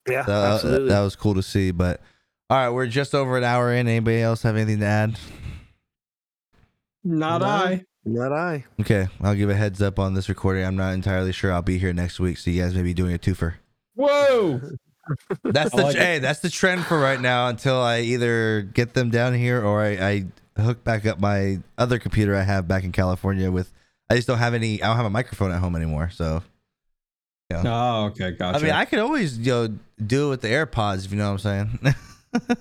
Yeah, 0.07 0.21
That, 0.23 0.27
that- 0.27 0.53
absolutely. 0.55 0.89
that 0.89 1.01
was 1.01 1.15
cool 1.15 1.33
to 1.35 1.43
see. 1.43 1.71
But 1.71 2.01
all 2.49 2.57
right, 2.57 2.69
we're 2.69 2.87
just 2.87 3.15
over 3.15 3.37
an 3.37 3.43
hour 3.43 3.71
in. 3.73 3.87
Anybody 3.87 4.21
else 4.21 4.43
have 4.43 4.55
anything 4.55 4.79
to 4.81 4.85
add? 4.85 5.17
Not 7.03 7.41
No. 7.41 7.47
I. 7.47 7.85
Not 8.05 8.31
I. 8.31 8.65
Okay, 8.79 9.07
I'll 9.21 9.35
give 9.35 9.49
a 9.49 9.55
heads 9.55 9.81
up 9.81 9.97
on 9.97 10.13
this 10.13 10.29
recording. 10.29 10.63
I'm 10.63 10.75
not 10.75 10.93
entirely 10.93 11.31
sure 11.31 11.51
I'll 11.51 11.61
be 11.61 11.79
here 11.79 11.91
next 11.93 12.19
week, 12.19 12.37
so 12.37 12.51
you 12.51 12.61
guys 12.61 12.75
may 12.75 12.83
be 12.83 12.93
doing 12.93 13.13
a 13.15 13.17
twofer. 13.17 13.55
Whoa. 13.95 14.61
That's 15.43 15.71
the 15.71 15.83
like 15.83 15.95
hey, 15.95 16.17
that's 16.17 16.39
the 16.39 16.49
trend 16.49 16.83
for 16.83 16.99
right 16.99 17.21
now 17.21 17.47
until 17.47 17.77
I 17.77 17.99
either 17.99 18.63
get 18.63 18.95
them 18.95 19.11
down 19.11 19.35
here 19.35 19.63
or 19.63 19.83
I, 19.83 20.25
I 20.57 20.59
hook 20.59 20.83
back 20.83 21.05
up 21.05 21.19
my 21.19 21.59
other 21.77 21.99
computer 21.99 22.35
I 22.35 22.41
have 22.41 22.67
back 22.67 22.83
in 22.83 22.91
California 22.91 23.51
with. 23.51 23.71
I 24.09 24.15
just 24.15 24.27
don't 24.27 24.39
have 24.39 24.55
any. 24.55 24.81
I 24.81 24.87
don't 24.87 24.95
have 24.95 25.05
a 25.05 25.11
microphone 25.11 25.51
at 25.51 25.59
home 25.59 25.75
anymore. 25.75 26.09
So 26.09 26.41
Oh, 27.53 28.05
okay, 28.05 28.31
gotcha. 28.31 28.57
I 28.57 28.61
mean, 28.61 28.71
I 28.71 28.85
could 28.85 28.99
always 28.99 29.37
you 29.37 29.51
know 29.51 29.77
do 30.03 30.27
it 30.27 30.29
with 30.31 30.41
the 30.41 30.47
AirPods 30.47 31.05
if 31.05 31.11
you 31.11 31.17
know 31.17 31.31
what 31.31 31.45
I'm 31.45 31.79
saying. 31.81 31.95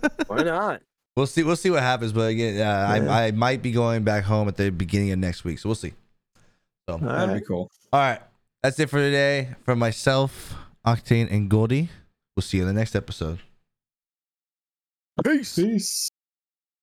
Why 0.26 0.42
not? 0.42 0.82
We'll 1.16 1.26
see. 1.26 1.42
We'll 1.42 1.56
see 1.56 1.70
what 1.70 1.82
happens. 1.82 2.12
But 2.12 2.30
again, 2.30 2.54
uh, 2.56 2.58
Yeah. 2.58 3.12
I 3.12 3.26
I 3.26 3.30
might 3.32 3.62
be 3.62 3.72
going 3.72 4.04
back 4.04 4.24
home 4.24 4.48
at 4.48 4.56
the 4.56 4.70
beginning 4.70 5.12
of 5.12 5.18
next 5.18 5.44
week, 5.44 5.58
so 5.58 5.68
we'll 5.68 5.76
see. 5.76 5.94
So. 6.88 6.98
That'd 6.98 7.30
right. 7.30 7.40
be 7.40 7.44
cool. 7.46 7.70
All 7.92 8.00
right. 8.00 8.20
That's 8.62 8.78
it 8.80 8.88
for 8.90 8.98
today. 8.98 9.54
From 9.64 9.78
myself, 9.78 10.54
Octane, 10.86 11.30
and 11.30 11.48
Goldie. 11.50 11.90
We'll 12.36 12.42
see 12.42 12.58
you 12.58 12.62
in 12.62 12.66
the 12.66 12.72
next 12.72 12.94
episode. 12.96 13.40
Peace. 15.22 15.54
Peace. 15.56 16.10